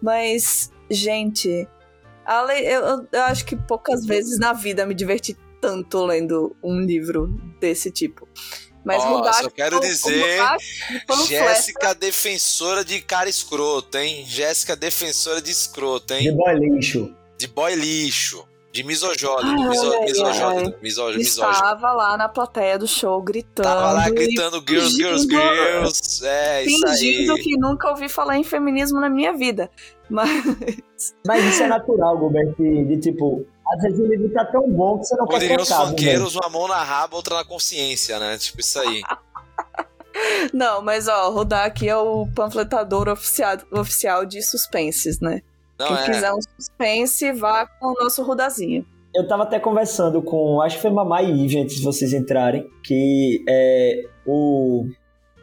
Mas, 0.00 0.70
gente, 0.90 1.68
ale- 2.24 2.60
eu, 2.64 3.06
eu- 3.12 3.22
acho 3.22 3.44
que 3.44 3.56
poucas 3.56 4.04
vezes 4.06 4.38
na 4.38 4.52
vida 4.52 4.84
me 4.86 4.94
diverti 4.94 5.36
tanto 5.60 6.04
lendo 6.04 6.56
um 6.62 6.80
livro 6.80 7.28
desse 7.60 7.90
tipo. 7.90 8.28
Mas 8.84 9.00
Ó, 9.04 9.10
mudar 9.18 9.32
só 9.34 9.48
quero 9.48 9.78
dizer, 9.78 10.40
um 11.08 11.24
Jéssica, 11.26 11.94
defensora 11.94 12.84
de 12.84 13.00
cara 13.00 13.28
escroto, 13.28 13.96
hein? 13.96 14.24
Jéssica, 14.26 14.74
defensora 14.74 15.40
de 15.40 15.52
escroto, 15.52 16.12
De 16.14 16.28
hein? 16.28 16.36
boy 16.36 16.54
lixo. 16.54 17.14
De 17.38 17.46
boy 17.46 17.74
lixo. 17.76 18.44
De 18.72 18.82
misojólico. 18.82 19.50
Ai, 19.62 19.68
Miso, 19.68 19.92
ai, 19.92 20.00
misojólico. 20.06 20.78
Miso, 20.82 21.04
misógino. 21.12 21.20
Estava 21.22 21.92
lá 21.92 22.16
na 22.16 22.26
plateia 22.28 22.78
do 22.78 22.86
show 22.88 23.20
gritando. 23.20 23.68
Tava 23.68 23.92
lá 23.92 24.08
gritando 24.08 24.64
girls, 24.66 24.96
girls, 24.96 25.26
fingindo- 25.26 25.42
girls. 25.54 26.26
É, 26.26 26.64
isso 26.64 26.86
fingindo 26.88 27.34
aí. 27.34 27.42
que 27.42 27.56
nunca 27.58 27.90
ouvi 27.90 28.08
falar 28.08 28.38
em 28.38 28.44
feminismo 28.44 28.98
na 28.98 29.10
minha 29.10 29.34
vida. 29.34 29.70
Mas 30.08 30.30
Mas 31.26 31.44
isso 31.44 31.62
é 31.64 31.66
natural, 31.66 32.16
Gilbert, 32.18 32.54
de, 32.58 32.84
de, 32.86 32.96
tipo, 33.00 33.44
às 33.74 33.82
vezes 33.82 33.98
o 33.98 34.06
livro 34.06 34.30
tá 34.32 34.44
tão 34.46 34.66
bom 34.70 34.98
que 34.98 35.04
você 35.06 35.16
não 35.16 35.26
Como 35.26 35.38
quer 35.38 35.44
diriam 35.48 35.62
os 35.62 35.68
trocar, 35.68 35.84
né? 35.84 35.90
funkeiros, 35.90 36.34
uma 36.36 36.48
mão 36.48 36.66
na 36.68 36.82
raba, 36.82 37.16
outra 37.16 37.36
na 37.36 37.44
consciência, 37.44 38.18
né? 38.18 38.38
Tipo 38.38 38.60
isso 38.60 38.78
aí. 38.80 39.02
não, 40.52 40.80
mas 40.82 41.08
ó, 41.08 41.30
rodar 41.30 41.66
aqui 41.66 41.88
é 41.88 41.96
o 41.96 42.26
panfletador 42.34 43.08
oficial, 43.08 43.56
oficial 43.70 44.24
de 44.24 44.40
suspenses, 44.42 45.20
né? 45.20 45.42
Não 45.82 45.88
Quem 45.88 45.96
é. 45.96 46.04
quiser 46.04 46.32
um 46.32 46.38
suspense, 46.40 47.32
vá 47.32 47.66
com 47.66 47.88
o 47.88 47.94
nosso 47.94 48.22
rodazinho. 48.22 48.86
Eu 49.14 49.26
tava 49.26 49.42
até 49.42 49.58
conversando 49.58 50.22
com, 50.22 50.62
acho 50.62 50.76
que 50.76 50.82
foi 50.82 50.90
Mamai 50.90 51.26
e 51.26 51.44
Ivy 51.44 51.62
antes 51.62 51.76
de 51.76 51.82
vocês 51.82 52.12
entrarem, 52.12 52.66
que 52.84 53.44
é 53.48 54.04
o 54.24 54.86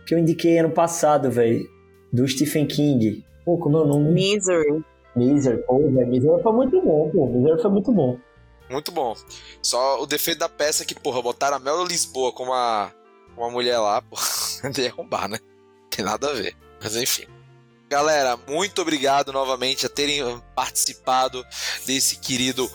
que 0.07 0.15
eu 0.15 0.17
indiquei 0.17 0.57
ano 0.57 0.71
passado, 0.71 1.29
velho, 1.29 1.63
do 2.11 2.27
Stephen 2.27 2.65
King. 2.65 3.23
Pô, 3.43 3.57
como 3.57 3.77
é 3.77 3.81
o 3.81 3.85
nome? 3.85 4.11
Misery. 4.11 4.83
Miser, 5.15 5.63
pô, 5.65 5.77
velho, 5.77 6.07
Miser 6.07 6.41
foi 6.41 6.53
muito 6.53 6.81
bom, 6.81 7.09
pô, 7.09 7.27
Miser 7.27 7.61
foi 7.61 7.71
muito 7.71 7.91
bom. 7.91 8.17
Muito 8.69 8.91
bom. 8.91 9.13
Só 9.61 10.01
o 10.01 10.05
defeito 10.05 10.39
da 10.39 10.49
peça 10.49 10.83
é 10.83 10.85
que, 10.85 10.95
porra, 10.95 11.21
botaram 11.21 11.57
a 11.57 11.59
Mel 11.59 11.83
Lisboa 11.83 12.31
com 12.31 12.43
uma, 12.43 12.91
uma 13.35 13.49
mulher 13.49 13.77
lá, 13.77 14.01
porra, 14.01 14.23
ia 14.77 14.89
arrombar, 14.89 15.27
né? 15.27 15.37
Tem 15.89 16.05
nada 16.05 16.29
a 16.29 16.33
ver. 16.33 16.55
Mas 16.81 16.95
enfim. 16.95 17.25
Galera, 17.89 18.37
muito 18.47 18.83
obrigado 18.83 19.33
novamente 19.33 19.83
a 19.83 19.89
terem 19.89 20.21
participado 20.53 21.43
desse 21.87 22.19
querido 22.19 22.69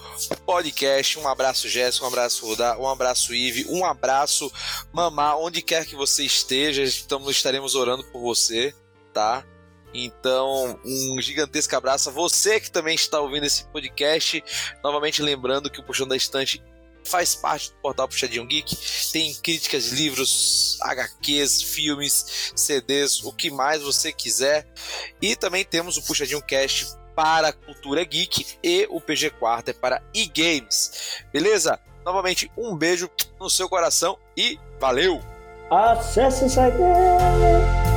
podcast. 0.44 1.20
Um 1.20 1.28
abraço, 1.28 1.68
Jéssica, 1.68 2.04
um 2.04 2.08
abraço, 2.08 2.44
Rudá, 2.44 2.76
um 2.76 2.88
abraço, 2.88 3.32
Ive, 3.32 3.64
um 3.68 3.84
abraço, 3.84 4.50
Mamá, 4.92 5.36
onde 5.36 5.62
quer 5.62 5.86
que 5.86 5.94
você 5.94 6.24
esteja, 6.24 6.82
estamos, 6.82 7.30
estaremos 7.30 7.76
orando 7.76 8.02
por 8.02 8.20
você, 8.20 8.74
tá? 9.12 9.46
Então, 9.94 10.80
um 10.84 11.22
gigantesco 11.22 11.76
abraço 11.76 12.08
a 12.08 12.12
você 12.12 12.58
que 12.58 12.68
também 12.68 12.96
está 12.96 13.20
ouvindo 13.20 13.46
esse 13.46 13.64
podcast. 13.66 14.42
Novamente 14.82 15.22
lembrando 15.22 15.70
que 15.70 15.78
o 15.78 15.84
Puxão 15.84 16.08
da 16.08 16.16
Estante 16.16 16.60
faz 17.04 17.34
parte 17.34 17.70
do 17.70 17.76
portal 17.76 18.08
Puxadinho 18.08 18.46
Geek. 18.46 18.76
Tem 19.12 19.34
críticas 19.34 19.88
livros, 19.88 20.78
HQs, 20.82 21.62
filmes, 21.62 22.52
CDs, 22.56 23.22
o 23.22 23.32
que 23.32 23.50
mais 23.50 23.82
você 23.82 24.12
quiser. 24.12 24.66
E 25.20 25.36
também 25.36 25.64
temos 25.64 25.96
o 25.96 26.02
Puxadinho 26.02 26.42
Cast 26.42 26.86
para 27.14 27.52
cultura 27.52 28.04
geek 28.04 28.58
e 28.62 28.86
o 28.90 29.00
PG 29.00 29.30
Quarto 29.30 29.70
é 29.70 29.72
para 29.72 30.02
e-games. 30.12 31.22
Beleza? 31.32 31.78
Novamente, 32.04 32.50
um 32.56 32.76
beijo 32.76 33.08
no 33.40 33.48
seu 33.48 33.68
coração 33.68 34.18
e 34.36 34.58
valeu! 34.80 35.20
Acesse 35.70 36.44
o 36.44 36.50
site. 36.50 37.93